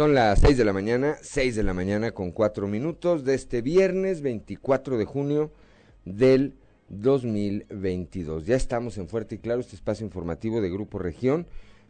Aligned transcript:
Son 0.00 0.14
las 0.14 0.38
6 0.40 0.56
de 0.56 0.64
la 0.64 0.72
mañana, 0.72 1.18
6 1.20 1.56
de 1.56 1.62
la 1.62 1.74
mañana 1.74 2.12
con 2.12 2.32
4 2.32 2.66
minutos 2.66 3.22
de 3.22 3.34
este 3.34 3.60
viernes 3.60 4.22
24 4.22 4.96
de 4.96 5.04
junio 5.04 5.52
del 6.06 6.56
2022. 6.88 8.46
Ya 8.46 8.56
estamos 8.56 8.96
en 8.96 9.08
Fuerte 9.10 9.34
y 9.34 9.38
Claro, 9.40 9.60
este 9.60 9.76
espacio 9.76 10.06
informativo 10.06 10.62
de 10.62 10.70
Grupo 10.70 10.98
Región. 10.98 11.46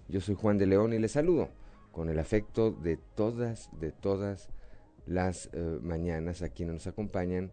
Yo 0.08 0.20
soy 0.20 0.34
Juan 0.34 0.58
de 0.58 0.66
León 0.66 0.92
y 0.92 0.98
les 0.98 1.12
saludo 1.12 1.50
con 1.92 2.08
el 2.08 2.18
afecto 2.18 2.72
de 2.72 2.96
todas, 2.96 3.70
de 3.78 3.92
todas 3.92 4.48
las 5.06 5.48
eh, 5.52 5.78
mañanas 5.80 6.42
a 6.42 6.48
quienes 6.48 6.74
nos 6.74 6.86
acompañan 6.88 7.52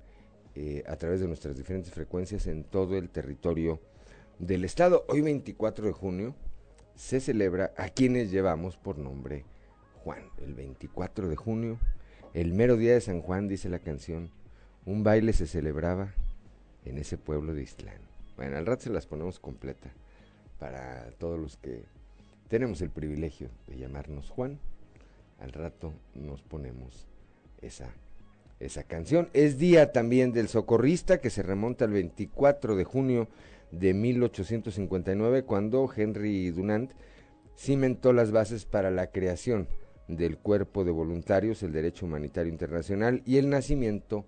eh, 0.55 0.83
a 0.87 0.95
través 0.95 1.19
de 1.19 1.27
nuestras 1.27 1.55
diferentes 1.55 1.93
frecuencias 1.93 2.47
en 2.47 2.63
todo 2.63 2.97
el 2.97 3.11
territorio 3.11 3.79
del 4.39 4.65
estado. 4.65 5.05
Hoy 5.07 5.21
24 5.21 5.85
de 5.85 5.91
junio 5.93 6.35
se 6.95 7.19
celebra 7.19 7.73
a 7.77 7.89
quienes 7.89 8.31
llevamos 8.31 8.75
por 8.75 8.97
nombre 8.97 9.45
Juan, 10.07 10.23
el 10.37 10.53
24 10.53 11.27
de 11.27 11.35
junio, 11.35 11.79
el 12.33 12.53
mero 12.53 12.77
día 12.77 12.93
de 12.93 13.01
San 13.01 13.21
Juan, 13.21 13.49
dice 13.49 13.67
la 13.67 13.79
canción, 13.79 14.31
un 14.85 15.03
baile 15.03 15.33
se 15.33 15.47
celebraba 15.47 16.13
en 16.85 16.97
ese 16.97 17.17
pueblo 17.17 17.53
de 17.53 17.63
Islán. 17.63 17.99
Bueno, 18.37 18.55
al 18.55 18.65
rato 18.65 18.83
se 18.83 18.89
las 18.89 19.05
ponemos 19.05 19.41
completa 19.41 19.89
para 20.59 21.11
todos 21.17 21.37
los 21.37 21.57
que 21.57 21.83
tenemos 22.47 22.81
el 22.81 22.89
privilegio 22.89 23.49
de 23.67 23.79
llamarnos 23.79 24.29
Juan. 24.29 24.59
Al 25.39 25.51
rato 25.51 25.91
nos 26.15 26.41
ponemos 26.41 27.05
esa, 27.61 27.89
esa 28.61 28.83
canción. 28.83 29.27
Es 29.33 29.57
día 29.57 29.91
también 29.91 30.31
del 30.31 30.47
socorrista 30.47 31.19
que 31.19 31.29
se 31.29 31.43
remonta 31.43 31.83
al 31.83 31.91
24 31.91 32.77
de 32.77 32.85
junio 32.85 33.27
de 33.71 33.93
1859 33.93 35.43
cuando 35.43 35.91
Henry 35.93 36.49
Dunant 36.51 36.93
cimentó 37.57 38.13
las 38.13 38.31
bases 38.31 38.63
para 38.63 38.89
la 38.89 39.07
creación 39.07 39.67
del 40.07 40.37
Cuerpo 40.37 40.83
de 40.83 40.91
Voluntarios, 40.91 41.63
el 41.63 41.71
Derecho 41.71 42.05
Humanitario 42.05 42.51
Internacional 42.51 43.21
y 43.25 43.37
el 43.37 43.49
nacimiento 43.49 44.25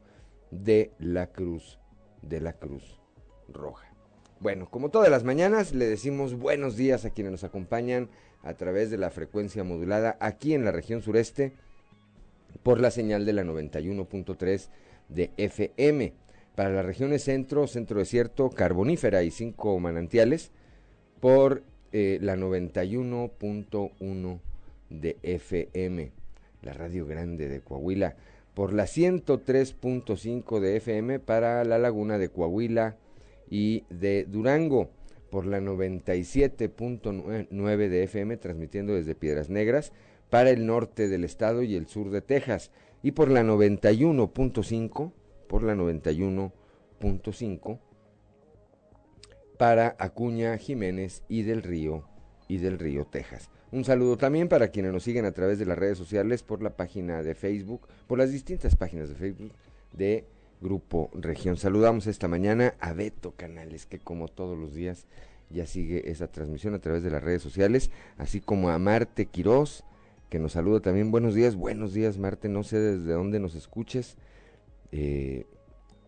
de 0.52 0.92
la 1.00 1.28
Cruz, 1.28 1.80
de 2.22 2.42
la 2.42 2.54
Cruz 2.54 3.00
Roja. 3.48 3.88
Bueno, 4.40 4.70
como 4.70 4.90
todas 4.90 5.10
las 5.10 5.24
mañanas, 5.24 5.74
le 5.74 5.86
decimos 5.86 6.36
buenos 6.36 6.78
días 6.78 7.06
a 7.06 7.10
quienes 7.10 7.32
nos 7.32 7.44
acompañan 7.44 8.10
a 8.42 8.54
través 8.54 8.90
de 8.90 8.98
la 8.98 9.10
frecuencia 9.10 9.64
modulada 9.64 10.18
aquí 10.22 10.54
en 10.54 10.64
la 10.64 10.72
región 10.72 11.02
sureste 11.02 11.54
por 12.64 12.80
la 12.80 12.92
señal 12.92 13.26
de 13.26 13.34
la 13.34 13.44
91.3 13.44 14.70
de 15.10 15.32
FM. 15.38 16.14
Para 16.56 16.72
las 16.72 16.86
regiones 16.86 17.24
centro, 17.24 17.68
centro 17.68 18.00
desierto, 18.00 18.50
carbonífera 18.50 19.24
y 19.24 19.32
cinco 19.32 19.78
manantiales 19.80 20.52
por 21.20 21.64
eh, 21.92 22.20
la 22.22 22.36
91.1 22.36 24.40
de 24.90 25.18
FM, 25.24 26.12
la 26.62 26.74
radio 26.74 27.06
grande 27.06 27.48
de 27.48 27.62
Coahuila, 27.62 28.18
por 28.54 28.74
la 28.74 28.84
103.5 28.86 30.60
de 30.60 30.76
FM 30.78 31.20
para 31.20 31.64
la 31.64 31.78
laguna 31.78 32.18
de 32.18 32.30
Coahuila 32.30 32.98
y 33.50 33.84
de 33.90 34.26
Durango, 34.26 34.90
por 35.30 35.46
la 35.46 35.60
97.9 35.60 37.90
de 37.90 38.04
FM 38.04 38.38
transmitiendo 38.38 38.94
desde 38.94 39.16
Piedras 39.16 39.50
Negras 39.50 39.92
para 40.30 40.50
el 40.50 40.66
norte 40.66 41.08
del 41.08 41.24
estado 41.24 41.64
y 41.64 41.76
el 41.76 41.88
sur 41.88 42.10
de 42.10 42.22
Texas, 42.22 42.72
y 43.02 43.12
por 43.12 43.32
la 43.32 43.44
91.5, 43.44 45.14
por 45.48 45.64
la 45.64 45.74
91.5 45.76 47.80
para 49.58 49.96
Acuña, 50.00 50.58
Jiménez 50.58 51.24
y 51.28 51.44
del 51.44 51.64
Río 51.64 52.06
y 52.48 52.58
del 52.58 52.80
Río, 52.80 53.06
Texas. 53.06 53.50
Un 53.72 53.86
saludo 53.86 54.18
también 54.18 54.50
para 54.50 54.70
quienes 54.70 54.92
nos 54.92 55.04
siguen 55.04 55.26
a 55.26 55.32
través 55.32 55.60
de 55.60 55.66
las 55.66 55.78
redes 55.78 55.98
sociales, 55.98 56.42
por 56.42 56.64
la 56.64 56.76
página 56.76 57.22
de 57.22 57.36
Facebook, 57.36 57.88
por 58.08 58.18
las 58.18 58.32
distintas 58.32 58.76
páginas 58.76 59.10
de 59.10 59.16
Facebook 59.16 59.52
de 59.94 60.26
Grupo 60.60 61.12
Región. 61.14 61.56
Saludamos 61.56 62.08
esta 62.08 62.28
mañana 62.28 62.74
a 62.80 62.94
Beto 62.94 63.34
Canales, 63.38 63.86
que 63.86 64.00
como 64.00 64.28
todos 64.28 64.58
los 64.58 64.74
días 64.74 65.06
ya 65.52 65.68
sigue 65.68 66.10
esa 66.10 66.28
transmisión 66.32 66.74
a 66.74 66.80
través 66.80 67.04
de 67.04 67.12
las 67.12 67.24
redes 67.24 67.44
sociales, 67.44 67.92
así 68.18 68.42
como 68.42 68.70
a 68.70 68.80
Marte 68.80 69.28
Quirós, 69.28 69.84
que 70.30 70.40
nos 70.40 70.54
saluda 70.54 70.80
también. 70.80 71.12
Buenos 71.12 71.36
días, 71.36 71.56
buenos 71.56 71.94
días 71.94 72.18
Marte, 72.18 72.50
no 72.50 72.64
sé 72.64 72.80
desde 72.80 73.14
dónde 73.14 73.40
nos 73.40 73.54
escuches, 73.54 74.18
eh, 74.92 75.46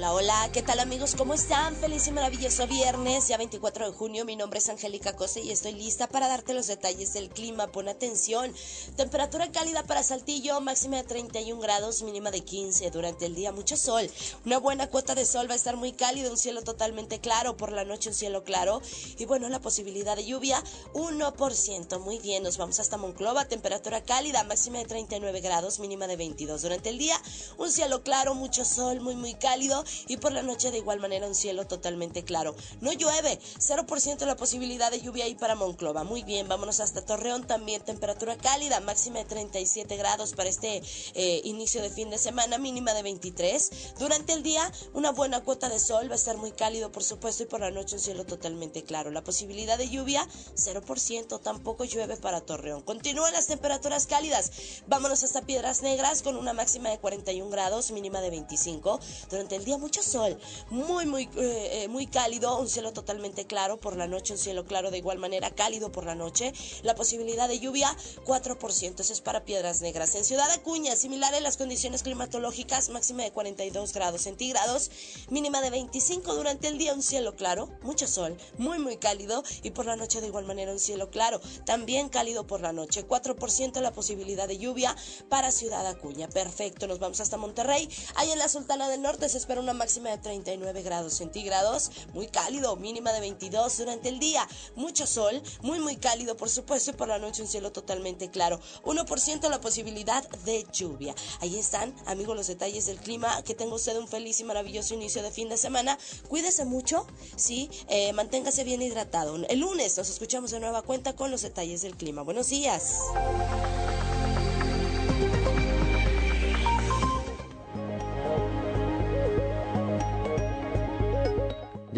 Hola, 0.00 0.48
¿qué 0.52 0.62
tal 0.62 0.78
amigos? 0.78 1.16
¿Cómo 1.16 1.34
están? 1.34 1.74
Feliz 1.74 2.06
y 2.06 2.12
maravilloso 2.12 2.68
viernes, 2.68 3.26
ya 3.26 3.36
24 3.36 3.90
de 3.90 3.96
junio. 3.96 4.24
Mi 4.24 4.36
nombre 4.36 4.60
es 4.60 4.68
Angélica 4.68 5.16
Cose 5.16 5.40
y 5.40 5.50
estoy 5.50 5.72
lista 5.72 6.06
para 6.06 6.28
darte 6.28 6.54
los 6.54 6.68
detalles 6.68 7.12
del 7.14 7.28
clima. 7.30 7.66
Pon 7.66 7.88
atención. 7.88 8.54
Temperatura 8.96 9.50
cálida 9.50 9.82
para 9.82 10.04
Saltillo, 10.04 10.60
máxima 10.60 10.98
de 10.98 11.02
31 11.02 11.60
grados, 11.60 12.02
mínima 12.02 12.30
de 12.30 12.42
15. 12.42 12.90
Durante 12.92 13.26
el 13.26 13.34
día 13.34 13.50
mucho 13.50 13.76
sol. 13.76 14.08
Una 14.46 14.58
buena 14.58 14.86
cuota 14.86 15.16
de 15.16 15.26
sol 15.26 15.50
va 15.50 15.54
a 15.54 15.56
estar 15.56 15.76
muy 15.76 15.92
cálido, 15.92 16.30
un 16.30 16.38
cielo 16.38 16.62
totalmente 16.62 17.18
claro. 17.18 17.56
Por 17.56 17.72
la 17.72 17.84
noche 17.84 18.10
un 18.10 18.14
cielo 18.14 18.44
claro. 18.44 18.80
Y 19.18 19.24
bueno, 19.24 19.48
la 19.48 19.60
posibilidad 19.60 20.14
de 20.14 20.24
lluvia, 20.24 20.62
1%. 20.94 21.98
Muy 21.98 22.20
bien, 22.20 22.44
nos 22.44 22.56
vamos 22.56 22.78
hasta 22.78 22.98
Monclova. 22.98 23.46
Temperatura 23.46 24.04
cálida, 24.04 24.44
máxima 24.44 24.78
de 24.78 24.84
39 24.84 25.40
grados, 25.40 25.80
mínima 25.80 26.06
de 26.06 26.14
22. 26.14 26.62
Durante 26.62 26.88
el 26.88 26.98
día 26.98 27.20
un 27.56 27.70
cielo 27.72 28.04
claro, 28.04 28.36
mucho 28.36 28.64
sol, 28.64 29.00
muy 29.00 29.16
muy 29.16 29.34
cálido 29.34 29.84
y 30.06 30.16
por 30.16 30.32
la 30.32 30.42
noche 30.42 30.70
de 30.70 30.78
igual 30.78 31.00
manera 31.00 31.26
un 31.26 31.34
cielo 31.34 31.66
totalmente 31.66 32.24
claro. 32.24 32.54
No 32.80 32.92
llueve, 32.92 33.38
0% 33.58 34.26
la 34.26 34.36
posibilidad 34.36 34.90
de 34.90 35.00
lluvia 35.00 35.24
ahí 35.24 35.34
para 35.34 35.54
Monclova. 35.54 36.04
Muy 36.04 36.22
bien, 36.22 36.48
vámonos 36.48 36.80
hasta 36.80 37.04
Torreón 37.04 37.46
también, 37.46 37.82
temperatura 37.82 38.36
cálida, 38.36 38.80
máxima 38.80 39.18
de 39.18 39.24
37 39.24 39.96
grados 39.96 40.34
para 40.34 40.48
este 40.48 40.82
eh, 41.14 41.40
inicio 41.44 41.82
de 41.82 41.90
fin 41.90 42.10
de 42.10 42.18
semana, 42.18 42.58
mínima 42.58 42.94
de 42.94 43.02
23. 43.02 43.70
Durante 43.98 44.32
el 44.32 44.42
día 44.42 44.70
una 44.92 45.12
buena 45.12 45.42
cuota 45.42 45.68
de 45.68 45.78
sol, 45.78 46.08
va 46.08 46.12
a 46.12 46.16
estar 46.16 46.36
muy 46.36 46.52
cálido 46.52 46.92
por 46.92 47.04
supuesto 47.04 47.42
y 47.42 47.46
por 47.46 47.60
la 47.60 47.70
noche 47.70 47.96
un 47.96 48.00
cielo 48.00 48.24
totalmente 48.24 48.82
claro. 48.82 49.10
La 49.10 49.24
posibilidad 49.24 49.78
de 49.78 49.88
lluvia 49.88 50.26
0%, 50.56 51.40
tampoco 51.40 51.84
llueve 51.84 52.16
para 52.16 52.40
Torreón. 52.40 52.82
Continúan 52.82 53.32
las 53.32 53.46
temperaturas 53.46 54.06
cálidas. 54.06 54.50
Vámonos 54.86 55.22
hasta 55.24 55.42
Piedras 55.42 55.82
Negras 55.82 56.22
con 56.22 56.36
una 56.36 56.52
máxima 56.52 56.90
de 56.90 56.98
41 56.98 57.50
grados, 57.50 57.90
mínima 57.90 58.20
de 58.20 58.30
25. 58.30 59.00
Durante 59.30 59.56
el 59.56 59.64
día 59.64 59.77
mucho 59.78 60.02
sol, 60.02 60.38
muy, 60.70 61.06
muy, 61.06 61.24
eh, 61.36 61.82
eh, 61.82 61.88
muy 61.88 62.06
cálido, 62.06 62.58
un 62.58 62.68
cielo 62.68 62.92
totalmente 62.92 63.46
claro 63.46 63.78
por 63.78 63.96
la 63.96 64.06
noche, 64.06 64.34
un 64.34 64.38
cielo 64.38 64.64
claro 64.64 64.90
de 64.90 64.98
igual 64.98 65.18
manera, 65.18 65.50
cálido 65.50 65.90
por 65.92 66.04
la 66.04 66.14
noche. 66.14 66.52
La 66.82 66.94
posibilidad 66.94 67.48
de 67.48 67.58
lluvia, 67.58 67.94
4%, 68.24 69.00
eso 69.00 69.12
es 69.12 69.20
para 69.20 69.44
Piedras 69.44 69.80
Negras. 69.80 70.14
En 70.14 70.24
Ciudad 70.24 70.50
Acuña, 70.50 70.96
similar 70.96 71.34
en 71.34 71.42
las 71.42 71.56
condiciones 71.56 72.02
climatológicas, 72.02 72.88
máxima 72.90 73.22
de 73.22 73.32
42 73.32 73.92
grados 73.92 74.22
centígrados, 74.22 74.90
mínima 75.30 75.60
de 75.60 75.70
25 75.70 76.34
durante 76.34 76.68
el 76.68 76.78
día, 76.78 76.94
un 76.94 77.02
cielo 77.02 77.36
claro, 77.36 77.68
mucho 77.82 78.06
sol, 78.06 78.36
muy, 78.58 78.78
muy 78.78 78.96
cálido 78.96 79.42
y 79.62 79.70
por 79.70 79.86
la 79.86 79.96
noche 79.96 80.20
de 80.20 80.26
igual 80.26 80.44
manera 80.44 80.72
un 80.72 80.78
cielo 80.78 81.10
claro, 81.10 81.40
también 81.64 82.08
cálido 82.08 82.46
por 82.46 82.60
la 82.60 82.72
noche, 82.72 83.06
4% 83.06 83.80
la 83.80 83.92
posibilidad 83.92 84.48
de 84.48 84.58
lluvia 84.58 84.94
para 85.28 85.52
Ciudad 85.52 85.86
Acuña. 85.86 86.28
Perfecto, 86.28 86.86
nos 86.86 86.98
vamos 86.98 87.20
hasta 87.20 87.36
Monterrey. 87.36 87.88
Ahí 88.16 88.30
en 88.30 88.38
la 88.38 88.48
Sultana 88.48 88.88
del 88.88 89.02
Norte 89.02 89.28
se 89.28 89.38
espera 89.38 89.60
una 89.68 89.74
máxima 89.74 90.08
de 90.08 90.16
39 90.16 90.80
grados 90.80 91.12
centígrados, 91.12 91.90
muy 92.14 92.26
cálido, 92.28 92.74
mínima 92.76 93.12
de 93.12 93.20
22 93.20 93.76
durante 93.76 94.08
el 94.08 94.18
día, 94.18 94.48
mucho 94.76 95.06
sol, 95.06 95.42
muy 95.60 95.78
muy 95.78 95.96
cálido 95.96 96.38
por 96.38 96.48
supuesto 96.48 96.92
y 96.92 96.94
por 96.94 97.08
la 97.08 97.18
noche 97.18 97.42
un 97.42 97.48
cielo 97.48 97.70
totalmente 97.70 98.30
claro, 98.30 98.60
1% 98.84 99.50
la 99.50 99.60
posibilidad 99.60 100.26
de 100.46 100.66
lluvia. 100.72 101.14
Ahí 101.40 101.58
están, 101.58 101.94
amigos, 102.06 102.34
los 102.34 102.46
detalles 102.46 102.86
del 102.86 102.96
clima, 102.96 103.42
que 103.42 103.54
tenga 103.54 103.74
usted 103.74 103.98
un 103.98 104.08
feliz 104.08 104.40
y 104.40 104.44
maravilloso 104.44 104.94
inicio 104.94 105.22
de 105.22 105.30
fin 105.30 105.50
de 105.50 105.58
semana, 105.58 105.98
cuídese 106.28 106.64
mucho, 106.64 107.06
sí, 107.36 107.68
eh, 107.88 108.14
manténgase 108.14 108.64
bien 108.64 108.80
hidratado. 108.80 109.36
El 109.36 109.58
lunes 109.58 109.98
nos 109.98 110.08
escuchamos 110.08 110.50
de 110.50 110.60
nueva 110.60 110.80
cuenta 110.80 111.14
con 111.14 111.30
los 111.30 111.42
detalles 111.42 111.82
del 111.82 111.94
clima. 111.94 112.22
Buenos 112.22 112.48
días. 112.48 113.00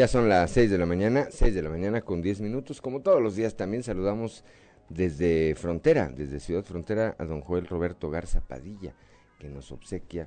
Ya 0.01 0.09
son 0.09 0.31
las 0.31 0.51
6 0.53 0.71
de 0.71 0.79
la 0.79 0.87
mañana, 0.87 1.29
6 1.31 1.55
de 1.55 1.61
la 1.61 1.69
mañana 1.69 2.01
con 2.01 2.23
10 2.23 2.41
minutos. 2.41 2.81
Como 2.81 3.03
todos 3.03 3.21
los 3.21 3.37
días 3.37 3.55
también 3.55 3.83
saludamos 3.83 4.45
desde 4.89 5.55
Frontera, 5.55 6.09
desde 6.09 6.41
Ciudad 6.41 6.65
Frontera, 6.65 7.17
a 7.19 7.27
don 7.27 7.43
Joel 7.43 7.67
Roberto 7.67 8.09
Garza 8.09 8.41
Padilla, 8.41 8.95
que 9.39 9.51
nos 9.51 9.71
obsequia 9.73 10.27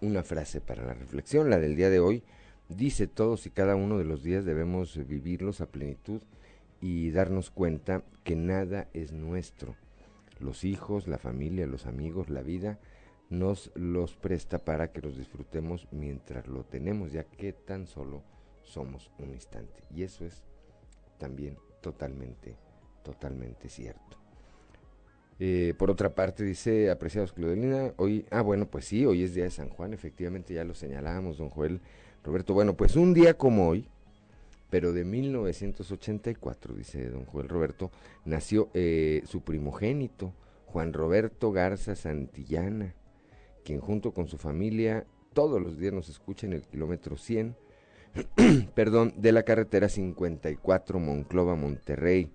una 0.00 0.22
frase 0.22 0.60
para 0.60 0.86
la 0.86 0.94
reflexión, 0.94 1.50
la 1.50 1.58
del 1.58 1.74
día 1.74 1.90
de 1.90 1.98
hoy. 1.98 2.22
Dice 2.68 3.08
todos 3.08 3.46
y 3.46 3.50
cada 3.50 3.74
uno 3.74 3.98
de 3.98 4.04
los 4.04 4.22
días 4.22 4.44
debemos 4.44 4.96
vivirlos 5.08 5.60
a 5.60 5.66
plenitud 5.66 6.22
y 6.80 7.10
darnos 7.10 7.50
cuenta 7.50 8.04
que 8.22 8.36
nada 8.36 8.86
es 8.94 9.10
nuestro. 9.10 9.74
Los 10.38 10.62
hijos, 10.62 11.08
la 11.08 11.18
familia, 11.18 11.66
los 11.66 11.84
amigos, 11.84 12.30
la 12.30 12.42
vida 12.42 12.78
nos 13.30 13.70
los 13.74 14.16
presta 14.16 14.58
para 14.58 14.92
que 14.92 15.00
los 15.00 15.16
disfrutemos 15.16 15.86
mientras 15.92 16.46
lo 16.48 16.64
tenemos, 16.64 17.12
ya 17.12 17.24
que 17.24 17.52
tan 17.52 17.86
solo 17.86 18.22
somos 18.62 19.10
un 19.18 19.30
instante. 19.30 19.84
Y 19.94 20.02
eso 20.02 20.24
es 20.24 20.42
también 21.18 21.56
totalmente, 21.80 22.56
totalmente 23.02 23.68
cierto. 23.68 24.18
Eh, 25.38 25.74
por 25.78 25.90
otra 25.90 26.14
parte, 26.14 26.44
dice, 26.44 26.90
apreciados 26.90 27.32
Claudelina, 27.32 27.94
hoy, 27.96 28.26
ah, 28.30 28.42
bueno, 28.42 28.66
pues 28.66 28.84
sí, 28.84 29.06
hoy 29.06 29.22
es 29.22 29.32
día 29.32 29.44
de 29.44 29.50
San 29.50 29.70
Juan, 29.70 29.94
efectivamente 29.94 30.52
ya 30.52 30.64
lo 30.64 30.74
señalábamos, 30.74 31.38
don 31.38 31.48
Joel 31.48 31.80
Roberto. 32.22 32.52
Bueno, 32.52 32.76
pues 32.76 32.96
un 32.96 33.14
día 33.14 33.38
como 33.38 33.68
hoy, 33.68 33.88
pero 34.68 34.92
de 34.92 35.04
1984, 35.04 36.74
dice 36.74 37.08
don 37.08 37.24
Joel 37.24 37.48
Roberto, 37.48 37.90
nació 38.26 38.68
eh, 38.74 39.22
su 39.24 39.40
primogénito, 39.40 40.34
Juan 40.66 40.92
Roberto 40.92 41.52
Garza 41.52 41.96
Santillana, 41.96 42.94
quien 43.64 43.80
junto 43.80 44.12
con 44.12 44.28
su 44.28 44.38
familia 44.38 45.06
todos 45.32 45.60
los 45.60 45.78
días 45.78 45.92
nos 45.92 46.08
escucha 46.08 46.46
en 46.46 46.52
el 46.54 46.62
kilómetro 46.62 47.16
100, 47.16 47.56
perdón, 48.74 49.14
de 49.16 49.32
la 49.32 49.44
carretera 49.44 49.88
54 49.88 50.98
Monclova 50.98 51.54
Monterrey. 51.54 52.30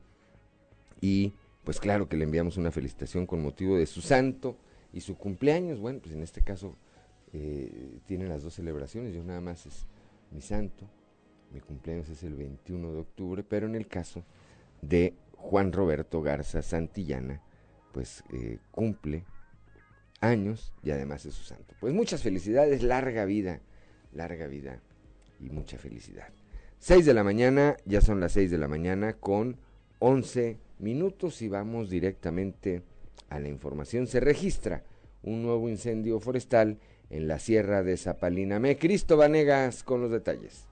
Y 1.02 1.34
pues 1.64 1.80
claro 1.80 2.08
que 2.08 2.18
le 2.18 2.24
enviamos 2.24 2.58
una 2.58 2.72
felicitación 2.72 3.26
con 3.26 3.42
motivo 3.42 3.78
de 3.78 3.86
su 3.86 4.02
santo 4.02 4.58
y 4.94 5.02
su 5.02 5.18
cumpleaños. 5.18 5.80
Bueno, 5.80 6.00
pues 6.02 6.16
en 6.16 6.24
este 6.24 6.42
caso 6.42 6.76
eh, 7.34 8.00
tienen 8.08 8.30
las 8.30 8.44
dos 8.44 8.54
celebraciones, 8.54 9.14
yo 9.14 9.24
nada 9.24 9.42
más 9.42 9.66
es 9.66 9.86
mi 10.32 10.42
santo, 10.42 10.88
mi 11.52 11.60
cumpleaños 11.60 12.10
es 12.10 12.24
el 12.24 12.36
21 12.36 12.94
de 12.94 13.00
octubre, 13.00 13.44
pero 13.44 13.66
en 13.68 13.76
el 13.76 13.88
caso 13.88 14.24
de 14.82 15.14
Juan 15.34 15.74
Roberto 15.74 16.22
Garza 16.22 16.62
Santillana, 16.62 17.42
pues 17.92 18.24
eh, 18.32 18.60
cumple 18.72 19.26
años 20.28 20.74
y 20.84 20.92
además 20.92 21.26
es 21.26 21.34
su 21.34 21.44
santo. 21.44 21.76
Pues 21.80 21.94
muchas 21.94 22.22
felicidades, 22.22 22.84
larga 22.84 23.26
vida, 23.26 23.62
larga 24.14 24.48
vida 24.48 24.82
y 25.40 25.50
mucha 25.50 25.78
felicidad. 25.78 26.28
6 26.80 27.06
de 27.06 27.14
la 27.14 27.24
mañana, 27.24 27.78
ya 27.86 28.02
son 28.02 28.20
las 28.20 28.34
6 28.34 28.52
de 28.52 28.58
la 28.58 28.68
mañana 28.68 29.14
con 29.14 29.58
11 30.00 30.58
minutos 30.80 31.42
y 31.42 31.48
vamos 31.48 31.90
directamente 31.90 32.84
a 33.30 33.40
la 33.40 33.48
información. 33.48 34.08
Se 34.08 34.20
registra 34.20 34.84
un 35.24 35.42
nuevo 35.42 35.70
incendio 35.70 36.20
forestal 36.20 36.78
en 37.10 37.28
la 37.28 37.40
sierra 37.40 37.84
de 37.84 37.98
Zapalinamé. 37.98 38.78
Cristo 38.78 39.18
Vanegas 39.18 39.84
con 39.84 40.02
los 40.02 40.12
detalles. 40.12 40.68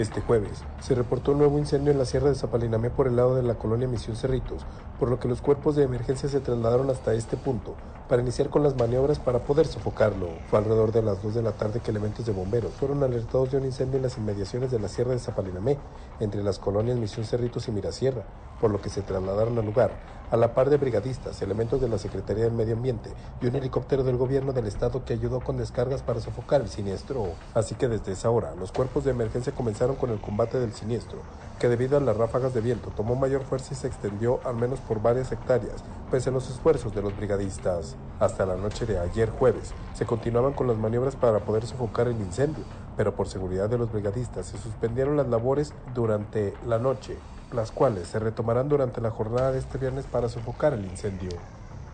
Este 0.00 0.22
jueves 0.22 0.64
se 0.80 0.94
reportó 0.94 1.32
un 1.32 1.38
nuevo 1.40 1.58
incendio 1.58 1.92
en 1.92 1.98
la 1.98 2.06
sierra 2.06 2.30
de 2.30 2.34
Zapalinamé 2.34 2.88
por 2.88 3.06
el 3.06 3.16
lado 3.16 3.34
de 3.34 3.42
la 3.42 3.56
colonia 3.56 3.86
Misión 3.86 4.16
Cerritos, 4.16 4.64
por 4.98 5.10
lo 5.10 5.20
que 5.20 5.28
los 5.28 5.42
cuerpos 5.42 5.76
de 5.76 5.82
emergencia 5.82 6.26
se 6.26 6.40
trasladaron 6.40 6.88
hasta 6.88 7.12
este 7.12 7.36
punto 7.36 7.74
para 8.08 8.22
iniciar 8.22 8.48
con 8.48 8.62
las 8.62 8.76
maniobras 8.76 9.18
para 9.18 9.40
poder 9.40 9.66
sofocarlo. 9.66 10.28
Fue 10.48 10.58
alrededor 10.58 10.90
de 10.92 11.02
las 11.02 11.22
2 11.22 11.34
de 11.34 11.42
la 11.42 11.52
tarde 11.52 11.80
que 11.80 11.90
elementos 11.90 12.24
de 12.24 12.32
bomberos 12.32 12.72
fueron 12.72 13.02
alertados 13.02 13.50
de 13.50 13.58
un 13.58 13.66
incendio 13.66 13.98
en 13.98 14.04
las 14.04 14.16
inmediaciones 14.16 14.70
de 14.70 14.80
la 14.80 14.88
Sierra 14.88 15.10
de 15.10 15.18
Zapalinamé, 15.18 15.76
entre 16.18 16.42
las 16.42 16.58
colonias 16.58 16.96
Misión 16.96 17.26
Cerritos 17.26 17.68
y 17.68 17.72
Mirasierra, 17.72 18.24
por 18.58 18.70
lo 18.70 18.80
que 18.80 18.88
se 18.88 19.02
trasladaron 19.02 19.58
al 19.58 19.66
lugar, 19.66 19.92
a 20.30 20.36
la 20.36 20.54
par 20.54 20.70
de 20.70 20.76
brigadistas, 20.76 21.42
elementos 21.42 21.80
de 21.80 21.88
la 21.88 21.98
Secretaría 21.98 22.44
del 22.44 22.52
Medio 22.52 22.74
Ambiente 22.74 23.10
y 23.40 23.46
un 23.46 23.56
helicóptero 23.56 24.04
del 24.04 24.16
gobierno 24.16 24.52
del 24.52 24.66
estado 24.66 25.04
que 25.04 25.12
ayudó 25.12 25.40
con 25.40 25.56
descargas 25.56 26.02
para 26.02 26.20
sofocar 26.20 26.60
el 26.60 26.68
siniestro. 26.68 27.26
Así 27.54 27.74
que 27.74 27.88
desde 27.88 28.12
esa 28.12 28.30
hora, 28.30 28.54
los 28.54 28.72
cuerpos 28.72 29.04
de 29.04 29.10
emergencia 29.10 29.54
comenzaron 29.54 29.96
con 29.96 30.10
el 30.10 30.20
combate 30.20 30.60
del 30.60 30.72
siniestro, 30.72 31.18
que 31.58 31.68
debido 31.68 31.96
a 31.96 32.00
las 32.00 32.16
ráfagas 32.16 32.54
de 32.54 32.60
viento 32.60 32.90
tomó 32.96 33.16
mayor 33.16 33.42
fuerza 33.42 33.74
y 33.74 33.76
se 33.76 33.86
extendió 33.86 34.40
al 34.44 34.56
menos 34.56 34.80
por 34.80 35.02
varias 35.02 35.32
hectáreas, 35.32 35.82
pese 36.10 36.30
a 36.30 36.32
los 36.32 36.48
esfuerzos 36.48 36.94
de 36.94 37.02
los 37.02 37.16
brigadistas. 37.16 37.96
Hasta 38.18 38.46
la 38.46 38.56
noche 38.56 38.86
de 38.86 38.98
ayer 38.98 39.30
jueves, 39.30 39.72
se 39.94 40.06
continuaban 40.06 40.52
con 40.52 40.68
las 40.68 40.76
maniobras 40.76 41.16
para 41.16 41.40
poder 41.40 41.66
sofocar 41.66 42.08
el 42.08 42.20
incendio, 42.20 42.64
pero 42.96 43.14
por 43.14 43.28
seguridad 43.28 43.68
de 43.68 43.78
los 43.78 43.90
brigadistas 43.90 44.46
se 44.46 44.58
suspendieron 44.58 45.16
las 45.16 45.28
labores 45.28 45.72
durante 45.94 46.54
la 46.66 46.78
noche, 46.78 47.16
las 47.52 47.70
cuales 47.72 48.08
se 48.08 48.18
retomarán 48.18 48.68
durante 48.68 49.00
la 49.00 49.10
jornada 49.10 49.52
de 49.52 49.58
este 49.58 49.78
viernes 49.78 50.06
para 50.06 50.28
sofocar 50.28 50.72
el 50.72 50.84
incendio. 50.84 51.30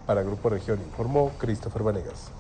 Para 0.06 0.22
Grupo 0.22 0.50
Región 0.50 0.80
informó 0.80 1.32
Christopher 1.38 1.82
Vanegas. 1.82 2.30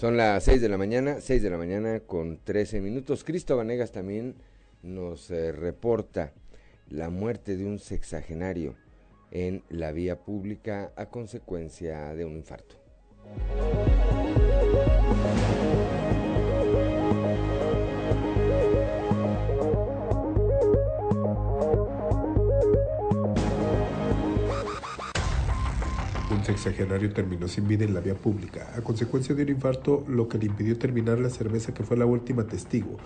Son 0.00 0.16
las 0.16 0.44
6 0.44 0.60
de 0.60 0.68
la 0.68 0.78
mañana, 0.78 1.20
6 1.20 1.42
de 1.42 1.50
la 1.50 1.58
mañana 1.58 2.00
con 2.00 2.38
13 2.44 2.80
minutos. 2.80 3.24
Cristo 3.24 3.56
Vanegas 3.56 3.90
también 3.90 4.36
nos 4.82 5.28
eh, 5.30 5.50
reporta 5.50 6.32
la 6.88 7.10
muerte 7.10 7.56
de 7.56 7.66
un 7.66 7.80
sexagenario 7.80 8.76
en 9.32 9.64
la 9.68 9.90
vía 9.90 10.16
pública 10.20 10.92
a 10.96 11.06
consecuencia 11.06 12.14
de 12.14 12.24
un 12.24 12.36
infarto. 12.36 12.76
Sexagenario 26.48 27.12
terminó 27.12 27.46
sin 27.46 27.68
vida 27.68 27.84
en 27.84 27.92
la 27.92 28.00
vía 28.00 28.14
pública 28.14 28.72
a 28.74 28.80
consecuencia 28.80 29.34
de 29.34 29.42
un 29.42 29.50
infarto, 29.50 30.04
lo 30.08 30.28
que 30.28 30.38
le 30.38 30.46
impidió 30.46 30.78
terminar 30.78 31.18
la 31.18 31.28
cerveza 31.28 31.74
que 31.74 31.84
fue 31.84 31.96
la 31.96 32.06
última 32.06 32.44
testigo 32.44 32.96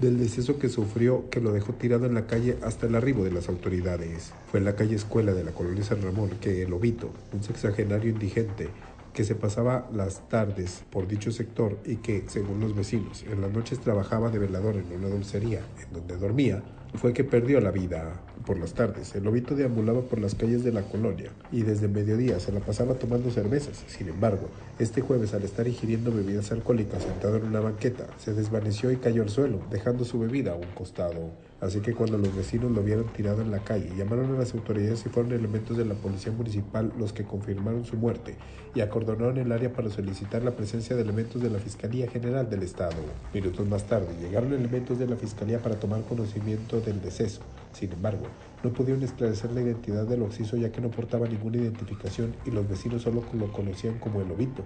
del 0.00 0.18
deceso 0.18 0.58
que 0.58 0.68
sufrió 0.68 1.28
que 1.28 1.40
lo 1.40 1.52
dejó 1.52 1.72
tirado 1.72 2.06
en 2.06 2.14
la 2.14 2.26
calle 2.26 2.56
hasta 2.62 2.86
el 2.86 2.94
arribo 2.94 3.24
de 3.24 3.32
las 3.32 3.48
autoridades. 3.48 4.32
Fue 4.50 4.60
en 4.60 4.64
la 4.64 4.76
calle 4.76 4.94
Escuela 4.94 5.32
de 5.32 5.42
la 5.42 5.50
colonia 5.50 5.82
San 5.82 6.02
Ramón 6.02 6.30
que 6.40 6.62
el 6.62 6.72
Obito, 6.72 7.10
un 7.32 7.42
sexagenario 7.42 8.10
indigente, 8.10 8.68
que 9.12 9.24
se 9.24 9.34
pasaba 9.34 9.88
las 9.92 10.28
tardes 10.28 10.84
por 10.90 11.08
dicho 11.08 11.32
sector 11.32 11.76
y 11.84 11.96
que, 11.96 12.22
según 12.28 12.60
los 12.60 12.76
vecinos, 12.76 13.24
en 13.28 13.40
las 13.40 13.50
noches 13.50 13.80
trabajaba 13.80 14.30
de 14.30 14.38
velador 14.38 14.76
en 14.76 14.92
una 14.92 15.08
dulcería 15.08 15.62
en 15.82 15.92
donde 15.92 16.16
dormía, 16.16 16.62
fue 16.94 17.12
que 17.12 17.24
perdió 17.24 17.60
la 17.60 17.70
vida 17.70 18.20
por 18.46 18.58
las 18.58 18.72
tardes. 18.72 19.14
El 19.14 19.24
lobito 19.24 19.54
deambulaba 19.54 20.02
por 20.02 20.20
las 20.20 20.34
calles 20.34 20.64
de 20.64 20.72
la 20.72 20.82
colonia 20.82 21.30
y 21.52 21.62
desde 21.62 21.88
mediodía 21.88 22.40
se 22.40 22.52
la 22.52 22.60
pasaba 22.60 22.94
tomando 22.94 23.30
cervezas. 23.30 23.84
Sin 23.86 24.08
embargo, 24.08 24.48
este 24.78 25.00
jueves 25.00 25.34
al 25.34 25.42
estar 25.42 25.68
ingiriendo 25.68 26.12
bebidas 26.12 26.50
alcohólicas 26.50 27.02
sentado 27.02 27.36
en 27.36 27.44
una 27.44 27.60
banqueta, 27.60 28.06
se 28.18 28.32
desvaneció 28.32 28.90
y 28.90 28.96
cayó 28.96 29.22
al 29.22 29.28
suelo, 29.28 29.60
dejando 29.70 30.04
su 30.04 30.18
bebida 30.18 30.52
a 30.52 30.56
un 30.56 30.66
costado. 30.74 31.30
Así 31.60 31.80
que 31.80 31.92
cuando 31.92 32.18
los 32.18 32.36
vecinos 32.36 32.70
lo 32.70 32.84
vieron 32.84 33.06
tirado 33.08 33.42
en 33.42 33.50
la 33.50 33.58
calle, 33.58 33.90
llamaron 33.96 34.32
a 34.32 34.38
las 34.38 34.54
autoridades 34.54 35.04
y 35.04 35.08
fueron 35.08 35.32
elementos 35.32 35.76
de 35.76 35.84
la 35.84 35.94
policía 35.94 36.30
municipal 36.30 36.92
los 36.96 37.12
que 37.12 37.24
confirmaron 37.24 37.84
su 37.84 37.96
muerte 37.96 38.36
y 38.76 38.80
acordonaron 38.80 39.38
el 39.38 39.50
área 39.50 39.72
para 39.72 39.90
solicitar 39.90 40.44
la 40.44 40.52
presencia 40.52 40.94
de 40.94 41.02
elementos 41.02 41.42
de 41.42 41.50
la 41.50 41.58
Fiscalía 41.58 42.08
General 42.08 42.48
del 42.48 42.62
Estado. 42.62 42.94
Minutos 43.34 43.66
más 43.66 43.88
tarde 43.88 44.06
llegaron 44.20 44.52
elementos 44.52 45.00
de 45.00 45.08
la 45.08 45.16
Fiscalía 45.16 45.60
para 45.60 45.80
tomar 45.80 46.02
conocimiento 46.02 46.80
del 46.80 47.00
deceso. 47.00 47.40
Sin 47.72 47.92
embargo, 47.92 48.26
no 48.62 48.70
pudieron 48.70 49.02
esclarecer 49.02 49.50
la 49.50 49.60
identidad 49.60 50.06
del 50.06 50.22
occiso 50.22 50.56
ya 50.56 50.70
que 50.70 50.80
no 50.80 50.90
portaba 50.90 51.26
ninguna 51.26 51.56
identificación 51.56 52.34
y 52.46 52.52
los 52.52 52.68
vecinos 52.68 53.02
solo 53.02 53.24
lo 53.32 53.52
conocían 53.52 53.98
como 53.98 54.20
el 54.20 54.28
lobito. 54.28 54.62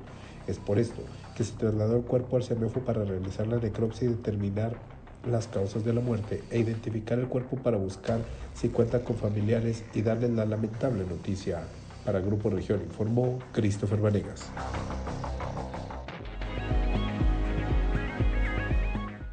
Es 0.47 0.59
por 0.59 0.79
esto 0.79 1.03
que 1.37 1.45
se 1.45 1.57
trasladó 1.57 1.97
el 1.97 2.03
cuerpo 2.03 2.37
al 2.37 2.43
CEMEFO 2.43 2.81
para 2.81 3.05
realizar 3.05 3.47
la 3.47 3.57
necropsia 3.57 4.09
y 4.09 4.13
determinar 4.13 4.77
las 5.27 5.47
causas 5.49 5.85
de 5.85 5.93
la 5.93 6.01
muerte 6.01 6.43
e 6.51 6.59
identificar 6.59 7.19
el 7.19 7.29
cuerpo 7.29 7.57
para 7.57 7.77
buscar 7.77 8.21
si 8.55 8.69
cuenta 8.69 9.05
con 9.05 9.17
familiares 9.17 9.85
y 9.95 10.03
darles 10.03 10.31
la 10.31 10.45
lamentable 10.45 11.05
noticia. 11.05 11.63
Para 12.05 12.21
Grupo 12.21 12.51
Región 12.51 12.83
informó 12.83 13.39
Christopher 13.53 14.01
Vanegas. 14.01 14.51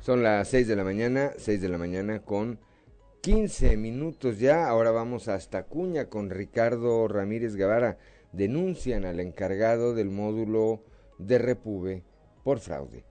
Son 0.02 0.24
las 0.24 0.48
6 0.48 0.68
de 0.68 0.76
la 0.76 0.84
mañana, 0.84 1.32
6 1.38 1.62
de 1.62 1.70
la 1.70 1.78
mañana 1.78 2.20
con 2.20 2.60
15 3.22 3.76
minutos 3.78 4.40
ya. 4.40 4.68
Ahora 4.68 4.92
vamos 4.92 5.28
hasta 5.28 5.64
Cuña 5.64 6.06
con 6.06 6.30
Ricardo 6.30 7.08
Ramírez 7.08 7.56
Guevara. 7.56 7.98
Denuncian 8.32 9.06
al 9.06 9.20
encargado 9.20 9.94
del 9.94 10.10
módulo 10.10 10.84
de 11.18 11.38
Repube 11.38 12.04
por 12.44 12.60
fraude. 12.60 13.09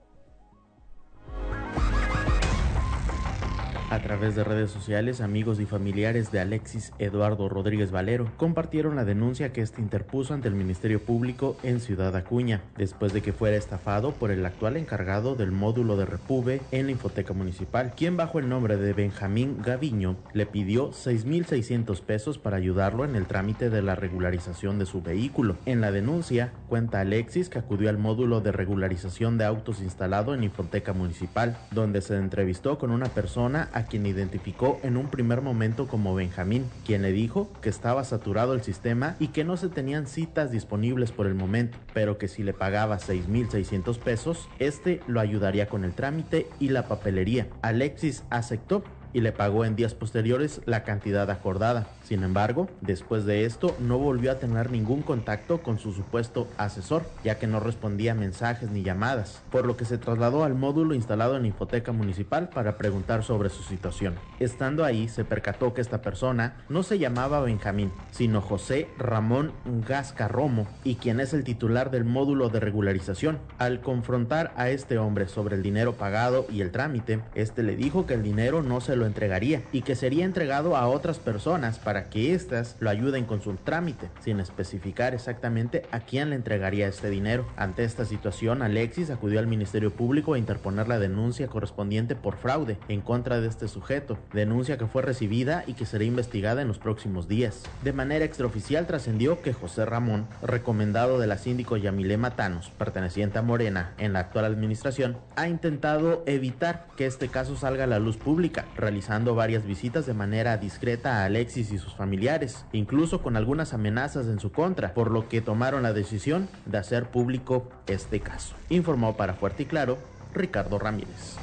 A 3.89 4.03
través 4.03 4.35
de 4.35 4.43
redes 4.43 4.69
sociales, 4.69 5.19
amigos 5.19 5.59
y 5.59 5.65
familiares 5.65 6.31
de 6.31 6.39
Alexis 6.39 6.93
Eduardo 6.99 7.49
Rodríguez 7.49 7.89
Valero 7.89 8.31
compartieron 8.37 8.95
la 8.95 9.03
denuncia 9.03 9.51
que 9.51 9.61
este 9.61 9.81
interpuso 9.81 10.35
ante 10.35 10.47
el 10.47 10.53
Ministerio 10.53 11.01
Público 11.01 11.57
en 11.63 11.79
Ciudad 11.79 12.15
Acuña, 12.15 12.61
después 12.77 13.13
de 13.13 13.23
que 13.23 13.33
fuera 13.33 13.57
estafado 13.57 14.11
por 14.11 14.29
el 14.29 14.45
actual 14.45 14.77
encargado 14.77 15.33
del 15.33 15.51
módulo 15.51 15.97
de 15.97 16.05
Repube 16.05 16.61
en 16.69 16.85
la 16.85 16.91
Infoteca 16.91 17.33
Municipal, 17.33 17.93
quien 17.97 18.15
bajo 18.15 18.37
el 18.37 18.47
nombre 18.47 18.77
de 18.77 18.93
Benjamín 18.93 19.57
Gaviño 19.63 20.17
le 20.33 20.45
pidió 20.45 20.91
6.600 20.91 21.99
pesos 22.01 22.37
para 22.37 22.57
ayudarlo 22.57 23.05
en 23.05 23.15
el 23.15 23.25
trámite 23.25 23.71
de 23.71 23.81
la 23.81 23.95
regularización 23.95 24.77
de 24.77 24.85
su 24.85 25.01
vehículo. 25.01 25.57
En 25.65 25.81
la 25.81 25.91
denuncia, 25.91 26.53
cuenta 26.67 26.99
Alexis 26.99 27.49
que 27.49 27.57
acudió 27.57 27.89
al 27.89 27.97
módulo 27.97 28.39
de 28.39 28.51
regularización 28.51 29.39
de 29.39 29.45
autos 29.45 29.81
instalado 29.81 30.35
en 30.35 30.43
Infoteca 30.43 30.93
Municipal, 30.93 31.57
donde 31.71 32.03
se 32.03 32.17
entrevistó 32.17 32.77
con 32.77 32.91
una 32.91 33.07
persona 33.07 33.67
quien 33.85 34.05
identificó 34.05 34.79
en 34.83 34.97
un 34.97 35.07
primer 35.07 35.41
momento 35.41 35.87
como 35.87 36.15
Benjamín, 36.15 36.65
quien 36.85 37.01
le 37.01 37.11
dijo 37.11 37.49
que 37.61 37.69
estaba 37.69 38.03
saturado 38.03 38.53
el 38.53 38.61
sistema 38.61 39.15
y 39.19 39.27
que 39.27 39.43
no 39.43 39.57
se 39.57 39.69
tenían 39.69 40.07
citas 40.07 40.51
disponibles 40.51 41.11
por 41.11 41.27
el 41.27 41.35
momento, 41.35 41.77
pero 41.93 42.17
que 42.17 42.27
si 42.27 42.43
le 42.43 42.53
pagaba 42.53 42.99
6.600 42.99 43.97
pesos, 43.99 44.49
este 44.59 45.01
lo 45.07 45.19
ayudaría 45.19 45.67
con 45.67 45.83
el 45.83 45.93
trámite 45.93 46.47
y 46.59 46.69
la 46.69 46.87
papelería. 46.87 47.47
Alexis 47.61 48.23
aceptó 48.29 48.83
y 49.13 49.21
le 49.21 49.31
pagó 49.31 49.65
en 49.65 49.75
días 49.75 49.93
posteriores 49.93 50.61
la 50.65 50.83
cantidad 50.83 51.29
acordada. 51.29 51.87
Sin 52.03 52.23
embargo, 52.23 52.69
después 52.81 53.25
de 53.25 53.45
esto 53.45 53.75
no 53.79 53.97
volvió 53.97 54.31
a 54.31 54.39
tener 54.39 54.71
ningún 54.71 55.01
contacto 55.01 55.61
con 55.61 55.79
su 55.79 55.93
supuesto 55.93 56.47
asesor, 56.57 57.03
ya 57.23 57.39
que 57.39 57.47
no 57.47 57.59
respondía 57.59 58.15
mensajes 58.15 58.69
ni 58.69 58.83
llamadas, 58.83 59.41
por 59.51 59.65
lo 59.65 59.77
que 59.77 59.85
se 59.85 59.97
trasladó 59.97 60.43
al 60.43 60.55
módulo 60.55 60.95
instalado 60.95 61.35
en 61.35 61.43
la 61.43 61.47
hipoteca 61.49 61.91
municipal 61.91 62.49
para 62.49 62.77
preguntar 62.77 63.23
sobre 63.23 63.49
su 63.49 63.63
situación. 63.63 64.15
Estando 64.39 64.85
ahí, 64.85 65.07
se 65.07 65.25
percató 65.25 65.73
que 65.73 65.81
esta 65.81 66.01
persona 66.01 66.55
no 66.69 66.83
se 66.83 66.99
llamaba 66.99 67.41
Benjamín, 67.41 67.91
sino 68.11 68.41
José 68.41 68.87
Ramón 68.97 69.51
Gasca 69.87 70.27
Romo, 70.27 70.67
y 70.83 70.95
quien 70.95 71.19
es 71.19 71.33
el 71.33 71.43
titular 71.43 71.91
del 71.91 72.05
módulo 72.05 72.49
de 72.49 72.59
regularización. 72.59 73.39
Al 73.57 73.81
confrontar 73.81 74.51
a 74.55 74.69
este 74.69 74.97
hombre 74.97 75.27
sobre 75.27 75.55
el 75.55 75.63
dinero 75.63 75.93
pagado 75.93 76.45
y 76.49 76.61
el 76.61 76.71
trámite, 76.71 77.19
este 77.35 77.63
le 77.63 77.75
dijo 77.75 78.05
que 78.05 78.13
el 78.13 78.23
dinero 78.23 78.61
no 78.61 78.81
se 78.81 78.95
lo 78.99 79.07
entregaría 79.07 79.63
y 79.71 79.81
que 79.81 79.95
sería 79.95 80.25
entregado 80.25 80.75
a 80.75 80.87
otras 80.87 81.17
personas 81.17 81.79
para 81.79 82.09
que 82.09 82.35
éstas 82.35 82.75
lo 82.79 82.89
ayuden 82.89 83.25
con 83.25 83.41
su 83.41 83.55
trámite, 83.55 84.09
sin 84.23 84.39
especificar 84.39 85.13
exactamente 85.13 85.83
a 85.91 86.01
quién 86.01 86.29
le 86.29 86.35
entregaría 86.35 86.87
este 86.87 87.09
dinero. 87.09 87.47
Ante 87.57 87.83
esta 87.83 88.05
situación, 88.05 88.61
Alexis 88.61 89.09
acudió 89.09 89.39
al 89.39 89.47
Ministerio 89.47 89.91
Público 89.91 90.33
a 90.33 90.37
interponer 90.37 90.87
la 90.87 90.99
denuncia 90.99 91.47
correspondiente 91.47 92.15
por 92.15 92.37
fraude 92.37 92.77
en 92.87 93.01
contra 93.01 93.41
de 93.41 93.47
este 93.47 93.67
sujeto, 93.67 94.17
denuncia 94.33 94.77
que 94.77 94.87
fue 94.87 95.01
recibida 95.01 95.63
y 95.65 95.73
que 95.73 95.85
será 95.85 96.03
investigada 96.03 96.61
en 96.61 96.67
los 96.67 96.79
próximos 96.79 97.27
días. 97.27 97.63
De 97.83 97.93
manera 97.93 98.25
extraoficial 98.25 98.85
trascendió 98.85 99.41
que 99.41 99.53
José 99.53 99.85
Ramón, 99.85 100.27
recomendado 100.41 101.19
de 101.19 101.27
la 101.27 101.37
síndico 101.37 101.77
Yamile 101.77 102.17
Matanos, 102.17 102.71
perteneciente 102.77 103.39
a 103.39 103.41
Morena 103.41 103.93
en 103.97 104.13
la 104.13 104.19
actual 104.19 104.45
administración, 104.45 105.17
ha 105.35 105.47
intentado 105.47 106.23
evitar 106.25 106.87
que 106.97 107.05
este 107.05 107.29
caso 107.29 107.55
salga 107.55 107.85
a 107.85 107.87
la 107.87 107.99
luz 107.99 108.17
pública, 108.17 108.65
realizando 108.89 109.35
varias 109.35 109.67
visitas 109.67 110.07
de 110.07 110.15
manera 110.15 110.57
discreta 110.57 111.17
a 111.17 111.25
Alexis 111.25 111.71
y 111.71 111.77
sus 111.77 111.93
familiares, 111.93 112.65
incluso 112.71 113.21
con 113.21 113.37
algunas 113.37 113.75
amenazas 113.75 114.25
en 114.25 114.39
su 114.39 114.51
contra, 114.51 114.95
por 114.95 115.11
lo 115.11 115.29
que 115.29 115.41
tomaron 115.41 115.83
la 115.83 115.93
decisión 115.93 116.49
de 116.65 116.79
hacer 116.79 117.11
público 117.11 117.69
este 117.85 118.19
caso. 118.19 118.55
Informó 118.69 119.15
para 119.15 119.35
Fuerte 119.35 119.61
y 119.61 119.65
Claro 119.67 119.99
Ricardo 120.33 120.79
Ramírez. 120.79 121.35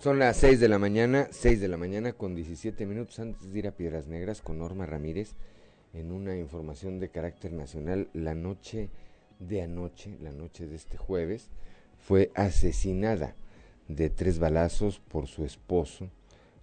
Son 0.00 0.18
las 0.18 0.36
6 0.38 0.58
de 0.58 0.68
la 0.68 0.80
mañana, 0.80 1.28
6 1.30 1.60
de 1.60 1.68
la 1.68 1.76
mañana 1.76 2.14
con 2.14 2.34
17 2.34 2.84
minutos 2.84 3.20
antes 3.20 3.52
de 3.52 3.58
ir 3.60 3.68
a 3.68 3.76
Piedras 3.76 4.08
Negras 4.08 4.42
con 4.42 4.58
Norma 4.58 4.86
Ramírez 4.86 5.36
en 5.92 6.10
una 6.10 6.36
información 6.36 6.98
de 6.98 7.10
carácter 7.10 7.52
nacional. 7.52 8.08
La 8.12 8.34
noche 8.34 8.90
de 9.38 9.62
anoche, 9.62 10.18
la 10.20 10.32
noche 10.32 10.66
de 10.66 10.74
este 10.74 10.96
jueves, 10.96 11.48
fue 12.04 12.30
asesinada 12.34 13.34
de 13.88 14.10
tres 14.10 14.38
balazos 14.38 15.00
por 15.00 15.26
su 15.26 15.46
esposo, 15.46 16.10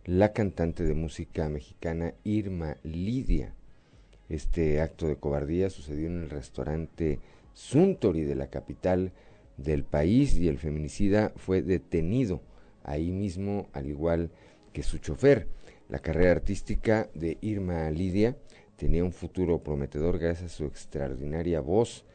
la 0.05 0.33
cantante 0.33 0.83
de 0.83 0.93
música 0.93 1.49
mexicana 1.49 2.13
Irma 2.23 2.77
Lidia. 2.83 3.55
Este 4.29 4.81
acto 4.81 5.07
de 5.07 5.15
cobardía 5.15 5.71
sucedió 5.71 6.05
en 6.05 6.21
el 6.21 6.29
restaurante 6.29 7.19
Suntory 7.53 8.21
de 8.21 8.35
la 8.35 8.51
capital 8.51 9.13
del 9.57 9.83
país 9.83 10.37
y 10.37 10.47
el 10.47 10.59
feminicida 10.59 11.33
fue 11.35 11.63
detenido 11.63 12.43
ahí 12.83 13.11
mismo, 13.11 13.67
al 13.73 13.87
igual 13.87 14.29
que 14.73 14.83
su 14.83 14.99
chofer. 14.99 15.47
La 15.89 15.97
carrera 15.97 16.33
artística 16.33 17.09
de 17.15 17.39
Irma 17.41 17.89
Lidia 17.89 18.37
tenía 18.75 19.03
un 19.03 19.11
futuro 19.11 19.63
prometedor 19.63 20.19
gracias 20.19 20.53
a 20.53 20.55
su 20.55 20.65
extraordinaria 20.65 21.61
voz 21.61 22.05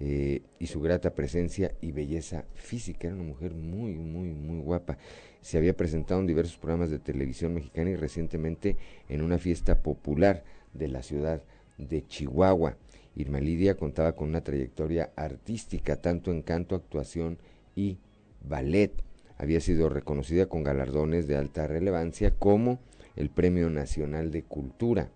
eh, 0.00 0.42
y 0.58 0.66
su 0.66 0.80
grata 0.80 1.14
presencia 1.14 1.74
y 1.80 1.92
belleza 1.92 2.44
física. 2.54 3.08
Era 3.08 3.16
una 3.16 3.24
mujer 3.24 3.54
muy, 3.54 3.94
muy, 3.94 4.30
muy 4.30 4.60
guapa. 4.60 4.96
Se 5.40 5.58
había 5.58 5.76
presentado 5.76 6.20
en 6.20 6.26
diversos 6.26 6.56
programas 6.56 6.90
de 6.90 6.98
televisión 6.98 7.54
mexicana 7.54 7.90
y 7.90 7.96
recientemente 7.96 8.76
en 9.08 9.22
una 9.22 9.38
fiesta 9.38 9.82
popular 9.82 10.44
de 10.72 10.88
la 10.88 11.02
ciudad 11.02 11.42
de 11.78 12.06
Chihuahua. 12.06 12.76
Irma 13.16 13.40
Lidia 13.40 13.76
contaba 13.76 14.14
con 14.14 14.28
una 14.28 14.42
trayectoria 14.42 15.10
artística, 15.16 15.96
tanto 15.96 16.30
en 16.30 16.42
canto, 16.42 16.76
actuación 16.76 17.38
y 17.74 17.98
ballet. 18.40 18.92
Había 19.36 19.60
sido 19.60 19.88
reconocida 19.88 20.46
con 20.46 20.62
galardones 20.62 21.26
de 21.26 21.36
alta 21.36 21.66
relevancia 21.66 22.32
como 22.32 22.78
el 23.16 23.30
Premio 23.30 23.70
Nacional 23.70 24.30
de 24.30 24.44
Cultura, 24.44 25.10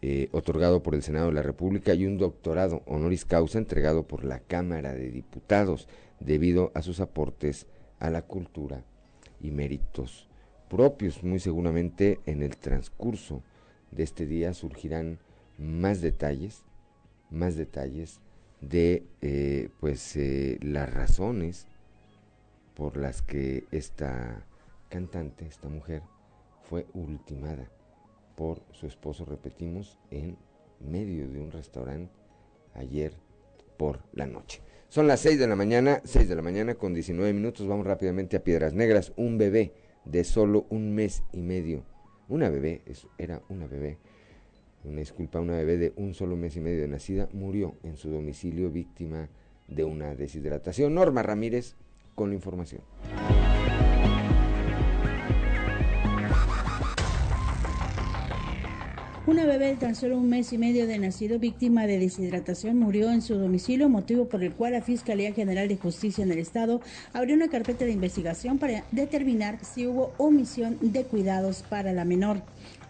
eh, 0.00 0.28
otorgado 0.32 0.82
por 0.82 0.94
el 0.94 1.02
Senado 1.02 1.26
de 1.26 1.32
la 1.32 1.42
República, 1.42 1.94
y 1.94 2.06
un 2.06 2.18
doctorado 2.18 2.82
honoris 2.86 3.24
causa 3.24 3.58
entregado 3.58 4.06
por 4.06 4.24
la 4.24 4.38
Cámara 4.38 4.94
de 4.94 5.10
Diputados, 5.10 5.88
debido 6.20 6.70
a 6.74 6.82
sus 6.82 7.00
aportes 7.00 7.66
a 7.98 8.10
la 8.10 8.22
cultura 8.22 8.84
y 9.40 9.50
méritos 9.50 10.28
propios. 10.68 11.22
Muy 11.22 11.40
seguramente 11.40 12.20
en 12.26 12.42
el 12.42 12.56
transcurso 12.56 13.42
de 13.90 14.02
este 14.04 14.26
día 14.26 14.54
surgirán 14.54 15.18
más 15.58 16.00
detalles, 16.00 16.62
más 17.30 17.56
detalles 17.56 18.20
de 18.60 19.04
eh, 19.20 19.70
pues 19.80 20.16
eh, 20.16 20.58
las 20.62 20.92
razones 20.92 21.66
por 22.74 22.96
las 22.96 23.22
que 23.22 23.64
esta 23.72 24.44
cantante, 24.88 25.46
esta 25.46 25.68
mujer, 25.68 26.02
fue 26.62 26.86
ultimada 26.94 27.68
por 28.38 28.62
su 28.70 28.86
esposo, 28.86 29.24
repetimos, 29.24 29.98
en 30.12 30.38
medio 30.78 31.28
de 31.28 31.40
un 31.40 31.50
restaurante 31.50 32.12
ayer 32.72 33.12
por 33.76 33.98
la 34.12 34.26
noche. 34.26 34.62
Son 34.88 35.08
las 35.08 35.18
6 35.20 35.40
de 35.40 35.48
la 35.48 35.56
mañana, 35.56 36.00
6 36.04 36.28
de 36.28 36.36
la 36.36 36.42
mañana 36.42 36.76
con 36.76 36.94
19 36.94 37.32
minutos, 37.32 37.66
vamos 37.66 37.84
rápidamente 37.84 38.36
a 38.36 38.44
Piedras 38.44 38.74
Negras, 38.74 39.12
un 39.16 39.38
bebé 39.38 39.72
de 40.04 40.22
solo 40.22 40.66
un 40.70 40.94
mes 40.94 41.24
y 41.32 41.42
medio, 41.42 41.82
una 42.28 42.48
bebé, 42.48 42.82
era 43.18 43.42
una 43.48 43.66
bebé, 43.66 43.98
una 44.84 45.00
disculpa, 45.00 45.40
una 45.40 45.56
bebé 45.56 45.76
de 45.76 45.92
un 45.96 46.14
solo 46.14 46.36
mes 46.36 46.54
y 46.54 46.60
medio 46.60 46.82
de 46.82 46.88
nacida, 46.88 47.28
murió 47.32 47.74
en 47.82 47.96
su 47.96 48.08
domicilio 48.08 48.70
víctima 48.70 49.28
de 49.66 49.82
una 49.82 50.14
deshidratación. 50.14 50.94
Norma 50.94 51.24
Ramírez 51.24 51.74
con 52.14 52.28
la 52.28 52.36
información. 52.36 52.82
Una 59.28 59.44
bebé 59.44 59.66
de 59.66 59.76
tan 59.76 59.94
solo 59.94 60.16
un 60.16 60.30
mes 60.30 60.54
y 60.54 60.56
medio 60.56 60.86
de 60.86 60.98
nacido 60.98 61.38
víctima 61.38 61.86
de 61.86 61.98
deshidratación 61.98 62.78
murió 62.78 63.10
en 63.10 63.20
su 63.20 63.34
domicilio, 63.34 63.90
motivo 63.90 64.26
por 64.26 64.42
el 64.42 64.54
cual 64.54 64.72
la 64.72 64.80
Fiscalía 64.80 65.34
General 65.34 65.68
de 65.68 65.76
Justicia 65.76 66.24
en 66.24 66.32
el 66.32 66.38
Estado 66.38 66.80
abrió 67.12 67.36
una 67.36 67.48
carpeta 67.48 67.84
de 67.84 67.92
investigación 67.92 68.56
para 68.56 68.84
determinar 68.90 69.62
si 69.62 69.86
hubo 69.86 70.14
omisión 70.16 70.78
de 70.80 71.04
cuidados 71.04 71.62
para 71.68 71.92
la 71.92 72.06
menor. 72.06 72.40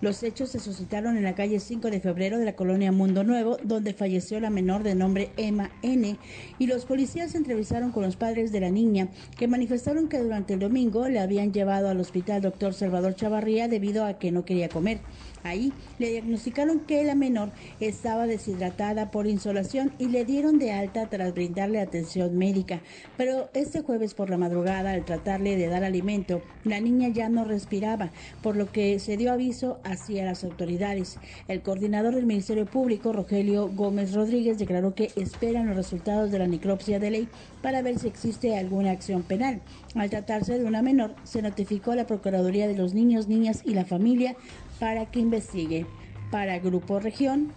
Los 0.01 0.23
hechos 0.23 0.51
se 0.51 0.61
suscitaron 0.61 1.17
en 1.17 1.25
la 1.25 1.35
calle 1.35 1.59
5 1.59 1.91
de 1.91 1.99
febrero 1.99 2.39
de 2.39 2.45
la 2.45 2.55
colonia 2.55 2.93
Mundo 2.93 3.25
Nuevo, 3.25 3.57
donde 3.65 3.93
falleció 3.93 4.39
la 4.39 4.49
menor 4.49 4.85
de 4.85 4.95
nombre 4.95 5.31
Emma 5.37 5.73
N. 5.83 6.19
Y 6.61 6.67
los 6.69 6.85
policías 6.85 7.33
se 7.33 7.39
entrevistaron 7.39 7.91
con 7.91 8.05
los 8.05 8.15
padres 8.15 8.53
de 8.53 8.61
la 8.61 8.71
niña, 8.71 9.09
que 9.37 9.49
manifestaron 9.49 10.09
que 10.09 10.21
durante 10.21 10.55
el 10.55 10.61
domingo 10.61 11.09
le 11.09 11.19
habían 11.19 11.53
llevado 11.53 11.89
al 11.89 11.99
hospital 11.99 12.43
doctor 12.43 12.75
Salvador 12.75 13.17
Chavarría 13.17 13.67
debido 13.67 14.05
a 14.05 14.21
que 14.21 14.31
no 14.31 14.45
quería 14.45 14.69
comer. 14.69 15.01
Ahí 15.43 15.73
le 15.99 16.11
diagnosticaron 16.11 16.81
que 16.81 17.05
la 17.05 17.15
menor 17.15 17.51
estaba 17.81 18.27
deshidratada 18.27 19.11
por 19.11 19.27
insolación 19.27 19.93
y 19.99 20.09
le 20.09 20.25
dieron 20.25 20.59
de 20.59 20.73
alta 20.73 21.09
tras 21.09 21.35
brindarle 21.35 21.81
atención 21.81 22.37
médica. 22.37 22.81
Pero 23.17 23.49
este 23.55 23.83
jueves 23.83 24.15
por 24.15 24.31
la 24.31 24.39
madrugada, 24.39 24.93
al 24.93 25.05
tratarle 25.05 25.57
de 25.57 25.69
dar 25.69 25.85
alimento, 25.85 26.43
la 26.65 26.81
niña 26.81 27.09
ya 27.09 27.29
no 27.29 27.45
respiraba, 27.45 28.11
por 28.43 28.57
lo 28.57 28.71
que 28.71 28.99
se 28.99 29.17
dio 29.17 29.33
aviso 29.33 29.79
hacia 29.85 30.25
las 30.25 30.45
autoridades. 30.45 31.19
El 31.47 31.63
coordinador 31.63 32.15
del 32.15 32.27
Ministerio 32.27 32.67
Público, 32.67 33.13
Rogelio 33.13 33.69
Gómez 33.69 34.15
Rodríguez, 34.15 34.59
declaró 34.59 34.95
que 34.95 35.11
esperan 35.17 35.67
los 35.67 35.77
resultados 35.77 36.31
de 36.31 36.39
la 36.39 36.47
necropsia 36.47 36.99
de 36.99 37.11
ley 37.11 37.29
para 37.63 37.83
ver 37.83 37.99
si 37.99 38.09
existe 38.09 38.57
alguna 38.57 38.91
acción 38.91 39.23
penal. 39.23 39.61
Al 39.95 40.11
tratarse 40.11 40.59
de 40.59 40.65
una 40.65 40.83
menor, 40.83 41.15
se 41.25 41.43
notificó 41.43 41.93
a 41.93 41.97
la 41.97 42.07
Procuraduría 42.07 42.69
de 42.69 42.77
los 42.77 42.95
Niños, 42.95 43.29
Niñas 43.29 43.63
y 43.65 43.75
la 43.75 43.85
Familia 43.85 44.37
para 44.79 45.07
que 45.07 45.21
investigue. 45.21 45.87
Para 46.31 46.59
Grupo 46.59 47.01
Región, 47.01 47.53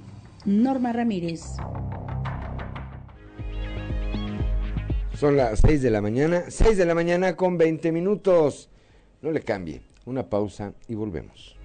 Norma 0.46 0.94
Ramírez. 0.94 1.44
Son 5.16 5.38
las 5.38 5.60
6 5.60 5.82
de 5.82 5.92
la 5.92 6.02
mañana, 6.02 6.46
6 6.48 6.78
de 6.78 6.86
la 6.86 6.96
mañana 6.96 7.36
con 7.36 7.58
20 7.58 7.92
minutos. 7.92 8.70
No 9.22 9.32
le 9.32 9.42
cambie, 9.42 9.82
una 10.06 10.30
pausa 10.30 10.74
y 10.88 10.96
volvemos. 10.96 11.58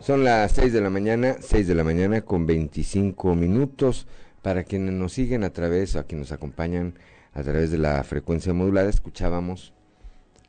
Son 0.00 0.24
las 0.24 0.52
6 0.52 0.72
de 0.72 0.80
la 0.80 0.90
mañana, 0.90 1.36
6 1.40 1.68
de 1.68 1.74
la 1.74 1.84
mañana 1.84 2.22
con 2.22 2.44
25 2.44 3.36
minutos. 3.36 4.08
Para 4.42 4.64
quienes 4.64 4.94
nos 4.94 5.12
siguen 5.12 5.44
a 5.44 5.50
través, 5.50 5.96
o 5.96 6.00
a 6.00 6.04
quienes 6.04 6.30
nos 6.30 6.32
acompañan 6.32 6.94
a 7.32 7.42
través 7.42 7.70
de 7.70 7.78
la 7.78 8.02
frecuencia 8.04 8.54
modulada, 8.54 8.88
escuchábamos 8.88 9.74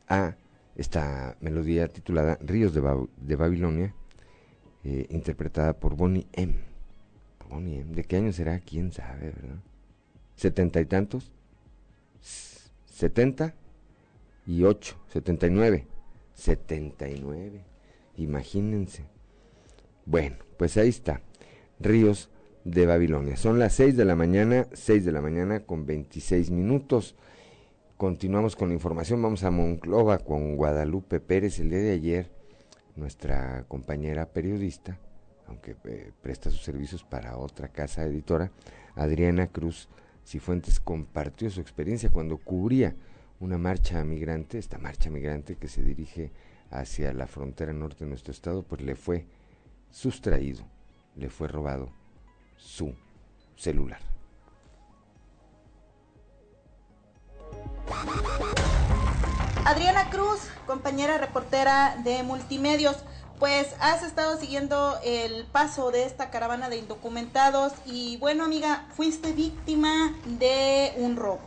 a 0.08 0.36
esta 0.76 1.36
melodía 1.40 1.88
titulada 1.88 2.38
Ríos 2.40 2.72
de, 2.74 3.36
Babilonia, 3.36 3.94
eh, 4.84 5.06
interpretada 5.10 5.74
por 5.74 5.94
Bonnie 5.94 6.26
M. 6.32 6.54
Bonnie 7.50 7.80
M. 7.80 7.94
¿De 7.94 8.04
qué 8.04 8.16
año 8.16 8.32
será? 8.32 8.60
¿Quién 8.60 8.92
sabe, 8.92 9.26
verdad? 9.30 9.58
¿Setenta 10.36 10.80
y 10.80 10.86
tantos? 10.86 11.30
¿Setenta? 12.86 13.54
Y 14.46 14.64
ocho, 14.64 14.96
setenta 15.08 15.46
y 15.46 15.50
nueve. 15.50 15.86
Setenta 16.34 17.08
y 17.08 17.20
nueve. 17.20 17.62
Imagínense. 18.16 19.04
Bueno, 20.06 20.36
pues 20.56 20.76
ahí 20.78 20.88
está. 20.88 21.20
Ríos 21.78 22.30
de 22.64 22.86
Babilonia. 22.86 23.36
Son 23.36 23.58
las 23.58 23.74
6 23.74 23.96
de 23.96 24.04
la 24.04 24.14
mañana, 24.14 24.66
6 24.72 25.04
de 25.04 25.12
la 25.12 25.20
mañana 25.20 25.60
con 25.60 25.86
26 25.86 26.50
minutos. 26.50 27.16
Continuamos 27.96 28.56
con 28.56 28.68
la 28.68 28.74
información, 28.74 29.22
vamos 29.22 29.44
a 29.44 29.50
Monclova 29.50 30.18
con 30.18 30.56
Guadalupe 30.56 31.20
Pérez. 31.20 31.58
El 31.58 31.70
día 31.70 31.80
de 31.80 31.92
ayer, 31.92 32.30
nuestra 32.96 33.64
compañera 33.68 34.26
periodista, 34.26 34.98
aunque 35.46 35.76
eh, 35.84 36.12
presta 36.22 36.50
sus 36.50 36.62
servicios 36.62 37.04
para 37.04 37.36
otra 37.36 37.68
casa 37.68 38.04
editora, 38.04 38.50
Adriana 38.94 39.48
Cruz 39.48 39.88
Cifuentes 40.24 40.78
compartió 40.78 41.50
su 41.50 41.60
experiencia 41.60 42.10
cuando 42.10 42.38
cubría 42.38 42.94
una 43.40 43.58
marcha 43.58 44.04
migrante, 44.04 44.58
esta 44.58 44.78
marcha 44.78 45.10
migrante 45.10 45.56
que 45.56 45.66
se 45.66 45.82
dirige 45.82 46.30
hacia 46.70 47.12
la 47.12 47.26
frontera 47.26 47.72
norte 47.72 48.04
de 48.04 48.10
nuestro 48.10 48.32
estado, 48.32 48.62
pues 48.62 48.82
le 48.82 48.94
fue 48.94 49.26
sustraído, 49.90 50.64
le 51.16 51.28
fue 51.28 51.48
robado 51.48 52.01
su 52.62 52.94
celular. 53.56 54.00
Adriana 59.64 60.10
Cruz, 60.10 60.40
compañera 60.66 61.18
reportera 61.18 61.96
de 62.04 62.22
Multimedios, 62.22 62.96
pues 63.38 63.74
has 63.80 64.02
estado 64.02 64.38
siguiendo 64.38 64.98
el 65.04 65.46
paso 65.46 65.90
de 65.90 66.04
esta 66.04 66.30
caravana 66.30 66.68
de 66.68 66.76
indocumentados 66.76 67.72
y 67.84 68.16
bueno 68.18 68.44
amiga, 68.44 68.86
fuiste 68.96 69.32
víctima 69.32 70.14
de 70.24 70.94
un 70.96 71.16
robo. 71.16 71.40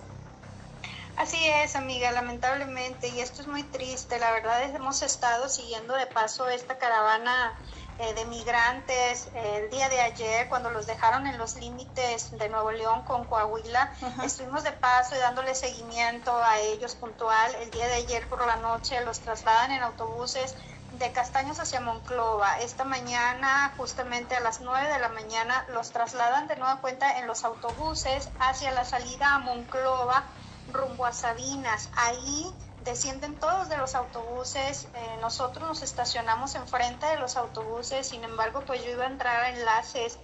Así 1.17 1.37
es, 1.63 1.77
amiga, 1.77 2.11
lamentablemente, 2.11 3.07
y 3.07 3.21
esto 3.21 3.41
es 3.41 3.47
muy 3.47 3.63
triste. 3.63 4.19
La 4.19 4.31
verdad 4.31 4.63
es 4.63 4.75
hemos 4.75 5.01
estado 5.01 5.47
siguiendo 5.47 5.93
de 5.93 6.07
paso 6.07 6.49
esta 6.49 6.77
caravana 6.77 7.53
eh, 7.99 8.13
de 8.13 8.25
migrantes 8.25 9.29
el 9.33 9.69
día 9.69 9.87
de 9.89 10.01
ayer 10.01 10.49
cuando 10.49 10.69
los 10.69 10.85
dejaron 10.85 11.27
en 11.27 11.37
los 11.37 11.55
límites 11.55 12.37
de 12.37 12.49
Nuevo 12.49 12.71
León 12.71 13.03
con 13.03 13.23
Coahuila. 13.25 13.93
Estuvimos 14.23 14.63
de 14.63 14.71
paso 14.73 15.15
y 15.15 15.19
dándole 15.19 15.55
seguimiento 15.55 16.35
a 16.35 16.59
ellos 16.59 16.95
puntual. 16.95 17.55
El 17.55 17.71
día 17.71 17.87
de 17.87 17.95
ayer 17.95 18.27
por 18.27 18.45
la 18.45 18.57
noche 18.57 18.99
los 19.05 19.19
trasladan 19.19 19.71
en 19.71 19.81
autobuses 19.83 20.55
de 20.99 21.11
Castaños 21.11 21.59
hacia 21.59 21.79
Monclova. 21.79 22.59
Esta 22.59 22.83
mañana, 22.83 23.73
justamente 23.77 24.35
a 24.35 24.39
las 24.39 24.61
9 24.61 24.87
de 24.87 24.99
la 24.99 25.09
mañana, 25.09 25.65
los 25.69 25.91
trasladan 25.91 26.47
de 26.47 26.55
nueva 26.55 26.81
cuenta 26.81 27.19
en 27.19 27.27
los 27.27 27.43
autobuses 27.43 28.29
hacia 28.39 28.71
la 28.71 28.85
salida 28.85 29.35
a 29.35 29.39
Monclova 29.39 30.23
rumbo 30.71 31.05
a 31.05 31.13
Sabinas. 31.13 31.89
Ahí 31.95 32.51
descienden 32.85 33.35
todos 33.39 33.67
de 33.67 33.77
los 33.77 33.95
autobuses, 33.95 34.87
eh, 34.93 35.17
nosotros 35.19 35.67
nos 35.67 35.81
estacionamos 35.81 36.55
enfrente 36.55 37.05
de 37.07 37.17
los 37.17 37.35
autobuses, 37.35 38.07
sin 38.07 38.23
embargo, 38.23 38.61
pues 38.65 38.85
yo 38.85 38.91
iba 38.91 39.03
a 39.03 39.07
entrar 39.07 39.41
a 39.41 39.49
enlaces 39.49 40.19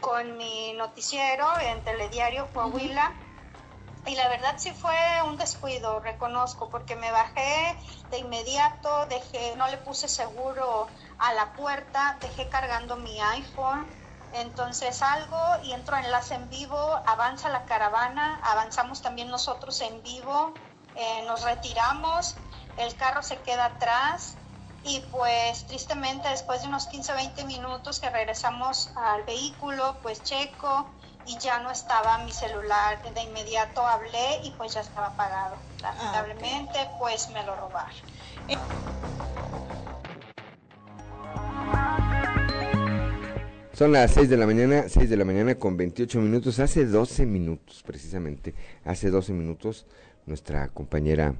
con 0.00 0.36
mi 0.36 0.72
noticiero 0.72 1.46
en 1.60 1.84
Telediario 1.84 2.48
Coahuila. 2.52 3.14
Y 4.06 4.14
la 4.14 4.28
verdad 4.28 4.54
sí 4.56 4.70
fue 4.70 4.96
un 5.26 5.36
descuido, 5.36 6.00
reconozco, 6.00 6.70
porque 6.70 6.96
me 6.96 7.10
bajé 7.10 7.76
de 8.10 8.18
inmediato, 8.18 9.06
dejé, 9.06 9.54
no 9.56 9.66
le 9.68 9.78
puse 9.78 10.08
seguro 10.08 10.86
a 11.18 11.34
la 11.34 11.52
puerta, 11.54 12.16
dejé 12.20 12.48
cargando 12.48 12.96
mi 12.96 13.20
iPhone, 13.20 13.86
entonces 14.32 14.96
salgo 14.96 15.40
y 15.64 15.72
entro 15.72 15.96
a 15.96 16.00
enlace 16.00 16.34
en 16.34 16.48
vivo, 16.48 16.78
avanza 17.04 17.48
la 17.48 17.64
caravana, 17.64 18.40
avanzamos 18.44 19.02
también 19.02 19.28
nosotros 19.28 19.80
en 19.80 20.02
vivo, 20.04 20.54
eh, 20.96 21.24
nos 21.26 21.42
retiramos, 21.42 22.36
el 22.78 22.94
carro 22.96 23.22
se 23.22 23.36
queda 23.38 23.66
atrás 23.66 24.34
y 24.84 25.00
pues 25.10 25.66
tristemente 25.66 26.28
después 26.28 26.62
de 26.62 26.68
unos 26.68 26.86
15 26.86 27.12
20 27.12 27.44
minutos 27.44 28.00
que 28.00 28.08
regresamos 28.08 28.90
al 28.96 29.24
vehículo, 29.24 29.96
pues 30.02 30.22
checo 30.22 30.88
y 31.26 31.36
ya 31.38 31.58
no 31.58 31.70
estaba 31.70 32.18
mi 32.18 32.32
celular. 32.32 33.02
De 33.12 33.22
inmediato 33.22 33.84
hablé 33.86 34.40
y 34.44 34.52
pues 34.52 34.74
ya 34.74 34.80
estaba 34.80 35.08
apagado. 35.08 35.56
Ah, 35.82 35.94
Lamentablemente 35.96 36.78
pues 36.98 37.28
me 37.30 37.42
lo 37.44 37.56
robaron. 37.56 37.96
Son 43.72 43.92
las 43.92 44.12
6 44.12 44.30
de 44.30 44.36
la 44.38 44.46
mañana, 44.46 44.84
6 44.88 45.10
de 45.10 45.16
la 45.18 45.26
mañana 45.26 45.56
con 45.56 45.76
28 45.76 46.20
minutos. 46.20 46.60
Hace 46.60 46.86
12 46.86 47.26
minutos, 47.26 47.82
precisamente, 47.82 48.54
hace 48.86 49.10
12 49.10 49.34
minutos 49.34 49.84
nuestra 50.26 50.68
compañera 50.68 51.34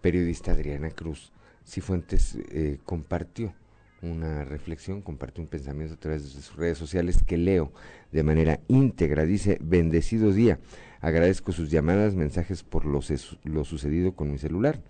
periodista 0.00 0.52
Adriana 0.52 0.90
Cruz 0.90 1.32
Cifuentes 1.66 2.38
eh, 2.50 2.78
compartió 2.84 3.54
una 4.02 4.44
reflexión, 4.44 5.02
compartió 5.02 5.42
un 5.42 5.48
pensamiento 5.48 5.94
a 5.94 5.98
través 5.98 6.22
de 6.22 6.30
sus 6.30 6.56
redes 6.56 6.78
sociales 6.78 7.22
que 7.26 7.36
leo 7.36 7.72
de 8.12 8.22
manera 8.22 8.60
íntegra. 8.68 9.24
Dice, 9.24 9.58
bendecido 9.60 10.32
día, 10.32 10.60
agradezco 11.00 11.52
sus 11.52 11.70
llamadas, 11.70 12.14
mensajes 12.14 12.62
por 12.62 12.84
lo, 12.84 13.00
lo 13.44 13.64
sucedido 13.64 14.12
con 14.12 14.30
mi 14.30 14.38
celular. 14.38 14.80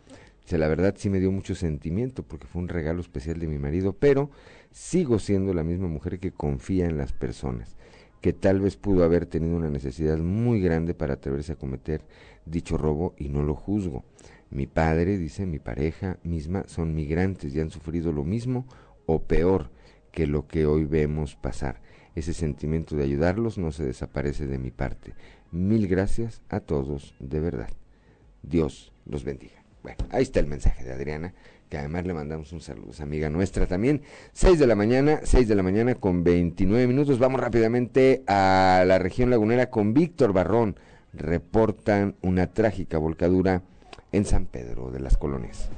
Dice, 0.42 0.58
la 0.58 0.68
verdad 0.68 0.94
sí 0.96 1.10
me 1.10 1.20
dio 1.20 1.32
mucho 1.32 1.54
sentimiento 1.54 2.22
porque 2.22 2.46
fue 2.46 2.62
un 2.62 2.68
regalo 2.68 3.00
especial 3.00 3.38
de 3.38 3.46
mi 3.46 3.58
marido, 3.58 3.94
pero 3.94 4.30
sigo 4.70 5.18
siendo 5.18 5.54
la 5.54 5.64
misma 5.64 5.88
mujer 5.88 6.18
que 6.18 6.32
confía 6.32 6.86
en 6.86 6.98
las 6.98 7.12
personas, 7.12 7.76
que 8.20 8.32
tal 8.32 8.60
vez 8.60 8.76
pudo 8.76 9.04
haber 9.04 9.26
tenido 9.26 9.56
una 9.56 9.70
necesidad 9.70 10.18
muy 10.18 10.60
grande 10.60 10.94
para 10.94 11.14
atreverse 11.14 11.52
a 11.52 11.56
cometer 11.56 12.02
dicho 12.50 12.76
robo 12.76 13.14
y 13.16 13.28
no 13.28 13.42
lo 13.42 13.54
juzgo. 13.54 14.04
Mi 14.50 14.66
padre, 14.66 15.18
dice, 15.18 15.46
mi 15.46 15.58
pareja 15.58 16.18
misma 16.22 16.64
son 16.66 16.94
migrantes 16.94 17.54
y 17.54 17.60
han 17.60 17.70
sufrido 17.70 18.12
lo 18.12 18.24
mismo 18.24 18.66
o 19.06 19.22
peor 19.22 19.70
que 20.10 20.26
lo 20.26 20.46
que 20.46 20.66
hoy 20.66 20.84
vemos 20.84 21.36
pasar. 21.36 21.80
Ese 22.14 22.32
sentimiento 22.32 22.96
de 22.96 23.04
ayudarlos 23.04 23.58
no 23.58 23.70
se 23.72 23.84
desaparece 23.84 24.46
de 24.46 24.58
mi 24.58 24.70
parte. 24.70 25.14
Mil 25.52 25.86
gracias 25.86 26.42
a 26.48 26.60
todos, 26.60 27.14
de 27.20 27.40
verdad. 27.40 27.70
Dios 28.42 28.92
los 29.06 29.24
bendiga. 29.24 29.62
Bueno, 29.82 29.98
ahí 30.10 30.22
está 30.22 30.40
el 30.40 30.46
mensaje 30.46 30.84
de 30.84 30.92
Adriana, 30.92 31.34
que 31.68 31.78
además 31.78 32.06
le 32.06 32.14
mandamos 32.14 32.52
un 32.52 32.60
saludo, 32.60 32.90
amiga 33.00 33.30
nuestra 33.30 33.66
también. 33.66 34.02
6 34.32 34.58
de 34.58 34.66
la 34.66 34.74
mañana, 34.74 35.20
6 35.22 35.46
de 35.46 35.54
la 35.54 35.62
mañana 35.62 35.94
con 35.94 36.24
29 36.24 36.86
minutos. 36.86 37.18
Vamos 37.18 37.40
rápidamente 37.40 38.24
a 38.26 38.84
la 38.86 38.98
región 38.98 39.30
lagunera 39.30 39.70
con 39.70 39.94
Víctor 39.94 40.32
Barrón 40.32 40.76
reportan 41.12 42.16
una 42.22 42.48
trágica 42.48 42.98
volcadura 42.98 43.62
en 44.12 44.24
San 44.24 44.46
Pedro 44.46 44.90
de 44.90 45.00
las 45.00 45.16
Colonias. 45.16 45.70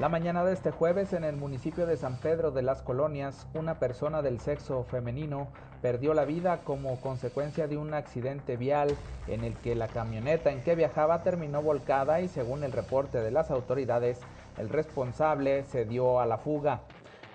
La 0.00 0.10
mañana 0.10 0.44
de 0.44 0.52
este 0.52 0.72
jueves 0.72 1.14
en 1.14 1.24
el 1.24 1.36
municipio 1.36 1.86
de 1.86 1.96
San 1.96 2.18
Pedro 2.18 2.50
de 2.50 2.60
las 2.60 2.82
Colonias, 2.82 3.46
una 3.54 3.78
persona 3.78 4.20
del 4.20 4.40
sexo 4.40 4.84
femenino 4.84 5.48
perdió 5.80 6.12
la 6.12 6.26
vida 6.26 6.58
como 6.64 7.00
consecuencia 7.00 7.66
de 7.66 7.78
un 7.78 7.94
accidente 7.94 8.58
vial 8.58 8.94
en 9.26 9.42
el 9.42 9.54
que 9.54 9.74
la 9.74 9.88
camioneta 9.88 10.50
en 10.50 10.62
que 10.62 10.74
viajaba 10.74 11.22
terminó 11.22 11.62
volcada 11.62 12.20
y 12.20 12.28
según 12.28 12.62
el 12.62 12.72
reporte 12.72 13.22
de 13.22 13.30
las 13.30 13.50
autoridades, 13.50 14.20
el 14.58 14.68
responsable 14.68 15.64
se 15.64 15.86
dio 15.86 16.20
a 16.20 16.26
la 16.26 16.36
fuga. 16.36 16.82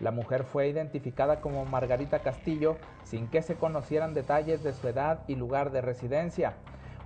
La 0.02 0.12
mujer 0.12 0.44
fue 0.44 0.68
identificada 0.68 1.42
como 1.42 1.64
Margarita 1.66 2.20
Castillo 2.20 2.78
sin 3.04 3.28
que 3.28 3.42
se 3.42 3.56
conocieran 3.56 4.14
detalles 4.14 4.64
de 4.64 4.74
su 4.74 4.88
edad 4.88 5.20
y 5.28 5.36
lugar 5.36 5.72
de 5.72 5.82
residencia. 5.82 6.54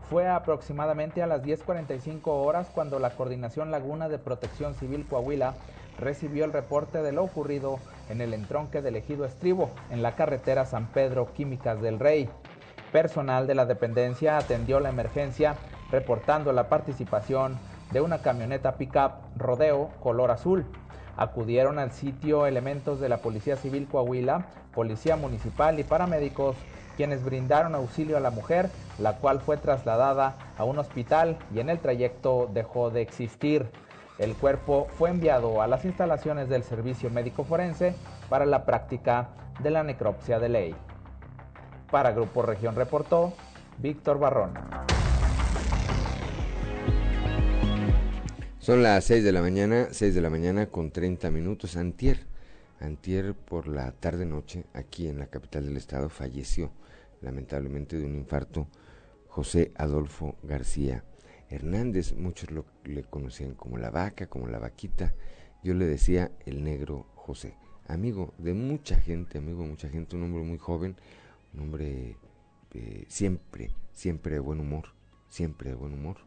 Fue 0.10 0.30
aproximadamente 0.30 1.22
a 1.22 1.28
las 1.28 1.44
10.45 1.44 2.22
horas 2.26 2.70
cuando 2.74 3.00
la 3.00 3.10
Coordinación 3.12 3.72
Laguna 3.72 4.08
de 4.08 4.20
Protección 4.20 4.76
Civil 4.76 5.06
Coahuila 5.08 5.56
recibió 6.00 6.46
el 6.46 6.54
reporte 6.54 7.02
de 7.02 7.12
lo 7.12 7.24
ocurrido 7.24 7.80
en 8.10 8.22
el 8.22 8.34
entronque 8.34 8.82
del 8.82 8.96
ejido 8.96 9.26
Estribo, 9.26 9.72
en 9.90 10.02
la 10.02 10.16
carretera 10.16 10.66
San 10.66 10.88
Pedro 10.88 11.34
Químicas 11.34 11.82
del 11.82 12.00
Rey. 12.00 12.30
Personal 12.92 13.48
de 13.48 13.56
la 13.56 13.66
dependencia 13.66 14.38
atendió 14.38 14.80
la 14.80 14.90
emergencia 14.90 15.56
reportando 15.92 16.54
la 16.54 16.70
participación 16.70 17.60
de 17.92 18.02
una 18.02 18.22
camioneta 18.22 18.78
pickup 18.78 19.12
rodeo 19.36 19.90
color 20.02 20.32
azul. 20.32 20.66
Acudieron 21.18 21.80
al 21.80 21.92
sitio 21.92 22.46
elementos 22.46 23.00
de 23.00 23.10
la 23.10 23.18
Policía 23.18 23.56
Civil 23.56 23.88
Coahuila, 23.88 24.48
Policía 24.74 25.16
Municipal 25.16 25.80
y 25.80 25.84
paramédicos, 25.84 26.56
quienes 26.98 27.24
brindaron 27.24 27.76
auxilio 27.76 28.18
a 28.18 28.22
la 28.22 28.32
mujer, 28.32 28.70
la 29.00 29.14
cual 29.18 29.40
fue 29.40 29.58
trasladada 29.58 30.36
a 30.58 30.64
un 30.64 30.80
hospital 30.80 31.38
y 31.54 31.60
en 31.60 31.70
el 31.70 31.80
trayecto 31.80 32.50
dejó 32.54 32.90
de 32.90 33.02
existir. 33.02 33.68
El 34.18 34.34
cuerpo 34.36 34.88
fue 34.98 35.10
enviado 35.10 35.62
a 35.62 35.68
las 35.68 35.84
instalaciones 35.84 36.48
del 36.48 36.64
Servicio 36.64 37.10
Médico 37.10 37.44
Forense 37.44 37.96
para 38.30 38.46
la 38.46 38.66
práctica 38.66 39.30
de 39.60 39.72
la 39.72 39.84
necropsia 39.84 40.40
de 40.40 40.50
ley. 40.50 40.76
Para 41.92 42.12
Grupo 42.12 42.42
Región 42.42 42.76
reportó 42.76 43.34
Víctor 43.78 44.20
Barrón. 44.20 44.54
Son 48.66 48.82
las 48.82 49.04
6 49.04 49.24
de 49.24 49.32
la 49.32 49.44
mañana, 49.44 49.90
6 49.92 50.16
de 50.16 50.22
la 50.22 50.32
mañana 50.32 50.66
con 50.66 50.90
30 50.90 51.30
minutos. 51.30 51.76
Antier, 51.76 52.26
antier 52.80 53.36
por 53.36 53.68
la 53.68 53.92
tarde-noche, 53.92 54.66
aquí 54.74 55.08
en 55.08 55.20
la 55.20 55.28
capital 55.28 55.68
del 55.68 55.78
estado, 55.78 56.10
falleció 56.10 56.72
lamentablemente 57.22 57.96
de 57.96 58.06
un 58.06 58.16
infarto 58.16 58.68
José 59.28 59.72
Adolfo 59.76 60.36
García 60.42 61.04
Hernández. 61.48 62.14
Muchos 62.14 62.50
lo, 62.50 62.66
le 62.86 63.04
conocían 63.04 63.54
como 63.54 63.78
la 63.78 63.92
vaca, 63.92 64.26
como 64.26 64.48
la 64.48 64.58
vaquita. 64.58 65.14
Yo 65.64 65.76
le 65.76 65.86
decía 65.86 66.32
el 66.48 66.64
negro 66.64 67.06
José. 67.14 67.54
Amigo 67.88 68.34
de 68.40 68.56
mucha 68.56 69.00
gente, 69.00 69.38
amigo 69.38 69.62
de 69.62 69.70
mucha 69.70 69.90
gente, 69.90 70.16
un 70.16 70.24
hombre 70.24 70.42
muy 70.42 70.58
joven, 70.58 70.96
un 71.54 71.60
hombre 71.60 72.18
eh, 72.74 73.06
siempre, 73.10 73.70
siempre 73.94 74.34
de 74.34 74.40
buen 74.40 74.60
humor, 74.60 74.86
siempre 75.30 75.70
de 75.70 75.76
buen 75.76 75.94
humor 75.94 76.18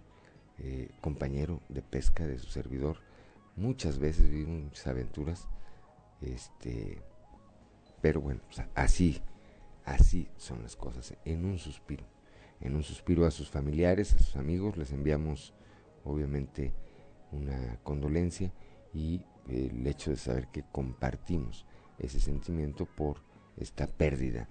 eh, 0.60 0.90
compañero 1.00 1.60
de 1.68 1.82
pesca 1.82 2.26
de 2.26 2.38
su 2.38 2.48
servidor. 2.48 2.98
Muchas 3.56 3.98
veces 3.98 4.30
vivimos 4.30 4.64
muchas 4.64 4.86
aventuras. 4.86 5.48
Este, 6.20 7.00
pero 8.00 8.20
bueno, 8.20 8.40
así, 8.74 9.20
así 9.84 10.28
son 10.36 10.62
las 10.62 10.76
cosas. 10.76 11.14
En 11.24 11.44
un 11.44 11.58
suspiro, 11.58 12.04
en 12.60 12.74
un 12.76 12.82
suspiro 12.82 13.26
a 13.26 13.30
sus 13.30 13.50
familiares, 13.50 14.14
a 14.14 14.18
sus 14.18 14.36
amigos, 14.36 14.76
les 14.76 14.92
enviamos 14.92 15.54
obviamente 16.04 16.72
una 17.32 17.78
condolencia 17.82 18.52
y 18.92 19.22
el 19.48 19.86
hecho 19.86 20.10
de 20.10 20.16
saber 20.16 20.48
que 20.48 20.64
compartimos 20.72 21.66
ese 21.98 22.20
sentimiento 22.20 22.86
por 22.86 23.22
esta 23.56 23.86
pérdida 23.86 24.48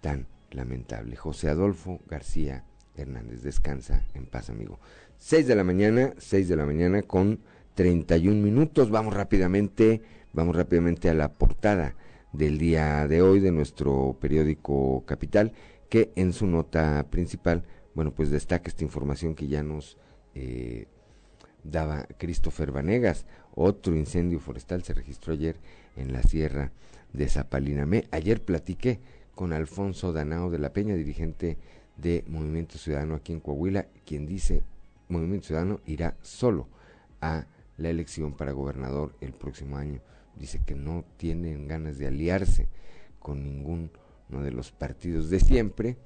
tan 0.00 0.26
lamentable. 0.50 1.16
José 1.16 1.48
Adolfo 1.48 2.00
García 2.06 2.64
Hernández, 2.96 3.42
descansa 3.42 4.04
en 4.14 4.26
paz, 4.26 4.50
amigo. 4.50 4.78
6 5.18 5.46
de 5.46 5.54
la 5.54 5.64
mañana, 5.64 6.14
6 6.18 6.48
de 6.48 6.56
la 6.56 6.66
mañana 6.66 7.02
con 7.02 7.40
31 7.74 8.42
minutos. 8.42 8.90
Vamos 8.90 9.14
rápidamente, 9.14 10.02
vamos 10.32 10.56
rápidamente 10.56 11.08
a 11.08 11.14
la 11.14 11.32
portada 11.32 11.94
del 12.32 12.58
día 12.58 13.06
de 13.08 13.22
hoy 13.22 13.40
de 13.40 13.52
nuestro 13.52 14.16
periódico 14.20 15.04
Capital, 15.06 15.52
que 15.88 16.12
en 16.16 16.32
su 16.32 16.46
nota 16.46 17.06
principal, 17.10 17.64
bueno, 17.94 18.12
pues 18.12 18.30
destaca 18.30 18.68
esta 18.68 18.84
información 18.84 19.34
que 19.34 19.48
ya 19.48 19.62
nos, 19.62 19.96
eh, 20.34 20.86
daba 21.70 22.06
Christopher 22.18 22.72
Vanegas. 22.72 23.26
Otro 23.54 23.96
incendio 23.96 24.40
forestal 24.40 24.82
se 24.82 24.94
registró 24.94 25.32
ayer 25.32 25.56
en 25.96 26.12
la 26.12 26.22
sierra 26.22 26.72
de 27.12 27.28
Zapalinamé. 27.28 28.04
Ayer 28.10 28.42
platiqué 28.42 29.00
con 29.34 29.52
Alfonso 29.52 30.12
Danao 30.12 30.50
de 30.50 30.58
la 30.58 30.72
Peña, 30.72 30.94
dirigente 30.94 31.58
de 31.96 32.24
Movimiento 32.26 32.78
Ciudadano 32.78 33.14
aquí 33.14 33.32
en 33.32 33.40
Coahuila, 33.40 33.86
quien 34.04 34.26
dice 34.26 34.62
Movimiento 35.08 35.48
Ciudadano 35.48 35.80
irá 35.86 36.16
solo 36.22 36.68
a 37.20 37.46
la 37.78 37.88
elección 37.88 38.32
para 38.32 38.52
gobernador 38.52 39.14
el 39.20 39.32
próximo 39.32 39.76
año. 39.76 40.00
Dice 40.38 40.60
que 40.64 40.74
no 40.74 41.04
tienen 41.16 41.68
ganas 41.68 41.98
de 41.98 42.08
aliarse 42.08 42.68
con 43.20 43.42
ninguno 43.42 43.90
de 44.28 44.50
los 44.50 44.72
partidos 44.72 45.30
de 45.30 45.40
siempre, 45.40 45.96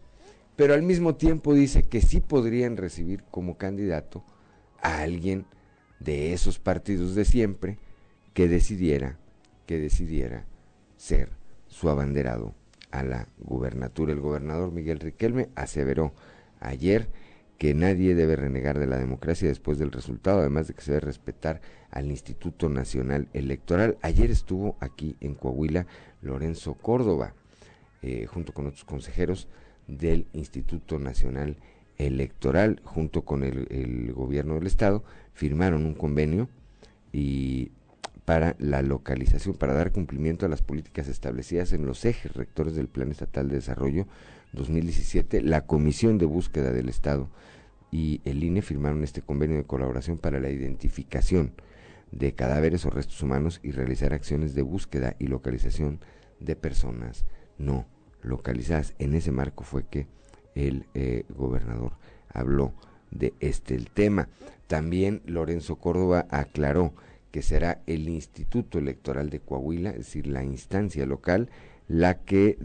pero 0.56 0.74
al 0.74 0.82
mismo 0.82 1.16
tiempo 1.16 1.54
dice 1.54 1.82
que 1.82 2.00
sí 2.00 2.20
podrían 2.20 2.76
recibir 2.76 3.24
como 3.30 3.56
candidato 3.56 4.24
a 4.82 5.00
alguien 5.00 5.46
de 5.98 6.32
esos 6.32 6.58
partidos 6.58 7.14
de 7.14 7.24
siempre 7.24 7.78
que 8.34 8.48
decidiera, 8.48 9.18
que 9.66 9.78
decidiera 9.78 10.44
ser 10.96 11.30
su 11.66 11.88
abanderado 11.88 12.54
a 12.90 13.02
la 13.02 13.28
gubernatura. 13.38 14.12
El 14.12 14.20
gobernador 14.20 14.72
Miguel 14.72 15.00
Riquelme 15.00 15.48
aseveró 15.54 16.12
ayer 16.60 17.08
que 17.58 17.74
nadie 17.74 18.14
debe 18.14 18.36
renegar 18.36 18.78
de 18.78 18.86
la 18.86 18.96
democracia 18.98 19.46
después 19.46 19.78
del 19.78 19.92
resultado, 19.92 20.40
además 20.40 20.66
de 20.66 20.74
que 20.74 20.80
se 20.80 20.92
debe 20.92 21.06
respetar 21.06 21.60
al 21.90 22.10
Instituto 22.10 22.70
Nacional 22.70 23.28
Electoral. 23.34 23.98
Ayer 24.00 24.30
estuvo 24.30 24.76
aquí 24.80 25.16
en 25.20 25.34
Coahuila 25.34 25.86
Lorenzo 26.22 26.74
Córdoba, 26.74 27.34
eh, 28.00 28.24
junto 28.26 28.54
con 28.54 28.66
otros 28.66 28.84
consejeros 28.84 29.46
del 29.86 30.26
Instituto 30.32 30.98
Nacional 30.98 31.56
Electoral, 31.98 32.80
junto 32.82 33.26
con 33.26 33.42
el, 33.42 33.66
el 33.70 34.14
gobierno 34.14 34.54
del 34.54 34.66
Estado, 34.66 35.04
firmaron 35.34 35.84
un 35.84 35.94
convenio 35.94 36.48
y 37.12 37.72
para 38.30 38.54
la 38.60 38.80
localización, 38.80 39.56
para 39.56 39.74
dar 39.74 39.90
cumplimiento 39.90 40.46
a 40.46 40.48
las 40.48 40.62
políticas 40.62 41.08
establecidas 41.08 41.72
en 41.72 41.84
los 41.84 42.04
ejes 42.04 42.32
rectores 42.32 42.76
del 42.76 42.86
Plan 42.86 43.10
Estatal 43.10 43.48
de 43.48 43.56
Desarrollo 43.56 44.06
2017, 44.52 45.42
la 45.42 45.66
Comisión 45.66 46.16
de 46.16 46.26
Búsqueda 46.26 46.70
del 46.70 46.88
Estado 46.88 47.28
y 47.90 48.20
el 48.24 48.44
INE 48.44 48.62
firmaron 48.62 49.02
este 49.02 49.20
convenio 49.20 49.56
de 49.56 49.64
colaboración 49.64 50.16
para 50.16 50.38
la 50.38 50.48
identificación 50.48 51.54
de 52.12 52.32
cadáveres 52.32 52.86
o 52.86 52.90
restos 52.90 53.20
humanos 53.20 53.58
y 53.64 53.72
realizar 53.72 54.14
acciones 54.14 54.54
de 54.54 54.62
búsqueda 54.62 55.16
y 55.18 55.26
localización 55.26 55.98
de 56.38 56.54
personas 56.54 57.24
no 57.58 57.88
localizadas. 58.22 58.94
En 59.00 59.14
ese 59.14 59.32
marco 59.32 59.64
fue 59.64 59.88
que 59.88 60.06
el 60.54 60.86
eh, 60.94 61.24
gobernador 61.30 61.94
habló 62.32 62.74
de 63.10 63.34
este 63.40 63.74
el 63.74 63.90
tema. 63.90 64.28
También 64.68 65.20
Lorenzo 65.26 65.80
Córdoba 65.80 66.28
aclaró 66.30 66.94
que 67.30 67.42
será 67.42 67.80
el 67.86 68.08
Instituto 68.08 68.78
Electoral 68.78 69.30
de 69.30 69.40
Coahuila, 69.40 69.90
es 69.90 69.98
decir, 69.98 70.26
la 70.26 70.44
instancia 70.44 71.06
local, 71.06 71.48
la 71.88 72.20
que 72.20 72.56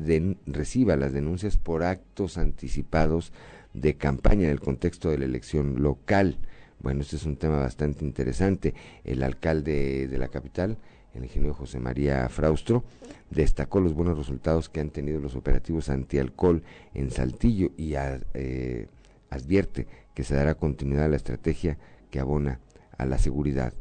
reciba 0.45 0.95
las 0.95 1.13
denuncias 1.13 1.58
por 1.58 1.84
actos 1.84 2.38
anticipados 2.38 3.34
de 3.73 3.95
campaña 3.95 4.45
en 4.45 4.51
el 4.51 4.60
contexto 4.60 5.10
de 5.10 5.17
la 5.17 5.25
elección 5.25 5.82
local. 5.82 6.38
Bueno, 6.80 7.01
este 7.01 7.15
es 7.15 7.25
un 7.25 7.36
tema 7.36 7.58
bastante 7.58 8.06
interesante. 8.06 8.73
El 9.04 9.23
alcalde 9.23 10.08
de 10.08 10.17
la 10.17 10.28
capital, 10.28 10.78
el 11.13 11.23
ingeniero 11.23 11.54
José 11.54 11.80
María 11.80 12.30
Fraustro, 12.30 12.84
destacó 13.32 13.80
los 13.80 13.93
buenos 13.93 14.17
resultados 14.17 14.69
que 14.69 14.80
han 14.80 14.91
tenido 14.91 15.19
los 15.19 15.36
operativos 15.36 15.89
antialcohol 15.89 16.63
en 16.93 17.10
Saltillo 17.10 17.71
y 17.78 17.95
eh, 17.95 18.88
advierte 19.30 19.88
que 20.13 20.23
se 20.23 20.36
dará 20.36 20.56
continuidad 20.56 21.06
a 21.06 21.10
la 21.10 21.15
estrategia 21.15 21.78
que 22.12 22.19
abona 22.19 22.60
a 22.97 23.06
la 23.06 23.17
seguridad 23.17 23.73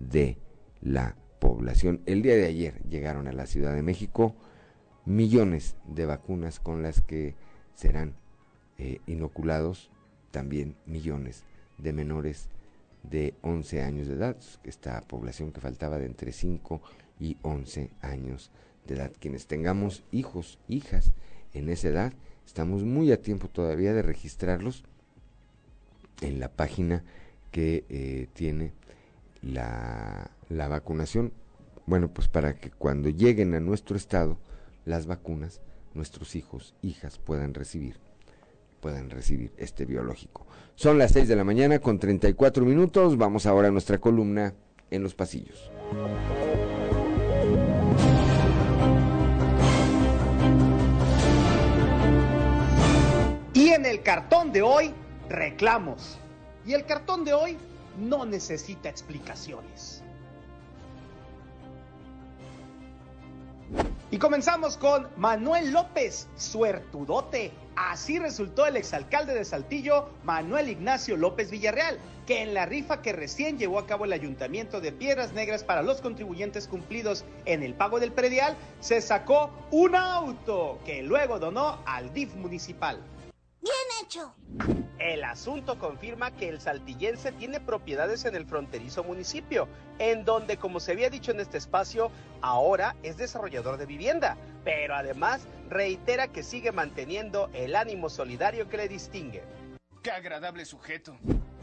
de 0.00 0.38
la 0.80 1.14
población. 1.38 2.00
El 2.06 2.22
día 2.22 2.34
de 2.34 2.46
ayer 2.46 2.82
llegaron 2.88 3.28
a 3.28 3.32
la 3.32 3.46
Ciudad 3.46 3.74
de 3.74 3.82
México 3.82 4.34
millones 5.04 5.76
de 5.86 6.06
vacunas 6.06 6.58
con 6.58 6.82
las 6.82 7.00
que 7.00 7.36
serán 7.74 8.14
eh, 8.78 9.00
inoculados 9.06 9.90
también 10.30 10.76
millones 10.86 11.44
de 11.78 11.92
menores 11.92 12.48
de 13.02 13.34
11 13.42 13.82
años 13.82 14.08
de 14.08 14.14
edad, 14.14 14.36
esta 14.64 15.00
población 15.02 15.52
que 15.52 15.60
faltaba 15.60 15.98
de 15.98 16.06
entre 16.06 16.32
5 16.32 16.82
y 17.18 17.36
11 17.42 17.90
años 18.02 18.50
de 18.86 18.94
edad. 18.94 19.12
Quienes 19.18 19.46
tengamos 19.46 20.04
hijos, 20.12 20.58
hijas 20.68 21.12
en 21.54 21.68
esa 21.70 21.88
edad, 21.88 22.12
estamos 22.46 22.84
muy 22.84 23.12
a 23.12 23.22
tiempo 23.22 23.48
todavía 23.48 23.94
de 23.94 24.02
registrarlos 24.02 24.84
en 26.20 26.40
la 26.40 26.50
página 26.50 27.02
que 27.50 27.84
eh, 27.88 28.28
tiene 28.34 28.72
la, 29.42 30.30
la 30.48 30.68
vacunación, 30.68 31.32
bueno, 31.86 32.12
pues 32.12 32.28
para 32.28 32.54
que 32.54 32.70
cuando 32.70 33.08
lleguen 33.08 33.54
a 33.54 33.60
nuestro 33.60 33.96
estado 33.96 34.38
las 34.84 35.06
vacunas, 35.06 35.60
nuestros 35.94 36.36
hijos, 36.36 36.74
hijas 36.82 37.18
puedan 37.18 37.54
recibir, 37.54 37.98
puedan 38.80 39.10
recibir 39.10 39.52
este 39.56 39.84
biológico. 39.86 40.46
Son 40.74 40.98
las 40.98 41.12
6 41.12 41.28
de 41.28 41.36
la 41.36 41.44
mañana 41.44 41.78
con 41.78 41.98
34 41.98 42.64
minutos, 42.64 43.16
vamos 43.16 43.46
ahora 43.46 43.68
a 43.68 43.70
nuestra 43.70 43.98
columna 43.98 44.54
en 44.90 45.02
los 45.02 45.14
pasillos. 45.14 45.70
Y 53.52 53.68
en 53.70 53.84
el 53.84 54.02
cartón 54.02 54.52
de 54.52 54.62
hoy, 54.62 54.92
reclamos. 55.28 56.18
Y 56.66 56.72
el 56.72 56.84
cartón 56.84 57.24
de 57.24 57.32
hoy 57.32 57.56
no 58.00 58.24
necesita 58.24 58.88
explicaciones. 58.88 60.02
Y 64.10 64.18
comenzamos 64.18 64.76
con 64.76 65.06
Manuel 65.16 65.72
López, 65.72 66.26
suertudote. 66.36 67.52
Así 67.76 68.18
resultó 68.18 68.66
el 68.66 68.76
exalcalde 68.76 69.34
de 69.34 69.44
Saltillo, 69.44 70.10
Manuel 70.24 70.68
Ignacio 70.68 71.16
López 71.16 71.52
Villarreal, 71.52 71.96
que 72.26 72.42
en 72.42 72.52
la 72.52 72.66
rifa 72.66 73.02
que 73.02 73.12
recién 73.12 73.56
llevó 73.56 73.78
a 73.78 73.86
cabo 73.86 74.04
el 74.04 74.12
ayuntamiento 74.12 74.80
de 74.80 74.90
Piedras 74.90 75.32
Negras 75.32 75.62
para 75.62 75.82
los 75.82 76.00
contribuyentes 76.00 76.66
cumplidos 76.66 77.24
en 77.44 77.62
el 77.62 77.74
pago 77.74 78.00
del 78.00 78.10
predial, 78.10 78.56
se 78.80 79.00
sacó 79.00 79.50
un 79.70 79.94
auto 79.94 80.80
que 80.84 81.04
luego 81.04 81.38
donó 81.38 81.78
al 81.86 82.12
DIF 82.12 82.34
municipal. 82.34 83.00
Bien 83.60 83.74
hecho. 84.02 84.34
El 84.98 85.24
asunto 85.24 85.78
confirma 85.78 86.30
que 86.30 86.48
el 86.48 86.60
saltillense 86.60 87.32
tiene 87.32 87.60
propiedades 87.60 88.24
en 88.24 88.34
el 88.34 88.46
fronterizo 88.46 89.04
municipio, 89.04 89.68
en 89.98 90.24
donde, 90.24 90.56
como 90.56 90.80
se 90.80 90.92
había 90.92 91.10
dicho 91.10 91.30
en 91.30 91.40
este 91.40 91.58
espacio, 91.58 92.10
ahora 92.42 92.96
es 93.02 93.16
desarrollador 93.16 93.76
de 93.76 93.86
vivienda, 93.86 94.36
pero 94.64 94.94
además 94.94 95.46
reitera 95.68 96.28
que 96.28 96.42
sigue 96.42 96.72
manteniendo 96.72 97.50
el 97.52 97.76
ánimo 97.76 98.08
solidario 98.08 98.68
que 98.68 98.76
le 98.76 98.88
distingue. 98.88 99.42
¡Qué 100.02 100.10
agradable 100.10 100.64
sujeto! 100.64 101.16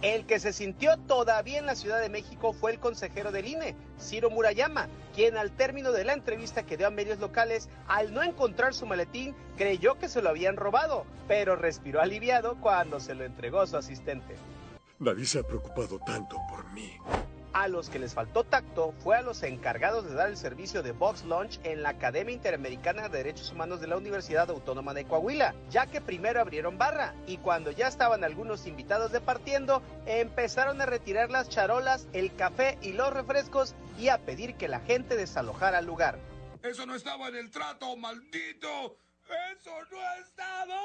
El 0.03 0.27
que 0.27 0.39
se 0.39 0.53
sintió 0.53 0.95
todavía 0.97 1.57
en 1.57 1.65
la 1.65 1.75
Ciudad 1.75 1.99
de 1.99 2.09
México 2.09 2.53
fue 2.53 2.71
el 2.71 2.79
consejero 2.79 3.31
del 3.31 3.47
INE, 3.47 3.75
Ciro 3.99 4.29
Murayama, 4.29 4.89
quien 5.15 5.37
al 5.37 5.51
término 5.51 5.91
de 5.91 6.03
la 6.03 6.13
entrevista 6.13 6.63
que 6.63 6.77
dio 6.77 6.85
a 6.85 6.91
medios 6.91 7.17
locales, 7.17 7.67
al 7.87 8.13
no 8.13 8.21
encontrar 8.21 8.75
su 8.75 8.85
maletín, 8.85 9.35
creyó 9.57 9.97
que 9.97 10.07
se 10.07 10.21
lo 10.21 10.29
habían 10.29 10.55
robado, 10.55 11.07
pero 11.27 11.55
respiró 11.55 11.99
aliviado 11.99 12.57
cuando 12.61 12.99
se 12.99 13.15
lo 13.15 13.25
entregó 13.25 13.61
a 13.61 13.67
su 13.67 13.75
asistente. 13.75 14.35
Nadie 14.99 15.25
se 15.25 15.39
ha 15.39 15.43
preocupado 15.43 15.97
tanto 16.05 16.37
por 16.47 16.71
mí. 16.73 16.91
A 17.57 17.67
los 17.67 17.89
que 17.89 17.97
les 17.97 18.13
faltó 18.13 18.43
tacto 18.43 18.93
fue 18.99 19.17
a 19.17 19.23
los 19.23 19.41
encargados 19.41 20.07
de 20.07 20.13
dar 20.13 20.29
el 20.29 20.37
servicio 20.37 20.83
de 20.83 20.91
Box 20.91 21.23
Lunch 21.23 21.59
en 21.63 21.81
la 21.81 21.89
Academia 21.89 22.35
Interamericana 22.35 23.09
de 23.09 23.17
Derechos 23.17 23.51
Humanos 23.51 23.81
de 23.81 23.87
la 23.87 23.97
Universidad 23.97 24.51
Autónoma 24.51 24.93
de 24.93 25.05
Coahuila, 25.05 25.55
ya 25.71 25.87
que 25.87 25.99
primero 25.99 26.39
abrieron 26.39 26.77
barra 26.77 27.15
y 27.25 27.37
cuando 27.37 27.71
ya 27.71 27.87
estaban 27.87 28.23
algunos 28.23 28.67
invitados 28.67 29.11
departiendo, 29.11 29.81
empezaron 30.05 30.79
a 30.81 30.85
retirar 30.85 31.31
las 31.31 31.49
charolas, 31.49 32.07
el 32.13 32.31
café 32.35 32.77
y 32.83 32.93
los 32.93 33.11
refrescos 33.11 33.73
y 33.97 34.09
a 34.09 34.19
pedir 34.19 34.53
que 34.53 34.67
la 34.67 34.81
gente 34.81 35.15
desalojara 35.15 35.79
el 35.79 35.87
lugar. 35.87 36.19
Eso 36.61 36.85
no 36.85 36.93
estaba 36.93 37.29
en 37.29 37.37
el 37.37 37.49
trato, 37.49 37.97
maldito. 37.97 38.99
Eso 39.51 39.71
no 39.89 39.97
estaba 40.21 40.79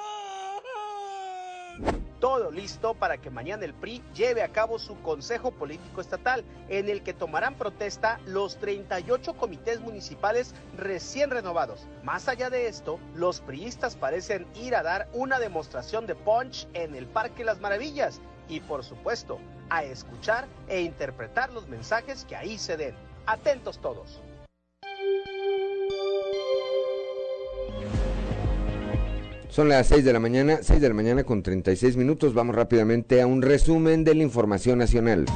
todo 2.22 2.52
listo 2.52 2.94
para 2.94 3.18
que 3.18 3.30
mañana 3.30 3.64
el 3.64 3.74
PRI 3.74 4.00
lleve 4.14 4.44
a 4.44 4.52
cabo 4.52 4.78
su 4.78 4.96
Consejo 5.02 5.50
Político 5.50 6.00
Estatal, 6.00 6.44
en 6.68 6.88
el 6.88 7.02
que 7.02 7.14
tomarán 7.14 7.56
protesta 7.56 8.20
los 8.26 8.58
38 8.58 9.35
comités 9.35 9.80
municipales 9.80 10.54
recién 10.76 11.30
renovados. 11.30 11.88
Más 12.04 12.28
allá 12.28 12.48
de 12.48 12.68
esto, 12.68 13.00
los 13.16 13.40
priistas 13.40 13.96
parecen 13.96 14.46
ir 14.54 14.76
a 14.76 14.85
dar 14.85 15.08
una 15.12 15.40
demostración 15.40 16.06
de 16.06 16.14
punch 16.14 16.68
en 16.74 16.94
el 16.94 17.08
Parque 17.08 17.42
Las 17.42 17.61
Maravillas 17.61 18.20
y, 18.48 18.61
por 18.61 18.85
supuesto, 18.85 19.40
a 19.68 19.82
escuchar 19.82 20.46
e 20.68 20.82
interpretar 20.82 21.52
los 21.52 21.66
mensajes 21.66 22.24
que 22.24 22.37
ahí 22.37 22.56
se 22.56 22.76
den. 22.76 22.94
Atentos 23.26 23.80
todos. 23.80 24.22
Son 29.52 29.68
las 29.68 29.88
6 29.88 30.02
de 30.06 30.14
la 30.14 30.18
mañana, 30.18 30.60
6 30.62 30.80
de 30.80 30.88
la 30.88 30.94
mañana 30.94 31.24
con 31.24 31.42
36 31.42 31.98
minutos. 31.98 32.32
Vamos 32.32 32.56
rápidamente 32.56 33.20
a 33.20 33.26
un 33.26 33.42
resumen 33.42 34.02
de 34.02 34.14
la 34.14 34.22
información 34.22 34.78
nacional. 34.78 35.26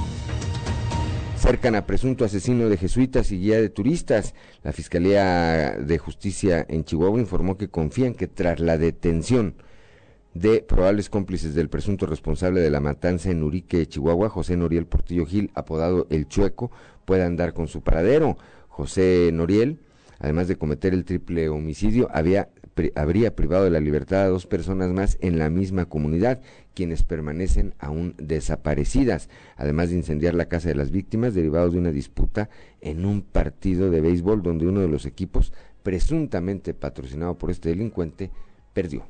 Cercan 1.37 1.75
a 1.75 1.85
presunto 1.85 2.25
asesino 2.25 2.71
de 2.71 2.79
jesuitas 2.79 3.31
y 3.31 3.39
guía 3.39 3.61
de 3.61 3.69
turistas. 3.69 4.35
La 4.63 4.73
Fiscalía 4.73 5.73
de 5.73 5.99
Justicia 5.99 6.65
en 6.67 6.85
Chihuahua 6.85 7.21
informó 7.21 7.59
que 7.59 7.69
confían 7.69 8.15
que 8.15 8.27
tras 8.27 8.59
la 8.59 8.79
detención 8.79 9.57
de 10.33 10.63
probables 10.63 11.11
cómplices 11.11 11.55
del 11.55 11.69
presunto 11.69 12.07
responsable 12.07 12.63
de 12.63 12.71
la 12.71 12.81
matanza 12.81 13.31
en 13.31 13.43
Urique, 13.43 13.87
Chihuahua, 13.87 14.31
José 14.31 14.57
Noriel 14.57 14.87
Portillo 14.87 15.27
Gil, 15.27 15.51
apodado 15.55 16.07
El 16.09 16.27
Chueco, 16.27 16.71
pueda 17.05 17.27
andar 17.27 17.53
con 17.53 17.69
su 17.69 17.83
paradero. 17.83 18.39
José 18.69 19.29
Noriel, 19.35 19.79
además 20.19 20.49
de 20.49 20.57
cometer 20.57 20.95
el 20.95 21.05
triple 21.05 21.51
homicidio, 21.51 22.09
había, 22.15 22.49
habría 22.95 23.35
privado 23.35 23.65
de 23.65 23.71
la 23.71 23.81
libertad 23.81 24.25
a 24.25 24.29
dos 24.29 24.47
personas 24.47 24.91
más 24.91 25.17
en 25.21 25.39
la 25.39 25.51
misma 25.51 25.87
comunidad, 25.87 26.41
quienes 26.75 27.03
permanecen 27.03 27.75
aún 27.79 28.15
desaparecidas, 28.19 29.29
además 29.57 29.91
de 29.91 29.97
incendiar 29.97 30.35
la 30.35 30.49
casa 30.49 30.69
de 30.69 30.75
las 30.75 30.91
víctimas 30.91 31.35
derivado 31.35 31.71
de 31.71 31.79
una 31.79 31.91
disputa 31.91 32.51
en 32.81 33.07
un 33.07 33.23
partido 33.23 33.91
de 33.91 34.01
béisbol 34.01 34.43
donde 34.43 34.67
uno 34.67 34.81
de 34.81 34.89
los 34.89 35.07
equipos, 35.07 35.53
presuntamente 35.83 36.75
patrocinado 36.75 37.39
por 37.39 37.51
este 37.51 37.71
delincuente, 37.71 38.31
perdió. 38.73 39.07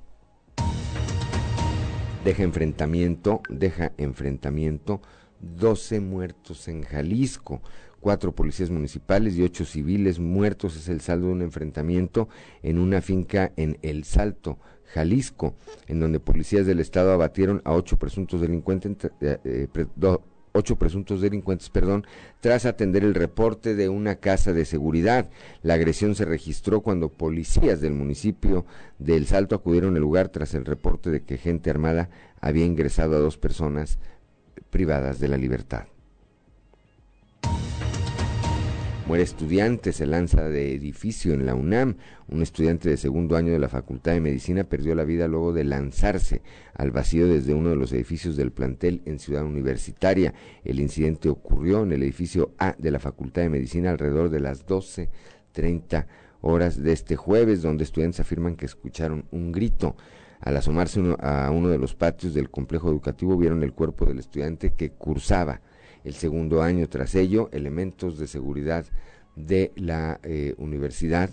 Deja 2.25 2.43
enfrentamiento, 2.43 3.41
deja 3.49 3.93
enfrentamiento, 3.97 5.01
12 5.41 6.01
muertos 6.01 6.69
en 6.69 6.83
Jalisco 6.83 7.63
cuatro 8.07 8.31
policías 8.31 8.71
municipales 8.71 9.35
y 9.35 9.43
ocho 9.43 9.65
civiles 9.65 10.21
muertos 10.21 10.77
es 10.77 10.89
el 10.89 11.01
saldo 11.01 11.27
de 11.27 11.33
un 11.33 11.43
enfrentamiento 11.43 12.29
en 12.63 12.79
una 12.79 13.01
finca 13.01 13.51
en 13.57 13.79
El 13.83 14.05
Salto, 14.05 14.61
Jalisco, 14.95 15.57
en 15.89 15.99
donde 15.99 16.21
policías 16.21 16.67
del 16.67 16.79
estado 16.79 17.11
abatieron 17.11 17.63
a 17.65 17.73
ocho 17.73 17.97
presuntos 17.99 18.41
delincuentes, 18.41 19.11
eh, 19.21 19.39
eh, 19.43 19.67
ocho 20.53 20.77
presuntos 20.77 21.21
delincuentes, 21.21 21.69
perdón, 21.69 22.07
tras 22.39 22.65
atender 22.65 23.03
el 23.03 23.13
reporte 23.13 23.75
de 23.75 23.89
una 23.89 24.15
casa 24.15 24.53
de 24.53 24.67
seguridad. 24.67 25.29
La 25.65 25.75
agresión 25.75 26.15
se 26.15 26.27
registró 26.27 26.83
cuando 26.83 27.09
policías 27.09 27.81
del 27.81 27.95
municipio 27.95 28.67
de 29.01 29.17
El 29.17 29.27
Salto 29.27 29.57
acudieron 29.57 29.97
al 29.97 30.03
lugar 30.03 30.29
tras 30.29 30.55
el 30.55 30.65
reporte 30.65 31.11
de 31.11 31.25
que 31.25 31.39
gente 31.39 31.71
armada 31.71 32.09
había 32.41 32.67
ingresado 32.67 33.17
a 33.17 33.19
dos 33.19 33.37
personas 33.37 33.99
privadas 34.71 35.19
de 35.19 35.27
la 35.27 35.37
libertad. 35.37 35.87
Muere 39.07 39.23
estudiante, 39.23 39.93
se 39.93 40.05
lanza 40.05 40.49
de 40.49 40.75
edificio 40.75 41.33
en 41.33 41.47
la 41.47 41.55
UNAM. 41.55 41.97
Un 42.27 42.43
estudiante 42.43 42.89
de 42.89 42.97
segundo 42.97 43.37
año 43.37 43.53
de 43.53 43.61
la 43.61 43.69
Facultad 43.69 44.11
de 44.11 44.21
Medicina 44.21 44.65
perdió 44.65 44.97
la 44.97 45.05
vida 45.05 45.29
luego 45.29 45.53
de 45.53 45.63
lanzarse 45.63 46.43
al 46.75 46.91
vacío 46.91 47.29
desde 47.29 47.55
uno 47.55 47.71
de 47.71 47.77
los 47.77 47.93
edificios 47.93 48.37
del 48.37 48.51
plantel 48.51 49.03
en 49.05 49.21
Ciudad 49.21 49.45
Universitaria. 49.45 50.35
El 50.65 50.81
incidente 50.81 51.29
ocurrió 51.29 51.85
en 51.85 51.93
el 51.93 52.03
edificio 52.03 52.51
A 52.59 52.75
de 52.79 52.91
la 52.91 52.99
Facultad 52.99 53.43
de 53.43 53.51
Medicina 53.51 53.93
alrededor 53.93 54.29
de 54.29 54.41
las 54.41 54.67
12.30 54.67 56.07
horas 56.41 56.83
de 56.83 56.91
este 56.91 57.15
jueves, 57.15 57.63
donde 57.63 57.85
estudiantes 57.85 58.19
afirman 58.19 58.57
que 58.57 58.67
escucharon 58.67 59.27
un 59.31 59.53
grito. 59.53 59.95
Al 60.41 60.57
asomarse 60.57 61.01
a 61.21 61.53
uno 61.53 61.69
de 61.69 61.79
los 61.79 61.95
patios 61.95 62.35
del 62.35 62.51
complejo 62.51 62.91
educativo 62.91 63.37
vieron 63.37 63.63
el 63.63 63.73
cuerpo 63.73 64.05
del 64.05 64.19
estudiante 64.19 64.75
que 64.75 64.91
cursaba 64.91 65.61
el 66.07 66.15
segundo 66.15 66.63
año. 66.63 66.89
Tras 66.89 67.15
ello, 67.15 67.51
elementos 67.53 68.19
de 68.19 68.29
seguridad 68.29 68.87
de 69.35 69.73
la 69.77 70.21
eh, 70.23 70.55
universidad 70.57 71.31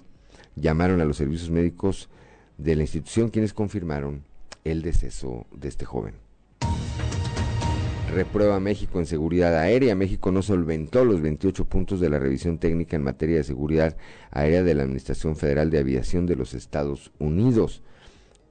llamaron 0.56 1.00
a 1.00 1.06
los 1.06 1.18
servicios 1.18 1.50
médicos 1.52 2.10
de 2.58 2.76
la 2.76 2.82
institución 2.82 3.30
quienes 3.30 3.54
confirmaron 3.54 4.24
el 4.64 4.82
deceso 4.82 5.46
de 5.52 5.70
este 5.70 5.86
joven. 5.86 6.16
Reprueba 8.14 8.60
México 8.60 9.00
en 9.00 9.06
seguridad 9.06 9.58
aérea. 9.58 9.96
México 9.96 10.32
no 10.32 10.42
solventó 10.42 11.04
los 11.04 11.22
28 11.22 11.66
puntos 11.66 12.00
de 12.00 12.10
la 12.10 12.20
revisión 12.20 12.60
técnica 12.60 12.96
en 12.96 13.04
materia 13.04 13.38
de 13.38 13.44
seguridad 13.44 13.98
aérea 14.30 14.64
de 14.64 14.76
la 14.76 14.84
Administración 14.84 15.36
Federal 15.36 15.70
de 15.72 15.80
Aviación 15.80 16.26
de 16.26 16.36
los 16.36 16.54
Estados 16.54 17.12
Unidos, 17.18 17.82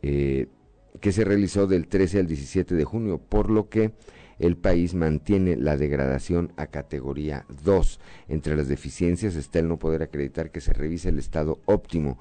eh, 0.03 0.47
que 1.01 1.13
se 1.13 1.25
realizó 1.25 1.69
del 1.69 1.87
13 1.87 2.21
al 2.21 2.27
17 2.27 2.75
de 2.75 2.85
junio, 2.85 3.19
por 3.19 3.51
lo 3.51 3.69
que 3.69 3.93
el 4.39 4.57
país 4.57 4.95
mantiene 4.95 5.57
la 5.57 5.77
degradación 5.77 6.53
a 6.57 6.67
categoría 6.67 7.45
2. 7.65 8.01
Entre 8.29 8.57
las 8.57 8.69
deficiencias 8.69 9.37
está 9.37 9.59
el 9.59 9.69
no 9.69 9.79
poder 9.79 10.03
acreditar 10.03 10.51
que 10.51 10.61
se 10.61 10.73
revise 10.73 11.09
el 11.09 11.19
estado 11.19 11.61
óptimo 11.67 12.19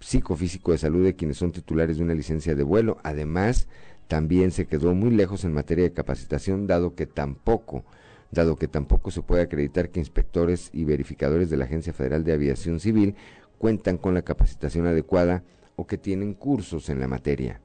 psicofísico 0.00 0.72
de 0.72 0.78
salud 0.78 1.04
de 1.04 1.16
quienes 1.16 1.38
son 1.38 1.52
titulares 1.52 1.98
de 1.98 2.04
una 2.04 2.14
licencia 2.14 2.54
de 2.54 2.62
vuelo. 2.62 2.98
Además, 3.02 3.68
también 4.06 4.50
se 4.50 4.66
quedó 4.66 4.94
muy 4.94 5.10
lejos 5.10 5.44
en 5.44 5.52
materia 5.52 5.84
de 5.84 5.92
capacitación, 5.92 6.66
dado 6.66 6.94
que 6.94 7.06
tampoco 7.06 7.84
dado 8.30 8.56
que 8.56 8.68
tampoco 8.68 9.10
se 9.10 9.22
puede 9.22 9.42
acreditar 9.42 9.90
que 9.90 10.00
inspectores 10.00 10.70
y 10.72 10.84
verificadores 10.84 11.50
de 11.50 11.56
la 11.56 11.64
Agencia 11.64 11.92
Federal 11.92 12.24
de 12.24 12.32
Aviación 12.32 12.80
Civil 12.80 13.14
cuentan 13.58 13.98
con 13.98 14.14
la 14.14 14.22
capacitación 14.22 14.86
adecuada 14.86 15.44
o 15.76 15.86
que 15.86 15.98
tienen 15.98 16.34
cursos 16.34 16.88
en 16.90 17.00
la 17.00 17.08
materia. 17.08 17.60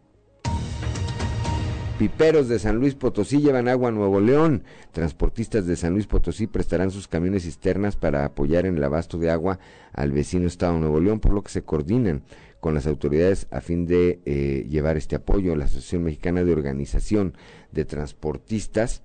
Piperos 1.98 2.50
de 2.50 2.58
San 2.58 2.78
Luis 2.78 2.96
Potosí 2.96 3.40
llevan 3.40 3.68
agua 3.68 3.90
a 3.90 3.92
Nuevo 3.92 4.20
León. 4.20 4.64
Transportistas 4.92 5.68
de 5.68 5.76
San 5.76 5.94
Luis 5.94 6.08
Potosí 6.08 6.48
prestarán 6.48 6.90
sus 6.90 7.08
camiones 7.08 7.44
cisternas 7.44 7.96
para 7.96 8.26
apoyar 8.26 8.66
en 8.66 8.78
el 8.78 8.84
abasto 8.84 9.20
de 9.20 9.30
agua 9.30 9.60
al 9.94 10.12
vecino 10.12 10.48
estado 10.48 10.74
de 10.74 10.80
Nuevo 10.80 11.00
León, 11.00 11.20
por 11.20 11.34
lo 11.34 11.44
que 11.44 11.52
se 11.52 11.62
coordinan 11.62 12.24
con 12.60 12.74
las 12.74 12.88
autoridades 12.88 13.46
a 13.52 13.62
fin 13.62 13.86
de 13.86 14.22
eh, 14.26 14.66
llevar 14.68 14.98
este 14.98 15.16
apoyo. 15.16 15.56
La 15.56 15.66
Asociación 15.66 16.04
Mexicana 16.04 16.44
de 16.44 16.52
Organización 16.52 17.36
de 17.72 17.86
Transportistas, 17.86 19.04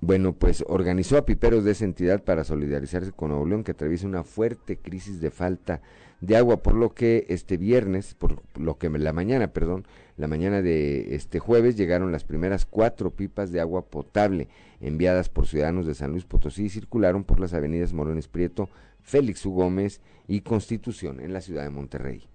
bueno, 0.00 0.32
pues 0.32 0.64
organizó 0.66 1.16
a 1.16 1.26
piperos 1.26 1.62
de 1.64 1.72
esa 1.72 1.84
entidad 1.84 2.24
para 2.24 2.42
solidarizarse 2.42 3.12
con 3.12 3.28
Nuevo 3.28 3.46
León, 3.46 3.62
que 3.62 3.72
atraviesa 3.72 4.06
una 4.06 4.24
fuerte 4.24 4.78
crisis 4.78 5.20
de 5.20 5.30
falta 5.30 5.80
de 6.20 6.36
agua, 6.36 6.62
por 6.62 6.74
lo 6.74 6.92
que 6.92 7.26
este 7.28 7.56
viernes, 7.56 8.14
por 8.14 8.42
lo 8.58 8.78
que 8.78 8.88
la 8.90 9.12
mañana, 9.12 9.52
perdón, 9.52 9.86
la 10.18 10.26
mañana 10.26 10.62
de 10.62 11.14
este 11.14 11.38
jueves 11.38 11.76
llegaron 11.76 12.10
las 12.10 12.24
primeras 12.24 12.66
cuatro 12.66 13.10
pipas 13.10 13.52
de 13.52 13.60
agua 13.60 13.86
potable 13.86 14.48
enviadas 14.80 15.28
por 15.28 15.46
ciudadanos 15.46 15.86
de 15.86 15.94
San 15.94 16.10
Luis 16.10 16.24
Potosí 16.24 16.64
y 16.64 16.70
circularon 16.70 17.22
por 17.22 17.38
las 17.38 17.54
avenidas 17.54 17.92
Morones 17.92 18.26
Prieto, 18.26 18.68
Félix 19.00 19.46
U. 19.46 19.52
Gómez 19.52 20.00
y 20.26 20.40
Constitución 20.40 21.20
en 21.20 21.32
la 21.32 21.40
ciudad 21.40 21.62
de 21.62 21.70
Monterrey. 21.70 22.28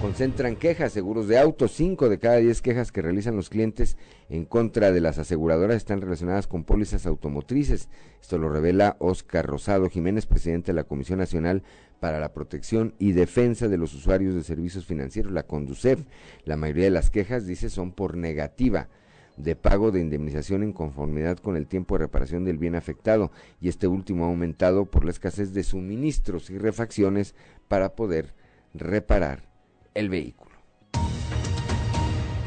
Concentran 0.00 0.56
quejas, 0.56 0.92
seguros 0.94 1.28
de 1.28 1.38
autos. 1.38 1.72
Cinco 1.72 2.08
de 2.08 2.18
cada 2.18 2.36
diez 2.38 2.62
quejas 2.62 2.90
que 2.90 3.02
realizan 3.02 3.36
los 3.36 3.50
clientes 3.50 3.98
en 4.30 4.46
contra 4.46 4.92
de 4.92 5.00
las 5.02 5.18
aseguradoras 5.18 5.76
están 5.76 6.00
relacionadas 6.00 6.46
con 6.46 6.64
pólizas 6.64 7.04
automotrices. 7.04 7.90
Esto 8.18 8.38
lo 8.38 8.48
revela 8.48 8.96
Oscar 8.98 9.44
Rosado 9.44 9.90
Jiménez, 9.90 10.24
presidente 10.24 10.72
de 10.72 10.76
la 10.76 10.84
Comisión 10.84 11.18
Nacional 11.18 11.62
para 12.00 12.18
la 12.18 12.32
Protección 12.32 12.94
y 12.98 13.12
Defensa 13.12 13.68
de 13.68 13.76
los 13.76 13.92
Usuarios 13.92 14.34
de 14.34 14.42
Servicios 14.42 14.86
Financieros, 14.86 15.32
la 15.32 15.42
CONDUCEF. 15.42 16.06
La 16.44 16.56
mayoría 16.56 16.84
de 16.84 16.92
las 16.92 17.10
quejas, 17.10 17.46
dice, 17.46 17.68
son 17.68 17.92
por 17.92 18.16
negativa 18.16 18.88
de 19.36 19.54
pago 19.54 19.90
de 19.90 20.00
indemnización 20.00 20.62
en 20.62 20.72
conformidad 20.72 21.36
con 21.36 21.58
el 21.58 21.66
tiempo 21.66 21.96
de 21.96 22.04
reparación 22.04 22.46
del 22.46 22.56
bien 22.56 22.74
afectado 22.74 23.32
y 23.60 23.68
este 23.68 23.86
último 23.86 24.24
ha 24.24 24.28
aumentado 24.28 24.86
por 24.86 25.04
la 25.04 25.10
escasez 25.10 25.52
de 25.52 25.62
suministros 25.62 26.48
y 26.48 26.56
refacciones 26.56 27.34
para 27.68 27.94
poder 27.94 28.32
reparar 28.72 29.49
el 29.94 30.08
vehículo. 30.08 30.50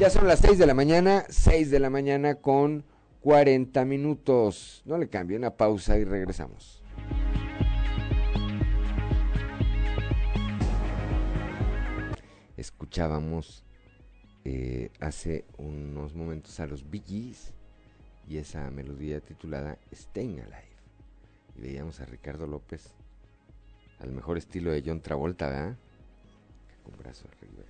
Ya 0.00 0.10
son 0.10 0.26
las 0.26 0.40
6 0.40 0.58
de 0.58 0.66
la 0.66 0.74
mañana, 0.74 1.24
6 1.28 1.70
de 1.70 1.78
la 1.78 1.88
mañana 1.88 2.34
con 2.36 2.84
40 3.20 3.84
minutos. 3.84 4.82
No 4.84 4.98
le 4.98 5.08
cambien 5.08 5.42
una 5.42 5.56
pausa 5.56 5.96
y 5.98 6.04
regresamos. 6.04 6.82
Escuchábamos 12.56 13.64
eh, 14.44 14.90
hace 15.00 15.44
unos 15.58 16.14
momentos 16.14 16.58
a 16.60 16.66
los 16.66 16.90
Bee 16.90 17.34
y 18.28 18.36
esa 18.36 18.70
melodía 18.70 19.20
titulada 19.20 19.78
Staying 19.92 20.40
Alive. 20.40 20.76
Y 21.56 21.60
veíamos 21.60 22.00
a 22.00 22.04
Ricardo 22.04 22.46
López 22.46 22.94
al 24.00 24.12
mejor 24.12 24.38
estilo 24.38 24.70
de 24.70 24.82
John 24.84 25.00
Travolta, 25.00 25.48
¿verdad? 25.48 25.76
Con 26.84 26.96
brazo 26.96 27.26
arriba. 27.28 27.64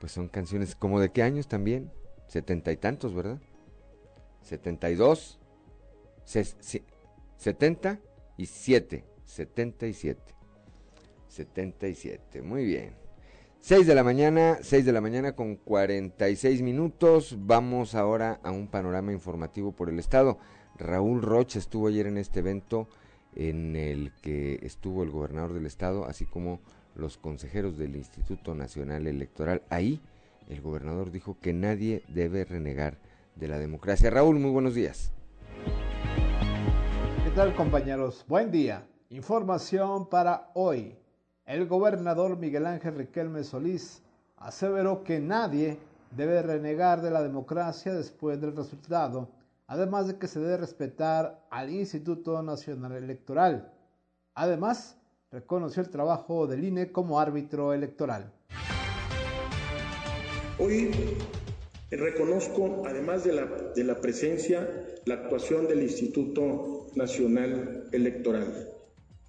Pues 0.00 0.12
son 0.12 0.28
canciones 0.28 0.74
como 0.74 0.98
de 0.98 1.12
qué 1.12 1.22
años 1.22 1.46
también? 1.46 1.92
Setenta 2.28 2.72
y 2.72 2.76
tantos, 2.78 3.14
¿verdad? 3.14 3.38
Setenta 4.40 4.90
y 4.90 4.94
dos, 4.94 5.38
setenta 7.36 8.00
y 8.36 8.46
siete, 8.46 9.04
setenta 9.24 9.86
y 9.86 9.92
siete, 9.92 10.34
setenta 11.28 11.86
y 11.86 11.94
siete, 11.94 12.42
muy 12.42 12.64
bien. 12.64 12.94
Seis 13.60 13.86
de 13.86 13.94
la 13.94 14.02
mañana, 14.02 14.58
seis 14.62 14.84
de 14.84 14.92
la 14.92 15.00
mañana 15.00 15.36
con 15.36 15.54
cuarenta 15.54 16.28
y 16.28 16.34
seis 16.34 16.62
minutos. 16.62 17.36
Vamos 17.38 17.94
ahora 17.94 18.40
a 18.42 18.50
un 18.50 18.66
panorama 18.66 19.12
informativo 19.12 19.70
por 19.70 19.88
el 19.88 20.00
estado. 20.00 20.38
Raúl 20.76 21.22
Rocha 21.22 21.60
estuvo 21.60 21.86
ayer 21.86 22.08
en 22.08 22.18
este 22.18 22.40
evento 22.40 22.88
en 23.36 23.76
el 23.76 24.12
que 24.20 24.58
estuvo 24.62 25.04
el 25.04 25.10
gobernador 25.10 25.52
del 25.52 25.66
estado, 25.66 26.06
así 26.06 26.26
como 26.26 26.60
los 26.94 27.16
consejeros 27.16 27.78
del 27.78 27.96
Instituto 27.96 28.54
Nacional 28.54 29.06
Electoral. 29.06 29.62
Ahí 29.70 30.00
el 30.48 30.60
gobernador 30.60 31.10
dijo 31.10 31.36
que 31.40 31.52
nadie 31.52 32.02
debe 32.08 32.44
renegar 32.44 32.98
de 33.36 33.48
la 33.48 33.58
democracia. 33.58 34.10
Raúl, 34.10 34.38
muy 34.38 34.50
buenos 34.50 34.74
días. 34.74 35.12
tal 37.34 37.54
compañeros? 37.54 38.24
Buen 38.28 38.50
día. 38.50 38.86
Información 39.08 40.08
para 40.08 40.50
hoy. 40.54 40.94
El 41.46 41.66
gobernador 41.66 42.36
Miguel 42.36 42.66
Ángel 42.66 42.94
Riquelme 42.94 43.42
Solís 43.42 44.02
aseveró 44.36 45.02
que 45.02 45.18
nadie 45.18 45.78
debe 46.10 46.42
renegar 46.42 47.00
de 47.00 47.10
la 47.10 47.22
democracia 47.22 47.94
después 47.94 48.40
del 48.40 48.54
resultado, 48.54 49.30
además 49.66 50.06
de 50.06 50.18
que 50.18 50.28
se 50.28 50.40
debe 50.40 50.58
respetar 50.58 51.42
al 51.50 51.70
Instituto 51.70 52.42
Nacional 52.42 52.92
Electoral. 52.92 53.72
Además, 54.34 54.98
reconoció 55.32 55.82
el 55.82 55.88
trabajo 55.88 56.46
del 56.46 56.62
INE 56.62 56.92
como 56.92 57.18
árbitro 57.18 57.72
electoral. 57.72 58.30
Hoy 60.58 60.90
reconozco, 61.90 62.82
además 62.86 63.24
de 63.24 63.32
la, 63.32 63.46
de 63.74 63.84
la 63.84 64.00
presencia, 64.00 64.68
la 65.06 65.14
actuación 65.14 65.66
del 65.66 65.82
Instituto 65.82 66.86
Nacional 66.94 67.88
Electoral, 67.92 68.68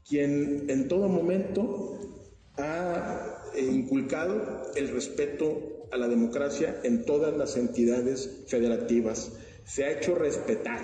quien 0.08 0.70
en 0.70 0.88
todo 0.90 1.08
momento 1.08 1.98
ha 2.58 3.42
inculcado 3.58 4.64
el 4.76 4.90
respeto 4.90 5.88
a 5.92 5.98
la 5.98 6.08
democracia 6.08 6.80
en 6.84 7.06
todas 7.06 7.36
las 7.36 7.56
entidades 7.56 8.44
federativas. 8.48 9.32
Se 9.64 9.86
ha 9.86 9.92
hecho 9.92 10.16
respetar, 10.16 10.82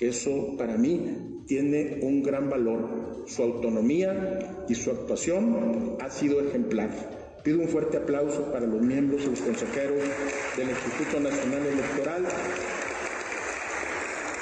eso 0.00 0.56
para 0.56 0.76
mí 0.76 1.42
tiene 1.46 1.98
un 2.02 2.22
gran 2.22 2.48
valor. 2.48 3.24
Su 3.26 3.42
autonomía 3.42 4.64
y 4.68 4.74
su 4.74 4.90
actuación 4.90 5.96
ha 6.00 6.10
sido 6.10 6.40
ejemplar. 6.40 6.90
Pido 7.44 7.60
un 7.60 7.68
fuerte 7.68 7.98
aplauso 7.98 8.50
para 8.52 8.66
los 8.66 8.80
miembros 8.82 9.22
y 9.24 9.30
los 9.30 9.40
consejeros 9.40 9.98
del 10.56 10.68
Instituto 10.70 11.20
Nacional 11.20 11.66
Electoral 11.66 12.24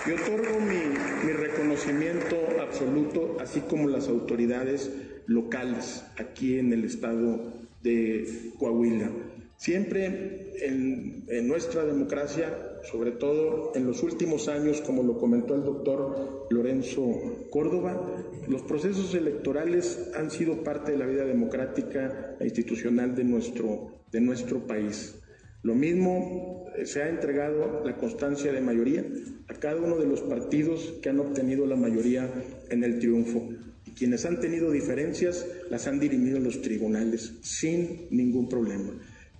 y 0.06 0.12
otorgo 0.12 0.61
mi, 0.61 1.26
mi, 1.26 1.32
reconocimiento 1.32 2.36
absoluto, 2.61 3.36
así 3.40 3.61
como 3.61 3.88
las 3.88 4.09
autoridades 4.09 4.90
locales 5.26 6.02
aquí 6.16 6.59
en 6.59 6.72
el 6.72 6.84
estado 6.84 7.52
de 7.82 8.52
Coahuila. 8.59 9.11
Siempre 9.56 10.52
en, 10.61 11.48
nuestra 11.48 11.84
democracia, 11.84 12.67
sobre 12.84 13.12
todo 13.12 13.72
en 13.74 13.86
los 13.86 14.02
últimos 14.02 14.48
años, 14.48 14.80
como 14.80 15.02
lo 15.02 15.18
comentó 15.18 15.54
el 15.54 15.64
doctor 15.64 16.46
Lorenzo 16.50 17.46
Córdoba, 17.50 18.24
los 18.46 18.62
procesos 18.62 19.14
electorales 19.14 20.10
han 20.14 20.30
sido 20.30 20.62
parte 20.62 20.92
de 20.92 20.98
la 20.98 21.06
vida 21.06 21.24
democrática 21.24 22.36
e 22.40 22.44
institucional 22.44 23.14
de 23.14 23.24
nuestro, 23.24 24.02
de 24.10 24.20
nuestro 24.20 24.66
país. 24.66 25.16
Lo 25.62 25.74
mismo 25.74 26.66
se 26.84 27.02
ha 27.02 27.08
entregado 27.08 27.82
la 27.84 27.96
constancia 27.96 28.52
de 28.52 28.60
mayoría 28.60 29.04
a 29.48 29.54
cada 29.54 29.80
uno 29.80 29.96
de 29.98 30.06
los 30.06 30.20
partidos 30.20 30.94
que 31.02 31.08
han 31.08 31.18
obtenido 31.18 31.66
la 31.66 31.76
mayoría 31.76 32.30
en 32.70 32.84
el 32.84 33.00
triunfo. 33.00 33.48
Y 33.84 33.90
quienes 33.90 34.24
han 34.24 34.40
tenido 34.40 34.70
diferencias 34.70 35.46
las 35.70 35.86
han 35.86 35.98
dirimido 35.98 36.36
en 36.36 36.44
los 36.44 36.62
tribunales 36.62 37.34
sin 37.42 38.06
ningún 38.10 38.48
problema. 38.48 38.92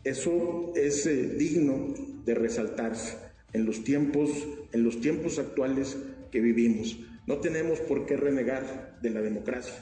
Eso 0.03 0.73
es 0.75 1.07
eh, 1.07 1.35
digno 1.37 1.95
de 2.25 2.35
resaltarse 2.35 3.28
en 3.53 3.65
los 3.65 3.85
tiempos, 3.85 4.31
en 4.73 4.85
los 4.85 5.01
tiempos 5.01 5.39
actuales 5.39 5.97
que 6.31 6.41
vivimos. 6.41 6.99
No 7.27 7.39
tenemos 7.39 7.81
por 7.81 8.07
qué 8.07 8.17
renegar 8.17 8.99
de 9.03 9.11
la 9.11 9.21
democracia 9.21 9.75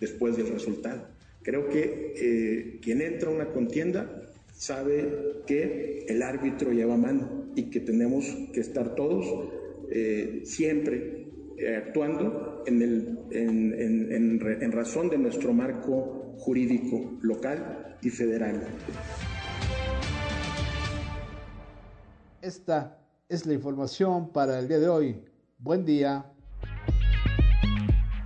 después 0.00 0.36
del 0.36 0.48
resultado. 0.48 1.08
Creo 1.42 1.68
que 1.68 2.14
eh, 2.16 2.78
quien 2.82 3.00
entra 3.00 3.30
a 3.30 3.32
una 3.32 3.46
contienda 3.46 4.22
sabe 4.52 5.42
que 5.46 6.06
el 6.08 6.22
árbitro 6.22 6.72
lleva 6.72 6.96
mano 6.96 7.52
y 7.56 7.64
que 7.64 7.80
tenemos 7.80 8.26
que 8.52 8.60
estar 8.60 8.94
todos 8.94 9.26
eh, 9.90 10.42
siempre 10.44 11.26
eh, 11.58 11.76
actuando 11.76 12.62
en, 12.66 12.82
el, 12.82 13.18
en, 13.30 13.74
en, 14.12 14.62
en 14.62 14.72
razón 14.72 15.08
de 15.08 15.18
nuestro 15.18 15.52
marco 15.52 16.34
jurídico 16.38 17.18
local 17.22 17.96
y 18.02 18.10
federal. 18.10 18.62
Esta 22.42 22.98
es 23.28 23.46
la 23.46 23.52
información 23.52 24.30
para 24.30 24.58
el 24.58 24.66
día 24.66 24.80
de 24.80 24.88
hoy. 24.88 25.24
Buen 25.60 25.84
día. 25.84 26.26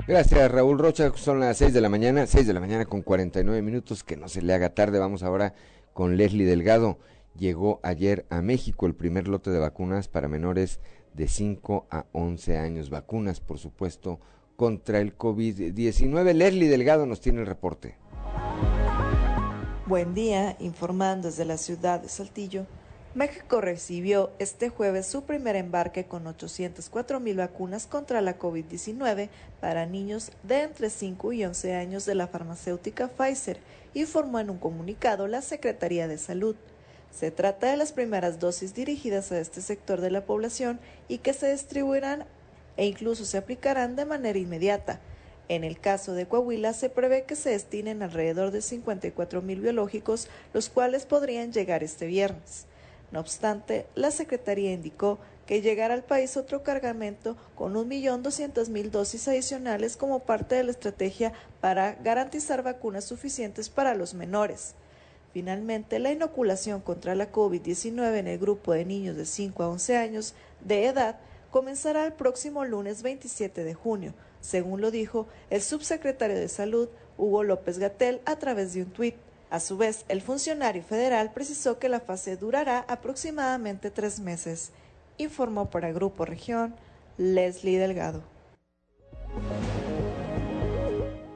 Gracias 0.09 0.51
Raúl 0.51 0.79
Rocha, 0.79 1.13
son 1.17 1.39
las 1.41 1.59
6 1.59 1.75
de 1.75 1.83
la 1.83 1.91
mañana, 1.91 2.27
6 2.27 2.47
de 2.47 2.55
la 2.55 2.61
mañana 2.61 2.87
con 2.87 3.03
49 3.03 3.61
minutos, 3.61 4.05
que 4.05 4.17
no 4.17 4.29
se 4.29 4.41
le 4.41 4.55
haga 4.55 4.71
tarde, 4.71 4.99
vamos 4.99 5.23
ahora 5.23 5.53
con 5.93 6.17
Leslie 6.17 6.47
Delgado. 6.47 6.99
Llegó 7.37 7.79
ayer 7.83 8.25
a 8.31 8.41
México 8.41 8.87
el 8.87 8.95
primer 8.95 9.29
lote 9.29 9.51
de 9.51 9.59
vacunas 9.59 10.09
para 10.09 10.29
menores 10.29 10.81
de 11.13 11.29
5 11.29 11.87
a 11.91 12.07
11 12.13 12.57
años. 12.57 12.89
Vacunas, 12.89 13.41
por 13.41 13.59
supuesto, 13.59 14.19
contra 14.57 15.01
el 15.01 15.19
COVID-19. 15.19 16.33
Leslie 16.33 16.71
Delgado 16.71 17.05
nos 17.05 17.21
tiene 17.21 17.41
el 17.41 17.47
reporte. 17.47 17.99
Buen 19.87 20.15
día, 20.15 20.57
informando 20.59 21.29
desde 21.29 21.45
la 21.45 21.59
ciudad 21.59 22.01
de 22.01 22.09
Saltillo. 22.09 22.67
México 23.17 23.63
recibió 23.63 24.31
este 24.39 24.69
jueves 24.69 25.07
su 25.07 25.23
primer 25.23 25.57
embarque 25.57 26.05
con 26.05 26.27
804 26.27 27.19
mil 27.19 27.39
vacunas 27.39 27.87
contra 27.87 28.21
la 28.21 28.39
COVID-19 28.39 29.31
para 29.59 29.87
niños 29.87 30.33
de 30.43 30.65
entre 30.65 30.91
5 30.91 31.33
y 31.33 31.47
11 31.47 31.77
años 31.77 32.05
de 32.05 32.15
la 32.15 32.27
farmacéutica 32.27 33.09
Pfizer, 33.09 33.59
informó 33.95 34.39
en 34.39 34.51
un 34.51 34.59
comunicado 34.59 35.29
la 35.29 35.41
Secretaría 35.41 36.09
de 36.09 36.19
Salud. 36.19 36.57
Se 37.11 37.31
trata 37.31 37.71
de 37.71 37.79
las 37.79 37.93
primeras 37.93 38.39
dosis 38.39 38.75
dirigidas 38.75 39.33
a 39.33 39.41
este 39.41 39.63
sector 39.63 40.03
de 40.03 40.11
la 40.11 40.27
población 40.27 40.79
y 41.09 41.17
que 41.17 41.33
se 41.33 41.51
distribuirán 41.51 42.27
e 42.77 42.85
incluso 42.85 43.25
se 43.25 43.39
aplicarán 43.39 43.97
de 43.97 44.05
manera 44.05 44.39
inmediata. 44.39 45.01
En 45.49 45.65
el 45.65 45.81
caso 45.81 46.13
de 46.13 46.27
Coahuila 46.27 46.75
se 46.75 46.91
prevé 46.91 47.25
que 47.25 47.35
se 47.35 47.49
destinen 47.49 48.03
alrededor 48.03 48.51
de 48.51 48.61
54 48.61 49.41
mil 49.41 49.63
biológicos, 49.63 50.29
los 50.53 50.69
cuales 50.69 51.07
podrían 51.07 51.51
llegar 51.51 51.83
este 51.83 52.05
viernes. 52.05 52.67
No 53.13 53.21
obstante, 53.21 53.87
la 53.95 54.11
Secretaría 54.11 54.73
indicó 54.73 55.19
que 55.47 55.63
llegará 55.63 55.95
al 55.95 56.03
país 56.03 56.37
otro 56.37 56.63
cargamento 56.63 57.37
con 57.55 57.75
1.200.000 57.75 58.91
dosis 58.91 59.29
adicionales 59.29 59.97
como 59.97 60.21
parte 60.21 60.57
de 60.57 60.65
la 60.65 60.73
estrategia 60.73 61.33
para 61.61 61.95
garantizar 61.95 62.63
vacunas 62.63 63.05
suficientes 63.05 63.69
para 63.69 63.95
los 63.95 64.15
menores. 64.15 64.75
Finalmente, 65.33 65.99
la 65.99 66.11
inoculación 66.13 66.81
contra 66.81 67.15
la 67.15 67.31
COVID-19 67.31 68.17
en 68.17 68.27
el 68.27 68.39
grupo 68.39 68.73
de 68.73 68.85
niños 68.85 69.17
de 69.17 69.27
5 69.27 69.63
a 69.63 69.69
11 69.69 69.97
años 69.97 70.35
de 70.65 70.87
edad 70.87 71.21
comenzará 71.51 72.07
el 72.07 72.13
próximo 72.13 72.65
lunes 72.65 73.03
27 73.03 73.63
de 73.63 73.75
junio, 73.75 74.15
según 74.41 74.81
lo 74.81 74.91
dijo 74.91 75.27
el 75.51 75.63
subsecretario 75.63 76.37
de 76.37 76.49
Salud, 76.49 76.89
Hugo 77.19 77.45
López 77.45 77.79
Gatel, 77.79 78.21
a 78.25 78.37
través 78.37 78.75
de 78.75 78.83
un 78.83 78.91
tuit. 78.91 79.15
A 79.49 79.61
su 79.61 79.77
vez, 79.77 80.05
el 80.09 80.23
funcionario 80.23 80.83
federal 80.83 81.33
precisó 81.33 81.79
que 81.79 81.89
la 81.89 82.01
fase 82.01 82.37
durará 82.37 82.81
aproximadamente 82.89 83.91
tres 83.91 84.19
meses. 84.19 84.73
Informó 85.19 85.71
para 85.71 85.93
Grupo 85.93 86.25
Región 86.25 86.75
Leslie 87.17 87.79
Delgado. 87.79 88.25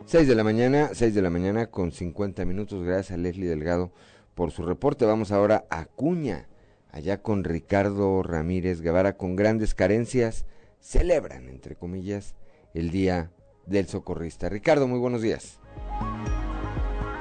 6 0.07 0.27
de 0.27 0.35
la 0.35 0.43
mañana, 0.43 0.91
6 0.93 1.15
de 1.15 1.23
la 1.23 1.31
mañana 1.31 1.67
con 1.69 1.93
50 1.93 2.45
minutos. 2.45 2.83
Gracias 2.83 3.13
a 3.13 3.17
Leslie 3.17 3.49
Delgado 3.49 3.93
por 4.35 4.51
su 4.51 4.65
reporte. 4.65 5.05
Vamos 5.05 5.31
ahora 5.31 5.67
a 5.71 5.85
Cuña, 5.85 6.49
allá 6.91 7.23
con 7.23 7.45
Ricardo 7.45 8.25
Ramírez 8.25 8.81
Guevara, 8.81 9.17
con 9.17 9.37
grandes 9.37 9.73
carencias. 9.73 10.47
Celebran, 10.81 11.49
entre 11.49 11.77
comillas, 11.77 12.35
el 12.75 12.91
Día 12.91 13.31
del 13.67 13.87
Socorrista. 13.87 14.49
Ricardo, 14.49 14.89
muy 14.89 14.99
buenos 14.99 15.23
días. 15.23 15.61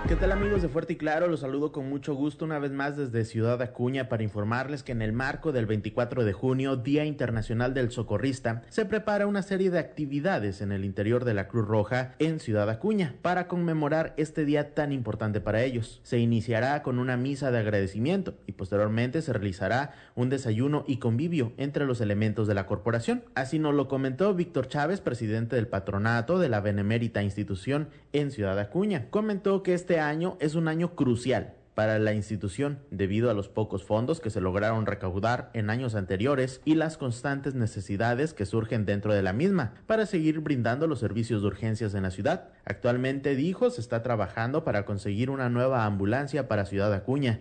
¿Qué 0.10 0.16
tal 0.16 0.32
amigos 0.32 0.64
de 0.64 0.70
Fuerte 0.70 0.94
y 0.94 0.96
Claro? 0.96 1.28
Los 1.28 1.42
saludo 1.42 1.72
con 1.72 1.88
mucho 1.88 2.16
gusto 2.16 2.44
una 2.44 2.58
vez 2.58 2.72
más 2.72 2.98
desde 2.98 3.26
Ciudad 3.26 3.62
Acuña 3.62 4.10
para 4.10 4.24
informarles 4.24 4.82
que 4.82 4.92
en 4.92 5.04
el 5.04 5.14
marco 5.14 5.52
del 5.52 5.68
24 5.68 6.26
de 6.26 6.34
junio, 6.34 6.78
Día 6.78 7.06
Internacional 7.06 7.76
del 7.76 7.92
Socorrista, 7.92 8.64
se 8.70 8.86
prepara 8.86 9.28
una 9.28 9.44
serie 9.44 9.70
de 9.70 9.78
actividades 9.78 10.62
en 10.62 10.72
el 10.72 10.84
interior 10.84 11.26
de 11.26 11.36
la 11.36 11.48
Cruz 11.48 11.68
Roja 11.68 12.16
en 12.18 12.40
Ciudad 12.40 12.72
Acuña 12.72 13.18
para 13.22 13.48
conmemorar 13.48 14.16
este 14.18 14.46
día 14.46 14.74
tan 14.74 14.92
importante 14.92 15.42
para 15.42 15.62
ellos. 15.62 16.02
Se 16.02 16.18
iniciará 16.18 16.82
con 16.82 16.98
una 16.98 17.16
misa 17.16 17.52
de 17.52 17.60
agradecimiento 17.60 18.34
y 18.48 18.54
posteriormente 18.54 19.22
se 19.22 19.32
realizará 19.32 19.94
un 20.16 20.30
desayuno 20.30 20.86
y 20.88 20.98
convivio 20.98 21.54
entre 21.58 21.86
los 21.86 22.02
elementos 22.02 22.48
de 22.48 22.56
la 22.56 22.66
corporación. 22.66 23.26
Así 23.36 23.60
nos 23.60 23.76
lo 23.76 23.88
comentó 23.88 24.34
Víctor 24.34 24.70
Chávez, 24.70 25.02
presidente 25.02 25.56
del 25.56 25.68
patronato 25.68 26.40
de 26.40 26.50
la 26.50 26.62
benemérita 26.62 27.22
institución 27.22 27.90
en 28.12 28.32
Ciudad 28.32 28.58
Acuña. 28.58 29.06
Comentó 29.12 29.62
que 29.62 29.76
este 29.76 29.99
año 30.00 30.38
es 30.40 30.56
un 30.56 30.68
año 30.68 30.96
crucial 30.96 31.56
para 31.80 31.98
la 31.98 32.14
institución 32.14 32.80
debido 32.92 33.30
a 33.30 33.34
los 33.34 33.48
pocos 33.48 33.86
fondos 33.86 34.20
que 34.20 34.30
se 34.30 34.42
lograron 34.42 34.86
recaudar 34.86 35.50
en 35.54 35.70
años 35.70 35.96
anteriores 35.96 36.60
y 36.66 36.76
las 36.76 36.98
constantes 36.98 37.56
necesidades 37.56 38.34
que 38.34 38.46
surgen 38.46 38.86
dentro 38.86 39.14
de 39.14 39.24
la 39.24 39.32
misma 39.32 39.76
para 39.88 40.06
seguir 40.06 40.42
brindando 40.42 40.88
los 40.88 41.00
servicios 41.00 41.42
de 41.42 41.48
urgencias 41.48 41.94
en 41.94 42.04
la 42.04 42.12
ciudad. 42.12 42.50
Actualmente, 42.66 43.34
dijo, 43.36 43.70
se 43.70 43.80
está 43.80 44.04
trabajando 44.04 44.66
para 44.66 44.84
conseguir 44.84 45.30
una 45.30 45.48
nueva 45.48 45.86
ambulancia 45.86 46.50
para 46.50 46.66
Ciudad 46.66 46.94
Acuña. 46.94 47.40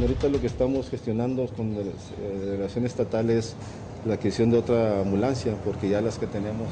Ahorita 0.00 0.28
lo 0.28 0.40
que 0.40 0.48
estamos 0.48 0.90
gestionando 0.90 1.46
con 1.46 1.74
la 1.74 1.82
eh, 1.82 2.38
delegación 2.40 2.86
estatal 2.86 3.30
es 3.30 3.54
la 4.04 4.14
adquisición 4.14 4.50
de 4.50 4.58
otra 4.58 5.02
ambulancia, 5.02 5.54
porque 5.64 5.88
ya 5.88 6.00
las 6.00 6.18
que 6.18 6.26
tenemos 6.26 6.66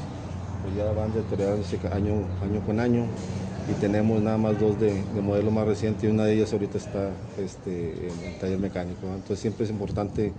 pues 0.61 0.75
ya 0.75 0.91
van 0.91 1.13
deteriorándose 1.13 1.79
año, 1.91 2.27
año 2.41 2.61
con 2.65 2.79
año 2.79 3.05
y 3.69 3.73
tenemos 3.79 4.21
nada 4.21 4.37
más 4.37 4.59
dos 4.59 4.79
de, 4.79 4.93
modelo 5.21 5.51
más 5.51 5.67
reciente 5.67 6.07
y 6.07 6.09
una 6.09 6.25
de 6.25 6.33
ellas 6.33 6.51
ahorita 6.53 6.77
está 6.77 7.11
este, 7.37 8.07
en 8.07 8.33
el 8.33 8.39
taller 8.39 8.59
mecánico. 8.59 9.07
Entonces 9.07 9.39
siempre 9.39 9.65
es 9.65 9.71
importante 9.71 10.33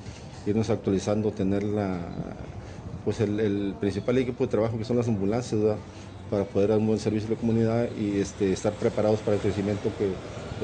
irnos 0.47 0.71
actualizando, 0.71 1.31
tener 1.31 1.63
la, 1.63 1.99
pues 3.05 3.21
el, 3.21 3.75
principal 3.81 4.19
equipo 4.19 4.45
de 4.45 4.51
trabajo 4.51 4.79
que 4.79 4.85
son 4.85 4.97
las 4.97 5.09
ambulancias 5.09 5.61
para 6.31 6.45
poder 6.45 6.71
dar 6.71 6.79
un 6.79 6.87
buen 6.87 6.99
servicio 6.99 7.29
a 7.29 7.33
la 7.33 7.39
comunidad 7.39 7.89
y 7.99 8.19
este, 8.19 8.53
estar 8.53 8.73
preparados 8.73 9.21
para 9.21 9.37
el 9.37 9.43
crecimiento 9.43 9.91
que 9.99 10.13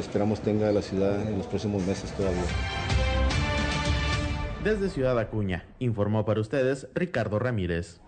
esperamos 0.01 0.41
tenga 0.41 0.71
la 0.73 0.83
ciudad 0.83 1.29
en 1.29 1.39
los 1.39 1.47
próximos 1.47 1.85
meses 1.87 2.11
todavía. 2.13 2.43
Desde 4.65 4.91
Ciudad 4.91 5.19
Acuña, 5.19 5.67
informó 5.79 6.25
para 6.25 6.41
ustedes 6.41 6.89
Ricardo 6.95 7.39
Ramírez. 7.39 8.01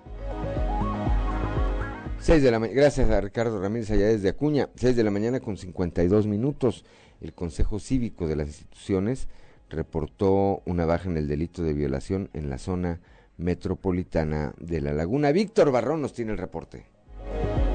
6 2.21 2.43
de 2.43 2.51
la 2.51 2.59
Gracias 2.59 3.09
a 3.09 3.19
Ricardo 3.23 3.63
Ramírez 3.63 3.91
allá 3.91 4.09
desde 4.09 4.29
Acuña. 4.29 4.69
6 4.75 4.95
de 4.95 5.05
la 5.05 5.11
mañana 5.11 5.41
con 5.41 5.57
52 5.57 6.27
minutos. 6.27 6.85
El 7.23 7.33
Consejo 7.33 7.79
Cívico 7.79 8.29
de 8.29 8.37
las 8.37 8.49
Instituciones 8.49 9.27
reportó 9.71 10.61
una 10.67 10.85
baja 10.85 11.09
en 11.09 11.17
el 11.17 11.29
delito 11.29 11.63
de 11.63 11.73
violación 11.73 12.29
en 12.35 12.51
la 12.51 12.59
zona 12.59 13.01
metropolitana 13.39 14.53
de 14.59 14.83
La 14.83 14.93
Laguna. 14.93 15.33
Víctor 15.33 15.73
Barrón 15.73 16.03
nos 16.03 16.13
tiene 16.13 16.33
el 16.33 16.39
reporte. 16.39 16.85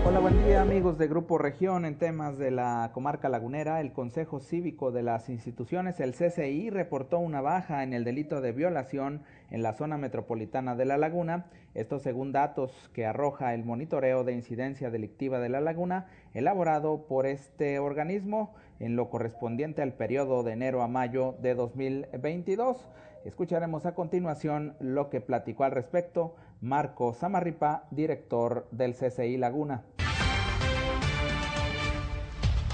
Hola, 0.05 0.19
buen 0.19 0.45
día 0.45 0.61
amigos 0.61 0.99
de 0.99 1.07
Grupo 1.07 1.39
Región. 1.39 1.83
En 1.83 1.97
temas 1.97 2.37
de 2.37 2.51
la 2.51 2.91
comarca 2.93 3.29
lagunera, 3.29 3.81
el 3.81 3.93
Consejo 3.93 4.39
Cívico 4.39 4.91
de 4.91 5.01
las 5.01 5.27
Instituciones, 5.29 5.99
el 5.99 6.13
CCI, 6.13 6.69
reportó 6.69 7.17
una 7.17 7.41
baja 7.41 7.81
en 7.81 7.93
el 7.93 8.03
delito 8.03 8.41
de 8.41 8.51
violación 8.51 9.23
en 9.51 9.63
la 9.63 9.73
zona 9.73 9.97
metropolitana 9.97 10.75
de 10.75 10.85
La 10.85 10.97
Laguna. 10.97 11.45
Esto 11.73 11.99
según 11.99 12.31
datos 12.31 12.71
que 12.93 13.05
arroja 13.05 13.53
el 13.53 13.63
monitoreo 13.63 14.23
de 14.23 14.33
incidencia 14.33 14.89
delictiva 14.89 15.39
de 15.39 15.49
La 15.49 15.61
Laguna, 15.61 16.07
elaborado 16.33 17.05
por 17.07 17.25
este 17.25 17.79
organismo 17.79 18.53
en 18.79 18.95
lo 18.95 19.09
correspondiente 19.09 19.81
al 19.81 19.93
periodo 19.93 20.43
de 20.43 20.53
enero 20.53 20.81
a 20.81 20.87
mayo 20.87 21.35
de 21.41 21.55
2022. 21.55 22.77
Escucharemos 23.25 23.85
a 23.85 23.95
continuación 23.95 24.75
lo 24.79 25.09
que 25.09 25.21
platicó 25.21 25.63
al 25.63 25.71
respecto 25.71 26.35
Marco 26.61 27.13
Samarripa, 27.13 27.85
director 27.91 28.67
del 28.71 28.93
CCI 28.93 29.37
Laguna. 29.37 29.83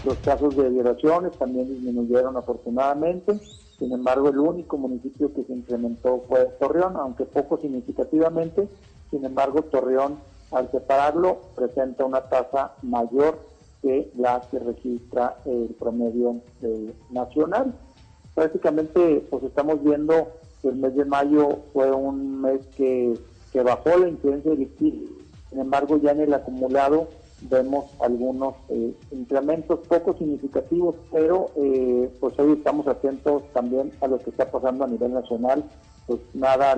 Los 0.04 0.18
casos 0.18 0.56
de 0.56 0.70
violaciones 0.70 1.32
también 1.38 1.68
disminuyeron 1.68 2.36
afortunadamente, 2.36 3.40
sin 3.82 3.92
embargo 3.94 4.30
el 4.30 4.38
único 4.38 4.78
municipio 4.78 5.34
que 5.34 5.44
se 5.44 5.54
incrementó 5.54 6.24
fue 6.30 6.46
Torreón, 6.60 6.98
aunque 6.98 7.26
poco 7.26 7.58
significativamente, 7.58 8.70
sin 9.10 9.26
embargo 9.26 9.64
Torreón 9.64 10.18
al 10.52 10.70
separarlo 10.70 11.40
presenta 11.56 12.06
una 12.06 12.22
tasa 12.22 12.74
mayor 12.84 13.40
que 13.82 14.12
la 14.16 14.40
que 14.52 14.60
registra 14.60 15.38
el 15.46 15.76
promedio 15.80 16.42
nacional. 17.10 17.74
Prácticamente 18.36 19.26
pues 19.32 19.44
estamos 19.46 19.84
viendo 19.84 20.28
el 20.62 20.76
mes 20.76 20.96
de 20.96 21.06
mayo 21.06 21.64
fue 21.74 21.92
un 21.92 22.40
mes 22.40 22.62
que, 22.78 23.18
bajó 23.64 23.98
la 23.98 24.10
incidencia 24.10 24.52
delictiva. 24.52 25.10
Sin 25.50 25.60
embargo, 25.60 25.98
ya 25.98 26.12
en 26.12 26.22
el 26.22 26.34
acumulado 26.36 27.08
vemos 27.50 27.86
algunos 28.00 28.56
eh, 28.70 28.94
incrementos 29.12 29.80
poco 29.88 30.16
significativos, 30.18 30.96
pero 31.12 31.48
eh, 31.56 32.10
pues 32.20 32.38
hoy 32.40 32.54
estamos 32.54 32.88
atentos 32.88 33.44
también 33.54 33.92
a 34.02 34.08
lo 34.08 34.20
que 34.20 34.30
está 34.30 34.50
pasando 34.50 34.84
a 34.84 34.88
nivel 34.88 35.14
nacional, 35.14 35.64
pues 36.08 36.20
nada 36.34 36.78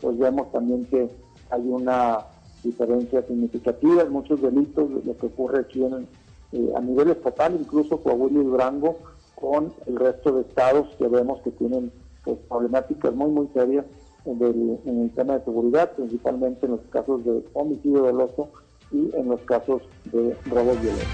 Pues 0.00 0.18
vemos 0.18 0.50
también 0.52 0.86
que 0.86 1.08
hay 1.50 1.62
una 1.62 2.18
diferencia 2.62 3.22
significativa 3.22 4.02
en 4.02 4.10
muchos 4.10 4.40
delitos, 4.40 4.90
lo 5.04 5.16
que 5.16 5.26
ocurre 5.26 5.60
aquí 5.60 5.84
en, 5.84 6.08
eh, 6.52 6.72
a 6.76 6.80
nivel 6.80 7.10
estatal, 7.10 7.56
incluso 7.58 7.98
Coahuila 7.98 8.40
y 8.40 8.44
Durango, 8.44 8.98
con 9.34 9.72
el 9.86 9.96
resto 9.96 10.32
de 10.32 10.42
estados 10.42 10.88
que 10.96 11.08
vemos 11.08 11.40
que 11.42 11.50
tienen 11.50 11.92
pues, 12.24 12.38
problemáticas 12.48 13.14
muy, 13.14 13.30
muy 13.30 13.48
serias 13.48 13.84
en 14.24 14.42
el, 14.42 15.10
tema 15.14 15.38
de 15.38 15.44
seguridad, 15.44 15.92
principalmente 15.92 16.66
en 16.66 16.72
los 16.72 16.80
casos 16.90 17.24
de 17.24 17.44
homicidio 17.52 18.02
doloso 18.02 18.48
y 18.94 19.10
en 19.16 19.28
los 19.28 19.40
casos 19.42 19.82
de 20.04 20.36
robos 20.46 20.80
violentos. 20.80 21.08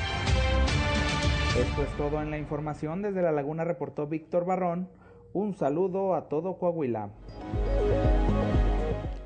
Esto 1.59 1.83
es 1.83 1.97
todo 1.97 2.20
en 2.22 2.31
la 2.31 2.39
información. 2.39 3.03
Desde 3.03 3.22
La 3.22 3.33
Laguna 3.33 3.64
reportó 3.64 4.07
Víctor 4.07 4.45
Barrón. 4.45 4.89
Un 5.33 5.57
saludo 5.57 6.14
a 6.14 6.28
todo 6.28 6.59
Coahuila. 6.59 7.11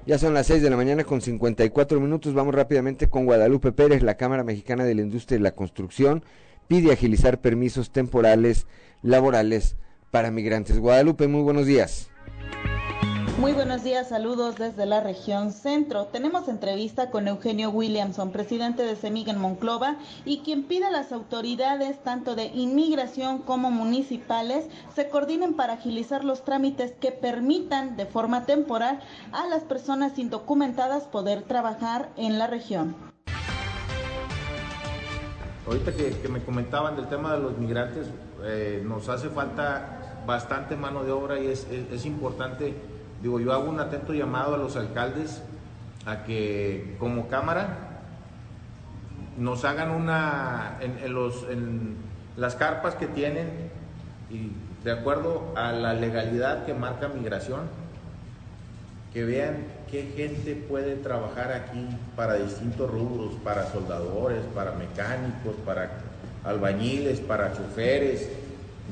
Ya 0.06 0.18
son 0.18 0.34
las 0.34 0.46
6 0.46 0.62
de 0.62 0.70
la 0.70 0.76
mañana 0.76 1.04
con 1.04 1.20
54 1.20 2.00
minutos. 2.00 2.32
Vamos 2.32 2.54
rápidamente 2.54 3.08
con 3.08 3.24
Guadalupe 3.24 3.72
Pérez. 3.72 4.02
La 4.02 4.16
Cámara 4.16 4.44
Mexicana 4.44 4.84
de 4.84 4.94
la 4.94 5.02
Industria 5.02 5.38
y 5.38 5.42
la 5.42 5.52
Construcción 5.52 6.22
pide 6.68 6.92
agilizar 6.92 7.40
permisos 7.40 7.90
temporales 7.90 8.66
laborales 9.02 9.76
para 10.10 10.30
migrantes. 10.30 10.78
Guadalupe, 10.78 11.26
muy 11.26 11.42
buenos 11.42 11.66
días. 11.66 12.10
Muy 13.44 13.52
buenos 13.52 13.84
días, 13.84 14.08
saludos 14.08 14.56
desde 14.56 14.86
la 14.86 15.00
región 15.00 15.52
centro. 15.52 16.06
Tenemos 16.06 16.48
entrevista 16.48 17.10
con 17.10 17.28
Eugenio 17.28 17.68
Williamson, 17.68 18.30
presidente 18.30 18.84
de 18.84 18.96
CEMIG 18.96 19.28
en 19.28 19.38
Monclova, 19.38 19.96
y 20.24 20.38
quien 20.38 20.62
pide 20.62 20.86
a 20.86 20.90
las 20.90 21.12
autoridades, 21.12 22.02
tanto 22.02 22.36
de 22.36 22.46
inmigración 22.46 23.40
como 23.40 23.70
municipales, 23.70 24.64
se 24.96 25.10
coordinen 25.10 25.52
para 25.52 25.74
agilizar 25.74 26.24
los 26.24 26.42
trámites 26.42 26.92
que 26.92 27.12
permitan 27.12 27.98
de 27.98 28.06
forma 28.06 28.46
temporal 28.46 29.00
a 29.32 29.46
las 29.46 29.62
personas 29.62 30.18
indocumentadas 30.18 31.04
poder 31.04 31.42
trabajar 31.42 32.08
en 32.16 32.38
la 32.38 32.46
región. 32.46 32.96
Ahorita 35.66 35.92
que, 35.92 36.28
me 36.30 36.42
comentaban 36.42 36.96
del 36.96 37.08
tema 37.08 37.34
de 37.34 37.40
los 37.40 37.58
migrantes, 37.58 38.06
eh, 38.42 38.82
nos 38.82 39.10
hace 39.10 39.28
falta 39.28 40.22
bastante 40.26 40.76
mano 40.76 41.04
de 41.04 41.12
obra 41.12 41.38
y 41.38 41.48
es, 41.48 41.66
es, 41.70 42.06
importante, 42.06 42.74
digo, 43.24 43.40
yo 43.40 43.54
hago 43.54 43.70
un 43.70 43.80
atento 43.80 44.12
llamado 44.12 44.54
a 44.54 44.58
los 44.58 44.76
alcaldes 44.76 45.40
a 46.04 46.24
que 46.24 46.94
como 46.98 47.26
Cámara 47.28 48.02
nos 49.38 49.64
hagan 49.64 49.92
una, 49.92 50.76
en, 50.82 51.14
los, 51.14 51.48
en 51.48 51.96
las 52.36 52.54
carpas 52.54 52.96
que 52.96 53.06
tienen 53.06 53.48
y 54.28 54.50
de 54.84 54.92
acuerdo 54.92 55.54
a 55.56 55.72
la 55.72 55.94
legalidad 55.94 56.66
que 56.66 56.74
marca 56.74 57.08
migración, 57.08 57.62
que 59.14 59.24
vean 59.24 59.56
qué 59.90 60.12
gente 60.14 60.54
puede 60.54 60.96
trabajar 60.96 61.50
aquí 61.50 61.88
para 62.16 62.34
distintos 62.34 62.90
rubros, 62.90 63.32
para 63.42 63.64
soldadores, 63.72 64.42
para 64.54 64.72
mecánicos, 64.72 65.54
para 65.64 65.92
albañiles, 66.44 67.20
para 67.20 67.54
choferes, 67.54 68.28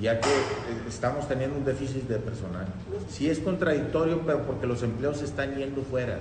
ya 0.00 0.20
que 0.20 0.28
eh, 0.28 0.82
estamos 0.88 1.28
teniendo 1.28 1.56
un 1.56 1.64
déficit 1.64 2.08
de 2.08 2.18
personal. 2.18 2.66
Sí 3.10 3.28
es 3.28 3.38
contradictorio, 3.38 4.20
pero 4.24 4.42
porque 4.42 4.66
los 4.66 4.82
empleos 4.82 5.22
están 5.22 5.54
yendo 5.54 5.82
fuera. 5.82 6.18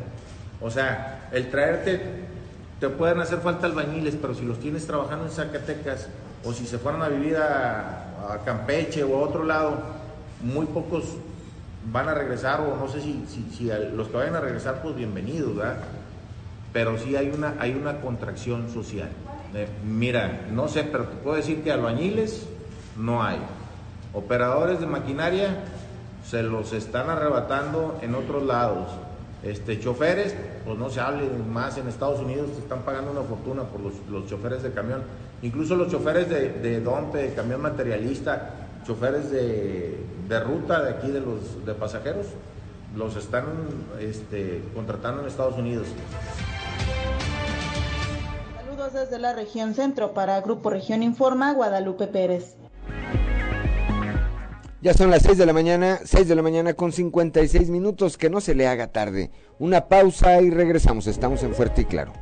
O 0.60 0.70
sea, 0.70 1.30
el 1.32 1.50
traerte, 1.50 2.02
te 2.80 2.90
pueden 2.90 3.20
hacer 3.20 3.40
falta 3.40 3.68
albañiles, 3.68 4.16
pero 4.16 4.34
si 4.36 4.44
los 4.44 4.60
tienes 4.60 4.86
trabajando 4.86 5.26
en 5.26 5.32
Zacatecas 5.32 6.08
o 6.44 6.54
si 6.54 6.66
se 6.66 6.78
fueran 6.78 7.02
a 7.02 7.10
vivir 7.10 7.38
a, 7.38 8.08
Campeche 8.46 9.04
o 9.04 9.18
a 9.18 9.22
otro 9.22 9.44
lado, 9.44 9.78
muy 10.42 10.66
pocos 10.68 11.04
van 11.92 12.08
a 12.08 12.14
regresar 12.14 12.62
o 12.62 12.78
no 12.78 12.88
sé 12.88 13.02
si, 13.02 13.26
si, 13.28 13.70
los 13.94 14.08
que 14.08 14.18
vayan 14.18 14.36
a 14.36 14.40
regresar, 14.40 14.82
pues 14.82 14.96
bienvenidos, 14.96 15.56
¿verdad? 15.56 15.78
Pero 16.72 16.98
sí 16.98 17.16
hay 17.16 17.30
una, 17.30 17.56
hay 17.60 17.74
una 17.74 18.00
contracción 18.00 18.70
social. 18.70 19.10
Eh, 19.54 19.68
mira, 19.86 20.46
no 20.52 20.68
sé, 20.68 20.84
pero 20.84 21.06
te 21.06 21.18
puedo 21.18 21.36
decir 21.36 21.62
que 21.64 21.72
albañiles 21.72 22.46
no 22.98 23.24
hay. 23.24 23.40
Operadores 24.14 24.80
de 24.80 24.88
maquinaria 24.88 25.56
se 26.28 26.44
los 26.44 26.74
están 26.74 27.10
arrebatando 27.10 28.00
en 28.02 28.16
otros 28.16 28.44
lados. 28.44 28.90
Este, 29.44 29.80
choferes, 29.80 30.36
pues 30.66 30.78
no 30.78 30.90
se 30.90 31.00
hable 31.00 31.24
más 31.52 31.78
en 31.78 31.88
Estados 31.88 32.20
Unidos, 32.20 32.52
te 32.52 32.60
están 32.60 32.82
pagando 32.82 33.12
una 33.12 33.22
fortuna 33.22 33.64
por 33.64 33.82
los, 33.82 34.28
choferes 34.28 34.62
de 34.62 34.72
camión. 34.72 35.02
Incluso 35.42 35.76
los 35.76 35.92
choferes 35.92 36.30
de, 36.30 36.50
de 36.50 36.80
dompe, 36.82 37.18
de 37.18 37.34
camión 37.34 37.62
materialista, 37.62 38.52
choferes 38.86 39.32
de, 39.32 39.98
ruta 40.46 40.82
de 40.84 40.92
aquí 40.92 41.10
de 41.10 41.22
los 41.22 41.66
de 41.66 41.74
pasajeros, 41.74 42.28
los 42.96 43.16
están 43.16 43.46
este, 44.00 44.64
contratando 44.76 45.22
en 45.22 45.28
Estados 45.28 45.58
Unidos. 45.58 45.88
Saludos 48.58 48.94
desde 48.94 49.20
la 49.20 49.34
región 49.34 49.74
centro 49.74 50.14
para 50.14 50.40
Grupo 50.42 50.70
Región 50.70 51.04
Informa, 51.04 51.54
Guadalupe 51.54 52.08
Pérez. 52.08 52.61
Ya 54.82 54.96
son 54.96 55.12
las 55.12 55.22
6 55.22 55.38
de 55.38 55.46
la 55.46 55.54
mañana, 55.54 56.00
6 56.04 56.28
de 56.28 56.36
la 56.36 56.42
mañana 56.42 56.74
con 56.74 56.92
56 56.92 57.70
minutos, 57.70 58.18
que 58.18 58.32
no 58.32 58.42
se 58.42 58.56
le 58.56 58.68
haga 58.68 58.88
tarde. 58.88 59.30
Una 59.60 59.88
pausa 59.88 60.42
y 60.42 60.50
regresamos, 60.50 61.06
estamos 61.06 61.44
en 61.44 61.54
Fuerte 61.54 61.82
y 61.82 61.86
Claro. 61.86 62.14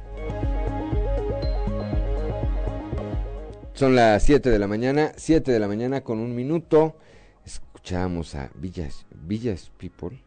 Son 3.73 3.95
las 3.95 4.23
7 4.23 4.49
de 4.49 4.59
la 4.59 4.67
mañana, 4.67 5.13
7 5.15 5.53
de 5.53 5.59
la 5.59 5.69
mañana 5.69 6.01
con 6.01 6.19
un 6.19 6.35
minuto. 6.35 6.97
escuchábamos 7.45 8.35
a 8.35 8.51
Villas, 8.55 9.05
Villas 9.09 9.71
People 9.77 10.21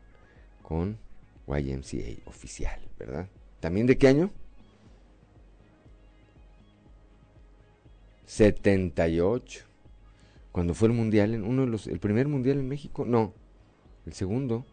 con 0.62 0.96
YMCA 1.46 2.22
oficial, 2.24 2.80
¿verdad? 2.98 3.28
¿También 3.60 3.86
de 3.86 3.98
qué 3.98 4.08
año? 4.08 4.30
78. 8.24 9.71
Cuando 10.52 10.74
fue 10.74 10.88
el 10.88 10.94
mundial, 10.94 11.34
en 11.34 11.44
uno 11.44 11.62
de 11.62 11.68
los, 11.68 11.86
el 11.86 11.98
primer 11.98 12.28
mundial 12.28 12.58
en 12.58 12.68
México, 12.68 13.04
no, 13.06 13.32
el 14.06 14.12
segundo, 14.12 14.64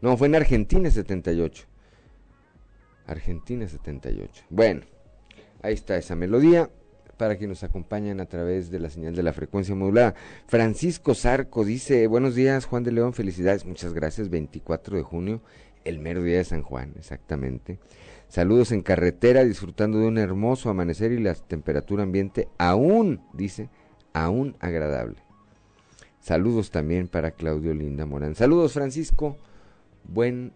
no, 0.00 0.16
fue 0.16 0.26
en 0.26 0.34
Argentina 0.34 0.90
78. 0.90 1.64
Argentina 3.06 3.66
78. 3.68 4.44
Bueno, 4.50 4.82
ahí 5.62 5.74
está 5.74 5.96
esa 5.96 6.16
melodía 6.16 6.70
para 7.16 7.38
que 7.38 7.46
nos 7.46 7.62
acompañen 7.62 8.18
a 8.18 8.26
través 8.26 8.70
de 8.70 8.80
la 8.80 8.90
señal 8.90 9.14
de 9.14 9.22
la 9.22 9.32
frecuencia 9.32 9.76
modulada. 9.76 10.14
Francisco 10.46 11.14
Zarco 11.14 11.64
dice, 11.64 12.08
buenos 12.08 12.34
días 12.34 12.64
Juan 12.64 12.82
de 12.82 12.90
León, 12.90 13.12
felicidades, 13.14 13.64
muchas 13.64 13.92
gracias, 13.92 14.28
24 14.28 14.96
de 14.96 15.02
junio, 15.04 15.40
el 15.84 16.00
mero 16.00 16.24
día 16.24 16.38
de 16.38 16.44
San 16.44 16.62
Juan, 16.62 16.94
exactamente. 16.98 17.78
Saludos 18.28 18.72
en 18.72 18.82
carretera, 18.82 19.44
disfrutando 19.44 19.98
de 19.98 20.06
un 20.06 20.18
hermoso 20.18 20.70
amanecer 20.70 21.12
y 21.12 21.20
la 21.20 21.34
temperatura 21.34 22.02
ambiente 22.02 22.48
aún, 22.58 23.20
dice, 23.34 23.68
aún 24.12 24.56
agradable. 24.60 25.16
Saludos 26.20 26.70
también 26.70 27.08
para 27.08 27.32
Claudio 27.32 27.74
Linda 27.74 28.06
Morán. 28.06 28.34
Saludos 28.34 28.72
Francisco, 28.74 29.36
buen, 30.04 30.52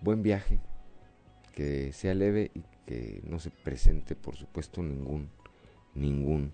buen 0.00 0.22
viaje, 0.22 0.60
que 1.52 1.92
sea 1.92 2.14
leve 2.14 2.50
y 2.54 2.62
que 2.86 3.20
no 3.28 3.40
se 3.40 3.50
presente, 3.50 4.14
por 4.14 4.36
supuesto, 4.36 4.82
ningún, 4.82 5.28
ningún 5.94 6.52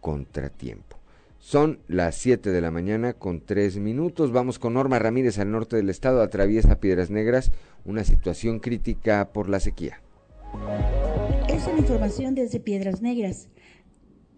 contratiempo. 0.00 0.96
Son 1.38 1.78
las 1.86 2.16
7 2.16 2.50
de 2.50 2.60
la 2.60 2.70
mañana 2.72 3.12
con 3.12 3.40
3 3.40 3.76
minutos. 3.78 4.32
Vamos 4.32 4.58
con 4.58 4.74
Norma 4.74 4.98
Ramírez 4.98 5.38
al 5.38 5.50
norte 5.50 5.76
del 5.76 5.90
estado. 5.90 6.22
Atraviesa 6.22 6.80
Piedras 6.80 7.10
Negras, 7.10 7.52
una 7.84 8.02
situación 8.02 8.58
crítica 8.58 9.32
por 9.32 9.48
la 9.48 9.60
sequía. 9.60 10.00
Es 11.48 11.66
una 11.66 11.78
información 11.78 12.34
desde 12.34 12.58
Piedras 12.58 13.02
Negras. 13.02 13.48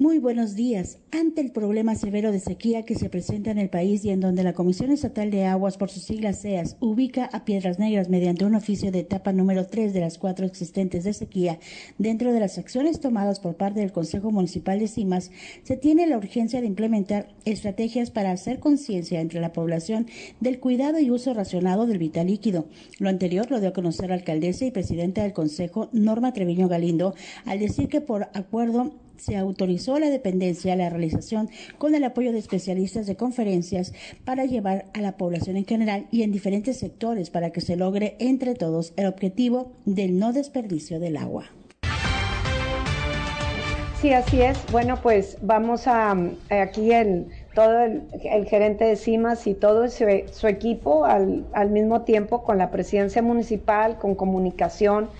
Muy 0.00 0.20
buenos 0.20 0.54
días. 0.54 1.00
Ante 1.10 1.40
el 1.40 1.50
problema 1.50 1.96
severo 1.96 2.30
de 2.30 2.38
sequía 2.38 2.84
que 2.84 2.94
se 2.94 3.10
presenta 3.10 3.50
en 3.50 3.58
el 3.58 3.68
país 3.68 4.04
y 4.04 4.10
en 4.10 4.20
donde 4.20 4.44
la 4.44 4.52
Comisión 4.52 4.92
Estatal 4.92 5.32
de 5.32 5.44
Aguas, 5.44 5.76
por 5.76 5.90
sus 5.90 6.04
siglas 6.04 6.38
SEAS, 6.38 6.76
ubica 6.78 7.24
a 7.32 7.44
Piedras 7.44 7.80
Negras 7.80 8.08
mediante 8.08 8.44
un 8.44 8.54
oficio 8.54 8.92
de 8.92 9.00
etapa 9.00 9.32
número 9.32 9.66
3 9.66 9.92
de 9.92 9.98
las 9.98 10.16
cuatro 10.16 10.46
existentes 10.46 11.02
de 11.02 11.14
sequía, 11.14 11.58
dentro 11.98 12.32
de 12.32 12.38
las 12.38 12.58
acciones 12.58 13.00
tomadas 13.00 13.40
por 13.40 13.56
parte 13.56 13.80
del 13.80 13.90
Consejo 13.90 14.30
Municipal 14.30 14.78
de 14.78 14.86
Cimas, 14.86 15.32
se 15.64 15.76
tiene 15.76 16.06
la 16.06 16.16
urgencia 16.16 16.60
de 16.60 16.68
implementar 16.68 17.34
estrategias 17.44 18.12
para 18.12 18.30
hacer 18.30 18.60
conciencia 18.60 19.20
entre 19.20 19.40
la 19.40 19.52
población 19.52 20.06
del 20.38 20.60
cuidado 20.60 21.00
y 21.00 21.10
uso 21.10 21.34
racionado 21.34 21.88
del 21.88 21.98
vital 21.98 22.28
líquido. 22.28 22.68
Lo 23.00 23.08
anterior 23.08 23.50
lo 23.50 23.58
dio 23.58 23.70
a 23.70 23.72
conocer 23.72 24.10
la 24.10 24.14
alcaldesa 24.14 24.64
y 24.64 24.70
presidenta 24.70 25.24
del 25.24 25.32
Consejo, 25.32 25.88
Norma 25.90 26.32
Treviño 26.32 26.68
Galindo, 26.68 27.16
al 27.44 27.58
decir 27.58 27.88
que 27.88 28.00
por 28.00 28.28
acuerdo 28.32 28.92
se 29.18 29.36
autorizó 29.36 29.96
a 29.96 30.00
la 30.00 30.10
dependencia 30.10 30.76
la 30.76 30.88
realización 30.88 31.50
con 31.76 31.94
el 31.94 32.04
apoyo 32.04 32.32
de 32.32 32.38
especialistas 32.38 33.06
de 33.06 33.16
conferencias 33.16 33.92
para 34.24 34.44
llevar 34.44 34.86
a 34.94 35.00
la 35.00 35.16
población 35.16 35.56
en 35.56 35.66
general 35.66 36.06
y 36.10 36.22
en 36.22 36.32
diferentes 36.32 36.78
sectores 36.78 37.30
para 37.30 37.50
que 37.50 37.60
se 37.60 37.76
logre 37.76 38.16
entre 38.18 38.54
todos 38.54 38.92
el 38.96 39.06
objetivo 39.06 39.72
del 39.84 40.18
no 40.18 40.32
desperdicio 40.32 41.00
del 41.00 41.16
agua. 41.16 41.46
Sí, 44.00 44.12
así 44.12 44.40
es. 44.40 44.56
Bueno, 44.70 45.00
pues 45.02 45.38
vamos 45.42 45.88
a 45.88 46.16
aquí 46.50 46.92
el 46.92 47.26
todo 47.52 47.80
el, 47.80 48.46
gerente 48.46 48.84
de 48.84 48.94
CIMAS 48.94 49.48
y 49.48 49.54
todo 49.54 49.88
su, 49.88 50.04
su 50.30 50.46
equipo 50.46 51.04
al, 51.04 51.44
al 51.52 51.70
mismo 51.70 52.02
tiempo 52.02 52.44
con 52.44 52.58
la 52.58 52.70
presidencia 52.70 53.20
municipal, 53.22 53.98
con 53.98 54.14
comunicación 54.14 55.10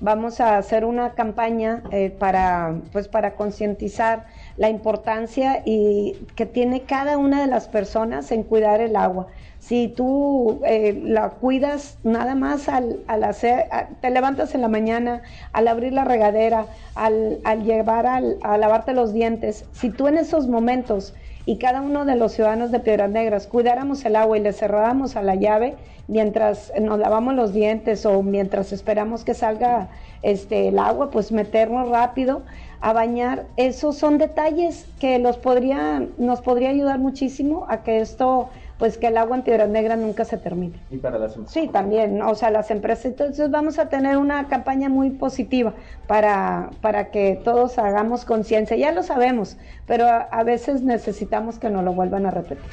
vamos 0.00 0.40
a 0.40 0.58
hacer 0.58 0.84
una 0.84 1.14
campaña 1.14 1.82
eh, 1.90 2.10
para, 2.10 2.76
pues, 2.92 3.08
para 3.08 3.34
concientizar 3.34 4.26
la 4.56 4.68
importancia 4.68 5.62
y 5.64 6.14
que 6.36 6.46
tiene 6.46 6.82
cada 6.82 7.18
una 7.18 7.40
de 7.40 7.46
las 7.46 7.68
personas 7.68 8.30
en 8.32 8.42
cuidar 8.42 8.80
el 8.80 8.96
agua. 8.96 9.26
Si 9.58 9.88
tú 9.88 10.60
eh, 10.64 10.98
la 11.04 11.30
cuidas 11.30 11.98
nada 12.04 12.34
más 12.34 12.68
al, 12.68 13.00
hacer, 13.08 13.66
te 14.00 14.10
levantas 14.10 14.54
en 14.54 14.60
la 14.60 14.68
mañana, 14.68 15.22
al 15.52 15.68
abrir 15.68 15.92
la 15.92 16.04
regadera, 16.04 16.66
al, 16.94 17.40
al 17.44 17.64
llevar 17.64 18.06
al, 18.06 18.38
a 18.42 18.56
lavarte 18.56 18.92
los 18.92 19.12
dientes, 19.12 19.64
si 19.72 19.90
tú 19.90 20.06
en 20.06 20.16
esos 20.16 20.46
momentos 20.46 21.14
y 21.48 21.56
cada 21.56 21.80
uno 21.80 22.04
de 22.04 22.14
los 22.14 22.32
ciudadanos 22.32 22.70
de 22.72 22.78
Piedras 22.78 23.08
Negras 23.08 23.46
cuidáramos 23.46 24.04
el 24.04 24.16
agua 24.16 24.36
y 24.36 24.42
le 24.42 24.52
cerráramos 24.52 25.16
a 25.16 25.22
la 25.22 25.34
llave 25.34 25.76
mientras 26.06 26.70
nos 26.78 26.98
lavamos 26.98 27.32
los 27.36 27.54
dientes 27.54 28.04
o 28.04 28.22
mientras 28.22 28.70
esperamos 28.70 29.24
que 29.24 29.32
salga 29.32 29.88
este, 30.20 30.68
el 30.68 30.78
agua, 30.78 31.10
pues 31.10 31.32
meternos 31.32 31.88
rápido 31.88 32.42
a 32.82 32.92
bañar. 32.92 33.46
Esos 33.56 33.96
son 33.96 34.18
detalles 34.18 34.84
que 35.00 35.18
los 35.18 35.38
podría, 35.38 36.02
nos 36.18 36.42
podría 36.42 36.68
ayudar 36.68 36.98
muchísimo 36.98 37.64
a 37.70 37.82
que 37.82 38.00
esto 38.00 38.50
pues 38.78 38.96
que 38.96 39.08
el 39.08 39.16
agua 39.16 39.36
en 39.36 39.42
Piedras 39.42 39.68
Negras 39.68 39.98
nunca 39.98 40.24
se 40.24 40.38
termine. 40.38 40.80
Y 40.90 40.98
para 40.98 41.18
las 41.18 41.36
empresas. 41.36 41.52
Sí, 41.52 41.68
también, 41.68 42.22
o 42.22 42.34
sea, 42.34 42.50
las 42.50 42.70
empresas. 42.70 43.06
Entonces 43.06 43.50
vamos 43.50 43.78
a 43.78 43.88
tener 43.88 44.16
una 44.16 44.46
campaña 44.46 44.88
muy 44.88 45.10
positiva 45.10 45.74
para, 46.06 46.70
para 46.80 47.10
que 47.10 47.40
todos 47.42 47.78
hagamos 47.78 48.24
conciencia. 48.24 48.76
Ya 48.76 48.92
lo 48.92 49.02
sabemos, 49.02 49.56
pero 49.86 50.06
a, 50.06 50.42
veces 50.44 50.82
necesitamos 50.82 51.58
que 51.58 51.70
nos 51.70 51.84
lo 51.84 51.92
vuelvan 51.92 52.26
a 52.26 52.30
repetir. 52.30 52.64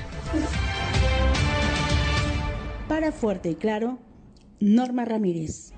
Para 2.88 3.12
Fuerte 3.12 3.50
y 3.50 3.56
Claro, 3.56 3.98
Norma 4.60 5.06
Ramírez. 5.06 5.74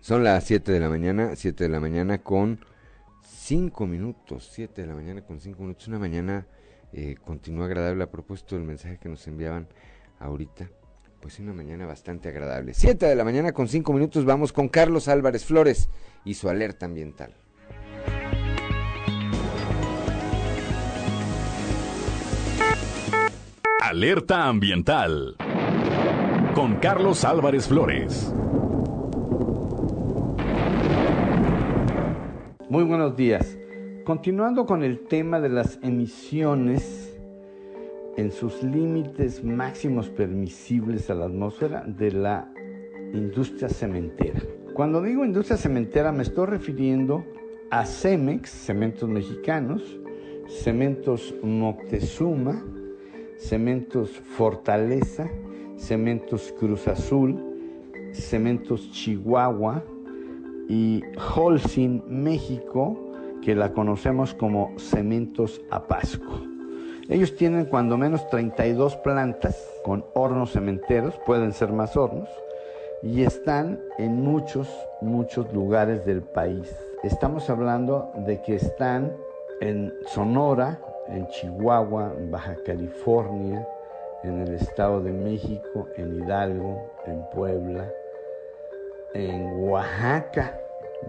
Son 0.00 0.24
las 0.24 0.42
7 0.44 0.72
de 0.72 0.80
la 0.80 0.88
mañana, 0.88 1.36
7 1.36 1.64
de 1.64 1.70
la 1.70 1.78
mañana 1.78 2.18
con 2.18 2.58
5 3.22 3.86
minutos, 3.86 4.50
7 4.52 4.82
de 4.82 4.88
la 4.88 4.94
mañana 4.94 5.22
con 5.22 5.40
5 5.40 5.62
minutos, 5.62 5.86
una 5.86 6.00
mañana 6.00 6.46
eh, 6.92 7.16
continúa 7.24 7.66
agradable 7.66 8.04
a 8.04 8.10
propósito 8.10 8.56
del 8.56 8.64
mensaje 8.64 8.98
que 8.98 9.08
nos 9.08 9.26
enviaban 9.26 9.68
ahorita. 10.18 10.70
Pues 11.20 11.38
una 11.38 11.52
mañana 11.52 11.86
bastante 11.86 12.28
agradable. 12.28 12.72
Siete 12.74 13.06
de 13.06 13.14
la 13.14 13.24
mañana 13.24 13.52
con 13.52 13.68
cinco 13.68 13.92
minutos 13.92 14.24
vamos 14.24 14.52
con 14.52 14.68
Carlos 14.68 15.08
Álvarez 15.08 15.44
Flores 15.44 15.90
y 16.24 16.34
su 16.34 16.48
alerta 16.48 16.86
ambiental. 16.86 17.34
Alerta 23.82 24.46
ambiental 24.46 25.36
con 26.54 26.76
Carlos 26.76 27.24
Álvarez 27.24 27.66
Flores. 27.66 28.32
Muy 32.68 32.84
buenos 32.84 33.16
días. 33.16 33.59
Continuando 34.10 34.66
con 34.66 34.82
el 34.82 35.06
tema 35.06 35.38
de 35.38 35.48
las 35.48 35.78
emisiones 35.82 37.16
en 38.16 38.32
sus 38.32 38.60
límites 38.60 39.44
máximos 39.44 40.08
permisibles 40.08 41.08
a 41.10 41.14
la 41.14 41.26
atmósfera 41.26 41.84
de 41.86 42.10
la 42.10 42.52
industria 43.14 43.68
cementera. 43.68 44.40
Cuando 44.74 45.00
digo 45.00 45.24
industria 45.24 45.56
cementera 45.56 46.10
me 46.10 46.24
estoy 46.24 46.46
refiriendo 46.46 47.24
a 47.70 47.86
Cemex, 47.86 48.50
Cementos 48.50 49.08
Mexicanos, 49.08 50.00
Cementos 50.48 51.32
Moctezuma, 51.44 52.64
Cementos 53.36 54.10
Fortaleza, 54.10 55.30
Cementos 55.76 56.52
Cruz 56.58 56.88
Azul, 56.88 57.40
Cementos 58.10 58.90
Chihuahua 58.90 59.84
y 60.68 61.00
Holcim 61.32 62.02
México, 62.08 63.09
que 63.42 63.54
la 63.54 63.72
conocemos 63.72 64.34
como 64.34 64.72
Cementos 64.78 65.60
Apasco. 65.70 66.40
Ellos 67.08 67.34
tienen 67.34 67.64
cuando 67.64 67.96
menos 67.96 68.28
32 68.28 68.96
plantas 68.96 69.68
con 69.84 70.04
hornos 70.14 70.52
cementeros, 70.52 71.18
pueden 71.26 71.52
ser 71.52 71.72
más 71.72 71.96
hornos, 71.96 72.28
y 73.02 73.22
están 73.22 73.80
en 73.98 74.22
muchos, 74.22 74.68
muchos 75.00 75.52
lugares 75.52 76.04
del 76.04 76.22
país. 76.22 76.72
Estamos 77.02 77.48
hablando 77.50 78.12
de 78.26 78.40
que 78.42 78.56
están 78.56 79.16
en 79.60 79.92
Sonora, 80.06 80.80
en 81.08 81.26
Chihuahua, 81.28 82.12
en 82.16 82.30
Baja 82.30 82.56
California, 82.64 83.66
en 84.22 84.42
el 84.42 84.54
Estado 84.54 85.02
de 85.02 85.12
México, 85.12 85.88
en 85.96 86.22
Hidalgo, 86.22 86.92
en 87.06 87.24
Puebla, 87.34 87.90
en 89.14 89.68
Oaxaca, 89.68 90.60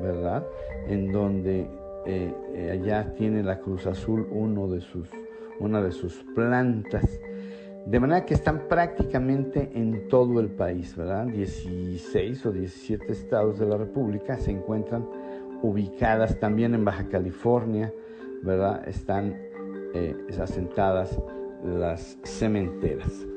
¿verdad? 0.01 0.43
En 0.87 1.11
donde 1.11 1.67
eh, 2.05 2.33
eh, 2.53 2.71
allá 2.71 3.13
tiene 3.15 3.43
la 3.43 3.59
Cruz 3.59 3.85
Azul 3.85 4.27
uno 4.31 4.67
de 4.67 4.81
sus, 4.81 5.09
una 5.59 5.81
de 5.81 5.91
sus 5.91 6.13
plantas. 6.35 7.19
De 7.85 7.99
manera 7.99 8.25
que 8.25 8.33
están 8.33 8.67
prácticamente 8.67 9.71
en 9.73 10.07
todo 10.07 10.39
el 10.39 10.49
país, 10.49 10.95
¿verdad? 10.95 11.25
16 11.27 12.45
o 12.45 12.51
17 12.51 13.11
estados 13.11 13.59
de 13.59 13.65
la 13.65 13.77
República 13.77 14.37
se 14.37 14.51
encuentran 14.51 15.07
ubicadas 15.61 16.39
también 16.39 16.73
en 16.73 16.85
Baja 16.85 17.07
California, 17.07 17.91
¿verdad? 18.43 18.87
Están 18.87 19.35
eh, 19.93 20.15
asentadas 20.39 21.19
las 21.63 22.17
cementeras. 22.23 23.27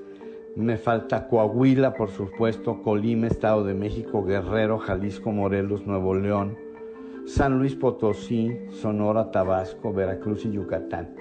Me 0.57 0.77
falta 0.77 1.27
Coahuila, 1.27 1.95
por 1.95 2.11
supuesto, 2.11 2.83
Colima, 2.83 3.27
Estado 3.27 3.65
de 3.65 3.75
México, 3.75 4.25
Guerrero, 4.25 4.79
Jalisco, 4.79 5.33
Morelos, 5.33 5.87
Nuevo 5.87 6.15
León, 6.15 6.57
San 7.27 7.59
Luis 7.59 7.75
Potosí, 7.75 8.57
Sonora, 8.71 9.31
Tabasco, 9.31 9.93
Veracruz 9.93 10.45
y 10.45 10.53
Yucatán. 10.53 11.15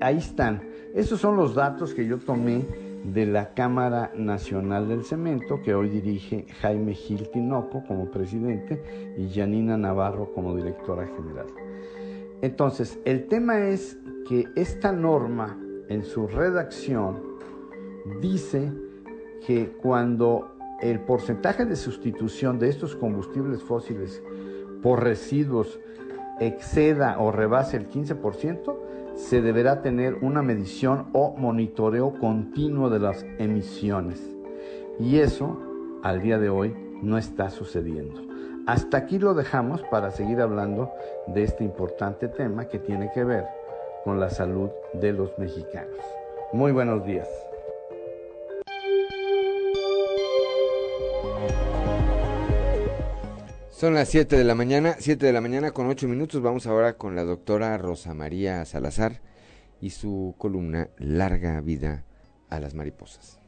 Ahí 0.00 0.18
están. 0.18 0.62
Esos 0.94 1.20
son 1.20 1.36
los 1.36 1.54
datos 1.54 1.94
que 1.94 2.06
yo 2.06 2.18
tomé 2.18 2.66
de 3.04 3.26
la 3.26 3.54
Cámara 3.54 4.12
Nacional 4.14 4.88
del 4.88 5.04
Cemento, 5.04 5.60
que 5.62 5.74
hoy 5.74 5.88
dirige 5.88 6.46
Jaime 6.60 6.94
Gil 6.94 7.28
Tinoco 7.30 7.82
como 7.86 8.10
presidente 8.10 9.14
y 9.16 9.32
Janina 9.32 9.76
Navarro 9.76 10.32
como 10.34 10.54
directora 10.54 11.06
general. 11.06 11.46
Entonces, 12.42 12.98
el 13.04 13.26
tema 13.26 13.60
es 13.60 13.98
que 14.28 14.48
esta 14.54 14.92
norma 14.92 15.58
en 15.88 16.04
su 16.04 16.26
redacción 16.26 17.20
dice 18.20 18.70
que 19.46 19.70
cuando 19.80 20.52
el 20.80 21.00
porcentaje 21.00 21.64
de 21.64 21.76
sustitución 21.76 22.58
de 22.58 22.68
estos 22.68 22.96
combustibles 22.96 23.62
fósiles 23.62 24.22
por 24.82 25.02
residuos 25.02 25.78
exceda 26.40 27.18
o 27.18 27.30
rebase 27.30 27.76
el 27.76 27.88
15%, 27.88 28.76
se 29.14 29.42
deberá 29.42 29.82
tener 29.82 30.14
una 30.22 30.42
medición 30.42 31.08
o 31.12 31.34
monitoreo 31.36 32.18
continuo 32.18 32.90
de 32.90 32.98
las 32.98 33.24
emisiones. 33.38 34.20
Y 34.98 35.18
eso, 35.18 35.58
al 36.02 36.20
día 36.22 36.38
de 36.38 36.48
hoy, 36.48 36.74
no 37.02 37.18
está 37.18 37.50
sucediendo. 37.50 38.20
Hasta 38.66 38.96
aquí 38.96 39.18
lo 39.18 39.34
dejamos 39.34 39.82
para 39.90 40.10
seguir 40.10 40.40
hablando 40.40 40.90
de 41.26 41.42
este 41.42 41.64
importante 41.64 42.28
tema 42.28 42.66
que 42.66 42.78
tiene 42.78 43.10
que 43.12 43.24
ver 43.24 43.44
con 44.04 44.20
la 44.20 44.30
salud 44.30 44.70
de 44.94 45.12
los 45.12 45.36
mexicanos. 45.38 45.98
Muy 46.52 46.72
buenos 46.72 47.04
días. 47.04 47.28
Son 53.82 53.94
las 53.94 54.10
7 54.10 54.36
de 54.36 54.44
la 54.44 54.54
mañana, 54.54 54.94
7 54.96 55.26
de 55.26 55.32
la 55.32 55.40
mañana 55.40 55.72
con 55.72 55.88
8 55.88 56.06
minutos. 56.06 56.40
Vamos 56.40 56.68
ahora 56.68 56.92
con 56.92 57.16
la 57.16 57.24
doctora 57.24 57.76
Rosa 57.78 58.14
María 58.14 58.64
Salazar 58.64 59.20
y 59.80 59.90
su 59.90 60.36
columna 60.38 60.90
Larga 60.98 61.60
vida 61.62 62.04
a 62.48 62.60
las 62.60 62.74
mariposas. 62.74 63.40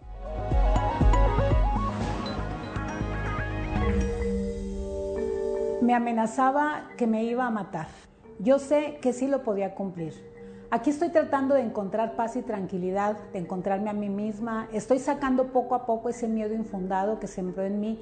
Me 5.81 5.95
amenazaba 5.95 6.89
que 6.99 7.07
me 7.07 7.23
iba 7.23 7.47
a 7.47 7.51
matar. 7.51 7.87
Yo 8.41 8.59
sé 8.59 8.99
que 9.01 9.13
sí 9.13 9.29
lo 9.29 9.45
podía 9.45 9.77
cumplir. 9.77 10.15
Aquí 10.73 10.91
estoy 10.91 11.11
tratando 11.11 11.55
de 11.55 11.61
encontrar 11.61 12.17
paz 12.17 12.35
y 12.35 12.43
tranquilidad, 12.43 13.17
de 13.33 13.39
encontrarme 13.39 13.89
a 13.89 13.93
mí 13.93 14.09
misma. 14.09 14.69
Estoy 14.73 14.99
sacando 14.99 15.53
poco 15.53 15.77
a 15.77 15.87
poco 15.87 16.09
ese 16.09 16.27
miedo 16.27 16.55
infundado 16.55 17.21
que 17.21 17.29
sembró 17.29 17.63
en 17.63 17.79
mí 17.79 18.01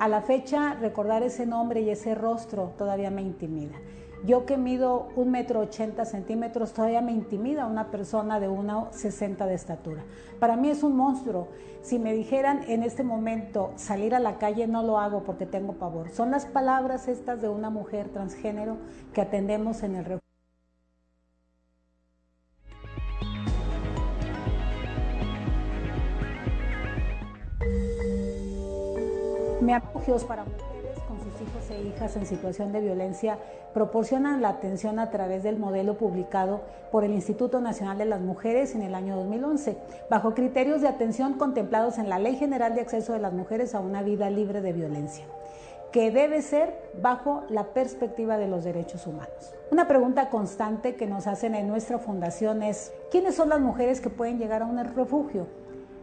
a 0.00 0.08
la 0.08 0.22
fecha, 0.22 0.74
recordar 0.80 1.22
ese 1.22 1.44
nombre 1.44 1.82
y 1.82 1.90
ese 1.90 2.14
rostro 2.14 2.72
todavía 2.78 3.10
me 3.10 3.20
intimida. 3.20 3.76
Yo 4.24 4.46
que 4.46 4.56
mido 4.56 5.08
un 5.14 5.30
metro 5.30 5.60
ochenta 5.60 6.06
centímetros, 6.06 6.72
todavía 6.72 7.02
me 7.02 7.12
intimida 7.12 7.66
una 7.66 7.90
persona 7.90 8.40
de 8.40 8.48
1,60 8.48 9.46
de 9.46 9.54
estatura. 9.54 10.02
Para 10.38 10.56
mí 10.56 10.70
es 10.70 10.82
un 10.82 10.96
monstruo. 10.96 11.48
Si 11.82 11.98
me 11.98 12.14
dijeran 12.14 12.62
en 12.66 12.82
este 12.82 13.02
momento 13.02 13.72
salir 13.76 14.14
a 14.14 14.20
la 14.20 14.38
calle, 14.38 14.66
no 14.66 14.82
lo 14.82 14.98
hago 14.98 15.22
porque 15.22 15.44
tengo 15.44 15.74
pavor. 15.74 16.08
Son 16.10 16.30
las 16.30 16.46
palabras 16.46 17.06
estas 17.06 17.42
de 17.42 17.50
una 17.50 17.68
mujer 17.68 18.08
transgénero 18.08 18.78
que 19.12 19.20
atendemos 19.20 19.82
en 19.82 19.96
el 19.96 20.04
refugio. 20.04 20.19
Me 29.70 29.78
refugios 29.78 30.24
para 30.24 30.42
mujeres 30.42 30.98
con 31.06 31.16
sus 31.20 31.40
hijos 31.40 31.70
e 31.70 31.82
hijas 31.82 32.16
en 32.16 32.26
situación 32.26 32.72
de 32.72 32.80
violencia 32.80 33.38
proporcionan 33.72 34.42
la 34.42 34.48
atención 34.48 34.98
a 34.98 35.10
través 35.10 35.44
del 35.44 35.60
modelo 35.60 35.96
publicado 35.96 36.62
por 36.90 37.04
el 37.04 37.12
Instituto 37.12 37.60
Nacional 37.60 37.96
de 37.96 38.04
las 38.04 38.20
Mujeres 38.20 38.74
en 38.74 38.82
el 38.82 38.96
año 38.96 39.14
2011, 39.14 39.76
bajo 40.10 40.34
criterios 40.34 40.80
de 40.80 40.88
atención 40.88 41.34
contemplados 41.34 41.98
en 41.98 42.08
la 42.08 42.18
Ley 42.18 42.34
General 42.34 42.74
de 42.74 42.80
Acceso 42.80 43.12
de 43.12 43.20
las 43.20 43.32
Mujeres 43.32 43.76
a 43.76 43.78
una 43.78 44.02
vida 44.02 44.28
libre 44.28 44.60
de 44.60 44.72
violencia 44.72 45.24
que 45.92 46.10
debe 46.10 46.42
ser 46.42 46.90
bajo 47.00 47.44
la 47.48 47.68
perspectiva 47.68 48.38
de 48.38 48.48
los 48.48 48.64
derechos 48.64 49.06
humanos. 49.06 49.54
Una 49.70 49.86
pregunta 49.86 50.30
constante 50.30 50.96
que 50.96 51.06
nos 51.06 51.28
hacen 51.28 51.54
en 51.54 51.68
nuestra 51.68 51.98
fundación 51.98 52.64
es, 52.64 52.92
¿quiénes 53.10 53.36
son 53.36 53.48
las 53.48 53.60
mujeres 53.60 54.00
que 54.00 54.10
pueden 54.10 54.38
llegar 54.38 54.62
a 54.62 54.66
un 54.66 54.78
refugio? 54.94 55.46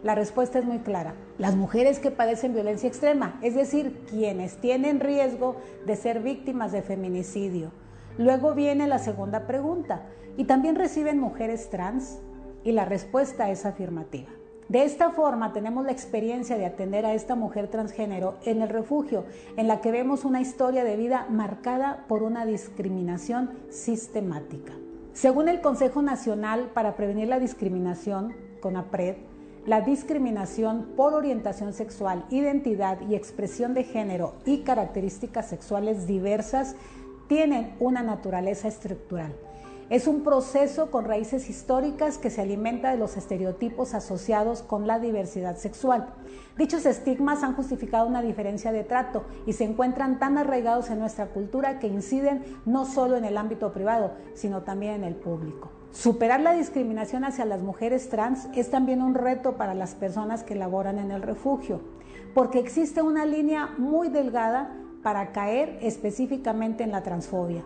La 0.07 0.15
respuesta 0.15 0.57
es 0.57 0.63
muy 0.63 0.79
clara. 0.79 1.15
Las 1.37 1.57
mujeres 1.57 1.99
que 1.99 2.11
padecen 2.11 2.53
violencia 2.53 2.87
extrema, 2.87 3.37
es 3.41 3.55
decir, 3.55 4.05
quienes 4.09 4.55
tienen 4.55 5.01
riesgo 5.01 5.57
de 5.85 5.97
ser 5.97 6.21
víctimas 6.21 6.71
de 6.71 6.81
feminicidio. 6.81 7.73
Luego 8.17 8.55
viene 8.55 8.87
la 8.87 8.99
segunda 8.99 9.47
pregunta. 9.47 10.03
¿Y 10.37 10.45
también 10.45 10.75
reciben 10.75 11.19
mujeres 11.19 11.69
trans? 11.69 12.19
Y 12.63 12.71
la 12.71 12.85
respuesta 12.85 13.49
es 13.51 13.65
afirmativa. 13.65 14.29
De 14.69 14.85
esta 14.85 15.09
forma 15.09 15.51
tenemos 15.51 15.83
la 15.83 15.91
experiencia 15.91 16.57
de 16.57 16.67
atender 16.67 17.05
a 17.05 17.13
esta 17.13 17.35
mujer 17.35 17.67
transgénero 17.67 18.37
en 18.45 18.61
el 18.61 18.69
refugio, 18.69 19.25
en 19.57 19.67
la 19.67 19.81
que 19.81 19.91
vemos 19.91 20.23
una 20.23 20.39
historia 20.39 20.85
de 20.85 20.95
vida 20.95 21.27
marcada 21.29 22.05
por 22.07 22.23
una 22.23 22.45
discriminación 22.45 23.49
sistemática. 23.67 24.71
Según 25.11 25.49
el 25.49 25.59
Consejo 25.59 26.01
Nacional 26.01 26.71
para 26.73 26.95
Prevenir 26.95 27.27
la 27.27 27.41
Discriminación, 27.41 28.33
CONAPRED, 28.61 29.17
la 29.67 29.81
discriminación 29.81 30.93
por 30.95 31.13
orientación 31.13 31.73
sexual, 31.73 32.25
identidad 32.29 33.01
y 33.01 33.15
expresión 33.15 33.73
de 33.73 33.83
género 33.83 34.35
y 34.45 34.59
características 34.59 35.49
sexuales 35.49 36.07
diversas 36.07 36.77
tienen 37.27 37.75
una 37.81 38.01
naturaleza 38.01 38.69
estructural. 38.69 39.35
Es 39.89 40.07
un 40.07 40.23
proceso 40.23 40.89
con 40.89 41.03
raíces 41.03 41.49
históricas 41.49 42.17
que 42.17 42.29
se 42.29 42.41
alimenta 42.41 42.91
de 42.91 42.97
los 42.97 43.17
estereotipos 43.17 43.93
asociados 43.93 44.61
con 44.61 44.87
la 44.87 44.99
diversidad 44.99 45.57
sexual. 45.57 46.13
Dichos 46.57 46.85
estigmas 46.85 47.43
han 47.43 47.55
justificado 47.55 48.07
una 48.07 48.21
diferencia 48.21 48.71
de 48.71 48.85
trato 48.85 49.25
y 49.45 49.51
se 49.51 49.65
encuentran 49.65 50.17
tan 50.17 50.37
arraigados 50.37 50.89
en 50.89 50.99
nuestra 50.99 51.27
cultura 51.27 51.79
que 51.79 51.87
inciden 51.87 52.41
no 52.65 52.85
solo 52.85 53.17
en 53.17 53.25
el 53.25 53.37
ámbito 53.37 53.73
privado, 53.73 54.13
sino 54.33 54.63
también 54.63 54.93
en 54.95 55.03
el 55.03 55.15
público. 55.15 55.76
Superar 55.97 56.41
la 56.41 56.53
discriminación 56.53 57.23
hacia 57.23 57.43
las 57.43 57.61
mujeres 57.61 58.07
trans 58.09 58.49
es 58.53 58.69
también 58.69 59.01
un 59.01 59.15
reto 59.15 59.53
para 59.53 59.73
las 59.73 59.95
personas 59.95 60.43
que 60.43 60.53
laboran 60.53 60.99
en 60.99 61.09
el 61.09 61.23
refugio, 61.23 61.81
porque 62.35 62.59
existe 62.59 63.01
una 63.01 63.25
línea 63.25 63.71
muy 63.79 64.09
delgada 64.09 64.75
para 65.01 65.31
caer 65.31 65.79
específicamente 65.81 66.83
en 66.83 66.91
la 66.91 67.01
transfobia. 67.01 67.63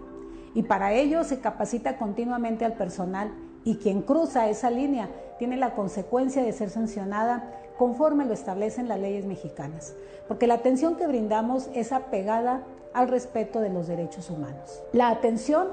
Y 0.55 0.63
para 0.63 0.93
ello 0.93 1.25
se 1.25 1.41
capacita 1.41 1.97
continuamente 1.97 2.63
al 2.63 2.71
personal 2.71 3.33
y 3.65 3.75
quien 3.75 4.01
cruza 4.01 4.47
esa 4.47 4.69
línea 4.69 5.09
tiene 5.37 5.57
la 5.57 5.75
consecuencia 5.75 6.41
de 6.41 6.53
ser 6.53 6.69
sancionada 6.69 7.51
conforme 7.77 8.23
lo 8.23 8.31
establecen 8.31 8.87
las 8.87 9.01
leyes 9.01 9.25
mexicanas, 9.25 9.93
porque 10.29 10.47
la 10.47 10.53
atención 10.53 10.95
que 10.95 11.05
brindamos 11.05 11.69
es 11.73 11.91
apegada 11.91 12.63
al 12.93 13.09
respeto 13.09 13.59
de 13.59 13.71
los 13.71 13.89
derechos 13.89 14.29
humanos. 14.29 14.81
La 14.93 15.09
atención 15.09 15.67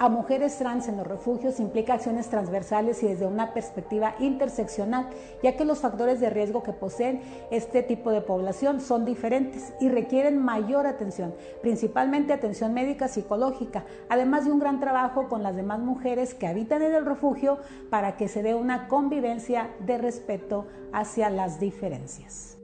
a 0.00 0.08
mujeres 0.08 0.56
trans 0.56 0.88
en 0.88 0.96
los 0.96 1.06
refugios 1.06 1.60
implica 1.60 1.92
acciones 1.92 2.30
transversales 2.30 3.02
y 3.02 3.08
desde 3.08 3.26
una 3.26 3.52
perspectiva 3.52 4.14
interseccional, 4.18 5.10
ya 5.42 5.58
que 5.58 5.66
los 5.66 5.80
factores 5.80 6.20
de 6.20 6.30
riesgo 6.30 6.62
que 6.62 6.72
poseen 6.72 7.20
este 7.50 7.82
tipo 7.82 8.10
de 8.10 8.22
población 8.22 8.80
son 8.80 9.04
diferentes 9.04 9.74
y 9.78 9.90
requieren 9.90 10.38
mayor 10.38 10.86
atención, 10.86 11.34
principalmente 11.60 12.32
atención 12.32 12.72
médica 12.72 13.08
psicológica, 13.08 13.84
además 14.08 14.46
de 14.46 14.52
un 14.52 14.58
gran 14.58 14.80
trabajo 14.80 15.28
con 15.28 15.42
las 15.42 15.54
demás 15.54 15.80
mujeres 15.80 16.32
que 16.32 16.46
habitan 16.46 16.80
en 16.80 16.94
el 16.94 17.04
refugio 17.04 17.58
para 17.90 18.16
que 18.16 18.28
se 18.28 18.42
dé 18.42 18.54
una 18.54 18.88
convivencia 18.88 19.68
de 19.80 19.98
respeto 19.98 20.66
hacia 20.94 21.28
las 21.28 21.60
diferencias. 21.60 22.56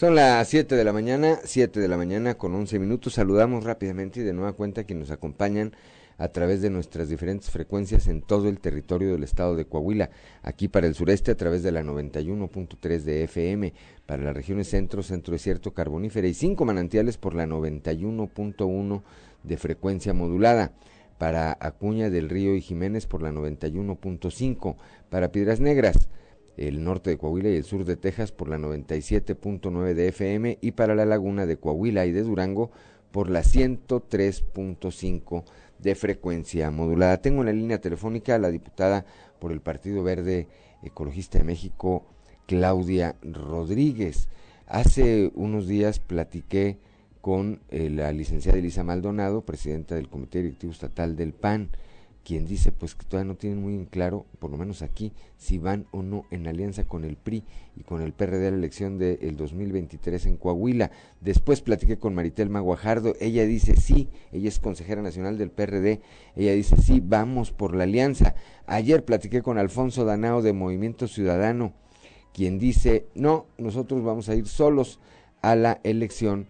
Son 0.00 0.14
las 0.14 0.48
7 0.48 0.76
de 0.76 0.84
la 0.84 0.94
mañana, 0.94 1.40
7 1.44 1.78
de 1.78 1.86
la 1.86 1.98
mañana 1.98 2.38
con 2.38 2.54
11 2.54 2.78
minutos. 2.78 3.12
Saludamos 3.12 3.64
rápidamente 3.64 4.20
y 4.20 4.22
de 4.22 4.32
nueva 4.32 4.54
cuenta 4.54 4.84
que 4.84 4.94
nos 4.94 5.10
acompañan 5.10 5.72
a 6.16 6.28
través 6.28 6.62
de 6.62 6.70
nuestras 6.70 7.10
diferentes 7.10 7.50
frecuencias 7.50 8.08
en 8.08 8.22
todo 8.22 8.48
el 8.48 8.60
territorio 8.60 9.12
del 9.12 9.24
estado 9.24 9.56
de 9.56 9.66
Coahuila. 9.66 10.08
Aquí 10.42 10.68
para 10.68 10.86
el 10.86 10.94
sureste 10.94 11.32
a 11.32 11.36
través 11.36 11.62
de 11.62 11.72
la 11.72 11.82
91.3 11.82 13.02
de 13.02 13.24
FM, 13.24 13.74
para 14.06 14.22
las 14.22 14.34
regiones 14.34 14.70
centro, 14.70 15.02
centro 15.02 15.32
desierto, 15.32 15.74
carbonífera 15.74 16.28
y 16.28 16.32
cinco 16.32 16.64
manantiales 16.64 17.18
por 17.18 17.34
la 17.34 17.44
91.1 17.44 19.02
de 19.42 19.56
frecuencia 19.58 20.14
modulada. 20.14 20.72
Para 21.18 21.58
Acuña 21.60 22.08
del 22.08 22.30
Río 22.30 22.56
y 22.56 22.62
Jiménez 22.62 23.04
por 23.04 23.20
la 23.20 23.32
91.5. 23.32 24.76
Para 25.10 25.30
Piedras 25.30 25.60
Negras 25.60 26.08
el 26.60 26.84
norte 26.84 27.10
de 27.10 27.18
Coahuila 27.18 27.48
y 27.48 27.56
el 27.56 27.64
sur 27.64 27.84
de 27.84 27.96
Texas 27.96 28.30
por 28.32 28.48
la 28.48 28.58
97.9 28.58 29.94
de 29.94 30.08
FM 30.08 30.58
y 30.60 30.72
para 30.72 30.94
la 30.94 31.06
laguna 31.06 31.46
de 31.46 31.56
Coahuila 31.56 32.04
y 32.04 32.12
de 32.12 32.22
Durango 32.22 32.70
por 33.10 33.30
la 33.30 33.40
103.5 33.40 35.44
de 35.78 35.94
frecuencia 35.94 36.70
modulada. 36.70 37.22
Tengo 37.22 37.40
en 37.40 37.46
la 37.46 37.54
línea 37.54 37.80
telefónica 37.80 38.34
a 38.34 38.38
la 38.38 38.50
diputada 38.50 39.06
por 39.38 39.52
el 39.52 39.62
Partido 39.62 40.02
Verde 40.02 40.48
Ecologista 40.82 41.38
de 41.38 41.44
México, 41.44 42.04
Claudia 42.46 43.16
Rodríguez. 43.22 44.28
Hace 44.66 45.32
unos 45.34 45.66
días 45.66 45.98
platiqué 45.98 46.76
con 47.22 47.60
eh, 47.70 47.88
la 47.90 48.12
licenciada 48.12 48.58
Elisa 48.58 48.84
Maldonado, 48.84 49.40
presidenta 49.42 49.94
del 49.94 50.08
Comité 50.08 50.42
Directivo 50.42 50.72
Estatal 50.72 51.16
del 51.16 51.32
PAN, 51.32 51.70
quien 52.30 52.46
dice 52.46 52.70
pues 52.70 52.94
que 52.94 53.04
todavía 53.04 53.32
no 53.32 53.36
tienen 53.36 53.60
muy 53.60 53.74
en 53.74 53.86
claro, 53.86 54.24
por 54.38 54.52
lo 54.52 54.56
menos 54.56 54.82
aquí, 54.82 55.12
si 55.36 55.58
van 55.58 55.86
o 55.90 56.04
no 56.04 56.26
en 56.30 56.46
alianza 56.46 56.84
con 56.84 57.02
el 57.02 57.16
PRI 57.16 57.42
y 57.74 57.82
con 57.82 58.02
el 58.02 58.12
PRD 58.12 58.46
a 58.46 58.50
la 58.52 58.56
elección 58.56 58.98
del 58.98 59.36
2023 59.36 60.26
en 60.26 60.36
Coahuila. 60.36 60.92
Después 61.20 61.60
platiqué 61.60 61.98
con 61.98 62.14
Maritel 62.14 62.48
Maguajardo, 62.48 63.14
ella 63.20 63.44
dice 63.46 63.74
sí, 63.74 64.08
ella 64.30 64.46
es 64.46 64.60
consejera 64.60 65.02
nacional 65.02 65.38
del 65.38 65.50
PRD, 65.50 66.02
ella 66.36 66.52
dice 66.52 66.76
sí, 66.76 67.02
vamos 67.04 67.50
por 67.50 67.74
la 67.74 67.82
alianza. 67.82 68.36
Ayer 68.64 69.04
platiqué 69.04 69.42
con 69.42 69.58
Alfonso 69.58 70.04
Danao 70.04 70.40
de 70.40 70.52
Movimiento 70.52 71.08
Ciudadano, 71.08 71.72
quien 72.32 72.60
dice 72.60 73.06
no, 73.16 73.46
nosotros 73.58 74.04
vamos 74.04 74.28
a 74.28 74.36
ir 74.36 74.46
solos 74.46 75.00
a 75.42 75.56
la 75.56 75.80
elección 75.82 76.46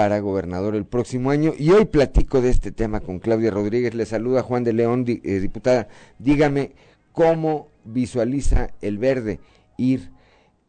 para 0.00 0.20
gobernador 0.20 0.76
el 0.76 0.86
próximo 0.86 1.28
año. 1.28 1.52
Y 1.58 1.72
hoy 1.72 1.84
platico 1.84 2.40
de 2.40 2.48
este 2.48 2.72
tema 2.72 3.00
con 3.00 3.18
Claudia 3.18 3.50
Rodríguez. 3.50 3.94
Le 3.94 4.06
saluda 4.06 4.42
Juan 4.42 4.64
de 4.64 4.72
León, 4.72 5.04
eh, 5.06 5.40
diputada. 5.40 5.88
Dígame 6.18 6.72
cómo 7.12 7.68
visualiza 7.84 8.70
el 8.80 8.96
verde 8.96 9.40
ir 9.76 10.10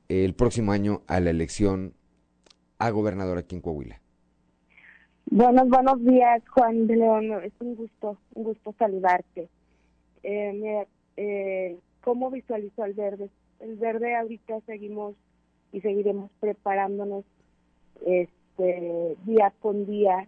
el 0.10 0.34
próximo 0.34 0.74
año 0.74 1.04
a 1.08 1.22
la 1.22 1.30
elección 1.30 1.94
a 2.78 2.90
gobernador 2.90 3.38
aquí 3.38 3.56
en 3.56 3.62
Coahuila. 3.62 4.02
Buenos, 5.28 5.70
buenos 5.70 6.04
días, 6.04 6.44
Juan 6.50 6.88
de 6.88 6.98
León. 6.98 7.32
Es 7.42 7.54
un 7.62 7.76
gusto, 7.78 8.18
un 8.34 8.44
gusto 8.44 8.76
saludarte. 8.78 9.48
Eh, 10.24 10.86
eh, 11.16 11.78
¿Cómo 12.04 12.32
visualizo 12.32 12.84
el 12.84 12.96
verde? 12.96 13.30
El 13.62 13.78
verde 13.78 14.14
ahorita 14.14 14.60
seguimos 14.66 15.16
y 15.72 15.80
seguiremos 15.80 16.30
preparándonos 16.42 17.24
este, 18.06 18.41
este, 18.58 19.18
día 19.26 19.54
con 19.62 19.86
día 19.86 20.28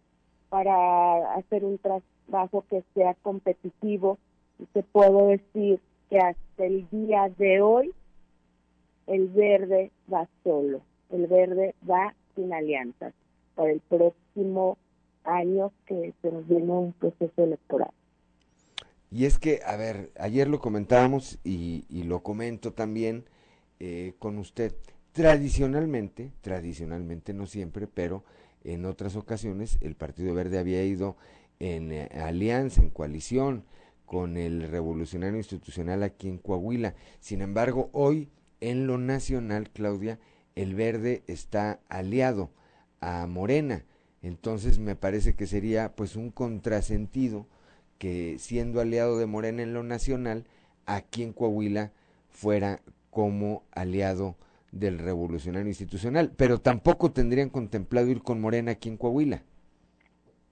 para 0.49 1.35
hacer 1.35 1.63
un 1.63 1.79
trabajo 1.79 2.65
que 2.69 2.83
sea 2.93 3.15
competitivo. 3.21 4.17
Y 4.59 4.65
te 4.67 4.83
puedo 4.83 5.27
decir 5.27 5.79
que 6.09 6.19
hasta 6.19 6.65
el 6.65 6.87
día 6.89 7.29
de 7.37 7.61
hoy 7.61 7.93
el 9.07 9.27
verde 9.29 9.91
va 10.11 10.27
solo, 10.43 10.81
el 11.09 11.27
verde 11.27 11.75
va 11.89 12.13
sin 12.35 12.53
alianzas 12.53 13.13
para 13.55 13.71
el 13.71 13.81
próximo 13.81 14.77
año 15.23 15.71
que 15.85 16.13
se 16.21 16.31
nos 16.31 16.47
viene 16.47 16.71
un 16.71 16.93
proceso 16.93 17.43
electoral. 17.43 17.91
Y 19.11 19.25
es 19.25 19.37
que, 19.37 19.59
a 19.65 19.75
ver, 19.75 20.11
ayer 20.17 20.47
lo 20.47 20.59
comentábamos 20.59 21.39
y, 21.43 21.85
lo 22.03 22.23
comento 22.23 22.73
también 22.73 23.25
eh, 23.79 24.13
con 24.19 24.37
usted. 24.37 24.73
Tradicionalmente, 25.13 26.31
tradicionalmente 26.41 27.33
no 27.33 27.45
siempre, 27.45 27.87
pero 27.87 28.23
en 28.63 28.85
otras 28.85 29.15
ocasiones 29.15 29.77
el 29.81 29.95
Partido 29.95 30.33
Verde 30.33 30.57
había 30.57 30.83
ido 30.83 31.17
en 31.59 31.91
eh, 31.91 32.09
alianza, 32.13 32.81
en 32.81 32.89
coalición 32.89 33.63
con 34.07 34.37
el 34.37 34.67
Revolucionario 34.69 35.37
Institucional 35.37 36.01
aquí 36.01 36.29
en 36.29 36.39
Coahuila. 36.39 36.95
Sin 37.19 37.41
embargo, 37.41 37.89
hoy 37.93 38.29
en 38.59 38.87
lo 38.87 38.97
nacional, 38.97 39.69
Claudia, 39.69 40.19
el 40.55 40.73
Verde 40.73 41.23
está 41.27 41.79
aliado 41.89 42.49
a 42.99 43.27
Morena. 43.27 43.85
Entonces 44.23 44.79
me 44.79 44.95
parece 44.95 45.35
que 45.35 45.45
sería 45.45 45.95
pues 45.95 46.15
un 46.15 46.31
contrasentido 46.31 47.45
que 47.99 48.37
siendo 48.39 48.81
aliado 48.81 49.19
de 49.19 49.27
Morena 49.27 49.61
en 49.61 49.73
lo 49.75 49.83
nacional, 49.83 50.45
aquí 50.87 51.21
en 51.21 51.33
Coahuila 51.33 51.91
fuera 52.31 52.81
como 53.11 53.63
aliado 53.71 54.37
del 54.73 54.97
revolucionario 54.97 55.67
institucional, 55.67 56.31
pero 56.35 56.57
tampoco 56.57 57.11
tendrían 57.11 57.49
contemplado 57.49 58.07
ir 58.07 58.23
con 58.23 58.41
Morena 58.41 58.71
aquí 58.71 58.89
en 58.89 58.97
Coahuila. 58.97 59.43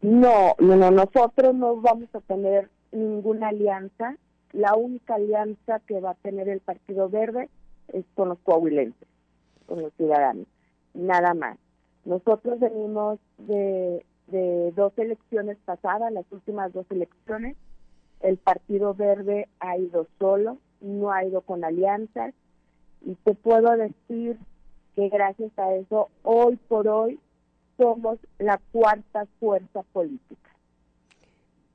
No, 0.01 0.55
no, 0.59 0.75
no, 0.75 0.91
nosotros 0.91 1.55
no 1.55 1.81
vamos 1.81 2.07
a 2.13 2.21
tener 2.21 2.69
ninguna 2.91 3.49
alianza. 3.49 4.15
La 4.51 4.75
única 4.75 5.15
alianza 5.15 5.79
que 5.87 5.99
va 5.99 6.11
a 6.11 6.15
tener 6.15 6.49
el 6.49 6.59
Partido 6.59 7.09
Verde 7.09 7.49
es 7.87 8.05
con 8.13 8.29
los 8.29 8.39
coahuilenses, 8.39 9.07
con 9.65 9.81
los 9.81 9.93
ciudadanos, 9.93 10.45
nada 10.93 11.33
más. 11.33 11.57
Nosotros 12.05 12.59
venimos 12.59 13.19
de, 13.37 14.05
de 14.27 14.71
dos 14.75 14.93
elecciones 14.97 15.57
pasadas, 15.65 16.11
las 16.11 16.25
últimas 16.31 16.73
dos 16.73 16.85
elecciones. 16.89 17.57
El 18.19 18.37
Partido 18.37 18.93
Verde 18.93 19.47
ha 19.59 19.77
ido 19.77 20.07
solo, 20.19 20.57
no 20.79 21.11
ha 21.11 21.25
ido 21.25 21.41
con 21.41 21.63
alianzas 21.63 22.33
y 23.01 23.15
te 23.15 23.33
puedo 23.33 23.75
decir 23.77 24.37
que 24.95 25.09
gracias 25.09 25.51
a 25.57 25.73
eso, 25.75 26.09
hoy 26.23 26.57
por 26.67 26.87
hoy, 26.87 27.19
somos 27.77 28.19
la 28.37 28.59
cuarta 28.71 29.27
fuerza 29.39 29.83
política. 29.91 30.51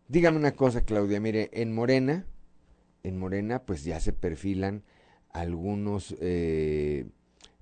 Dígame 0.08 0.36
una 0.36 0.52
cosa, 0.52 0.84
Claudia, 0.84 1.20
mire, 1.20 1.50
en 1.52 1.74
Morena, 1.74 2.26
en 3.02 3.18
Morena, 3.18 3.62
pues 3.64 3.82
ya 3.84 3.98
se 3.98 4.12
perfilan 4.12 4.82
algunos 5.30 6.14
eh, 6.20 7.06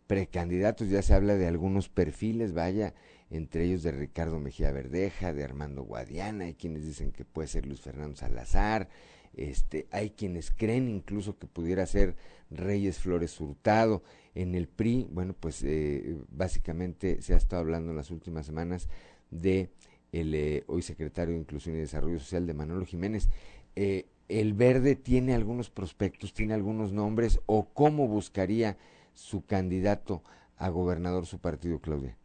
precandidatos, 0.07 0.91
ya 0.91 1.03
se 1.03 1.15
habla 1.15 1.37
de 1.37 1.47
algunos 1.47 1.89
perfiles, 1.89 2.53
vaya, 2.53 2.95
entre 3.31 3.65
ellos 3.65 3.83
de 3.83 3.93
Ricardo 3.93 4.39
Mejía 4.39 4.73
Verdeja, 4.73 5.33
de 5.33 5.43
Armando 5.43 5.83
Guadiana, 5.83 6.45
hay 6.45 6.55
quienes 6.55 6.85
dicen 6.85 7.13
que 7.13 7.25
puede 7.25 7.49
ser 7.49 7.67
Luis 7.67 7.81
Fernando 7.81 8.17
Salazar, 8.17 8.89
este, 9.37 9.87
hay 9.91 10.11
quienes 10.11 10.51
creen 10.51 10.89
incluso 10.89 11.39
que 11.39 11.47
pudiera 11.47 11.87
ser 11.87 12.15
Reyes 12.51 12.99
Flores 12.99 13.41
Hurtado. 13.41 14.03
En 14.35 14.55
el 14.55 14.67
PRI, 14.67 15.09
bueno, 15.11 15.35
pues 15.39 15.63
eh, 15.63 16.17
básicamente 16.29 17.23
se 17.23 17.35
ha 17.35 17.37
estado 17.37 17.63
hablando 17.63 17.91
en 17.91 17.97
las 17.97 18.11
últimas 18.11 18.47
semanas 18.47 18.89
de 19.31 19.71
el 20.13 20.35
eh, 20.35 20.65
hoy 20.67 20.83
secretario 20.83 21.35
de 21.35 21.41
Inclusión 21.41 21.77
y 21.77 21.81
Desarrollo 21.81 22.19
Social 22.19 22.47
de 22.47 22.55
Manolo 22.55 22.85
Jiménez. 22.85 23.29
Eh, 23.77 24.07
¿El 24.29 24.55
Verde 24.55 24.97
tiene 24.97 25.35
algunos 25.35 25.71
prospectos, 25.71 26.33
tiene 26.33 26.55
algunos 26.55 26.93
nombres 26.93 27.41
o 27.47 27.67
cómo 27.73 28.09
buscaría 28.09 28.77
su 29.13 29.45
candidato 29.45 30.23
a 30.57 30.69
gobernador 30.69 31.27
su 31.27 31.39
partido, 31.39 31.79
Claudia? 31.79 32.17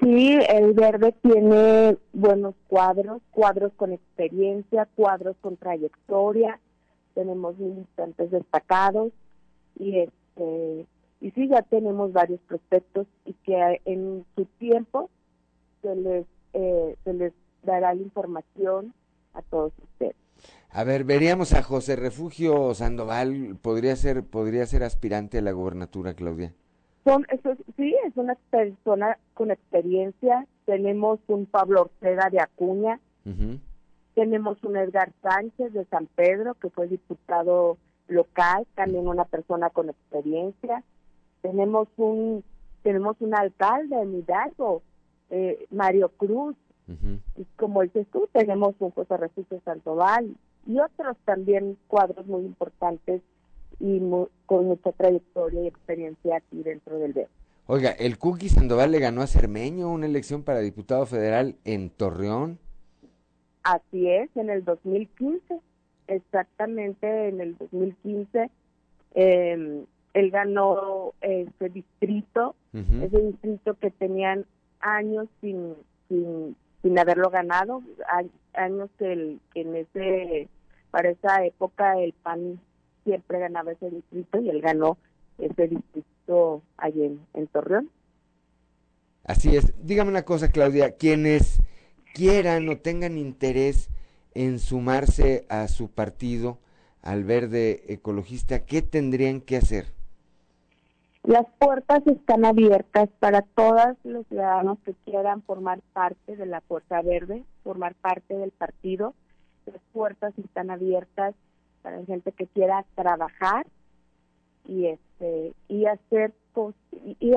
Sí, 0.00 0.38
el 0.50 0.74
verde 0.74 1.14
tiene 1.22 1.96
buenos 2.12 2.54
cuadros, 2.68 3.22
cuadros 3.30 3.72
con 3.76 3.92
experiencia, 3.92 4.86
cuadros 4.94 5.36
con 5.40 5.56
trayectoria, 5.56 6.60
tenemos 7.16 7.58
militantes 7.58 8.30
destacados 8.30 9.12
y 9.76 9.98
este 9.98 10.86
y 11.20 11.30
sí 11.32 11.48
ya 11.48 11.62
tenemos 11.62 12.12
varios 12.12 12.40
prospectos 12.42 13.08
y 13.24 13.32
que 13.32 13.80
en 13.86 14.24
su 14.36 14.44
tiempo 14.58 15.10
se 15.82 15.96
les 15.96 16.26
eh, 16.52 16.96
se 17.02 17.12
les 17.12 17.32
dará 17.64 17.92
la 17.92 18.02
información 18.02 18.94
a 19.34 19.42
todos 19.42 19.72
ustedes. 19.82 20.14
A 20.70 20.84
ver, 20.84 21.02
veríamos 21.02 21.54
a 21.54 21.62
José 21.62 21.96
Refugio 21.96 22.74
Sandoval, 22.74 23.56
podría 23.60 23.96
ser 23.96 24.22
podría 24.22 24.66
ser 24.66 24.84
aspirante 24.84 25.38
a 25.38 25.42
la 25.42 25.52
gobernatura, 25.52 26.14
Claudia 26.14 26.52
eso, 27.28 27.56
sí, 27.76 27.94
es 28.06 28.16
una 28.16 28.36
persona 28.50 29.18
con 29.34 29.50
experiencia. 29.50 30.46
Tenemos 30.64 31.20
un 31.28 31.46
Pablo 31.46 31.82
Ortega 31.82 32.28
de 32.30 32.40
Acuña, 32.40 33.00
tenemos 34.16 34.56
un 34.64 34.78
Edgar 34.78 35.12
Sánchez 35.22 35.74
de 35.74 35.84
San 35.84 36.06
Pedro, 36.06 36.54
que 36.54 36.70
fue 36.70 36.88
diputado 36.88 37.76
local, 38.08 38.66
también 38.74 39.08
una 39.08 39.26
persona 39.26 39.68
con 39.68 39.90
experiencia. 39.90 40.82
Tenemos 41.42 41.86
un 41.98 42.42
tenemos 42.82 43.16
un 43.20 43.34
alcalde 43.34 44.00
en 44.00 44.14
Hidalgo, 44.14 44.80
eh, 45.30 45.66
Mario 45.70 46.08
Cruz, 46.16 46.56
y 47.36 47.44
como 47.56 47.82
dices 47.82 48.06
tú, 48.12 48.28
tenemos 48.32 48.76
un 48.78 48.92
José 48.92 49.16
Refugio 49.16 49.60
Santoval 49.64 50.36
y 50.66 50.78
otros 50.78 51.16
también 51.24 51.76
cuadros 51.88 52.26
muy 52.26 52.42
importantes 52.42 53.22
y 53.80 54.00
con 54.46 54.66
mucha 54.66 54.92
trayectoria 54.92 55.62
y 55.62 55.66
experiencia 55.66 56.36
aquí 56.36 56.62
dentro 56.62 56.98
del 57.00 57.12
verde. 57.12 57.28
Oiga, 57.66 57.90
el 57.90 58.18
Cookie 58.18 58.48
Sandoval 58.48 58.92
le 58.92 59.00
ganó 59.00 59.20
a 59.20 59.26
Cermeño 59.26 59.90
una 59.90 60.06
elección 60.06 60.44
para 60.44 60.60
diputado 60.60 61.04
federal 61.06 61.56
en 61.64 61.90
Torreón. 61.90 62.60
Así 63.66 64.08
es, 64.08 64.30
en 64.36 64.48
el 64.48 64.64
2015, 64.64 65.58
exactamente 66.06 67.28
en 67.28 67.40
el 67.40 67.56
2015, 67.58 68.48
eh, 69.14 69.84
él 70.14 70.30
ganó 70.30 71.14
ese 71.20 71.68
distrito, 71.70 72.54
ese 72.72 73.18
distrito 73.22 73.74
que 73.74 73.90
tenían 73.90 74.46
años 74.78 75.26
sin, 75.40 75.74
sin, 76.08 76.54
sin 76.82 76.96
haberlo 76.96 77.28
ganado, 77.30 77.82
años 78.54 78.88
que, 79.00 79.12
el, 79.12 79.40
que 79.52 79.62
en 79.62 79.74
ese, 79.74 80.48
para 80.92 81.10
esa 81.10 81.44
época 81.44 81.98
el 81.98 82.12
PAN 82.12 82.60
siempre 83.02 83.40
ganaba 83.40 83.72
ese 83.72 83.90
distrito 83.90 84.40
y 84.40 84.48
él 84.48 84.60
ganó 84.60 84.96
ese 85.38 85.66
distrito 85.66 86.62
allí 86.76 87.18
en, 87.34 87.46
Torreón. 87.48 87.90
Así 89.24 89.56
es. 89.56 89.74
Dígame 89.84 90.10
una 90.10 90.22
cosa, 90.22 90.52
Claudia, 90.52 90.92
quienes 90.92 91.60
quieran 92.16 92.66
o 92.70 92.78
tengan 92.78 93.18
interés 93.18 93.90
en 94.34 94.58
sumarse 94.58 95.44
a 95.50 95.68
su 95.68 95.90
partido, 95.90 96.56
al 97.02 97.24
verde 97.24 97.84
ecologista, 97.88 98.64
¿qué 98.64 98.80
tendrían 98.80 99.42
que 99.42 99.58
hacer? 99.58 99.84
Las 101.24 101.46
puertas 101.58 102.06
están 102.06 102.46
abiertas 102.46 103.10
para 103.18 103.42
todos 103.42 103.96
los 104.02 104.26
ciudadanos 104.28 104.78
que 104.84 104.94
quieran 105.04 105.42
formar 105.42 105.80
parte 105.92 106.36
de 106.36 106.46
la 106.46 106.62
Fuerza 106.62 107.02
Verde, 107.02 107.44
formar 107.62 107.94
parte 107.96 108.34
del 108.34 108.50
partido. 108.50 109.14
Las 109.66 109.82
puertas 109.92 110.32
están 110.38 110.70
abiertas 110.70 111.34
para 111.82 112.02
gente 112.04 112.32
que 112.32 112.46
quiera 112.46 112.86
trabajar 112.94 113.66
y 114.66 114.86
este 114.86 115.52
y 115.68 115.84
hacer 115.84 116.32
y, 117.20 117.34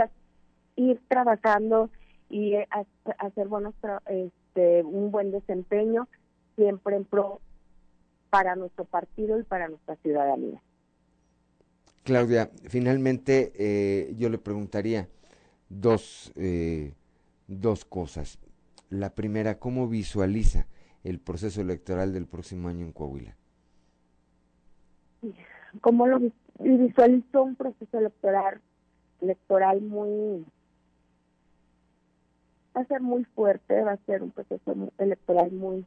ir 0.76 1.02
trabajando 1.10 1.90
y 2.30 2.56
hacer 3.18 3.48
buenos 3.48 3.74
este 4.06 4.84
un 4.84 5.12
buen 5.12 5.32
desempeño 5.32 6.08
siempre 6.56 6.96
en 6.96 7.06
pro 7.06 7.42
para 8.30 8.56
nuestro 8.56 8.86
partido 8.86 9.40
y 9.40 9.44
para 9.44 9.68
nuestra 9.68 9.96
ciudadanía. 9.98 10.62
Claudia, 12.04 12.50
finalmente 12.68 13.52
eh, 13.56 14.14
yo 14.18 14.30
le 14.30 14.38
preguntaría 14.38 15.08
dos, 15.70 16.32
eh, 16.36 16.94
dos 17.48 17.86
cosas. 17.86 18.40
La 18.90 19.12
primera, 19.12 19.60
¿cómo 19.60 19.88
visualiza 19.88 20.66
el 21.04 21.20
proceso 21.20 21.62
electoral 21.62 22.14
del 22.14 22.26
próximo 22.26 22.68
año 22.68 22.86
en 22.86 22.92
Coahuila? 22.92 23.36
¿Cómo 25.82 26.08
lo 26.08 26.20
visualizo 26.60 27.44
un 27.44 27.56
proceso 27.56 28.00
electoral, 28.00 28.62
electoral 29.22 29.82
muy 29.82 30.46
va 32.80 32.84
a 32.84 32.88
ser 32.88 33.02
muy 33.02 33.26
fuerte, 33.36 33.82
va 33.84 33.94
a 33.94 34.06
ser 34.06 34.24
un 34.24 34.32
proceso 34.32 34.74
electoral 34.98 35.52
muy 35.52 35.86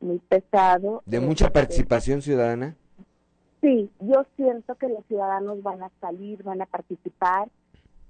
muy 0.00 0.18
pesado. 0.18 1.02
¿De 1.06 1.18
mucha 1.18 1.46
este, 1.46 1.60
participación 1.60 2.22
ciudadana? 2.22 2.76
Sí, 3.60 3.90
yo 4.00 4.26
siento 4.36 4.74
que 4.74 4.88
los 4.88 5.04
ciudadanos 5.06 5.62
van 5.62 5.82
a 5.82 5.90
salir, 6.00 6.42
van 6.42 6.60
a 6.60 6.66
participar 6.66 7.48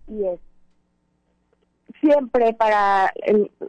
y 0.08 0.24
es 0.24 0.40
siempre 2.00 2.52
para 2.54 3.12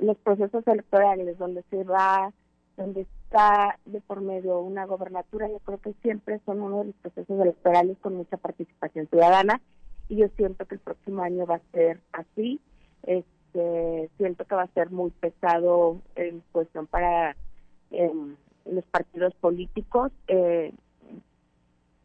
los 0.01 0.17
procesos 0.17 0.65
electorales 0.67 1.37
donde 1.37 1.63
se 1.69 1.83
va, 1.83 2.33
donde 2.75 3.01
está 3.01 3.77
de 3.85 4.01
por 4.01 4.21
medio 4.21 4.59
una 4.59 4.85
gobernatura, 4.85 5.47
yo 5.47 5.59
creo 5.59 5.77
que 5.77 5.93
siempre 6.01 6.41
son 6.45 6.61
uno 6.61 6.79
de 6.79 6.85
los 6.85 6.95
procesos 6.95 7.39
electorales 7.39 7.97
con 7.99 8.15
mucha 8.15 8.37
participación 8.37 9.07
ciudadana 9.07 9.61
y 10.09 10.17
yo 10.17 10.27
siento 10.35 10.65
que 10.65 10.75
el 10.75 10.81
próximo 10.81 11.21
año 11.21 11.45
va 11.45 11.55
a 11.55 11.71
ser 11.71 12.01
así. 12.11 12.59
Este, 13.03 13.34
siento 14.17 14.45
que 14.45 14.55
va 14.55 14.63
a 14.63 14.73
ser 14.73 14.91
muy 14.91 15.11
pesado 15.11 16.01
en 16.15 16.43
cuestión 16.51 16.87
para 16.87 17.35
em, 17.91 18.35
los 18.65 18.83
partidos 18.85 19.33
políticos. 19.35 20.11
Eh, 20.27 20.73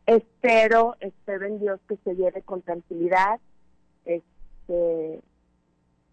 espero, 0.07 0.97
espero 1.01 1.47
en 1.47 1.59
Dios 1.61 1.81
que 1.89 1.97
se 2.05 2.15
lleve 2.15 2.43
con 2.43 2.63
tranquilidad, 2.63 3.41
este, 4.05 5.21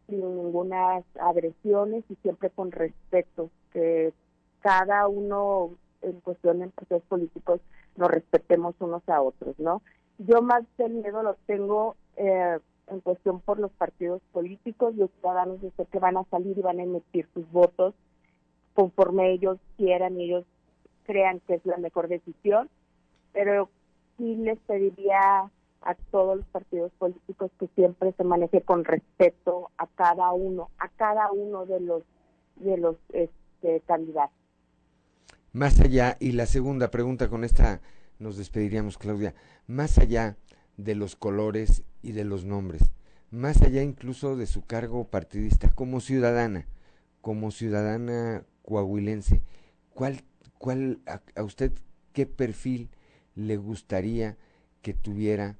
sin 0.08 0.20
ninguna 0.20 1.04
agresiones 1.20 2.04
y 2.10 2.16
siempre 2.16 2.50
con 2.50 2.72
respeto, 2.72 3.50
que 3.72 4.14
cada 4.62 5.08
uno 5.08 5.72
en 6.02 6.20
cuestión 6.22 6.60
de 6.60 6.68
procesos 6.70 7.04
políticos 7.08 7.60
nos 7.96 8.10
respetemos 8.10 8.76
unos 8.80 9.08
a 9.10 9.22
otros, 9.22 9.58
¿no? 9.60 9.82
Yo 10.20 10.42
más 10.42 10.64
del 10.78 10.94
miedo 10.94 11.24
lo 11.24 11.36
tengo 11.46 11.96
eh, 12.16 12.60
en 12.88 13.02
cuestión 13.02 13.42
por 13.42 13.60
los 13.60 13.72
partidos 13.72 14.22
políticos, 14.32 14.96
los 14.96 15.10
ciudadanos 15.20 15.60
sé 15.76 15.86
que 15.92 16.00
van 16.00 16.18
a 16.18 16.24
salir 16.26 16.58
y 16.58 16.62
van 16.62 16.80
a 16.80 16.84
emitir 16.84 17.28
sus 17.34 17.50
votos 17.52 17.94
conforme 18.74 19.32
ellos 19.32 19.58
quieran 19.78 20.20
y 20.20 20.26
ellos 20.26 20.46
crean 21.06 21.40
que 21.42 21.56
es 21.56 21.66
la 21.66 21.78
mejor 21.78 22.08
decisión, 22.08 22.70
pero 23.34 23.70
sí 24.18 24.36
les 24.36 24.60
pediría 24.60 25.52
a 25.82 25.96
todos 26.12 26.38
los 26.38 26.46
partidos 26.48 26.92
políticos 26.98 27.52
que 27.60 27.68
siempre 27.76 28.14
se 28.14 28.24
maneje 28.24 28.62
con 28.62 28.84
respeto 28.84 29.72
a 29.78 29.88
cada 29.88 30.32
uno, 30.34 30.70
a 30.80 30.90
cada 30.90 31.32
uno 31.32 31.66
de 31.66 31.80
los 31.80 32.04
de 32.58 32.78
los 32.78 32.96
este, 33.14 33.82
candidatos. 33.86 34.36
Más 35.54 35.80
allá, 35.80 36.18
y 36.20 36.32
la 36.34 36.46
segunda 36.46 36.90
pregunta 36.90 37.30
con 37.30 37.44
esta 37.44 37.82
nos 38.20 38.38
despediríamos, 38.38 38.98
Claudia, 38.98 39.36
más 39.68 39.98
allá 39.98 40.38
de 40.78 40.96
los 40.96 41.16
colores 41.16 41.84
y 42.02 42.14
de 42.14 42.24
los 42.24 42.46
nombres, 42.46 42.84
más 43.32 43.62
allá 43.62 43.84
incluso 43.84 44.38
de 44.38 44.46
su 44.46 44.62
cargo 44.66 45.06
partidista, 45.10 45.70
como 45.70 46.00
ciudadana, 46.00 46.66
como 47.22 47.52
ciudadana 47.52 48.46
coahuilense, 48.62 49.42
¿cuál, 49.94 50.24
cuál 50.58 51.00
a 51.36 51.44
usted 51.44 51.74
qué 52.14 52.26
perfil 52.26 52.90
le 53.36 53.58
gustaría 53.58 54.38
que 54.82 54.94
tuviera 54.94 55.58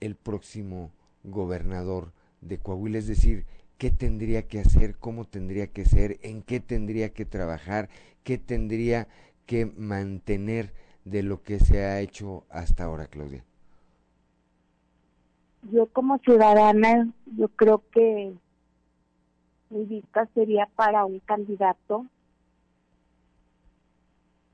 el 0.00 0.14
próximo 0.14 0.92
gobernador 1.24 2.12
de 2.40 2.58
Coahuila? 2.58 2.98
Es 2.98 3.06
decir, 3.06 3.46
¿qué 3.78 3.90
tendría 3.90 4.46
que 4.46 4.60
hacer? 4.60 4.96
¿Cómo 4.96 5.24
tendría 5.24 5.68
que 5.68 5.84
ser? 5.84 6.18
¿En 6.22 6.42
qué 6.42 6.60
tendría 6.60 7.10
que 7.12 7.24
trabajar? 7.24 7.88
¿Qué 8.24 8.38
tendría 8.38 9.08
que 9.46 9.66
mantener 9.66 10.72
de 11.04 11.22
lo 11.22 11.42
que 11.42 11.58
se 11.58 11.84
ha 11.84 12.00
hecho 12.00 12.46
hasta 12.50 12.84
ahora, 12.84 13.06
Claudia? 13.06 13.44
Yo 15.62 15.86
como 15.86 16.18
ciudadana, 16.18 17.08
yo 17.36 17.48
creo 17.48 17.82
que 17.90 18.32
mi 19.70 19.84
vista 19.84 20.26
sería 20.34 20.66
para 20.76 21.04
un 21.04 21.18
candidato 21.20 22.06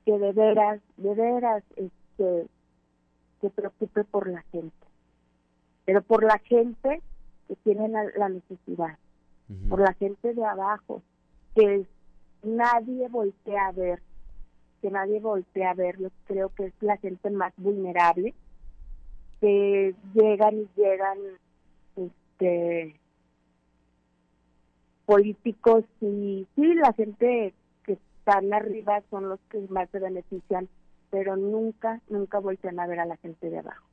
que 0.05 0.17
de 0.17 0.31
veras, 0.33 0.81
de 0.97 1.15
veras, 1.15 1.63
este, 1.75 2.47
se 3.41 3.49
preocupe 3.49 4.03
por 4.03 4.29
la 4.29 4.41
gente, 4.51 4.75
pero 5.85 6.01
por 6.01 6.23
la 6.23 6.37
gente 6.39 7.01
que 7.47 7.55
tiene 7.57 7.89
la, 7.89 8.29
necesidad, 8.29 8.97
por 9.69 9.81
la 9.81 9.93
gente 9.93 10.33
de 10.33 10.45
abajo, 10.45 11.01
que 11.55 11.87
nadie 12.43 13.07
voltea 13.07 13.67
a 13.67 13.71
ver, 13.71 14.01
que 14.81 14.91
nadie 14.91 15.19
voltea 15.19 15.71
a 15.71 15.75
verlos, 15.75 16.11
creo 16.25 16.49
que 16.49 16.65
es 16.65 16.73
la 16.81 16.97
gente 16.97 17.29
más 17.29 17.53
vulnerable, 17.57 18.33
que 19.41 19.95
llegan 20.13 20.55
y 20.55 20.67
llegan 20.75 21.17
este 21.95 22.99
políticos 25.05 25.83
y 26.01 26.47
sí, 26.55 26.73
la 26.75 26.91
gente 26.93 27.53
que 27.83 27.93
están 27.93 28.53
arriba 28.53 29.03
son 29.11 29.29
los 29.29 29.39
que 29.51 29.59
más 29.69 29.89
se 29.91 29.99
benefician 29.99 30.67
pero 31.15 31.37
nunca, 31.37 32.01
nunca 32.09 32.39
voltean 32.39 32.77
a 32.79 32.87
ver 32.87 32.99
a 32.99 33.05
la 33.05 33.15
gente 33.17 33.49
de 33.49 33.59
abajo. 33.59 33.87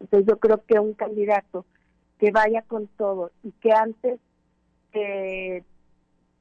Entonces 0.00 0.28
yo 0.28 0.38
creo 0.38 0.62
que 0.66 0.78
un 0.78 0.92
candidato 0.92 1.64
que 2.18 2.30
vaya 2.30 2.60
con 2.60 2.88
todo 2.88 3.30
y 3.42 3.52
que 3.52 3.72
antes 3.72 4.20
de 4.92 5.64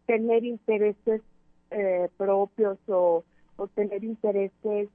tener 0.06 0.44
intereses 0.44 1.22
eh, 1.70 2.10
propios 2.18 2.78
o, 2.88 3.24
tener 3.76 4.04
intereses 4.04 4.90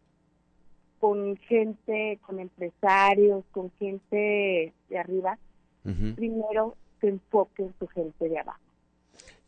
con 1.00 1.36
gente, 1.36 2.18
con 2.26 2.40
empresarios, 2.40 3.44
con 3.52 3.70
gente 3.72 4.72
de 4.88 4.98
arriba, 4.98 5.38
primero 6.16 6.76
se 7.00 7.08
enfoque 7.08 7.62
en 7.64 7.74
su 7.78 7.86
gente 7.86 8.28
de 8.28 8.38
abajo. 8.38 8.60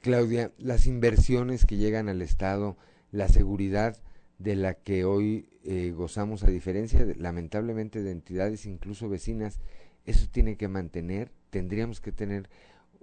Claudia, 0.00 0.52
las 0.58 0.86
inversiones 0.86 1.66
que 1.66 1.76
llegan 1.76 2.08
al 2.08 2.22
Estado, 2.22 2.76
la 3.10 3.28
seguridad, 3.28 3.96
de 4.38 4.54
la 4.54 4.74
que 4.74 5.04
hoy 5.04 5.48
eh, 5.64 5.90
gozamos, 5.90 6.44
a 6.44 6.46
diferencia, 6.48 7.04
lamentablemente, 7.16 8.02
de 8.02 8.12
entidades 8.12 8.66
incluso 8.66 9.08
vecinas, 9.08 9.60
eso 10.06 10.28
tiene 10.30 10.56
que 10.56 10.68
mantener, 10.68 11.30
tendríamos 11.50 12.00
que 12.00 12.12
tener 12.12 12.48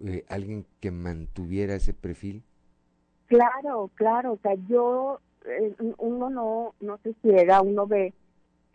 eh, 0.04 0.26
alguien 0.30 0.66
que 0.80 0.92
mantuviera 0.92 1.76
ese 1.76 1.94
perfil. 1.94 2.44
Claro, 3.28 3.92
claro, 3.96 4.34
o 4.34 4.40
sea, 4.42 4.56
yo, 4.68 5.20
eh, 5.46 5.76
uno 5.98 6.30
no, 6.30 6.74
no 6.80 6.98
se 7.04 7.14
ciega, 7.22 7.62
uno 7.62 7.86
ve 7.86 8.14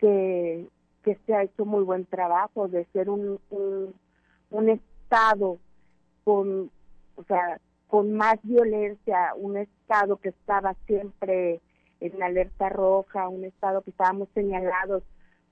que, 0.01 0.67
que 1.05 1.19
se 1.27 1.35
ha 1.35 1.43
hecho 1.43 1.65
muy 1.65 1.85
buen 1.85 2.07
trabajo 2.07 2.69
de 2.69 2.87
ser 2.87 3.11
un, 3.11 3.39
un, 4.51 4.69
estado 4.69 5.59
con, 6.25 6.71
o 7.17 7.25
sea, 7.25 7.61
con 7.87 8.13
más 8.13 8.39
violencia, 8.43 9.35
un 9.37 9.59
estado 9.59 10.17
que 10.17 10.31
estaba 10.31 10.75
siempre 10.87 11.61
en 12.01 12.23
alerta 12.23 12.71
roja, 12.71 13.29
un 13.29 13.45
estado 13.45 13.83
que 13.83 13.91
estábamos 13.91 14.29
señalados 14.35 15.03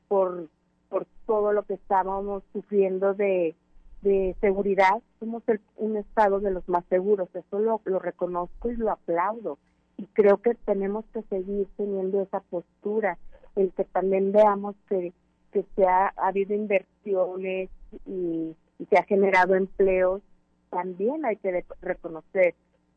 por, 0.08 0.48
por 0.88 1.06
todo 1.26 1.52
lo 1.52 1.64
que 1.64 1.74
estábamos 1.74 2.42
sufriendo 2.52 3.12
de, 3.12 3.54
de 4.00 4.34
seguridad, 4.40 5.02
somos 5.20 5.42
un 5.76 5.96
estado 5.98 6.40
de 6.40 6.52
los 6.52 6.66
más 6.68 6.84
seguros, 6.88 7.28
eso 7.34 7.58
lo, 7.58 7.82
lo 7.84 7.98
reconozco 7.98 8.70
y 8.70 8.76
lo 8.76 8.90
aplaudo. 8.90 9.58
Y 9.98 10.06
creo 10.06 10.38
que 10.38 10.54
tenemos 10.54 11.04
que 11.12 11.22
seguir 11.22 11.66
teniendo 11.76 12.22
esa 12.22 12.40
postura, 12.40 13.18
el 13.58 13.72
que 13.72 13.84
también 13.84 14.32
veamos 14.32 14.76
que, 14.88 15.12
que 15.52 15.64
se 15.74 15.84
ha, 15.84 16.08
habido 16.16 16.54
inversiones 16.54 17.70
y, 18.06 18.54
se 18.88 18.96
ha 18.96 19.02
generado 19.02 19.56
empleos, 19.56 20.22
también 20.70 21.24
hay 21.26 21.36
que 21.36 21.64
reconocer 21.82 22.54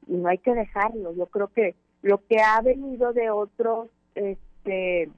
y 0.07 0.13
no 0.13 0.29
hay 0.29 0.37
que 0.37 0.53
dejarlo. 0.53 1.11
Yo 1.15 1.25
creo 1.25 1.47
que 1.47 1.73
lo 2.03 2.23
que 2.27 2.39
ha 2.39 2.61
venido 2.61 3.13
de 3.13 3.31
otros, 3.31 3.89
este, 4.13 5.09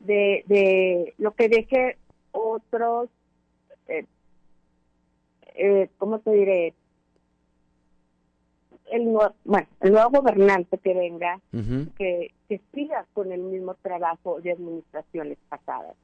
de, 0.00 0.44
de 0.46 1.14
lo 1.18 1.32
que 1.32 1.48
deje 1.50 1.98
otros, 2.32 3.10
eh, 3.88 4.06
eh, 5.54 5.90
¿cómo 5.98 6.20
te 6.20 6.30
diré? 6.30 6.74
El 8.90 9.12
nuevo, 9.12 9.34
bueno, 9.44 9.66
el 9.80 9.92
nuevo 9.92 10.10
gobernante 10.10 10.78
que 10.78 10.94
venga, 10.94 11.38
que, 11.96 12.32
que 12.52 12.60
siga 12.74 13.06
con 13.14 13.32
el 13.32 13.40
mismo 13.40 13.74
trabajo 13.80 14.38
de 14.42 14.52
administraciones 14.52 15.38
pasadas. 15.48 15.96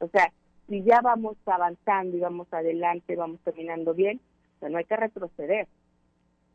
O 0.00 0.08
sea, 0.08 0.30
si 0.68 0.82
ya 0.82 1.00
vamos 1.00 1.38
avanzando 1.46 2.14
y 2.14 2.20
vamos 2.20 2.46
adelante, 2.50 3.16
vamos 3.16 3.40
caminando 3.42 3.94
bien, 3.94 4.20
pues 4.60 4.70
no 4.70 4.76
hay 4.76 4.84
que 4.84 4.96
retroceder. 4.96 5.66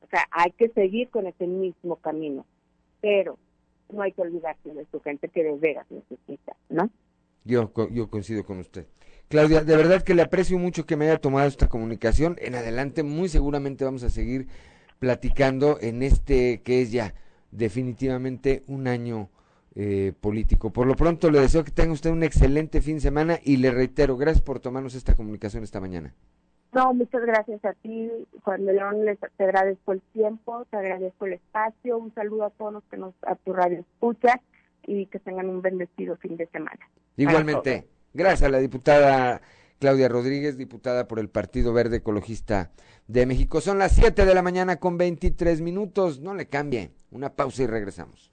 O 0.03 0.07
sea, 0.07 0.27
hay 0.29 0.51
que 0.51 0.69
seguir 0.69 1.09
con 1.09 1.25
ese 1.25 1.47
mismo 1.47 1.95
camino, 1.95 2.45
pero 3.01 3.39
no 3.91 4.03
hay 4.03 4.11
que 4.11 4.21
olvidarse 4.21 4.71
de 4.71 4.85
su 4.91 4.99
gente 4.99 5.29
que 5.29 5.43
de 5.43 5.57
veras 5.57 5.87
necesita, 5.89 6.55
¿no? 6.69 6.91
Yo, 7.43 7.71
yo 7.91 8.07
coincido 8.11 8.45
con 8.45 8.59
usted. 8.59 8.85
Claudia, 9.29 9.63
de 9.63 9.75
verdad 9.75 10.03
que 10.03 10.13
le 10.13 10.21
aprecio 10.21 10.59
mucho 10.59 10.85
que 10.85 10.95
me 10.95 11.05
haya 11.05 11.17
tomado 11.17 11.47
esta 11.47 11.69
comunicación. 11.69 12.35
En 12.39 12.53
adelante, 12.53 13.01
muy 13.01 13.29
seguramente 13.29 13.83
vamos 13.83 14.03
a 14.03 14.11
seguir 14.11 14.47
platicando 14.99 15.79
en 15.81 16.03
este 16.03 16.61
que 16.61 16.83
es 16.83 16.91
ya 16.91 17.15
definitivamente 17.49 18.61
un 18.67 18.87
año 18.87 19.31
eh, 19.75 20.13
político. 20.19 20.71
Por 20.71 20.87
lo 20.87 20.95
pronto, 20.95 21.29
le 21.29 21.39
deseo 21.39 21.63
que 21.63 21.71
tenga 21.71 21.93
usted 21.93 22.09
un 22.09 22.23
excelente 22.23 22.81
fin 22.81 22.95
de 22.95 23.01
semana 23.01 23.39
y 23.43 23.57
le 23.57 23.71
reitero, 23.71 24.17
gracias 24.17 24.43
por 24.43 24.59
tomarnos 24.59 24.95
esta 24.95 25.15
comunicación 25.15 25.63
esta 25.63 25.79
mañana. 25.79 26.13
No, 26.71 26.93
muchas 26.93 27.21
gracias 27.25 27.63
a 27.65 27.73
ti, 27.73 28.09
Juan 28.43 28.65
de 28.65 28.73
León, 28.73 29.03
les, 29.03 29.17
te 29.19 29.43
agradezco 29.43 29.91
el 29.91 30.01
tiempo, 30.13 30.65
te 30.69 30.77
agradezco 30.77 31.25
el 31.25 31.33
espacio, 31.33 31.97
un 31.97 32.13
saludo 32.13 32.45
a 32.45 32.49
todos 32.51 32.73
los 32.73 32.83
que 32.83 32.97
nos 32.97 33.15
a 33.23 33.35
tu 33.35 33.53
radio 33.53 33.79
escuchan 33.79 34.39
y 34.85 35.07
que 35.07 35.19
tengan 35.19 35.49
un 35.49 35.63
bendecido 35.63 36.15
fin 36.17 36.37
de 36.37 36.45
semana. 36.47 36.79
Igualmente, 37.17 37.87
gracias 38.13 38.43
a 38.43 38.49
la 38.49 38.59
diputada 38.59 39.41
Claudia 39.79 40.09
Rodríguez, 40.09 40.57
diputada 40.57 41.07
por 41.07 41.19
el 41.19 41.29
Partido 41.29 41.73
Verde 41.73 41.97
Ecologista 41.97 42.69
de 43.07 43.25
México. 43.25 43.61
Son 43.61 43.79
las 43.79 43.93
7 43.93 44.25
de 44.25 44.35
la 44.35 44.43
mañana 44.43 44.75
con 44.75 44.97
23 44.97 45.61
minutos, 45.61 46.19
no 46.19 46.35
le 46.35 46.47
cambie, 46.47 46.91
una 47.11 47.33
pausa 47.33 47.63
y 47.63 47.67
regresamos. 47.67 48.31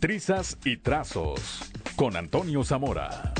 Trizas 0.00 0.56
y 0.64 0.78
Trazos 0.78 1.70
con 1.94 2.16
Antonio 2.16 2.64
Zamora. 2.64 3.34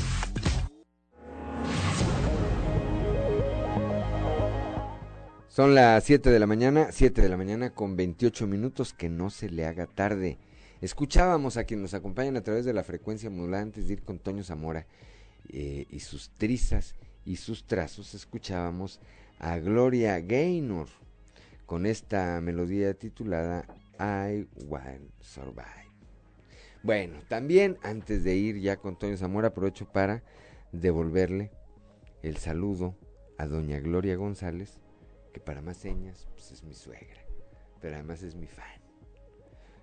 Son 5.47 5.73
las 5.73 6.03
7 6.03 6.29
de 6.29 6.37
la 6.37 6.45
mañana, 6.45 6.91
7 6.91 7.19
de 7.19 7.29
la 7.29 7.37
mañana 7.37 7.71
con 7.71 7.95
28 7.95 8.45
minutos, 8.45 8.93
que 8.93 9.09
no 9.09 9.31
se 9.31 9.49
le 9.49 9.65
haga 9.65 9.87
tarde. 9.87 10.37
Escuchábamos 10.81 11.57
a 11.57 11.63
quienes 11.63 11.81
nos 11.81 11.93
acompañan 11.95 12.37
a 12.37 12.43
través 12.43 12.63
de 12.63 12.73
la 12.73 12.83
frecuencia 12.83 13.31
modulada 13.31 13.63
antes 13.63 13.87
de 13.87 13.93
ir 13.93 14.03
con 14.03 14.19
Toño 14.19 14.43
Zamora 14.43 14.85
eh, 15.49 15.87
y 15.89 16.01
sus 16.01 16.29
trizas 16.29 16.93
y 17.25 17.37
sus 17.37 17.65
trazos. 17.65 18.13
Escuchábamos 18.13 18.99
a 19.39 19.57
Gloria 19.57 20.19
Gaynor 20.19 20.89
con 21.65 21.87
esta 21.87 22.39
melodía 22.39 22.93
titulada 22.93 23.65
I 23.99 24.47
Will 24.67 25.11
Survive. 25.21 25.80
Bueno, 26.83 27.19
también 27.27 27.77
antes 27.83 28.23
de 28.23 28.35
ir 28.35 28.59
ya 28.59 28.77
con 28.77 28.97
Toño 28.97 29.15
Zamora, 29.15 29.49
aprovecho 29.49 29.85
para 29.85 30.23
devolverle 30.71 31.51
el 32.23 32.37
saludo 32.37 32.95
a 33.37 33.45
doña 33.45 33.79
Gloria 33.79 34.15
González, 34.15 34.79
que 35.31 35.39
para 35.39 35.61
más 35.61 35.77
señas 35.77 36.27
pues 36.33 36.51
es 36.51 36.63
mi 36.63 36.73
suegra, 36.73 37.21
pero 37.79 37.95
además 37.95 38.23
es 38.23 38.35
mi 38.35 38.47
fan. 38.47 38.81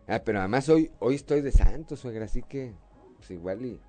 Ah, 0.09 0.23
pero 0.25 0.41
además 0.41 0.69
hoy, 0.69 0.91
hoy 0.99 1.15
estoy 1.15 1.41
de 1.41 1.53
santo, 1.53 1.95
suegra, 1.95 2.25
así 2.25 2.43
que 2.43 2.73
pues 3.17 3.31
igual 3.31 3.65
y 3.65 3.81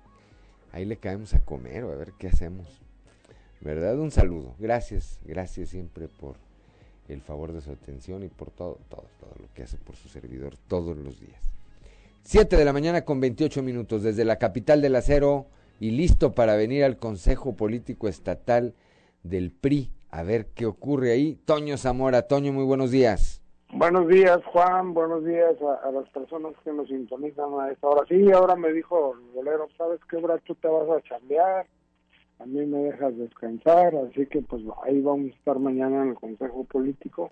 ahí 0.70 0.84
le 0.84 0.96
caemos 0.96 1.34
a 1.34 1.44
comer 1.44 1.82
o 1.82 1.92
a 1.92 1.96
ver 1.96 2.12
qué 2.16 2.28
hacemos. 2.28 2.80
¿Verdad? 3.60 3.98
Un 3.98 4.12
saludo. 4.12 4.54
Gracias, 4.58 5.18
gracias 5.24 5.70
siempre 5.70 6.06
por 6.06 6.36
el 7.08 7.22
favor 7.22 7.52
de 7.52 7.60
su 7.60 7.72
atención 7.72 8.22
y 8.22 8.28
por 8.28 8.52
todo, 8.52 8.78
todo, 8.88 9.06
todo 9.18 9.34
lo 9.40 9.52
que 9.52 9.64
hace 9.64 9.78
por 9.78 9.96
su 9.96 10.08
servidor 10.08 10.56
todos 10.68 10.96
los 10.96 11.20
días. 11.20 11.59
7 12.22 12.56
de 12.56 12.64
la 12.64 12.72
mañana 12.72 13.04
con 13.04 13.18
28 13.18 13.62
minutos 13.62 14.02
desde 14.02 14.24
la 14.24 14.38
capital 14.38 14.82
del 14.82 14.96
acero 14.96 15.46
y 15.80 15.92
listo 15.92 16.32
para 16.32 16.54
venir 16.54 16.84
al 16.84 16.98
Consejo 16.98 17.56
Político 17.56 18.08
Estatal 18.08 18.74
del 19.22 19.50
PRI 19.50 19.90
a 20.10 20.22
ver 20.22 20.46
qué 20.54 20.66
ocurre 20.66 21.12
ahí. 21.12 21.36
Toño 21.44 21.76
Zamora, 21.76 22.22
Toño, 22.22 22.52
muy 22.52 22.64
buenos 22.64 22.90
días. 22.90 23.42
Buenos 23.72 24.08
días, 24.08 24.44
Juan, 24.46 24.94
buenos 24.94 25.24
días 25.24 25.54
a, 25.84 25.90
las 25.92 26.08
personas 26.10 26.54
que 26.64 26.72
nos 26.72 26.88
sintonizan 26.88 27.54
a 27.60 27.70
esta 27.70 27.86
hora. 27.86 28.04
Sí, 28.08 28.30
ahora 28.32 28.56
me 28.56 28.72
dijo 28.72 29.14
el 29.14 29.34
bolero, 29.34 29.68
¿sabes 29.78 30.00
qué 30.10 30.16
hora 30.16 30.38
tú 30.38 30.56
te 30.56 30.66
vas 30.66 30.88
a 30.90 31.00
chambear? 31.02 31.66
A 32.40 32.46
mí 32.46 32.66
me 32.66 32.78
dejas 32.78 33.16
descansar, 33.16 33.94
así 33.94 34.26
que 34.26 34.42
pues 34.42 34.62
ahí 34.84 35.00
vamos 35.00 35.30
a 35.30 35.36
estar 35.36 35.58
mañana 35.58 36.02
en 36.02 36.08
el 36.10 36.14
Consejo 36.16 36.64
Político, 36.64 37.30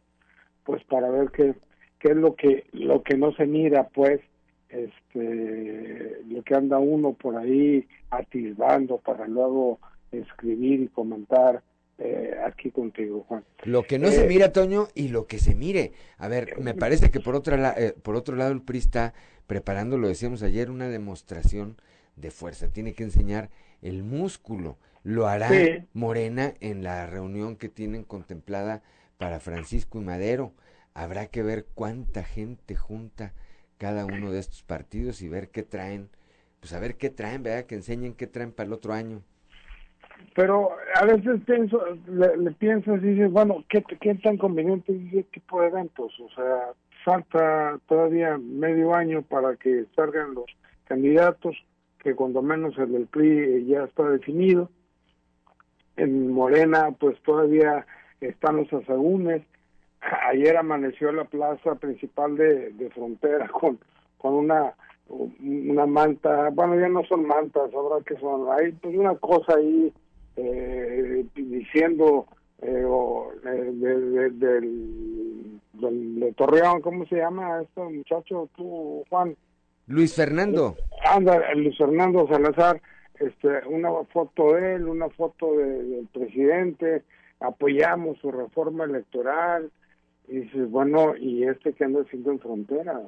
pues 0.65 0.83
para 0.85 1.11
ver 1.11 1.31
qué, 1.33 1.55
qué 1.99 2.13
es 2.13 2.17
lo 2.17 2.37
que, 2.37 2.67
lo 2.73 3.03
que 3.03 3.17
no 3.17 3.33
se 3.33 3.47
mira, 3.47 3.89
pues, 3.89 4.21
este 4.69 6.23
lo 6.29 6.43
que 6.43 6.55
anda 6.55 6.79
uno 6.79 7.15
por 7.15 7.37
ahí 7.37 7.87
atisbando 8.11 8.99
para 8.99 9.27
luego 9.27 9.79
escribir 10.13 10.81
y 10.81 10.89
comentar 10.89 11.63
eh, 11.99 12.37
aquí 12.47 12.71
contigo, 12.71 13.25
Juan. 13.27 13.45
Lo 13.65 13.83
que 13.83 13.99
no 13.99 14.09
se 14.09 14.25
eh, 14.25 14.29
mira, 14.29 14.53
Toño, 14.53 14.87
y 14.95 15.09
lo 15.09 15.27
que 15.27 15.39
se 15.39 15.55
mire. 15.55 15.93
A 16.17 16.29
ver, 16.29 16.61
me 16.61 16.75
parece 16.75 17.11
que 17.11 17.19
por, 17.19 17.35
otra 17.35 17.75
eh, 17.77 17.93
por 18.03 18.15
otro 18.15 18.37
lado 18.37 18.53
el 18.53 18.63
PRI 18.63 18.79
está 18.79 19.15
preparando, 19.49 19.99
lo 19.99 20.07
decíamos 20.07 20.45
ayer, 20.45 20.71
una 20.71 20.89
demostración 20.89 21.77
de 22.15 22.31
fuerza. 22.31 22.69
Tiene 22.69 22.93
que 22.93 23.03
enseñar 23.03 23.51
el 23.83 24.05
músculo. 24.05 24.77
Lo 25.03 25.27
hará 25.27 25.51
Morena 25.93 26.55
en 26.61 26.85
la 26.85 27.07
reunión 27.07 27.57
que 27.57 27.69
tienen 27.69 28.05
contemplada 28.05 28.83
para 29.17 29.41
Francisco 29.41 29.99
y 29.99 30.05
Madero. 30.05 30.53
Habrá 30.95 31.27
que 31.27 31.43
ver 31.43 31.67
cuánta 31.75 32.23
gente 32.23 32.77
junta 32.77 33.33
cada 33.79 34.05
uno 34.05 34.31
de 34.31 34.41
estos 34.41 34.63
partidos 34.63 35.23
y 35.23 35.29
ver 35.29 35.51
qué 35.51 35.63
traen, 35.63 36.09
pues 36.61 36.73
a 36.73 36.81
ver 36.81 36.97
qué 36.97 37.11
traen, 37.11 37.43
¿verdad? 37.43 37.65
Que 37.65 37.77
enseñen 37.77 38.15
qué 38.15 38.27
traen 38.27 38.53
para 38.53 38.67
el 38.67 38.73
otro 38.73 38.93
año. 38.93 39.23
Pero 40.35 40.71
a 40.95 41.05
veces 41.05 41.41
pienso, 41.47 41.81
le, 42.07 42.51
piensas 42.53 43.03
y 43.03 43.07
dices, 43.07 43.31
bueno, 43.31 43.65
¿qué, 43.69 43.83
¿qué 44.01 44.15
tan 44.17 44.37
conveniente 44.37 44.93
es 44.93 45.13
ese 45.13 45.23
tipo 45.25 45.61
de 45.61 45.69
eventos? 45.69 46.13
O 46.21 46.29
sea, 46.31 46.73
falta 47.05 47.79
todavía 47.87 48.37
medio 48.37 48.95
año 48.95 49.23
para 49.23 49.57
que 49.57 49.87
salgan 49.95 50.35
los 50.35 50.47
candidatos, 50.85 51.57
que 52.03 52.15
cuando 52.15 52.43
menos 52.43 52.77
el 52.79 52.93
del 52.93 53.07
PRI 53.07 53.67
ya 53.67 53.85
está 53.85 54.09
definido. 54.09 54.71
En 55.97 56.31
Morena, 56.31 56.91
pues 56.99 57.21
todavía 57.23 57.87
están 58.21 58.57
los 58.57 58.73
asegúnes 58.73 59.43
ayer 60.01 60.57
amaneció 60.57 61.13
la 61.13 61.25
plaza 61.25 61.75
principal 61.77 62.37
de, 62.37 62.91
frontera 62.95 63.49
con, 63.61 63.79
con 64.19 64.35
una 64.35 64.75
una 65.09 65.87
manta, 65.87 66.51
bueno 66.51 66.79
ya 66.79 66.89
no 66.89 67.03
son 67.05 67.27
mantas, 67.27 67.73
ahora 67.73 68.05
que 68.05 68.15
son, 68.17 68.47
hay 68.53 68.73
pues 68.73 68.95
una 68.95 69.15
cosa 69.15 69.55
ahí 69.57 69.91
eh, 70.37 71.25
diciendo 71.35 72.27
eh, 72.61 72.85
eh 73.47 73.73
de, 73.73 74.31
del, 74.31 75.61
de 75.73 76.33
Torreón, 76.35 76.83
¿cómo 76.83 77.07
se 77.07 77.17
llama 77.17 77.63
este 77.63 77.81
muchacho 77.81 78.51
tú, 78.55 79.03
Juan? 79.09 79.35
Luis 79.87 80.15
Fernando. 80.15 80.77
Anda, 81.05 81.55
Luis 81.55 81.79
Fernando 81.79 82.29
Salazar, 82.29 82.81
este, 83.19 83.67
una 83.67 83.91
foto 84.13 84.55
de 84.55 84.75
él, 84.75 84.87
una 84.87 85.09
foto 85.09 85.57
del 85.57 86.07
presidente, 86.13 87.03
apoyamos 87.41 88.19
su 88.19 88.31
reforma 88.31 88.85
electoral, 88.85 89.71
y 90.29 90.41
dices, 90.41 90.71
bueno, 90.71 91.17
¿y 91.17 91.45
este 91.45 91.73
que 91.73 91.85
anda 91.85 92.03
haciendo 92.03 92.33
en 92.33 92.39
frontera? 92.39 93.01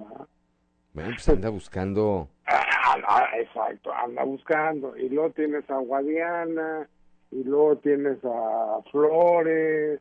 Bueno, 0.92 1.10
pues 1.10 1.28
anda 1.28 1.48
buscando. 1.48 2.28
Ah, 2.92 2.97
ah, 3.06 3.38
exacto, 3.38 3.92
anda 3.94 4.24
buscando. 4.24 4.97
Y 4.97 5.09
luego 5.09 5.30
tienes 5.30 5.68
a 5.70 5.76
Guadiana, 5.76 6.88
y 7.30 7.44
luego 7.44 7.76
tienes 7.76 8.18
a 8.24 8.80
Flores, 8.90 10.01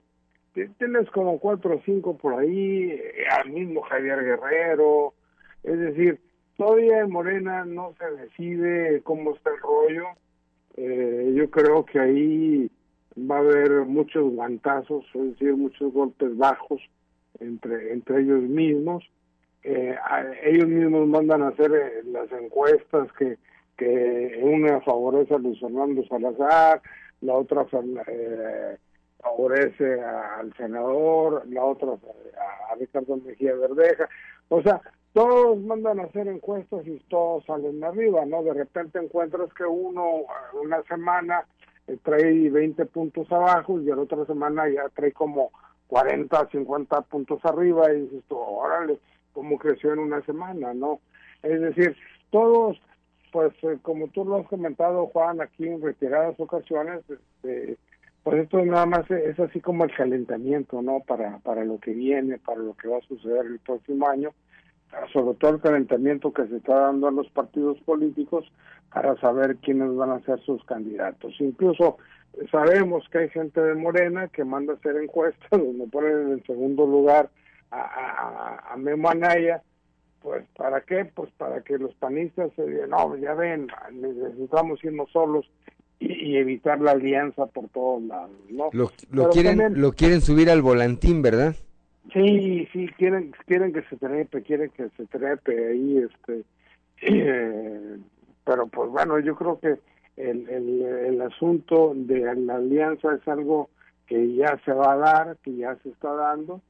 tienes 0.54 1.10
como 1.12 1.40
cuatro 1.40 1.76
o 1.76 1.82
cinco 1.86 2.18
por 2.18 2.40
ahí, 2.40 3.00
al 3.30 3.52
mismo 3.52 3.82
Javier 3.82 4.24
Guerrero. 4.24 5.14
Es 5.64 5.78
decir, 5.78 6.20
todavía 6.58 7.02
en 7.02 7.12
Morena 7.12 7.64
no 7.66 7.94
se 8.00 8.10
decide 8.24 9.02
cómo 9.04 9.36
está 9.36 9.52
el 9.52 9.60
rollo. 9.60 10.06
Eh, 10.76 11.34
yo 11.36 11.50
creo 11.52 11.86
que 11.86 12.00
ahí 12.00 12.72
va 13.20 13.36
a 13.36 13.40
haber 13.40 13.86
muchos 13.86 14.34
guantazos, 14.34 15.06
es 15.14 15.32
decir, 15.32 15.56
muchos 15.56 15.94
golpes 15.94 16.36
bajos 16.38 16.82
entre, 17.40 17.94
entre 17.94 18.22
ellos 18.22 18.42
mismos. 18.42 19.04
eh, 19.64 19.96
ellos 20.44 20.68
mismos 20.68 21.08
mandan 21.08 21.42
a 21.42 21.50
hacer 21.50 21.72
eh, 21.74 22.04
las 22.06 22.32
encuestas 22.32 23.12
que, 23.14 23.38
que 23.78 24.40
una 24.42 24.82
favorece 24.82 25.34
a 25.36 25.38
Luis 25.38 25.60
Fernando 25.60 26.04
Salazar, 26.08 26.82
la 27.22 27.34
otra 27.34 27.66
eh, 28.08 28.78
favorece 29.22 30.02
al 30.02 30.54
senador, 30.56 31.44
la 31.50 31.66
otra 31.66 31.90
a, 31.92 32.72
a 32.72 32.76
Ricardo 32.76 33.18
Mejía 33.18 33.56
Verdeja. 33.56 34.08
O 34.48 34.62
sea, 34.62 34.82
todos 35.14 35.60
mandan 35.60 36.00
a 36.00 36.04
hacer 36.04 36.28
encuestas 36.28 36.86
y 36.88 36.98
todos 37.10 37.44
salen 37.46 37.84
arriba, 37.84 38.26
¿no? 38.26 38.44
De 38.44 38.54
repente 38.54 39.00
encuentras 39.00 39.54
que 39.54 39.66
uno 39.66 40.26
una 40.62 40.84
semana 40.84 41.46
eh, 41.88 41.98
trae 42.04 42.50
20 42.50 42.86
puntos 42.86 43.32
abajo 43.32 43.80
y 43.80 43.86
la 43.86 43.98
otra 43.98 44.26
semana 44.26 44.70
ya 44.70 44.88
trae 44.90 45.12
como 45.12 45.52
40, 45.90 46.50
50 46.52 47.02
puntos 47.02 47.44
arriba 47.44 47.92
y 47.92 48.02
dices 48.02 48.24
tú, 48.30 48.38
órale, 48.38 49.00
cómo 49.34 49.58
creció 49.58 49.94
en 49.94 50.00
una 50.00 50.22
semana, 50.22 50.74
¿no? 50.74 51.02
Es 51.44 51.60
decir, 51.60 51.96
todos, 52.30 52.80
pues 53.32 53.52
eh, 53.64 53.78
como 53.82 54.08
tú 54.08 54.24
lo 54.24 54.38
has 54.38 54.48
comentado, 54.48 55.08
Juan, 55.08 55.42
aquí 55.42 55.68
en 55.68 55.82
retiradas 55.82 56.40
ocasiones, 56.40 57.02
este, 57.10 57.78
pues 58.24 58.44
esto 58.44 58.64
nada 58.64 58.86
más 58.86 59.10
es 59.10 59.40
así 59.40 59.60
como 59.60 59.84
el 59.84 59.96
calentamiento, 59.96 60.82
¿no? 60.82 61.00
Para, 61.08 61.40
para 61.40 61.66
lo 61.66 61.80
que 61.80 61.92
viene, 61.92 62.38
para 62.38 62.60
lo 62.60 62.76
que 62.76 62.88
va 62.88 62.98
a 62.98 63.08
suceder 63.08 63.46
el 63.46 63.60
próximo 63.60 64.08
año 64.08 64.32
sobre 65.14 65.38
todo 65.38 65.52
el 65.52 65.62
calentamiento 65.62 66.34
que 66.34 66.48
se 66.48 66.58
está 66.58 66.74
dando 66.80 67.08
a 67.08 67.12
los 67.12 67.30
partidos 67.30 67.80
políticos 67.82 68.52
para 68.92 69.16
saber 69.18 69.58
quiénes 69.58 69.96
van 69.96 70.12
a 70.12 70.22
ser 70.22 70.40
sus 70.42 70.64
candidatos. 70.66 71.36
Incluso 71.40 71.98
sabemos 72.52 73.08
que 73.12 73.20
hay 73.20 73.30
gente 73.30 73.62
de 73.62 73.76
Morena 73.76 74.28
que 74.28 74.44
manda 74.44 74.74
a 74.74 74.76
hacer 74.78 74.96
encuestas 74.98 75.48
donde 75.52 75.88
ponen 75.88 76.28
en 76.28 76.32
el 76.34 76.44
segundo 76.46 76.86
lugar 76.86 77.30
a, 77.72 77.82
a, 77.82 78.74
a 78.74 78.78
Memo 78.78 79.10
Anaya, 79.10 79.62
pues 80.22 80.46
¿para 80.56 80.82
qué? 80.82 81.06
Pues 81.06 81.30
para 81.38 81.62
que 81.62 81.78
los 81.78 81.94
panistas 81.96 82.52
se 82.56 82.66
digan, 82.66 82.90
no, 82.90 83.16
ya 83.18 83.34
ven, 83.34 83.68
necesitamos 83.92 84.84
irnos 84.84 85.10
solos 85.12 85.50
y, 86.00 86.38
evitar 86.38 86.80
la 86.80 86.92
alianza 86.92 87.46
por 87.48 87.68
todos 87.70 88.04
lados, 88.04 88.32
¿no? 88.50 88.70
Lo, 88.72 88.92
lo 89.12 89.30
quieren, 89.30 89.82
lo 89.82 89.92
quieren 89.92 90.22
subir 90.22 90.50
al 90.50 90.62
volantín, 90.62 91.22
¿verdad? 91.22 91.56
Sí, 92.14 92.68
sí, 92.72 92.88
quieren, 92.98 93.34
quieren 93.46 93.74
que 93.74 93.84
se 93.84 93.98
trepe, 93.98 94.42
quieren 94.42 94.72
que 94.72 94.90
se 94.98 95.06
trepe 95.06 95.70
ahí, 95.70 95.98
este, 95.98 96.44
eh, 97.02 97.98
pero 98.46 98.68
pues 98.68 98.90
bueno, 98.90 99.20
yo 99.20 99.36
creo 99.36 99.60
que 99.60 99.78
el, 100.20 100.50
el, 100.50 100.82
el 100.82 101.22
asunto 101.22 101.94
de 101.96 102.36
la 102.36 102.56
alianza 102.56 103.16
es 103.16 103.28
algo 103.28 103.70
que 104.06 104.36
ya 104.36 104.60
se 104.66 104.74
va 104.74 104.94
a 104.94 104.98
dar, 104.98 105.38
que 105.38 105.56
ya 105.56 105.76
se 105.78 105.90
está 105.90 106.14
dando, 106.14 106.62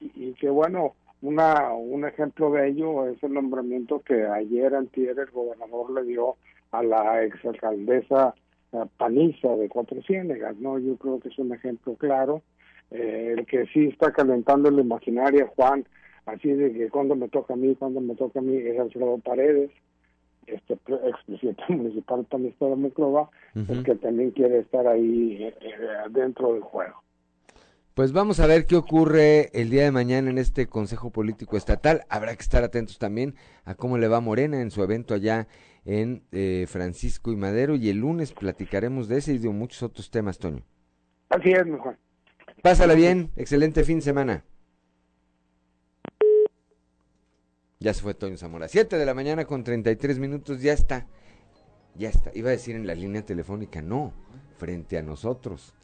y, 0.00 0.32
que 0.34 0.50
bueno, 0.50 0.94
una, 1.22 1.72
un 1.72 2.04
ejemplo 2.04 2.50
de 2.50 2.68
ello 2.68 3.06
es 3.08 3.22
el 3.22 3.32
nombramiento 3.32 4.00
que 4.00 4.26
ayer 4.26 4.74
antier 4.74 5.18
el 5.18 5.30
gobernador 5.30 5.92
le 5.92 6.02
dio 6.04 6.36
a 6.72 6.82
la 6.82 7.22
exalcaldesa 7.22 8.34
eh, 8.72 8.84
Paniza 8.98 9.56
de 9.56 9.68
Cuatro 9.68 10.02
Ciénegas, 10.02 10.56
¿no? 10.56 10.78
Yo 10.78 10.96
creo 10.96 11.20
que 11.20 11.28
es 11.28 11.38
un 11.38 11.54
ejemplo 11.54 11.94
claro. 11.94 12.42
Eh, 12.90 13.34
el 13.38 13.46
que 13.46 13.66
sí 13.66 13.86
está 13.86 14.12
calentando 14.12 14.70
la 14.70 14.80
imaginaria, 14.80 15.50
Juan, 15.56 15.86
así 16.26 16.48
de 16.52 16.72
que 16.72 16.90
cuando 16.90 17.14
me 17.14 17.28
toca 17.28 17.54
a 17.54 17.56
mí, 17.56 17.74
cuando 17.76 18.00
me 18.00 18.14
toca 18.14 18.40
a 18.40 18.42
mí, 18.42 18.56
es 18.56 18.78
Alfredo 18.78 19.18
Paredes, 19.18 19.70
este 20.46 20.78
expresidente 21.08 21.62
municipal 21.68 22.26
también 22.26 22.52
está 22.52 22.66
de 22.66 22.76
Moclova, 22.76 23.30
el 23.54 23.82
que 23.84 23.94
también 23.96 24.30
quiere 24.30 24.60
estar 24.60 24.86
ahí 24.86 25.44
eh, 25.44 25.54
eh, 25.60 25.76
dentro 26.10 26.52
del 26.52 26.62
juego. 26.62 27.02
Pues 27.94 28.12
vamos 28.12 28.40
a 28.40 28.46
ver 28.46 28.66
qué 28.66 28.76
ocurre 28.76 29.48
el 29.58 29.70
día 29.70 29.84
de 29.84 29.90
mañana 29.90 30.28
en 30.28 30.36
este 30.36 30.66
Consejo 30.66 31.10
Político 31.10 31.56
Estatal. 31.56 32.02
Habrá 32.10 32.34
que 32.34 32.42
estar 32.42 32.62
atentos 32.62 32.98
también 32.98 33.34
a 33.64 33.74
cómo 33.74 33.96
le 33.96 34.08
va 34.08 34.20
Morena 34.20 34.60
en 34.60 34.70
su 34.70 34.82
evento 34.82 35.14
allá 35.14 35.48
en 35.86 36.22
Francisco 36.68 37.32
y 37.32 37.36
Madero. 37.36 37.74
Y 37.74 37.88
el 37.88 37.96
lunes 37.96 38.34
platicaremos 38.34 39.08
de 39.08 39.16
ese 39.16 39.32
y 39.32 39.38
de 39.38 39.48
muchos 39.48 39.82
otros 39.82 40.10
temas, 40.10 40.38
Toño. 40.38 40.62
Así 41.30 41.52
es, 41.52 41.64
mi 41.64 41.78
Juan. 41.78 41.96
Pásala 42.62 42.92
bien, 42.92 43.30
excelente 43.36 43.82
fin 43.82 43.96
de 43.96 44.02
semana. 44.02 44.44
Ya 47.78 47.92
se 47.92 48.02
fue 48.02 48.14
Toño 48.14 48.36
Zamora. 48.36 48.68
Siete 48.68 48.96
de 48.96 49.06
la 49.06 49.14
mañana 49.14 49.44
con 49.44 49.64
33 49.64 50.18
minutos, 50.18 50.62
ya 50.62 50.72
está. 50.72 51.06
Ya 51.94 52.08
está. 52.08 52.30
Iba 52.34 52.48
a 52.48 52.52
decir 52.52 52.74
en 52.76 52.86
la 52.86 52.94
línea 52.94 53.24
telefónica, 53.24 53.82
no, 53.82 54.12
frente 54.58 54.98
a 54.98 55.02
nosotros. 55.02 55.74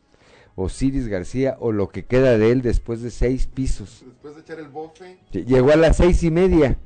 Osiris 0.54 1.08
García 1.08 1.56
o 1.60 1.72
lo 1.72 1.88
que 1.88 2.04
queda 2.04 2.36
de 2.36 2.50
él 2.50 2.62
después 2.62 3.02
de 3.02 3.10
seis 3.10 3.46
pisos. 3.46 4.04
Después 4.06 4.34
de 4.34 4.42
echar 4.42 4.58
el 4.58 4.68
bofe. 4.68 5.18
Llegó 5.32 5.70
a 5.72 5.76
las 5.76 5.96
seis 5.96 6.22
y 6.22 6.30
media. 6.30 6.78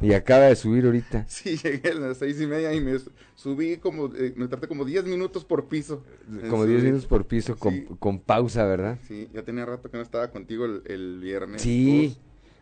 Y 0.00 0.12
acaba 0.12 0.44
de 0.44 0.56
subir 0.56 0.84
ahorita. 0.84 1.26
Sí, 1.28 1.56
llegué 1.56 1.90
a 1.90 1.94
las 1.94 2.18
seis 2.18 2.40
y 2.40 2.46
media 2.46 2.74
y 2.74 2.80
me 2.80 2.98
subí 3.34 3.76
como, 3.76 4.06
eh, 4.14 4.32
me 4.36 4.48
traté 4.48 4.66
como 4.66 4.84
diez 4.84 5.04
minutos 5.04 5.44
por 5.44 5.68
piso. 5.68 6.04
Como 6.48 6.66
diez 6.66 6.82
minutos 6.82 7.06
por 7.06 7.26
piso, 7.26 7.56
con, 7.56 8.18
pausa, 8.20 8.64
¿verdad? 8.64 8.98
Sí, 9.06 9.28
ya 9.32 9.42
tenía 9.42 9.64
rato 9.64 9.90
que 9.90 9.96
no 9.96 10.02
estaba 10.02 10.30
contigo 10.30 10.64
el, 10.64 11.20
viernes. 11.20 11.62
Sí, 11.62 12.16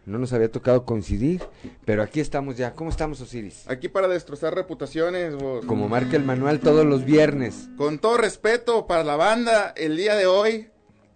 no 0.07 0.19
nos 0.19 0.33
había 0.33 0.51
tocado 0.51 0.85
coincidir, 0.85 1.43
pero 1.85 2.03
aquí 2.03 2.21
estamos 2.21 2.57
ya. 2.57 2.73
¿Cómo 2.73 2.91
estamos, 2.91 3.21
Osiris? 3.21 3.69
Aquí 3.69 3.89
para 3.89 4.09
destrozar 4.09 4.55
reputaciones. 4.55 5.35
Como 5.67 5.89
marca 5.89 6.17
el 6.17 6.25
manual 6.25 6.61
todos 6.61 6.87
los 6.87 7.05
viernes. 7.05 7.69
Con 7.77 7.99
todo 7.99 8.17
respeto 8.17 8.87
para 8.87 9.05
la 9.05 9.17
banda, 9.17 9.73
el 9.77 9.97
día 9.97 10.17
de 10.17 10.27
hoy. 10.27 10.69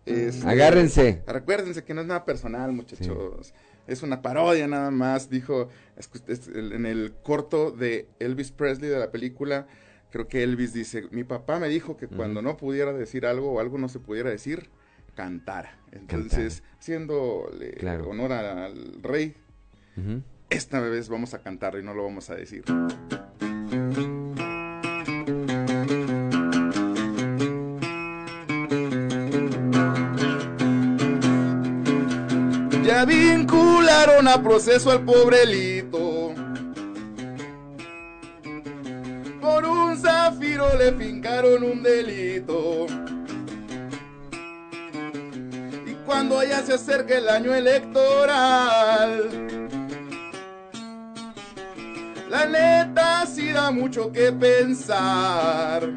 Este, 0.07 0.47
Agárrense. 0.47 1.23
Recuérdense 1.27 1.83
que 1.83 1.95
no 1.95 2.03
es 2.03 2.07
nada 2.07 2.25
personal, 2.25 2.73
muchachos 2.73 3.55
es 3.87 4.03
una 4.03 4.23
parodia 4.23 4.67
nada 4.67 4.91
más, 4.91 5.29
dijo 5.31 5.69
en 6.55 6.87
el 6.87 7.13
corto 7.23 7.71
de 7.71 8.09
Elvis 8.19 8.51
Presley 8.51 8.89
de 8.89 8.99
la 8.99 9.11
película, 9.11 9.67
creo 10.11 10.29
que 10.29 10.43
Elvis 10.43 10.73
dice, 10.73 11.05
mi 11.11 11.25
papá 11.25 11.59
me 11.59 11.69
dijo 11.69 11.97
que 11.97 12.09
cuando 12.09 12.41
no 12.41 12.57
pudiera 12.57 12.93
decir 12.93 13.27
algo 13.27 13.53
o 13.53 13.61
algo 13.61 13.79
no 13.79 13.89
se 13.89 14.01
pudiera 14.01 14.31
decir, 14.31 14.71
cantara. 15.15 15.79
Entonces, 15.93 16.63
haciéndole 16.79 17.77
honor 18.07 18.33
al 18.33 19.03
rey, 19.03 19.35
esta 20.51 20.81
vez 20.81 21.09
vamos 21.09 21.35
a 21.35 21.39
cantar 21.41 21.77
y 21.79 21.83
no 21.83 21.95
lo 21.95 22.05
vamos 22.05 22.31
a 22.31 22.35
decir. 22.35 22.65
Ya 32.85 33.05
vincularon 33.05 34.29
a 34.29 34.43
proceso 34.43 34.91
al 34.91 35.05
pobrelito. 35.05 36.35
Por 39.41 39.65
un 39.65 39.97
zafiro 39.97 40.77
le 40.77 40.93
fincaron 40.93 41.63
un 41.63 41.83
delito. 41.83 42.87
Cuando 46.07 46.43
ya 46.43 46.63
se 46.63 46.75
acerca 46.75 47.17
el 47.17 47.29
año 47.29 47.55
electoral, 47.55 49.31
la 52.31 52.47
neta 52.47 53.27
sí 53.27 53.53
da 53.53 53.71
mucho 53.71 54.13
que 54.13 54.33
pensar. 54.33 55.91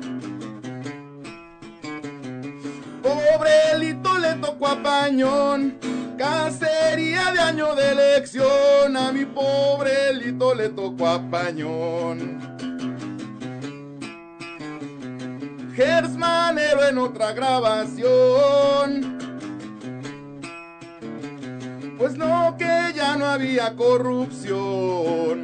Pobrelito 3.01 4.17
le 4.17 4.33
tocó 4.35 4.67
a 4.67 4.81
Pañón 4.83 5.77
Cacería 6.17 7.31
de 7.31 7.39
año 7.39 7.75
de 7.75 7.91
elección, 7.91 8.97
a 8.97 9.11
mi 9.11 9.23
pobre 9.25 10.15
Lito 10.15 10.55
le 10.55 10.69
tocó 10.69 11.07
a 11.07 11.21
Pañón. 11.29 12.39
Gersmanero 15.75 16.87
en 16.87 16.97
otra 16.97 17.33
grabación. 17.33 19.16
Pues 21.97 22.17
no, 22.17 22.55
que 22.57 22.93
ya 22.95 23.15
no 23.17 23.25
había 23.25 23.75
corrupción. 23.75 25.43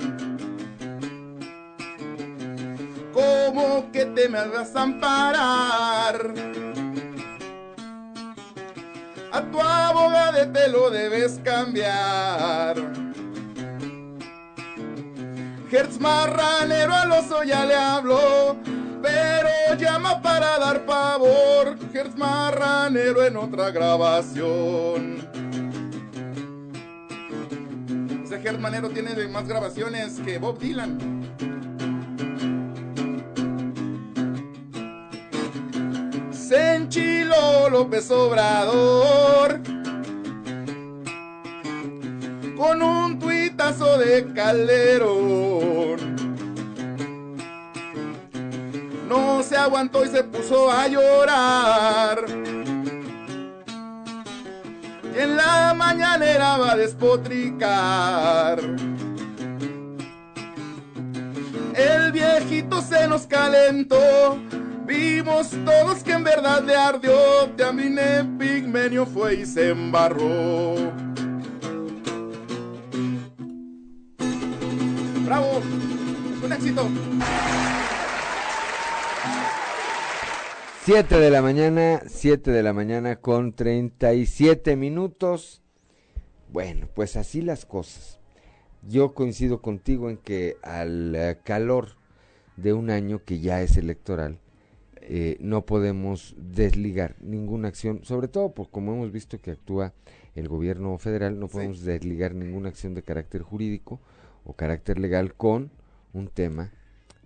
¿Cómo 3.13 3.91
que 3.91 4.05
te 4.05 4.29
me 4.29 4.47
vas 4.47 4.75
a 4.75 4.81
amparar? 4.81 6.33
a 9.33 9.41
tu 9.41 9.59
abogado 9.59 10.47
te 10.51 10.67
lo 10.69 10.91
debes 10.91 11.39
cambiar. 11.43 12.75
Hertz 15.71 15.99
Marranero 15.99 16.93
al 16.93 17.11
oso 17.13 17.43
ya 17.43 17.65
le 17.65 17.73
habló, 17.73 18.55
pero 19.01 19.49
llama 19.75 20.21
para 20.21 20.59
dar 20.59 20.85
pavor. 20.85 21.77
Hertz 21.91 22.15
Marranero 22.15 23.25
en 23.25 23.37
otra 23.37 23.71
grabación. 23.71 25.32
Ese 28.33 28.47
Hertz 28.47 28.59
Manero 28.59 28.89
tiene 28.89 29.27
más 29.27 29.47
grabaciones 29.47 30.19
que 30.25 30.39
Bob 30.39 30.57
Dylan. 30.57 30.97
se 36.31 36.75
enchiló 36.75 37.69
López 37.69 38.09
Obrador 38.11 39.61
con 42.57 42.81
un 42.81 43.19
tuit 43.19 43.53
puñetazo 43.53 43.97
de 43.99 44.33
Calderón. 44.33 46.15
No 49.07 49.43
se 49.43 49.55
aguantó 49.55 50.03
y 50.03 50.09
se 50.09 50.23
puso 50.23 50.71
a 50.71 50.87
llorar. 50.87 52.42
En 55.23 55.37
la 55.37 55.73
mañanera 55.73 56.57
va 56.57 56.73
a 56.73 56.75
despotricar. 56.75 58.59
El 61.73 62.11
viejito 62.11 62.81
se 62.81 63.07
nos 63.07 63.25
calentó. 63.25 64.37
Vimos 64.85 65.51
todos 65.63 66.03
que 66.03 66.11
en 66.11 66.25
verdad 66.25 66.61
le 66.63 66.75
ardió. 66.75 67.13
También 67.55 68.37
Pigmenio 68.37 69.05
fue 69.05 69.35
y 69.35 69.45
se 69.45 69.69
embarró. 69.69 70.75
¡Bravo! 75.25 75.61
¡Un 76.43 76.51
éxito! 76.51 76.89
7 80.85 81.17
de 81.17 81.29
la 81.29 81.41
mañana, 81.41 82.01
7 82.07 82.51
de 82.51 82.61
la 82.61 82.73
mañana 82.73 83.15
con 83.15 83.53
37 83.53 84.75
minutos. 84.75 85.61
Bueno, 86.51 86.89
pues 86.93 87.15
así 87.15 87.41
las 87.41 87.65
cosas. 87.65 88.19
Yo 88.81 89.13
coincido 89.13 89.61
contigo 89.61 90.09
en 90.09 90.17
que 90.17 90.57
al 90.61 91.15
eh, 91.15 91.37
calor 91.41 91.95
de 92.57 92.73
un 92.73 92.89
año 92.89 93.23
que 93.23 93.39
ya 93.39 93.61
es 93.61 93.77
electoral, 93.77 94.39
eh, 94.97 95.37
no 95.39 95.65
podemos 95.65 96.35
desligar 96.37 97.15
ninguna 97.21 97.69
acción, 97.69 98.01
sobre 98.03 98.27
todo 98.27 98.53
por 98.53 98.69
como 98.69 98.91
hemos 98.93 99.09
visto 99.13 99.39
que 99.39 99.51
actúa 99.51 99.93
el 100.35 100.49
gobierno 100.49 100.97
federal, 100.97 101.39
no 101.39 101.47
podemos 101.47 101.85
desligar 101.85 102.35
ninguna 102.35 102.67
acción 102.67 102.93
de 102.93 103.03
carácter 103.03 103.41
jurídico 103.41 104.01
o 104.43 104.51
carácter 104.51 104.99
legal 104.99 105.33
con 105.33 105.71
un 106.11 106.27
tema 106.27 106.73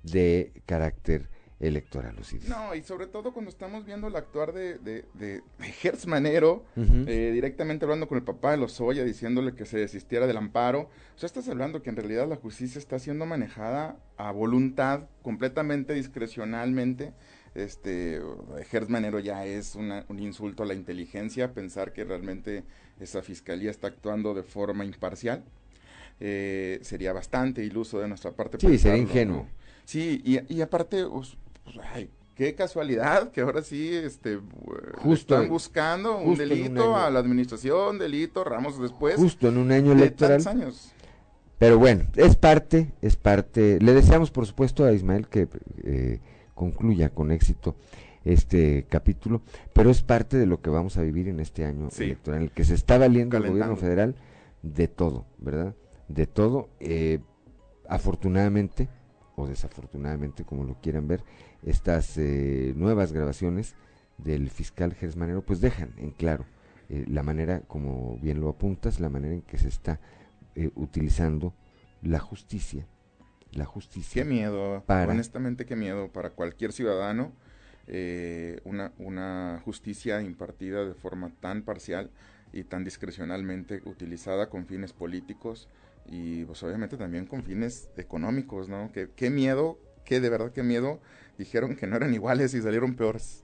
de 0.04 0.52
carácter 0.68 1.36
electoral. 1.60 2.18
Osiris. 2.20 2.48
No, 2.48 2.76
y 2.76 2.84
sobre 2.84 3.08
todo 3.08 3.34
cuando 3.34 3.50
estamos 3.50 3.84
viendo 3.86 4.08
el 4.08 4.16
actuar 4.16 4.54
de, 4.54 4.78
de, 4.78 5.06
de, 5.16 5.42
Hertz 5.84 6.06
Manero, 6.06 6.64
eh, 6.76 7.32
directamente 7.34 7.86
hablando 7.86 8.08
con 8.08 8.18
el 8.18 8.24
papá 8.24 8.52
de 8.52 8.58
Lozoya, 8.58 9.04
diciéndole 9.04 9.56
que 9.56 9.66
se 9.66 9.78
desistiera 9.80 10.28
del 10.28 10.38
amparo. 10.38 10.90
O 11.16 11.20
sea, 11.20 11.28
estás 11.28 11.48
hablando 11.50 11.82
que 11.82 11.90
en 11.90 11.96
realidad 11.96 12.28
la 12.28 12.36
justicia 12.36 12.78
está 12.80 13.00
siendo 13.00 13.26
manejada 13.26 13.98
a 14.18 14.32
voluntad, 14.32 15.06
completamente 15.24 15.94
discrecionalmente. 15.94 17.14
Este, 17.56 18.22
Hertz 18.72 18.90
Manero 18.90 19.18
ya 19.20 19.46
es 19.46 19.74
una- 19.74 20.06
un 20.10 20.20
insulto 20.20 20.62
a 20.62 20.66
la 20.68 20.76
inteligencia, 20.76 21.54
pensar 21.54 21.92
que 21.92 22.04
realmente 22.04 22.64
esa 23.00 23.24
fiscalía 23.24 23.72
está 23.72 23.88
actuando 23.88 24.36
de 24.36 24.44
forma 24.44 24.86
imparcial. 24.86 25.44
Eh, 26.20 26.80
sería 26.82 27.14
bastante 27.14 27.64
iluso 27.64 28.00
de 28.00 28.08
nuestra 28.08 28.32
parte. 28.32 28.58
Sí, 28.60 28.66
sería 28.78 28.78
pensarlo, 28.78 29.02
ingenuo. 29.02 29.38
¿no? 29.44 29.50
Sí, 29.86 30.22
y, 30.24 30.54
y 30.54 30.62
aparte, 30.62 31.06
pues, 31.06 31.38
pues, 31.74 31.86
ay, 31.94 32.10
qué 32.36 32.54
casualidad 32.56 33.32
que 33.32 33.42
ahora 33.42 33.62
sí 33.62 33.94
este, 33.96 34.40
Justo 34.98 35.36
están 35.36 35.50
buscando 35.50 36.18
un 36.18 36.26
justo 36.26 36.44
en 36.44 36.52
un 36.52 36.58
delito 36.58 36.96
a 36.96 37.10
la 37.10 37.20
administración, 37.20 37.98
delito, 38.00 38.44
Ramos 38.44 38.80
después. 38.82 39.16
Justo 39.16 39.48
en 39.48 39.58
un 39.58 39.72
año 39.72 39.90
de 39.90 40.02
electoral. 40.04 40.44
tantos 40.44 40.64
años. 40.64 40.92
Pero 41.60 41.80
bueno, 41.80 42.04
es 42.16 42.36
parte, 42.36 42.94
es 43.02 43.16
parte. 43.16 43.80
Le 43.82 43.94
deseamos, 43.94 44.30
por 44.30 44.46
supuesto, 44.46 44.86
a 44.86 44.92
Ismael 44.94 45.28
que 45.28 45.48
eh, 45.84 46.20
concluya 46.54 47.10
con 47.10 47.32
éxito 47.32 47.76
este 48.24 48.86
capítulo, 48.90 49.42
pero 49.74 49.90
es 49.90 50.02
parte 50.04 50.38
de 50.38 50.46
lo 50.46 50.62
que 50.62 50.70
vamos 50.70 50.98
a 50.98 51.02
vivir 51.02 51.30
en 51.30 51.40
este 51.40 51.66
año 51.66 51.90
Sí. 51.90 52.04
electoral, 52.04 52.42
en 52.42 52.44
el 52.48 52.52
que 52.52 52.66
se 52.66 52.76
está 52.76 52.98
valiendo 52.98 53.38
el 53.38 53.48
gobierno 53.50 53.76
federal 53.78 54.16
de 54.62 54.88
todo, 54.88 55.26
¿verdad? 55.40 55.74
De 56.08 56.28
todo. 56.28 56.70
eh, 56.80 57.20
afortunadamente, 57.90 58.90
o 59.36 59.48
desafortunadamente, 59.48 60.44
como 60.44 60.64
lo 60.64 60.76
quieran 60.82 61.08
ver, 61.08 61.24
estas 61.64 62.18
eh, 62.18 62.74
nuevas 62.76 63.12
grabaciones 63.14 63.76
del 64.18 64.50
fiscal 64.50 64.94
Gersmanero, 64.94 65.42
pues 65.42 65.62
dejan 65.62 65.92
en 65.98 66.12
claro 66.12 66.46
eh, 66.90 67.06
la 67.08 67.24
manera, 67.24 67.62
como 67.62 68.18
bien 68.22 68.40
lo 68.40 68.50
apuntas, 68.50 69.00
la 69.00 69.10
manera 69.10 69.34
en 69.36 69.42
que 69.42 69.58
se 69.58 69.68
está 69.68 70.00
eh, 70.56 70.72
utilizando 70.76 71.54
la 72.02 72.20
justicia. 72.20 72.86
La 73.54 73.66
justicia. 73.66 74.24
Qué 74.24 74.30
miedo, 74.30 74.84
Para- 74.86 75.12
honestamente 75.12 75.66
qué 75.66 75.76
miedo 75.76 76.10
para 76.12 76.32
cualquier 76.32 76.74
ciudadano, 76.74 77.32
eh, 77.88 78.60
una, 78.66 78.92
una 78.98 79.62
justicia 79.64 80.22
impartida 80.22 80.84
de 80.84 80.94
forma 80.94 81.32
tan 81.40 81.62
parcial 81.64 82.10
y 82.54 82.64
tan 82.64 82.84
discrecionalmente 82.84 83.82
utilizada 83.86 84.50
con 84.50 84.66
fines 84.66 84.94
políticos 84.94 85.70
y 86.06 86.44
pues 86.46 86.62
obviamente 86.64 86.98
también 86.98 87.26
con 87.26 87.44
fines 87.44 87.90
económicos, 87.98 88.68
¿no? 88.70 88.92
Que, 88.92 89.10
qué 89.16 89.30
miedo, 89.30 89.78
qué 90.06 90.20
de 90.20 90.30
verdad 90.30 90.52
qué 90.52 90.64
miedo, 90.64 91.00
dijeron 91.38 91.76
que 91.76 91.88
no 91.88 91.96
eran 91.96 92.14
iguales 92.14 92.54
y 92.54 92.62
salieron 92.62 92.96
peores. 92.96 93.44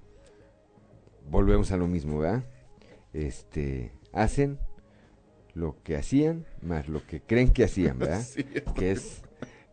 Volvemos 1.30 1.72
a 1.72 1.78
lo 1.78 1.88
mismo, 1.88 2.20
¿verdad? 2.20 2.44
Este, 3.14 3.92
hacen 4.12 4.60
lo 5.54 5.76
que 5.84 5.96
hacían 5.96 6.46
más 6.62 6.88
lo 6.90 7.06
que 7.06 7.22
creen 7.22 7.52
que 7.52 7.64
hacían, 7.64 8.00
¿verdad? 8.00 8.22
Sí. 8.28 8.44
Que 8.76 8.92
es 8.92 9.22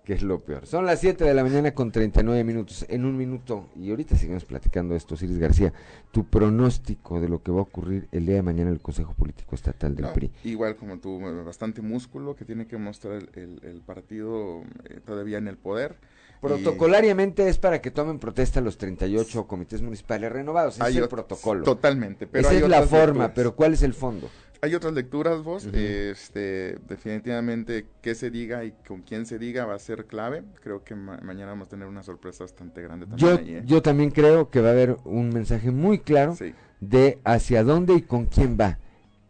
que 0.04 0.14
es 0.14 0.22
lo 0.22 0.40
peor. 0.40 0.66
Son 0.66 0.86
las 0.86 1.00
7 1.00 1.24
de 1.24 1.34
la 1.34 1.42
mañana 1.44 1.72
con 1.74 1.92
39 1.92 2.42
minutos. 2.42 2.84
En 2.88 3.04
un 3.04 3.16
minuto, 3.16 3.68
y 3.76 3.90
ahorita 3.90 4.16
seguimos 4.16 4.44
platicando 4.44 4.96
esto, 4.96 5.14
Ciris 5.16 5.38
García, 5.38 5.72
tu 6.10 6.24
pronóstico 6.26 7.20
de 7.20 7.28
lo 7.28 7.42
que 7.42 7.52
va 7.52 7.58
a 7.58 7.62
ocurrir 7.62 8.08
el 8.10 8.24
día 8.26 8.36
de 8.36 8.42
mañana 8.42 8.70
en 8.70 8.76
el 8.76 8.82
Consejo 8.82 9.12
Político 9.14 9.54
Estatal 9.54 9.94
del 9.94 10.06
No, 10.06 10.12
PRI. 10.14 10.32
Igual 10.44 10.76
como 10.76 10.98
tú, 10.98 11.20
bastante 11.44 11.82
músculo 11.82 12.34
que 12.34 12.44
tiene 12.46 12.66
que 12.66 12.76
mostrar 12.78 13.14
el, 13.14 13.28
el- 13.34 13.60
el 13.62 13.82
partido 13.82 14.62
eh, 14.88 15.00
todavía 15.04 15.38
en 15.38 15.48
el 15.48 15.58
poder. 15.58 15.96
Y- 16.42 16.46
Protocolariamente 16.46 17.48
es 17.48 17.58
para 17.58 17.80
que 17.82 17.90
tomen 17.90 18.18
protesta 18.18 18.60
los 18.62 18.78
38 18.78 19.46
comités 19.46 19.82
municipales 19.82 20.32
renovados. 20.32 20.78
Ese 20.80 20.88
es 20.90 20.96
el 20.96 21.04
ot- 21.04 21.08
protocolo. 21.08 21.64
Totalmente. 21.64 22.26
Pero 22.26 22.42
Esa 22.48 22.56
hay 22.56 22.62
es 22.62 22.68
la 22.68 22.82
forma, 22.82 23.04
lecturas. 23.24 23.32
pero 23.34 23.54
¿cuál 23.54 23.74
es 23.74 23.82
el 23.82 23.92
fondo? 23.94 24.30
Hay 24.62 24.74
otras 24.74 24.92
lecturas, 24.92 25.42
vos. 25.42 25.66
Este, 25.72 26.78
definitivamente, 26.88 27.86
qué 28.02 28.14
se 28.14 28.30
diga 28.30 28.64
y 28.64 28.72
con 28.86 29.00
quién 29.02 29.24
se 29.26 29.38
diga 29.38 29.64
va 29.66 29.74
a 29.74 29.78
ser 29.78 30.06
clave. 30.06 30.42
Creo 30.62 30.82
que 30.84 30.94
ma- 30.94 31.18
mañana 31.22 31.52
vamos 31.52 31.66
a 31.68 31.70
tener 31.70 31.86
una 31.88 32.02
sorpresa 32.02 32.44
bastante 32.44 32.82
grande 32.82 33.06
también. 33.06 33.28
Yo, 33.30 33.38
ahí, 33.38 33.54
¿eh? 33.56 33.62
yo 33.64 33.80
también 33.82 34.10
creo 34.10 34.50
que 34.50 34.60
va 34.60 34.68
a 34.68 34.72
haber 34.72 34.96
un 35.04 35.30
mensaje 35.30 35.70
muy 35.70 35.98
claro 36.00 36.36
Sí. 36.36 36.54
de 36.80 37.18
hacia 37.24 37.64
dónde 37.64 37.94
y 37.94 38.02
con 38.02 38.26
quién 38.26 38.56
va 38.60 38.78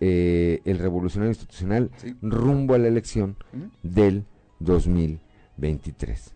eh, 0.00 0.62
el 0.64 0.78
revolucionario 0.78 1.30
institucional 1.32 1.90
Sí. 1.98 2.16
rumbo 2.22 2.74
a 2.74 2.78
la 2.78 2.88
elección 2.88 3.36
Ujú. 3.52 3.70
del 3.82 4.24
2023. 4.60 6.34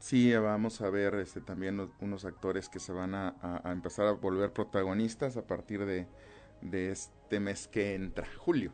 Sí, 0.00 0.34
vamos 0.34 0.80
a 0.80 0.90
ver 0.90 1.14
este, 1.16 1.40
también 1.42 1.78
unos 2.00 2.24
actores 2.24 2.68
que 2.68 2.80
se 2.80 2.92
van 2.92 3.14
a, 3.14 3.36
a- 3.42 3.68
a 3.68 3.72
empezar 3.72 4.06
a 4.06 4.12
volver 4.12 4.52
protagonistas 4.52 5.36
a 5.36 5.46
partir 5.46 5.84
de, 5.84 6.06
de 6.62 6.90
este 6.90 7.38
mes 7.38 7.68
que 7.68 7.94
entra, 7.94 8.26
julio. 8.38 8.72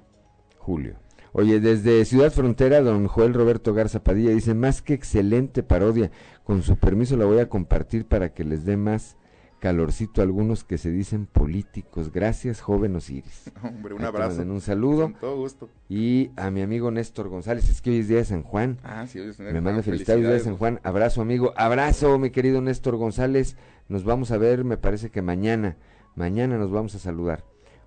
Julio. 0.59 0.97
Oye, 1.33 1.61
desde 1.61 2.05
Ciudad 2.05 2.33
Frontera, 2.33 2.81
don 2.81 3.09
Joel 3.09 3.35
Roberto 3.35 3.75
Garza 3.75 4.03
Padilla 4.03 4.31
dice, 4.31 4.55
más 4.55 4.81
que 4.83 4.95
excelente 4.95 5.63
parodia, 5.63 6.11
con 6.45 6.63
su 6.63 6.77
permiso 6.77 7.17
la 7.17 7.25
voy 7.27 7.41
a 7.41 7.49
compartir 7.49 8.07
para 8.07 8.33
que 8.33 8.45
les 8.45 8.65
dé 8.65 8.77
más 8.77 9.17
calorcito 9.61 10.21
a 10.21 10.25
algunos 10.25 10.65
que 10.65 10.79
se 10.79 10.91
dicen 10.91 11.27
políticos. 11.27 12.13
Gracias, 12.13 12.61
joven 12.61 12.97
Osiris. 12.97 13.51
Hombre, 13.63 13.95
un 13.95 14.01
Ahí 14.03 14.07
abrazo. 14.07 14.43
un 14.43 14.61
saludo. 14.61 15.05
Con 15.05 15.15
todo 15.15 15.37
gusto. 15.37 15.69
Y 15.89 16.31
a 16.37 16.51
mi 16.51 16.63
amigo 16.63 16.91
Néstor 16.91 17.29
González, 17.29 17.69
es 17.69 17.81
que 17.81 17.91
hoy 17.91 17.99
es 18.01 18.09
día 18.09 18.19
de 18.19 18.25
San 18.25 18.43
Juan. 18.43 18.79
Ah, 18.85 19.07
sí, 19.07 19.19
hoy 19.19 19.31
es 19.31 19.39
Me 19.39 19.47
San 19.47 19.55
manda 19.55 19.73
Juan, 19.73 19.83
felicitar 19.85 20.17
hoy 20.17 20.23
es 20.23 20.29
día 20.29 20.35
de 20.37 20.41
San. 20.45 20.57
Juan. 20.57 20.81
Abrazo, 20.83 21.21
amigo. 21.23 21.53
Abrazo, 21.57 22.19
mi 22.19 22.31
querido 22.31 22.61
Néstor 22.61 22.97
González. 22.97 23.57
Nos 23.89 24.05
vamos 24.05 24.31
a 24.31 24.39
ver, 24.39 24.65
me 24.65 24.77
parece 24.77 25.11
que 25.11 25.23
mañana. 25.23 25.77
Mañana 26.15 26.59
nos 26.59 26.71
vamos 26.71 26.95
a 26.95 26.99
saludar. 26.99 27.45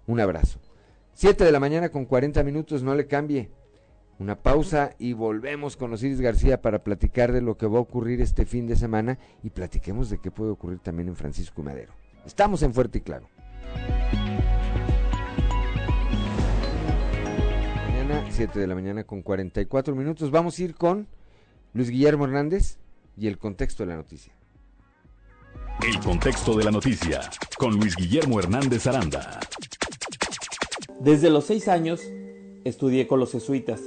Un 0.07 0.19
abrazo. 0.19 0.59
7 1.13 1.43
de 1.43 1.51
la 1.51 1.59
mañana 1.59 1.89
con 1.89 2.05
40 2.05 2.43
minutos, 2.43 2.81
no 2.83 2.95
le 2.95 3.05
cambie. 3.07 3.51
Una 4.19 4.35
pausa 4.35 4.95
y 4.99 5.13
volvemos 5.13 5.77
con 5.77 5.93
Osiris 5.93 6.19
García 6.19 6.61
para 6.61 6.83
platicar 6.83 7.31
de 7.31 7.41
lo 7.41 7.57
que 7.57 7.67
va 7.67 7.77
a 7.77 7.81
ocurrir 7.81 8.19
este 8.19 8.45
fin 8.45 8.67
de 8.67 8.75
semana 8.75 9.17
y 9.43 9.49
platiquemos 9.49 10.09
de 10.09 10.17
qué 10.17 10.29
puede 10.29 10.51
ocurrir 10.51 10.79
también 10.79 11.07
en 11.07 11.15
Francisco 11.15 11.61
y 11.61 11.63
Madero. 11.63 11.93
Estamos 12.25 12.61
en 12.61 12.73
Fuerte 12.73 12.97
y 12.97 13.01
Claro. 13.01 13.29
Mañana, 17.87 18.25
7 18.29 18.59
de 18.59 18.67
la 18.67 18.75
mañana 18.75 19.05
con 19.05 19.21
44 19.21 19.95
minutos. 19.95 20.31
Vamos 20.31 20.59
a 20.59 20.63
ir 20.63 20.75
con 20.75 21.07
Luis 21.73 21.89
Guillermo 21.89 22.25
Hernández 22.25 22.77
y 23.15 23.27
el 23.27 23.37
contexto 23.37 23.83
de 23.83 23.87
la 23.87 23.95
noticia. 23.95 24.33
El 25.87 25.97
contexto 26.01 26.57
de 26.57 26.65
la 26.65 26.71
noticia 26.71 27.21
con 27.57 27.77
Luis 27.77 27.95
Guillermo 27.95 28.37
Hernández 28.39 28.85
Aranda. 28.85 29.39
Desde 30.99 31.29
los 31.29 31.45
seis 31.45 31.69
años 31.69 32.01
estudié 32.65 33.07
con 33.07 33.21
los 33.21 33.31
jesuitas, 33.31 33.81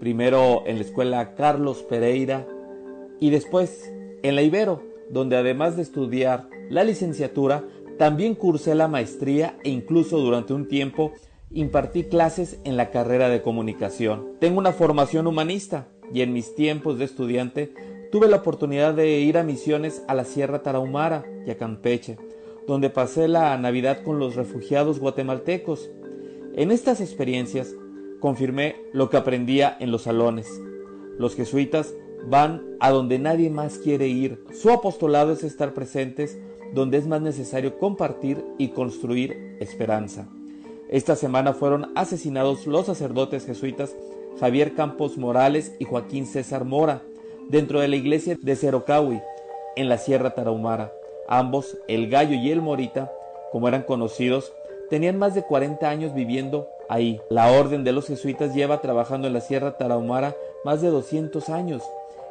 primero 0.00 0.62
en 0.66 0.76
la 0.76 0.82
escuela 0.82 1.34
Carlos 1.34 1.82
Pereira 1.82 2.46
y 3.20 3.30
después 3.30 3.92
en 4.22 4.34
la 4.34 4.42
Ibero, 4.42 4.82
donde 5.10 5.36
además 5.36 5.76
de 5.76 5.82
estudiar 5.82 6.48
la 6.68 6.84
licenciatura, 6.84 7.64
también 7.98 8.34
cursé 8.34 8.74
la 8.74 8.88
maestría 8.88 9.56
e 9.64 9.70
incluso 9.70 10.18
durante 10.18 10.52
un 10.52 10.68
tiempo 10.68 11.12
impartí 11.50 12.04
clases 12.04 12.58
en 12.64 12.76
la 12.76 12.90
carrera 12.90 13.28
de 13.28 13.40
comunicación. 13.40 14.32
Tengo 14.40 14.58
una 14.58 14.72
formación 14.72 15.26
humanista 15.26 15.88
y 16.12 16.20
en 16.20 16.32
mis 16.32 16.54
tiempos 16.54 16.98
de 16.98 17.04
estudiante 17.04 17.72
tuve 18.12 18.28
la 18.28 18.36
oportunidad 18.36 18.94
de 18.94 19.20
ir 19.20 19.38
a 19.38 19.42
misiones 19.42 20.02
a 20.08 20.14
la 20.14 20.24
Sierra 20.24 20.62
Tarahumara 20.62 21.24
y 21.46 21.50
a 21.50 21.56
Campeche, 21.56 22.18
donde 22.66 22.90
pasé 22.90 23.28
la 23.28 23.56
Navidad 23.56 24.02
con 24.02 24.18
los 24.18 24.34
refugiados 24.36 24.98
guatemaltecos. 24.98 25.90
En 26.54 26.70
estas 26.70 27.00
experiencias 27.00 27.74
confirmé 28.20 28.76
lo 28.92 29.10
que 29.10 29.16
aprendía 29.16 29.76
en 29.80 29.90
los 29.90 30.02
salones. 30.02 30.48
Los 31.18 31.34
jesuitas 31.34 31.94
van 32.28 32.76
a 32.80 32.90
donde 32.90 33.18
nadie 33.18 33.50
más 33.50 33.78
quiere 33.78 34.08
ir. 34.08 34.44
Su 34.52 34.70
apostolado 34.70 35.32
es 35.32 35.44
estar 35.44 35.74
presentes 35.74 36.38
donde 36.74 36.98
es 36.98 37.06
más 37.06 37.22
necesario 37.22 37.78
compartir 37.78 38.44
y 38.58 38.68
construir 38.68 39.56
esperanza. 39.60 40.28
Esta 40.88 41.16
semana 41.16 41.52
fueron 41.52 41.92
asesinados 41.94 42.66
los 42.66 42.86
sacerdotes 42.86 43.44
jesuitas 43.46 43.96
Javier 44.38 44.74
Campos 44.74 45.16
Morales 45.16 45.74
y 45.78 45.84
Joaquín 45.84 46.26
César 46.26 46.64
Mora 46.64 47.02
dentro 47.48 47.80
de 47.80 47.88
la 47.88 47.96
iglesia 47.96 48.36
de 48.40 48.56
Cerocahui, 48.56 49.20
en 49.76 49.88
la 49.88 49.98
Sierra 49.98 50.34
Tarahumara. 50.34 50.92
Ambos, 51.28 51.78
el 51.88 52.08
Gallo 52.08 52.34
y 52.34 52.50
el 52.50 52.60
Morita, 52.60 53.12
como 53.52 53.68
eran 53.68 53.82
conocidos, 53.82 54.52
tenían 54.90 55.18
más 55.18 55.34
de 55.34 55.42
40 55.42 55.88
años 55.88 56.14
viviendo 56.14 56.68
ahí. 56.88 57.20
La 57.30 57.50
orden 57.50 57.84
de 57.84 57.92
los 57.92 58.06
jesuitas 58.06 58.54
lleva 58.54 58.80
trabajando 58.80 59.26
en 59.26 59.32
la 59.32 59.40
Sierra 59.40 59.76
Tarahumara 59.76 60.34
más 60.64 60.82
de 60.82 60.88
200 60.88 61.48
años. 61.48 61.82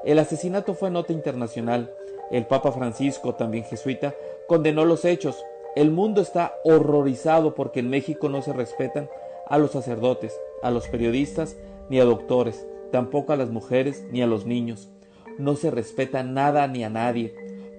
El 0.04 0.20
asesinato 0.20 0.74
fue 0.74 0.92
nota 0.92 1.14
internacional. 1.14 1.92
El 2.32 2.46
Papa 2.46 2.72
Francisco, 2.72 3.36
también 3.36 3.64
jesuita, 3.66 4.14
condenó 4.48 4.86
los 4.86 5.06
hechos. 5.06 5.44
El 5.76 5.92
mundo 5.92 6.22
está 6.22 6.56
horrorizado 6.64 7.56
porque 7.56 7.80
en 7.80 7.90
México 7.90 8.30
no 8.30 8.42
se 8.42 8.54
respetan 8.54 9.10
a 9.48 9.58
los 9.58 9.72
sacerdotes, 9.72 10.34
a 10.64 10.72
los 10.72 10.88
periodistas 10.88 11.56
ni 11.90 12.00
a 12.00 12.06
doctores, 12.06 12.66
tampoco 12.92 13.34
a 13.34 13.36
las 13.36 13.50
mujeres 13.50 14.06
ni 14.12 14.22
a 14.22 14.28
los 14.28 14.46
niños. 14.46 14.90
No 15.38 15.56
se 15.56 15.70
respeta 15.72 16.24
nada 16.24 16.68
ni 16.68 16.84
a 16.84 16.90
nadie. 16.90 17.36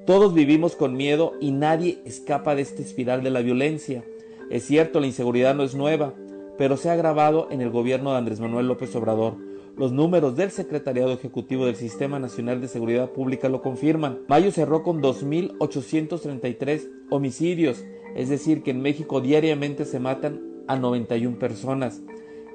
Todos 0.07 0.35
vivimos 0.35 0.77
con 0.77 0.94
miedo 0.94 1.32
y 1.40 1.51
nadie 1.51 2.01
escapa 2.05 2.55
de 2.55 2.62
esta 2.62 2.82
espiral 2.82 3.23
de 3.23 3.31
la 3.31 3.40
violencia. 3.40 4.05
Es 4.51 4.65
cierto, 4.65 5.01
la 5.01 5.07
inseguridad 5.07 5.55
no 5.55 5.65
es 5.65 5.74
nueva, 5.74 6.12
pero 6.58 6.76
se 6.76 6.90
ha 6.90 6.92
agravado 6.92 7.48
en 7.50 7.60
el 7.60 7.70
gobierno 7.70 8.12
de 8.12 8.18
Andrés 8.18 8.38
Manuel 8.40 8.68
López 8.68 8.94
Obrador. 8.96 9.36
Los 9.76 9.92
números 9.92 10.36
del 10.36 10.50
Secretariado 10.50 11.12
Ejecutivo 11.12 11.66
del 11.66 11.76
Sistema 11.76 12.18
Nacional 12.18 12.62
de 12.62 12.68
Seguridad 12.68 13.10
Pública 13.10 13.50
lo 13.50 13.60
confirman. 13.60 14.20
Mayo 14.26 14.50
cerró 14.50 14.82
con 14.82 15.02
2.833 15.02 16.88
homicidios, 17.10 17.84
es 18.14 18.30
decir, 18.30 18.62
que 18.62 18.70
en 18.70 18.80
México 18.80 19.20
diariamente 19.20 19.84
se 19.84 20.00
matan 20.00 20.40
a 20.66 20.76
91 20.76 21.38
personas. 21.38 22.00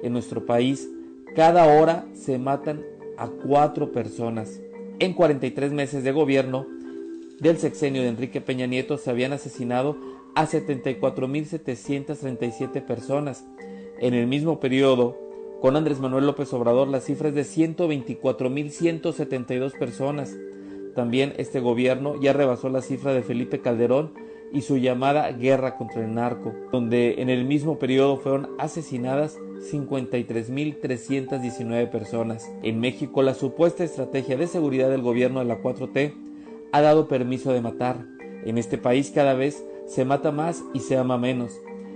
En 0.02 0.12
nuestro 0.12 0.46
país, 0.46 0.90
cada 1.36 1.66
hora 1.66 2.06
se 2.12 2.38
matan 2.38 2.82
a 3.16 3.28
cuatro 3.28 3.92
personas. 3.92 4.60
En 4.98 5.14
43 5.14 5.70
meses 5.72 6.02
de 6.02 6.10
gobierno 6.10 6.66
del 7.38 7.58
sexenio 7.58 8.02
de 8.02 8.08
Enrique 8.08 8.40
Peña 8.40 8.66
Nieto 8.66 8.98
se 8.98 9.10
habían 9.10 9.32
asesinado 9.32 9.96
a 10.34 10.44
74.737 10.46 12.84
personas. 12.84 13.44
En 14.02 14.12
el 14.14 14.26
mismo 14.26 14.58
periodo, 14.58 15.16
con 15.60 15.76
Andrés 15.76 16.00
Manuel 16.00 16.26
López 16.26 16.52
Obrador, 16.52 16.88
la 16.88 16.98
cifra 16.98 17.28
es 17.28 17.36
de 17.36 17.42
124.172 17.42 19.78
personas. 19.78 20.36
También 20.96 21.34
este 21.36 21.60
gobierno 21.60 22.20
ya 22.20 22.32
rebasó 22.32 22.68
la 22.68 22.82
cifra 22.82 23.14
de 23.14 23.22
Felipe 23.22 23.60
Calderón 23.60 24.12
y 24.52 24.62
su 24.62 24.76
llamada 24.76 25.30
guerra 25.30 25.76
contra 25.76 26.04
el 26.04 26.16
narco, 26.16 26.52
donde 26.72 27.22
en 27.22 27.30
el 27.30 27.44
mismo 27.44 27.78
periodo 27.78 28.16
fueron 28.16 28.48
asesinadas 28.58 29.38
53.319 29.70 31.88
personas. 31.88 32.50
En 32.64 32.80
México, 32.80 33.22
la 33.22 33.34
supuesta 33.34 33.84
estrategia 33.84 34.36
de 34.36 34.48
seguridad 34.48 34.90
del 34.90 35.02
gobierno 35.02 35.38
de 35.38 35.46
la 35.46 35.62
4T 35.62 36.12
ha 36.72 36.80
dado 36.80 37.06
permiso 37.06 37.52
de 37.52 37.60
matar. 37.60 38.04
En 38.44 38.58
este 38.58 38.78
país 38.78 39.12
cada 39.14 39.34
vez 39.34 39.64
se 39.86 40.04
mata 40.04 40.32
más 40.32 40.64
y 40.74 40.80
se 40.80 40.96
ama 40.96 41.18
menos. 41.18 41.52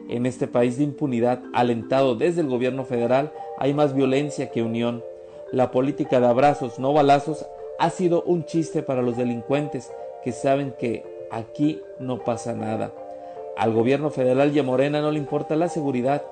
En 0.08 0.26
este 0.26 0.46
país 0.46 0.78
de 0.78 0.84
impunidad, 0.84 1.42
alentado 1.52 2.14
desde 2.14 2.40
el 2.40 2.48
gobierno 2.48 2.84
federal, 2.84 3.32
hay 3.58 3.74
más 3.74 3.94
violencia 3.94 4.50
que 4.50 4.62
unión. 4.62 5.02
La 5.52 5.70
política 5.70 6.20
de 6.20 6.26
abrazos, 6.26 6.78
no 6.78 6.92
balazos, 6.92 7.46
ha 7.78 7.90
sido 7.90 8.22
un 8.22 8.44
chiste 8.44 8.82
para 8.82 9.02
los 9.02 9.16
delincuentes 9.16 9.90
que 10.22 10.32
saben 10.32 10.74
que 10.78 11.04
aquí 11.30 11.80
no 11.98 12.24
pasa 12.24 12.54
nada. 12.54 12.92
Al 13.56 13.72
gobierno 13.72 14.10
federal 14.10 14.54
y 14.54 14.58
a 14.58 14.62
Morena 14.62 15.00
no 15.00 15.10
le 15.10 15.18
importa 15.18 15.56
la 15.56 15.68
seguridad. 15.68 16.22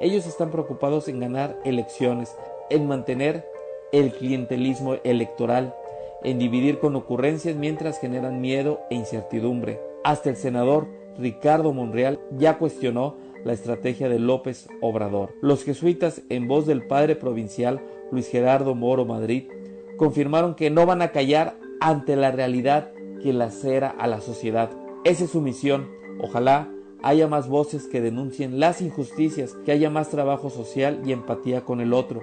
Ellos 0.00 0.26
están 0.26 0.50
preocupados 0.50 1.08
en 1.08 1.20
ganar 1.20 1.56
elecciones, 1.64 2.36
en 2.70 2.86
mantener 2.86 3.46
el 3.92 4.12
clientelismo 4.12 4.96
electoral, 5.04 5.74
en 6.22 6.38
dividir 6.38 6.78
con 6.80 6.96
ocurrencias 6.96 7.56
mientras 7.56 7.98
generan 7.98 8.40
miedo 8.40 8.80
e 8.90 8.94
incertidumbre. 8.94 9.80
Hasta 10.04 10.30
el 10.30 10.36
senador 10.36 10.88
Ricardo 11.18 11.72
Monreal 11.72 12.18
ya 12.36 12.58
cuestionó 12.58 13.16
la 13.44 13.52
estrategia 13.52 14.08
de 14.08 14.18
López 14.18 14.68
Obrador. 14.80 15.34
Los 15.40 15.64
jesuitas, 15.64 16.22
en 16.28 16.48
voz 16.48 16.66
del 16.66 16.86
padre 16.86 17.16
provincial 17.16 17.80
Luis 18.10 18.28
Gerardo 18.28 18.74
Moro 18.74 19.04
Madrid, 19.04 19.48
confirmaron 19.96 20.54
que 20.54 20.70
no 20.70 20.86
van 20.86 21.02
a 21.02 21.12
callar 21.12 21.56
ante 21.80 22.16
la 22.16 22.30
realidad 22.30 22.92
que 23.22 23.32
lacera 23.32 23.88
a 23.90 24.06
la 24.06 24.20
sociedad. 24.20 24.70
Esa 25.04 25.24
es 25.24 25.30
su 25.30 25.40
misión. 25.40 25.88
Ojalá 26.20 26.70
haya 27.02 27.26
más 27.26 27.48
voces 27.48 27.86
que 27.86 28.00
denuncien 28.00 28.60
las 28.60 28.80
injusticias, 28.80 29.54
que 29.64 29.72
haya 29.72 29.90
más 29.90 30.10
trabajo 30.10 30.50
social 30.50 31.02
y 31.04 31.12
empatía 31.12 31.62
con 31.62 31.80
el 31.80 31.92
otro, 31.92 32.22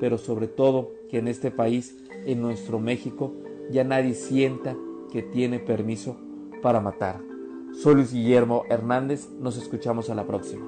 pero 0.00 0.18
sobre 0.18 0.48
todo 0.48 0.92
que 1.10 1.18
en 1.18 1.28
este 1.28 1.50
país, 1.50 1.96
en 2.26 2.40
nuestro 2.40 2.78
México, 2.78 3.34
ya 3.70 3.84
nadie 3.84 4.14
sienta 4.14 4.76
que 5.12 5.22
tiene 5.22 5.58
permiso 5.58 6.16
para 6.62 6.80
matar. 6.80 7.33
Soy 7.82 7.96
Luis 7.96 8.12
Guillermo 8.12 8.64
Hernández, 8.70 9.28
nos 9.40 9.56
escuchamos 9.56 10.08
a 10.08 10.14
la 10.14 10.26
próxima. 10.26 10.64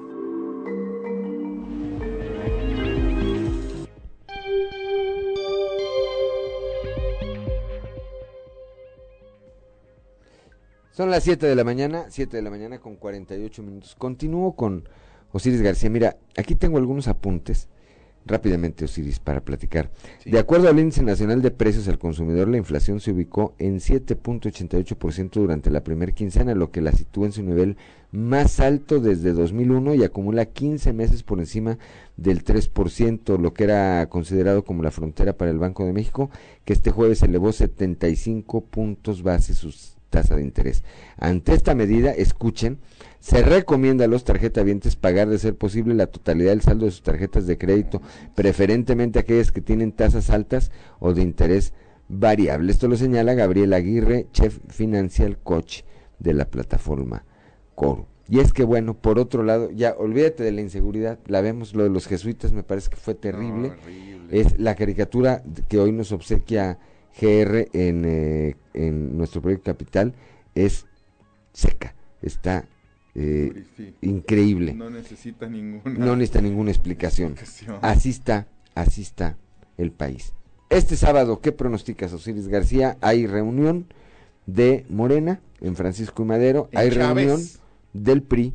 Son 10.91 11.09
las 11.09 11.23
7 11.23 11.45
de 11.47 11.55
la 11.55 11.63
mañana, 11.63 12.05
7 12.09 12.37
de 12.37 12.43
la 12.43 12.49
mañana 12.49 12.79
con 12.79 12.95
48 12.95 13.63
minutos. 13.63 13.95
Continúo 13.95 14.55
con 14.55 14.87
Osiris 15.31 15.61
García. 15.61 15.89
Mira, 15.89 16.17
aquí 16.35 16.55
tengo 16.55 16.77
algunos 16.77 17.07
apuntes 17.07 17.69
rápidamente, 18.27 18.85
Osiris, 18.85 19.19
para 19.19 19.41
platicar. 19.41 19.91
De 20.25 20.39
acuerdo 20.39 20.69
al 20.69 20.79
Índice 20.79 21.03
Nacional 21.03 21.41
de 21.41 21.51
Precios 21.51 21.87
al 21.87 21.97
Consumidor, 21.97 22.47
la 22.47 22.57
inflación 22.57 22.99
se 22.99 23.11
ubicó 23.11 23.55
en 23.57 23.79
7.88% 23.79 25.31
durante 25.33 25.71
la 25.71 25.83
primera 25.83 26.11
quincena, 26.11 26.53
lo 26.55 26.71
que 26.71 26.81
la 26.81 26.91
sitúa 26.91 27.27
en 27.27 27.31
su 27.31 27.43
nivel 27.43 27.77
más 28.11 28.59
alto 28.59 28.99
desde 28.99 29.33
2001 29.33 29.95
y 29.95 30.03
acumula 30.03 30.45
15 30.45 30.93
meses 30.93 31.23
por 31.23 31.39
encima 31.39 31.77
del 32.15 32.43
3%, 32.43 33.37
lo 33.37 33.53
que 33.53 33.65
era 33.65 34.07
considerado 34.09 34.63
como 34.63 34.83
la 34.83 34.91
frontera 34.91 35.37
para 35.37 35.51
el 35.51 35.59
Banco 35.59 35.85
de 35.85 35.93
México, 35.93 36.29
que 36.65 36.73
este 36.73 36.91
jueves 36.91 37.21
elevó 37.23 37.51
75 37.51 38.61
puntos 38.61 39.23
base 39.23 39.53
sus 39.53 39.96
tasa 40.09 40.35
de 40.35 40.41
interés. 40.41 40.83
Ante 41.17 41.53
esta 41.53 41.75
medida, 41.75 42.11
escuchen, 42.11 42.79
se 43.19 43.41
recomienda 43.41 44.05
a 44.05 44.07
los 44.07 44.23
tarjetavientes 44.23 44.95
pagar 44.95 45.27
de 45.29 45.39
ser 45.39 45.55
posible 45.55 45.93
la 45.93 46.07
totalidad 46.07 46.51
del 46.51 46.61
saldo 46.61 46.85
de 46.85 46.91
sus 46.91 47.03
tarjetas 47.03 47.47
de 47.47 47.57
crédito, 47.57 48.01
preferentemente 48.35 49.19
aquellas 49.19 49.51
que 49.51 49.61
tienen 49.61 49.91
tasas 49.91 50.29
altas 50.29 50.71
o 50.99 51.13
de 51.13 51.21
interés 51.21 51.73
variable. 52.09 52.71
Esto 52.71 52.87
lo 52.87 52.95
señala 52.95 53.33
Gabriel 53.33 53.73
Aguirre, 53.73 54.27
chef 54.31 54.59
financial 54.69 55.37
coach 55.37 55.81
de 56.19 56.33
la 56.33 56.45
plataforma 56.45 57.25
Coro. 57.75 58.07
Y 58.29 58.39
es 58.39 58.51
que 58.51 58.65
bueno, 58.65 58.93
por 58.93 59.19
otro 59.19 59.43
lado, 59.43 59.71
ya 59.71 59.95
olvídate 59.97 60.43
de 60.43 60.51
la 60.51 60.61
inseguridad, 60.61 61.19
la 61.27 61.41
vemos, 61.41 61.73
lo 61.73 61.83
de 61.83 61.89
los 61.89 62.07
jesuitas 62.07 62.51
me 62.51 62.63
parece 62.63 62.89
que 62.89 62.97
fue 62.97 63.15
terrible. 63.15 63.71
Es 64.29 64.59
la 64.59 64.75
caricatura 64.75 65.43
que 65.69 65.79
hoy 65.79 65.93
nos 65.93 66.11
obsequia 66.11 66.77
GR 67.19 67.69
en, 67.73 68.05
eh, 68.05 68.55
en 68.73 69.17
nuestro 69.17 69.41
proyecto 69.41 69.71
Capital 69.71 70.13
es 70.55 70.85
seca, 71.53 71.95
está 72.21 72.65
eh, 73.15 73.65
increíble. 74.01 74.73
No 74.73 74.89
necesita 74.89 75.47
ninguna, 75.47 75.97
no 75.97 76.15
necesita 76.15 76.41
ninguna 76.41 76.71
explicación. 76.71 77.35
Así 77.81 78.09
está, 78.09 78.47
así 78.75 79.01
está 79.01 79.37
el 79.77 79.91
país. 79.91 80.33
Este 80.69 80.95
sábado, 80.95 81.39
¿qué 81.41 81.51
pronosticas, 81.51 82.13
Osiris 82.13 82.47
García? 82.47 82.97
Hay 83.01 83.25
reunión 83.25 83.87
de 84.45 84.85
Morena 84.89 85.39
en 85.61 85.75
Francisco 85.75 86.23
y 86.23 86.25
Madero, 86.25 86.69
hay 86.73 86.89
reunión 86.89 87.41
del 87.93 88.21
PRI 88.21 88.53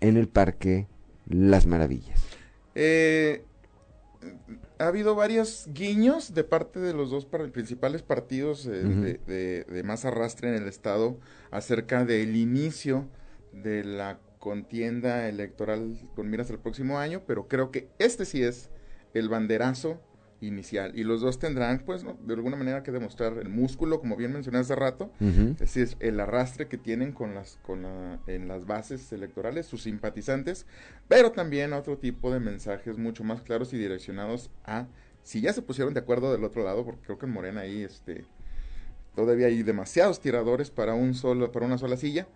en 0.00 0.16
el 0.16 0.28
Parque 0.28 0.86
Las 1.28 1.66
Maravillas. 1.66 2.20
Eh, 2.74 3.44
ha 4.80 4.88
habido 4.88 5.14
varios 5.14 5.68
guiños 5.72 6.32
de 6.32 6.42
parte 6.42 6.80
de 6.80 6.94
los 6.94 7.10
dos 7.10 7.26
principales 7.26 8.02
partidos 8.02 8.66
eh, 8.66 9.18
de, 9.26 9.64
de, 9.64 9.82
más 9.82 10.06
arrastre 10.06 10.48
en 10.48 10.54
el 10.54 10.66
Estado 10.66 11.18
acerca 11.50 12.06
del 12.06 12.34
inicio 12.34 13.06
de 13.52 13.84
la 13.84 14.18
contienda 14.38 15.28
electoral 15.28 16.00
con 16.16 16.30
miras 16.30 16.50
al 16.50 16.60
próximo 16.60 16.98
año, 16.98 17.22
pero 17.26 17.46
creo 17.46 17.70
que 17.70 17.90
este 17.98 18.24
sí 18.24 18.42
es 18.42 18.70
el 19.12 19.28
banderazo 19.28 20.00
inicial. 20.40 20.92
Y 20.98 21.04
los 21.04 21.20
dos 21.20 21.38
tendrán 21.38 21.80
pues 21.80 22.04
¿no? 22.04 22.16
de 22.22 22.34
alguna 22.34 22.56
manera 22.56 22.82
que 22.82 22.92
demostrar 22.92 23.38
el 23.38 23.48
músculo 23.48 24.00
como 24.00 24.16
bien 24.16 24.32
mencioné 24.32 24.58
hace 24.58 24.74
rato. 24.74 25.10
Es 25.20 25.58
decir 25.58 25.96
el 26.00 26.20
arrastre 26.20 26.68
que 26.68 26.78
tienen 26.78 27.12
con 27.12 27.34
las 27.34 27.58
con 27.62 27.82
la, 27.82 28.20
en 28.26 28.48
las 28.48 28.66
bases 28.66 29.12
electorales 29.12 29.66
sus 29.66 29.82
simpatizantes 29.82 30.66
pero 31.08 31.32
también 31.32 31.72
otro 31.72 31.98
tipo 31.98 32.32
de 32.32 32.40
mensajes 32.40 32.96
mucho 32.96 33.24
más 33.24 33.42
claros 33.42 33.72
y 33.72 33.78
direccionados 33.78 34.50
a 34.64 34.86
si 35.22 35.40
ya 35.40 35.52
se 35.52 35.62
pusieron 35.62 35.94
de 35.94 36.00
acuerdo 36.00 36.32
del 36.32 36.44
otro 36.44 36.64
lado 36.64 36.84
porque 36.84 37.02
creo 37.04 37.18
que 37.18 37.26
en 37.26 37.32
Morena 37.32 37.60
ahí 37.62 37.82
este 37.82 38.24
todavía 39.14 39.48
hay 39.48 39.62
demasiados 39.62 40.20
tiradores 40.20 40.70
para 40.70 40.94
un 40.94 41.14
solo 41.14 41.52
para 41.52 41.66
una 41.66 41.78
sola 41.78 41.96
silla. 41.96 42.26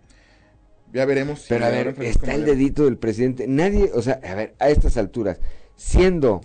Ya 0.92 1.06
veremos 1.06 1.40
si 1.40 1.48
Pero 1.48 1.64
a 1.64 1.70
ver, 1.70 1.96
está 2.00 2.34
el 2.34 2.44
dedito 2.44 2.84
del 2.84 2.98
presidente. 2.98 3.48
Nadie, 3.48 3.90
o 3.92 4.00
sea, 4.00 4.20
a 4.22 4.34
ver, 4.36 4.54
a 4.60 4.68
estas 4.68 4.96
alturas, 4.96 5.40
siendo, 5.74 6.40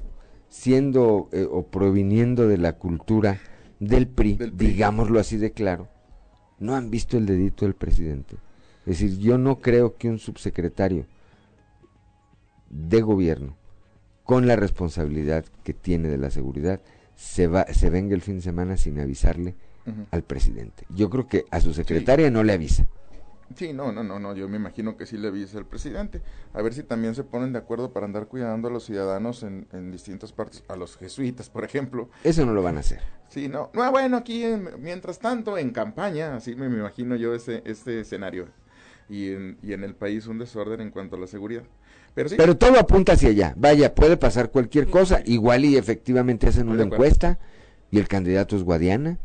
siendo 0.50 1.30
eh, 1.32 1.48
o 1.50 1.64
proviniendo 1.68 2.48
de 2.48 2.58
la 2.58 2.74
cultura 2.74 3.40
del 3.80 4.08
PRI, 4.08 4.38
digámoslo 4.54 5.20
así 5.20 5.38
de 5.38 5.52
claro, 5.52 5.88
no 6.60 6.76
han 6.76 6.90
visto 6.90 7.18
el 7.18 7.26
dedito 7.26 7.66
del 7.66 7.76
presidente. 7.76 8.36
Es 8.86 9.00
decir, 9.00 9.20
yo 9.20 9.38
no 9.38 9.60
creo 9.60 9.98
que 9.98 10.10
un 10.10 10.20
subsecretario 10.20 11.06
de 12.70 13.02
gobierno, 13.02 13.56
con 14.24 14.48
la 14.48 14.56
responsabilidad 14.56 15.46
que 15.64 15.74
tiene 15.74 16.10
de 16.10 16.18
la 16.18 16.30
seguridad, 16.30 16.82
se 17.16 17.48
va, 17.48 17.66
se 17.66 17.90
venga 17.90 18.16
el 18.16 18.22
fin 18.22 18.38
de 18.38 18.42
semana 18.42 18.78
sin 18.78 19.00
avisarle 19.00 19.56
al 20.12 20.24
presidente. 20.24 20.86
Yo 20.90 21.10
creo 21.10 21.28
que 21.28 21.46
a 21.50 21.60
su 21.62 21.74
secretaria 21.74 22.30
no 22.30 22.44
le 22.44 22.54
avisa. 22.54 22.88
Sí, 23.56 23.74
no, 23.74 23.92
no, 23.92 24.04
no, 24.04 24.20
no, 24.20 24.36
yo 24.36 24.48
me 24.48 24.58
imagino 24.58 24.96
que 24.96 25.06
sí 25.06 25.18
le 25.18 25.30
avisa 25.30 25.58
el 25.58 25.66
presidente. 25.66 26.22
A 26.54 26.62
ver 26.62 26.74
si 26.74 26.84
también 26.84 27.16
se 27.16 27.24
ponen 27.24 27.52
de 27.52 27.60
acuerdo 27.60 27.92
para 27.92 28.06
andar 28.06 28.28
cuidando 28.28 28.68
a 28.68 28.72
los 28.72 28.86
ciudadanos 28.86 29.42
en, 29.44 29.68
en 29.74 29.92
distintas 29.92 30.32
partes, 30.32 30.64
a 30.68 30.76
los 30.76 30.98
jesuitas, 30.98 31.50
por 31.50 31.64
ejemplo. 31.64 32.10
Eso 32.24 32.46
no 32.46 32.54
lo 32.54 32.62
van 32.62 32.78
a 32.78 32.82
hacer. 32.82 33.00
Sí, 33.30 33.48
no, 33.50 33.72
no 33.74 33.92
bueno, 33.92 34.18
aquí 34.18 34.44
en- 34.44 34.70
mientras 34.80 35.18
tanto 35.20 35.58
en 35.58 35.72
campaña, 35.72 36.36
así 36.36 36.56
me, 36.56 36.70
me 36.70 36.78
imagino 36.78 37.16
yo 37.16 37.34
ese, 37.34 37.64
este 37.66 38.00
escenario. 38.02 38.48
Y 39.10 39.32
en, 39.32 39.58
y 39.64 39.74
en 39.74 39.84
el 39.84 39.96
país 39.96 40.28
un 40.28 40.38
desorden 40.38 40.82
en 40.82 40.92
cuanto 40.92 41.16
a 41.16 41.20
la 41.20 41.26
seguridad. 41.26 41.64
Pero 42.14 42.30
sí, 42.30 42.36
Pero 42.38 42.56
todo 42.56 42.80
apunta 42.80 43.14
hacia 43.14 43.30
allá. 43.30 43.54
Vaya, 43.58 43.96
puede 43.96 44.18
pasar 44.18 44.52
cualquier 44.52 44.88
cosa. 44.90 45.22
Igual 45.26 45.66
y 45.66 45.78
efectivamente 45.78 46.48
hacen 46.48 46.70
una 46.70 46.84
encuesta 46.84 47.40
y 47.90 47.98
el 47.98 48.08
candidato 48.08 48.56
es 48.56 48.64
Guadiana. 48.64 49.18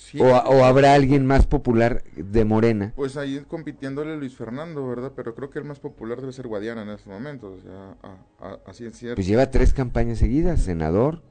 Sí. 0.00 0.18
o, 0.20 0.24
o 0.24 0.64
habrá 0.64 0.94
alguien 0.94 1.26
más 1.26 1.46
popular 1.46 2.02
de 2.16 2.44
Morena. 2.44 2.92
pues 2.96 3.16
ahí 3.18 3.38
compitiéndole 3.46 4.16
Luis 4.16 4.34
Fernando, 4.34 4.86
¿verdad? 4.88 5.12
Pero 5.14 5.34
creo 5.34 5.50
que 5.50 5.58
el 5.58 5.64
más 5.66 5.78
popular 5.78 6.20
debe 6.20 6.32
ser 6.32 6.48
Guadiana 6.48 6.82
en 6.82 6.88
estos 6.88 7.06
momentos, 7.08 7.58
o 7.58 7.62
sea, 7.62 7.96
a- 8.02 8.48
a- 8.48 8.58
así 8.66 8.86
es 8.86 8.96
cierto. 8.96 9.16
Pues 9.16 9.26
lleva 9.26 9.50
tres 9.50 9.72
campañas 9.74 10.18
seguidas. 10.18 10.62
Senador, 10.62 11.22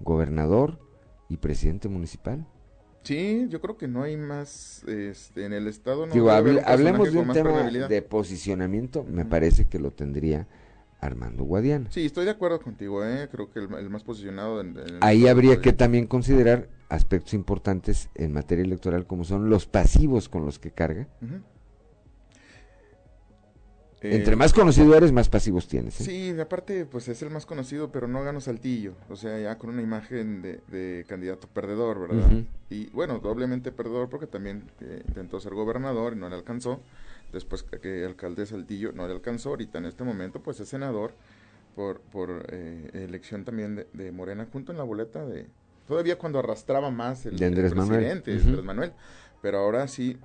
gobernador 0.00 0.78
y 1.28 1.36
presidente 1.36 1.88
municipal. 1.88 2.46
Sí, 3.02 3.46
yo 3.48 3.60
creo 3.60 3.76
que 3.76 3.86
no 3.86 4.02
hay 4.02 4.16
más 4.16 4.82
este, 4.88 5.44
en 5.44 5.52
el 5.52 5.68
estado. 5.68 6.06
No 6.06 6.12
Digo, 6.12 6.30
hable- 6.30 6.62
hablemos 6.64 7.12
de 7.12 7.18
un 7.18 7.32
tema 7.32 7.62
de 7.70 8.02
posicionamiento. 8.02 9.04
Me 9.04 9.24
parece 9.24 9.66
que 9.68 9.78
lo 9.78 9.92
tendría 9.92 10.48
Armando 11.00 11.44
Guadiana. 11.44 11.90
Sí, 11.90 12.04
estoy 12.06 12.24
de 12.24 12.32
acuerdo 12.32 12.60
contigo, 12.60 13.04
¿eh? 13.04 13.28
creo 13.30 13.50
que 13.50 13.60
el, 13.60 13.72
el 13.74 13.90
más 13.90 14.02
posicionado. 14.02 14.60
en- 14.60 14.70
en 14.78 14.88
el 14.88 14.98
Ahí 15.02 15.28
habría 15.28 15.60
que 15.60 15.72
también 15.72 16.06
considerar 16.06 16.68
aspectos 16.88 17.34
importantes 17.34 18.08
en 18.14 18.32
materia 18.32 18.64
electoral 18.64 19.06
como 19.06 19.24
son 19.24 19.50
los 19.50 19.66
pasivos 19.66 20.28
con 20.28 20.44
los 20.44 20.58
que 20.58 20.70
carga. 20.70 21.08
Entre 24.00 24.34
Eh, 24.34 24.36
más 24.36 24.52
conocido 24.52 24.94
eres, 24.94 25.10
más 25.10 25.28
pasivos 25.28 25.66
tienes. 25.68 26.00
¿eh? 26.00 26.04
Sí, 26.04 26.40
aparte, 26.40 26.84
pues 26.84 27.08
es 27.08 27.22
el 27.22 27.30
más 27.30 27.46
conocido, 27.46 27.90
pero 27.90 28.06
no 28.06 28.22
gano 28.22 28.40
saltillo. 28.40 28.94
O 29.08 29.16
sea, 29.16 29.38
ya 29.40 29.56
con 29.58 29.70
una 29.70 29.82
imagen 29.82 30.42
de, 30.42 30.60
de 30.68 31.04
candidato 31.08 31.48
perdedor, 31.48 32.08
¿verdad? 32.08 32.30
Y 32.68 32.90
bueno, 32.90 33.18
doblemente 33.20 33.72
perdedor 33.72 34.08
porque 34.08 34.26
también 34.26 34.70
eh, 34.80 35.02
intentó 35.08 35.40
ser 35.40 35.54
gobernador 35.54 36.12
y 36.12 36.16
no 36.16 36.28
le 36.28 36.34
alcanzó. 36.34 36.80
Después 37.32 37.62
que, 37.62 38.04
alcalde 38.04 38.42
de 38.42 38.46
Saltillo 38.46 38.92
no 38.92 39.06
le 39.06 39.14
alcanzó. 39.14 39.50
Ahorita 39.50 39.78
en 39.78 39.86
este 39.86 40.04
momento, 40.04 40.40
pues 40.40 40.60
es 40.60 40.68
senador 40.68 41.12
por, 41.74 42.00
por 42.00 42.46
eh, 42.50 42.90
elección 42.92 43.44
también 43.44 43.76
de, 43.76 43.86
de 43.92 44.12
Morena, 44.12 44.46
junto 44.52 44.72
en 44.72 44.78
la 44.78 44.84
boleta 44.84 45.24
de. 45.24 45.46
Todavía 45.86 46.18
cuando 46.18 46.38
arrastraba 46.38 46.90
más 46.90 47.26
el, 47.26 47.38
De 47.38 47.46
Andrés 47.46 47.72
el 47.72 47.76
Manuel. 47.78 47.98
presidente. 48.00 48.32
Andrés 48.32 48.64
Manuel. 48.64 48.92
Pero 49.42 49.58
ahora 49.58 49.86
sí, 49.86 50.16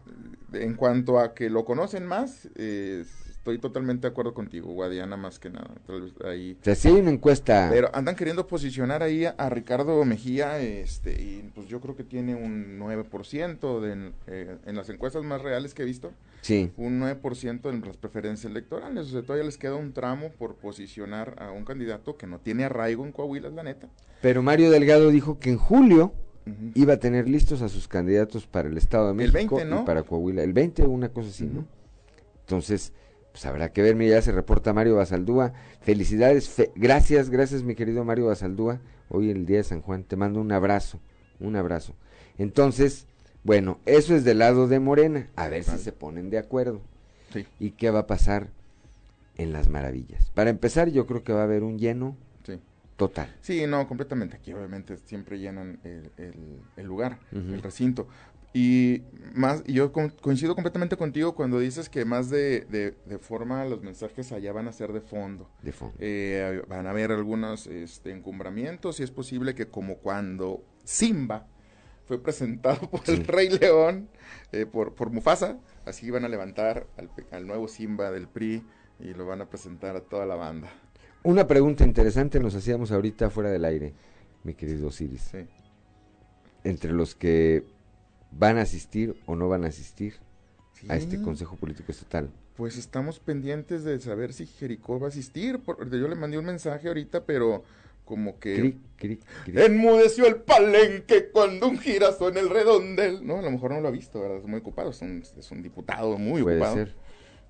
en 0.54 0.74
cuanto 0.76 1.20
a 1.20 1.34
que 1.34 1.50
lo 1.50 1.66
conocen 1.66 2.06
más, 2.06 2.50
eh, 2.56 3.04
estoy 3.42 3.58
totalmente 3.58 4.04
de 4.08 4.12
acuerdo 4.12 4.36
contigo, 4.36 4.72
Guadiana 4.72 5.18
más 5.18 5.40
que 5.40 5.50
nada. 5.50 5.72
Tal 5.88 6.02
vez 6.02 6.14
ahí. 6.24 6.56
O 6.62 6.64
sea, 6.64 6.76
si 6.76 6.90
hay 6.90 6.94
una 6.94 7.10
encuesta. 7.10 7.70
Pero 7.72 7.90
andan 7.92 8.16
queriendo 8.16 8.46
posicionar 8.46 9.02
ahí 9.02 9.26
a, 9.26 9.32
a 9.32 9.50
Ricardo 9.50 10.06
Mejía, 10.06 10.60
este, 10.60 11.20
y 11.20 11.52
pues 11.56 11.68
yo 11.68 11.82
creo 11.82 11.96
que 11.96 12.04
tiene 12.04 12.36
un 12.36 12.80
9% 12.80 13.80
de, 13.80 14.12
eh, 14.28 14.58
en 14.64 14.76
las 14.76 14.90
encuestas 14.90 15.24
más 15.24 15.42
reales 15.42 15.74
que 15.74 15.82
he 15.82 15.86
visto. 15.86 16.12
Sí. 16.42 16.72
Un 16.78 17.02
9% 17.02 17.68
en 17.72 17.82
las 17.82 17.98
preferencias 17.98 18.52
electorales. 18.52 19.08
O 19.08 19.10
sea, 19.10 19.24
todavía 19.24 19.46
les 19.46 19.58
queda 19.58 19.76
un 19.76 19.92
tramo 19.92 20.30
por 20.38 20.56
posicionar 20.56 21.36
a 21.40 21.52
un 21.52 21.66
candidato 21.66 22.18
que 22.18 22.28
no 22.28 22.40
tiene 22.40 22.66
arraigo 22.66 23.06
en 23.06 23.12
Coahuila, 23.12 23.48
es 23.48 23.56
la 23.56 23.64
neta. 23.64 23.90
Pero 24.22 24.44
Mario 24.44 24.70
Delgado 24.70 25.10
dijo 25.10 25.40
que 25.40 25.50
en 25.50 25.58
julio 25.58 26.14
iba 26.76 26.94
a 26.94 26.98
tener 26.98 27.28
listos 27.28 27.64
a 27.64 27.70
sus 27.70 27.88
candidatos 27.88 28.46
para 28.46 28.70
el 28.70 28.78
Estado 28.78 29.16
de 29.16 29.24
El 29.24 29.34
México 29.34 29.56
20, 29.56 29.76
¿no? 29.76 29.82
y 29.82 29.86
para 29.86 30.04
Coahuila. 30.04 30.44
El 30.44 30.54
20, 30.54 30.84
una 30.84 31.10
cosa 31.10 31.30
así, 31.30 31.46
¿no? 31.46 31.66
Entonces, 32.42 32.94
pues 33.32 33.46
habrá 33.46 33.72
que 33.72 33.82
ver. 33.82 33.96
Mira, 33.96 34.16
ya 34.18 34.22
se 34.22 34.32
reporta 34.32 34.74
Mario 34.74 34.96
Basaldúa. 34.96 35.54
Felicidades, 35.82 36.50
fe- 36.50 36.72
gracias, 36.76 37.30
gracias, 37.30 37.64
mi 37.64 37.76
querido 37.76 38.04
Mario 38.04 38.28
Basaldúa. 38.28 38.80
Hoy 39.10 39.30
el 39.30 39.46
día 39.46 39.58
de 39.58 39.64
San 39.64 39.82
Juan. 39.82 40.04
Te 40.04 40.16
mando 40.16 40.40
un 40.42 40.52
abrazo, 40.52 41.00
un 41.40 41.56
abrazo. 41.56 41.96
Entonces, 42.38 43.08
bueno, 43.44 43.80
eso 43.86 44.16
es 44.16 44.24
del 44.24 44.40
lado 44.40 44.68
de 44.68 44.80
Morena. 44.80 45.28
A 45.36 45.48
ver 45.48 45.64
si 45.64 45.78
se 45.78 45.92
ponen 45.92 46.30
de 46.30 46.38
acuerdo. 46.38 46.82
Sí. 47.34 47.46
¿Y 47.60 47.72
qué 47.72 47.90
va 47.92 48.00
a 48.00 48.08
pasar 48.08 48.50
en 49.38 49.54
las 49.54 49.70
maravillas? 49.70 50.30
Para 50.32 50.50
empezar, 50.50 50.90
yo 50.90 51.06
creo 51.08 51.24
que 51.24 51.34
va 51.34 51.42
a 51.42 51.46
haber 51.46 51.64
un 51.64 51.78
lleno 51.80 52.16
Sí. 52.46 52.60
total. 52.98 53.34
Sí, 53.42 53.66
no, 53.68 53.88
completamente. 53.88 54.36
Aquí 54.38 54.54
obviamente 54.54 54.98
siempre 54.98 55.40
llenan 55.40 55.80
el, 55.84 56.12
el- 56.18 56.60
el 56.78 56.86
lugar, 56.86 57.20
el 57.32 57.62
recinto. 57.62 58.08
Y 58.54 59.04
más, 59.34 59.64
yo 59.64 59.94
co- 59.94 60.12
coincido 60.22 60.56
completamente 60.56 60.98
contigo 60.98 61.36
cuando 61.36 61.58
dices 61.60 61.88
que 61.90 62.04
más 62.04 62.30
de, 62.30 62.62
de, 62.70 62.96
de 63.06 63.18
forma 63.18 63.64
los 63.66 63.82
mensajes 63.82 64.32
allá 64.34 64.52
van 64.52 64.68
a 64.68 64.74
ser 64.74 64.92
de 64.92 65.00
fondo. 65.00 65.50
De 65.62 65.72
fondo. 65.72 65.96
Eh, 66.00 66.62
van 66.68 66.86
a 66.86 66.90
haber 66.90 67.12
algunos 67.12 67.68
este, 67.68 68.12
encumbramientos 68.12 69.00
y 69.00 69.04
es 69.04 69.12
posible 69.12 69.56
que 69.56 69.68
como 69.70 70.00
cuando 70.00 70.64
Simba 70.84 71.48
fue 72.06 72.22
presentado 72.22 72.90
por 72.92 73.02
el 73.08 73.26
Rey 73.26 73.50
León, 73.50 74.10
eh, 74.52 74.66
por, 74.66 74.96
por 74.96 75.12
Mufasa, 75.12 75.58
así 75.86 76.12
van 76.12 76.26
a 76.26 76.28
levantar 76.28 76.88
al, 76.98 77.10
al 77.32 77.48
nuevo 77.48 77.70
Simba 77.70 78.12
del 78.12 78.28
PRI 78.28 78.64
y 79.00 79.14
lo 79.14 79.26
van 79.26 79.40
a 79.42 79.50
presentar 79.50 79.96
a 79.96 80.02
toda 80.02 80.26
la 80.26 80.36
banda. 80.36 80.70
Una 81.24 81.48
pregunta 81.48 81.86
interesante 81.86 82.40
nos 82.42 82.54
hacíamos 82.56 82.92
ahorita 82.92 83.30
fuera 83.30 83.50
del 83.50 83.64
aire, 83.64 83.94
mi 84.44 84.56
querido 84.56 84.88
Osiris. 84.88 85.30
Sí. 85.32 85.48
Entre 86.66 86.92
los 86.92 87.16
que 87.16 87.64
van 88.32 88.58
a 88.58 88.62
asistir 88.62 89.16
o 89.26 89.36
no 89.36 89.48
van 89.50 89.64
a 89.64 89.68
asistir 89.68 90.16
a 90.90 90.96
este 90.98 91.18
Sí. 91.18 91.24
Consejo 91.24 91.56
Político 91.58 91.92
Estatal. 91.92 92.30
Pues 92.56 92.78
estamos 92.78 93.20
pendientes 93.20 93.84
de 93.84 94.00
saber 94.00 94.34
si 94.34 94.46
Jericó 94.46 95.00
va 95.00 95.08
a 95.08 95.10
asistir. 95.10 95.60
yo 95.68 96.08
le 96.08 96.16
mandé 96.16 96.38
un 96.38 96.46
mensaje 96.46 96.88
ahorita, 96.88 97.26
pero 97.26 97.64
como 98.06 98.40
que 98.40 98.56
Cric, 98.56 98.78
cric, 98.98 99.22
cric. 99.46 99.58
enmudeció 99.58 100.28
el 100.28 100.38
palenque 100.38 101.30
cuando 101.32 101.68
un 101.70 101.78
girazo 101.80 102.30
en 102.30 102.38
el 102.38 102.50
redondel. 102.50 103.26
No, 103.26 103.38
a 103.38 103.42
lo 103.42 103.52
mejor 103.52 103.72
no 103.72 103.80
lo 103.82 103.88
ha 103.88 103.92
visto, 103.92 104.20
¿verdad? 104.20 104.38
Es 104.40 104.46
muy 104.46 104.60
ocupado, 104.60 104.90
es 104.90 105.02
un, 105.02 105.24
es 105.38 105.52
un 105.52 105.62
diputado 105.62 106.18
muy 106.18 106.42
Puede 106.44 106.58
ocupado. 106.58 106.76
ser. 106.76 106.96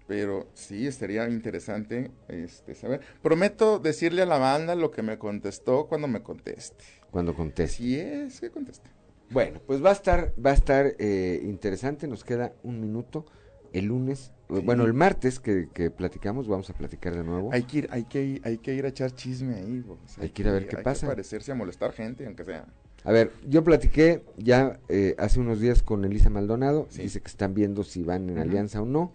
Pero 0.08 0.50
sí, 0.54 0.88
estaría 0.88 1.28
interesante 1.30 2.12
este, 2.28 2.76
saber. 2.76 3.00
Prometo 3.22 3.80
decirle 3.80 4.22
a 4.24 4.26
la 4.26 4.38
banda 4.38 4.76
lo 4.76 4.92
que 4.92 5.02
me 5.02 5.18
contestó 5.18 5.88
cuando 5.88 6.08
me 6.08 6.22
conteste. 6.22 6.84
Cuando 7.12 7.34
conteste. 7.34 7.78
Si 7.78 7.98
es 7.98 8.40
que 8.42 8.50
conteste. 8.52 8.90
Bueno, 9.32 9.60
pues 9.66 9.84
va 9.84 9.90
a 9.90 9.94
estar, 9.94 10.34
va 10.44 10.52
a 10.52 10.54
estar 10.54 10.94
eh, 11.00 11.42
interesante. 11.44 12.08
Nos 12.08 12.24
queda 12.24 12.54
un 12.64 12.80
minuto. 12.82 13.26
El 13.74 13.86
lunes, 13.86 14.34
bueno, 14.50 14.84
el 14.84 14.94
martes 14.94 15.40
que, 15.40 15.70
que 15.74 15.90
platicamos, 15.90 16.46
vamos 16.50 16.70
a 16.70 16.74
platicar 16.74 17.16
de 17.16 17.24
nuevo. 17.24 17.52
Hay 17.54 17.64
que 17.64 17.78
ir, 17.78 17.88
hay 17.90 18.04
que, 18.04 18.22
ir- 18.22 18.42
hay 18.44 18.58
que 18.58 18.74
ir 18.74 18.84
a 18.84 18.90
echar 18.90 19.12
chisme 19.16 19.56
ahí. 19.56 19.80
vos. 19.80 19.98
Hay 20.20 20.30
que 20.32 20.42
ir 20.42 20.50
a 20.50 20.52
ver 20.52 20.68
qué 20.68 20.76
hay 20.76 20.84
pasa. 20.84 21.08
que 21.08 21.12
parecerse 21.14 21.54
a 21.54 21.56
molestar 21.56 21.94
gente, 21.94 22.26
aunque 22.26 22.44
sea. 22.44 22.66
A 23.06 23.12
ver, 23.14 23.32
yo 23.48 23.64
platiqué 23.64 24.26
ya 24.38 24.78
eh, 24.90 25.16
hace 25.18 25.40
unos 25.40 25.62
días 25.62 25.82
con 25.84 26.04
Elisa 26.04 26.30
Maldonado. 26.30 26.88
Sí. 26.90 27.04
Dice 27.04 27.22
que 27.22 27.30
están 27.30 27.54
viendo 27.54 27.84
si 27.86 28.04
van 28.04 28.30
en 28.30 28.40
alianza 28.40 28.82
o 28.82 28.86
no. 28.86 29.14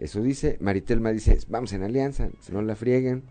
Eso 0.00 0.20
dice. 0.22 0.56
Maritelma 0.60 1.12
dice, 1.12 1.38
vamos 1.48 1.72
en 1.72 1.82
alianza, 1.82 2.28
no 2.50 2.62
la 2.62 2.74
frieguen. 2.74 3.22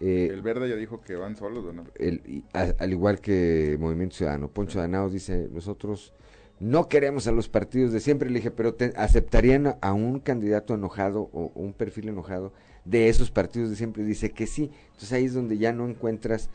Eh, 0.00 0.28
el 0.32 0.42
verde 0.42 0.68
ya 0.68 0.74
dijo 0.76 1.00
que 1.00 1.14
van 1.14 1.36
solos, 1.36 1.64
¿o 1.64 1.72
no? 1.72 1.84
el- 1.96 2.22
y 2.26 2.44
a- 2.52 2.74
al 2.78 2.90
igual 2.92 3.20
que 3.20 3.76
Movimiento 3.78 4.16
Ciudadano. 4.16 4.48
Poncho 4.48 4.78
Danao 4.78 5.08
dice, 5.10 5.48
nosotros 5.52 6.12
no 6.58 6.88
queremos 6.88 7.26
a 7.26 7.32
los 7.32 7.48
partidos 7.48 7.92
de 7.92 8.00
siempre. 8.00 8.28
Le 8.30 8.38
dije, 8.38 8.50
pero 8.50 8.74
te, 8.74 8.92
¿aceptarían 8.96 9.76
a 9.80 9.92
un 9.92 10.20
candidato 10.20 10.74
enojado 10.74 11.28
o 11.32 11.52
un 11.54 11.72
perfil 11.74 12.08
enojado 12.08 12.52
de 12.84 13.08
esos 13.08 13.30
partidos 13.30 13.70
de 13.70 13.76
siempre? 13.76 14.02
Dice 14.04 14.30
que 14.32 14.46
sí. 14.46 14.70
Entonces 14.86 15.12
ahí 15.12 15.24
es 15.26 15.34
donde 15.34 15.58
ya 15.58 15.72
no 15.72 15.86
encuentras, 15.88 16.48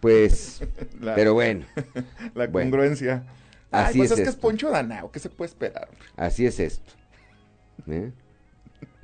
pues, 0.00 0.62
pero 1.14 1.34
bueno. 1.34 1.66
La 2.34 2.50
congruencia. 2.50 3.24
así 3.70 3.98
pues 3.98 4.10
es, 4.12 4.18
es, 4.18 4.24
que 4.24 4.30
es 4.30 4.36
Poncho 4.36 4.70
Danao, 4.70 5.10
¿qué 5.10 5.18
se 5.20 5.28
puede 5.30 5.48
esperar? 5.50 5.88
Así 6.16 6.46
es 6.46 6.58
esto. 6.60 6.92
¿eh? 7.86 8.12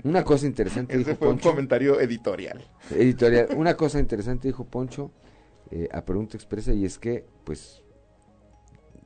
Una 0.04 0.24
cosa 0.24 0.46
interesante 0.46 0.94
Ese 0.94 1.04
dijo 1.04 1.18
fue 1.18 1.28
Poncho. 1.28 1.48
un 1.48 1.52
comentario 1.54 2.00
editorial. 2.00 2.64
Editorial. 2.90 3.48
Una 3.56 3.76
cosa 3.76 3.98
interesante 3.98 4.48
dijo 4.48 4.64
Poncho 4.64 5.10
eh, 5.70 5.88
a 5.92 6.04
pregunta 6.04 6.36
expresa 6.36 6.72
y 6.72 6.84
es 6.84 6.98
que, 6.98 7.24
pues, 7.44 7.82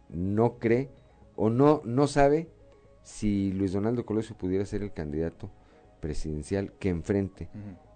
no 0.09 0.59
cree 0.59 0.91
o 1.37 1.51
no, 1.51 1.83
no 1.85 2.07
sabe 2.07 2.49
si 3.03 3.53
Luis 3.53 3.73
Donaldo 3.73 4.07
Colosio 4.07 4.37
pudiera 4.37 4.65
ser 4.65 4.83
el 4.83 4.93
candidato 4.93 5.51
presidencial 6.01 6.73
que 6.79 6.91
enfrente 6.91 7.49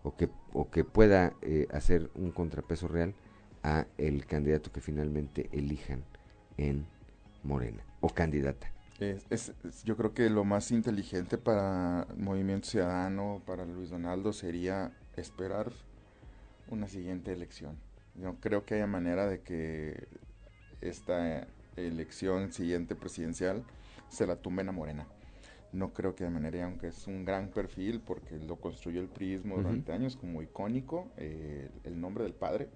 o, 0.02 0.16
que, 0.16 0.28
o 0.52 0.70
que 0.70 0.84
pueda 0.84 1.34
eh, 1.42 1.66
hacer 1.70 2.10
un 2.14 2.30
contrapeso 2.30 2.88
real 2.88 3.14
a 3.62 3.86
el 3.96 4.26
candidato 4.26 4.72
que 4.72 4.80
finalmente 4.80 5.48
elijan 5.52 6.04
en 6.56 6.86
Morena 7.42 7.84
o 8.00 8.08
candidata. 8.08 8.72
Es, 8.98 9.26
es, 9.30 9.52
es, 9.64 9.84
yo 9.84 9.96
creo 9.96 10.12
que 10.12 10.28
lo 10.28 10.44
más 10.44 10.72
inteligente 10.72 11.38
para 11.38 12.06
Movimiento 12.16 12.68
Ciudadano, 12.68 13.42
para 13.46 13.64
Luis 13.64 13.90
Donaldo, 13.90 14.32
sería 14.32 14.92
esperar 15.16 15.70
una 16.68 16.88
siguiente 16.88 17.32
elección. 17.32 17.78
Yo 18.16 18.34
creo 18.40 18.64
que 18.64 18.74
haya 18.74 18.88
manera 18.88 19.28
de 19.28 19.40
que 19.42 20.08
esta 20.80 21.46
elección 21.76 22.52
siguiente 22.52 22.96
presidencial 22.96 23.64
se 24.08 24.26
la 24.26 24.36
tumben 24.36 24.68
a 24.68 24.72
Morena. 24.72 25.06
No 25.72 25.92
creo 25.92 26.16
que 26.16 26.24
de 26.24 26.30
manera, 26.30 26.64
aunque 26.64 26.88
es 26.88 27.06
un 27.06 27.24
gran 27.24 27.50
perfil, 27.50 28.00
porque 28.00 28.36
lo 28.38 28.56
construyó 28.56 29.00
el 29.00 29.08
prismo 29.08 29.56
durante 29.58 29.92
uh 29.92 29.94
-huh. 29.94 29.98
años 29.98 30.16
como 30.16 30.42
icónico, 30.42 31.08
eh, 31.18 31.70
el 31.84 32.00
nombre 32.00 32.24
del 32.24 32.34
padre, 32.34 32.68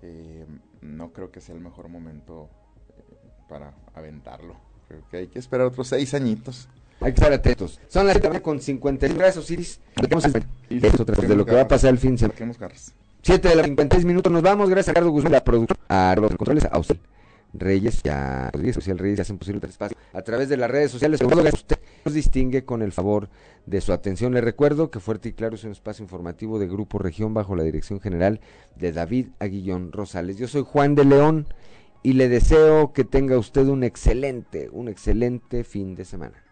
eh, 0.00 0.46
no 0.80 1.12
creo 1.12 1.30
que 1.30 1.40
sea 1.40 1.54
el 1.54 1.60
mejor 1.60 1.88
momento 1.88 2.48
eh, 2.96 3.02
para 3.48 3.74
aventarlo. 3.94 4.71
Creo 4.92 5.04
que 5.10 5.16
hay 5.16 5.26
que 5.28 5.38
esperar 5.38 5.68
otros 5.68 5.88
seis 5.88 6.12
añitos. 6.12 6.68
Hay 7.00 7.14
que 7.14 7.20
estar 7.20 7.32
atentos. 7.32 7.80
Son 7.88 8.06
las 8.06 8.18
7 8.20 8.42
con 8.42 8.60
50 8.60 9.08
gracias, 9.08 9.38
Osiris. 9.38 9.80
de 9.96 11.34
lo 11.34 11.46
que 11.46 11.54
va 11.54 11.62
a 11.62 11.68
pasar 11.68 11.90
el 11.90 11.98
fin 11.98 12.16
de 12.16 12.18
semana. 12.18 12.70
7 13.22 13.48
de 13.48 13.54
los 13.54 13.64
56 13.64 14.04
minutos 14.04 14.30
nos 14.30 14.42
vamos. 14.42 14.68
Gracias 14.68 14.88
a 14.88 14.92
Ricardo 14.92 15.10
Guzmán, 15.10 15.32
la 15.32 15.42
productora, 15.42 15.80
a 15.88 16.14
los 16.14 16.36
controles, 16.36 16.66
a 16.70 16.78
usted. 16.78 16.98
Reyes 17.54 18.02
y 18.04 18.08
a 18.10 18.50
Rodríguez 18.52 18.74
Social 18.74 18.98
Reyes 18.98 19.20
hacen 19.20 19.38
posible 19.38 19.60
el 19.62 19.70
espacio 19.70 19.96
a 20.12 20.20
través 20.20 20.50
de 20.50 20.58
las 20.58 20.70
redes 20.70 20.90
sociales. 20.90 21.22
Usted 21.22 21.78
nos 22.04 22.12
distingue 22.12 22.66
con 22.66 22.82
el 22.82 22.92
favor 22.92 23.30
de 23.64 23.80
su 23.80 23.94
atención. 23.94 24.34
Le 24.34 24.42
recuerdo 24.42 24.90
que 24.90 25.00
Fuerte 25.00 25.30
y 25.30 25.32
Claro 25.32 25.54
es 25.54 25.64
un 25.64 25.72
espacio 25.72 26.02
informativo 26.02 26.58
de 26.58 26.66
Grupo 26.66 26.98
Región 26.98 27.32
bajo 27.32 27.56
la 27.56 27.62
dirección 27.62 27.98
general 27.98 28.40
de 28.76 28.92
David 28.92 29.28
Aguillón 29.38 29.90
Rosales. 29.90 30.36
Yo 30.36 30.48
soy 30.48 30.64
Juan 30.66 30.94
de 30.94 31.06
León 31.06 31.46
y 32.02 32.14
le 32.14 32.28
deseo 32.28 32.92
que 32.92 33.04
tenga 33.04 33.38
usted 33.38 33.66
un 33.66 33.84
excelente, 33.84 34.68
un 34.72 34.88
excelente 34.88 35.64
fin 35.64 35.94
de 35.94 36.04
semana. 36.04 36.42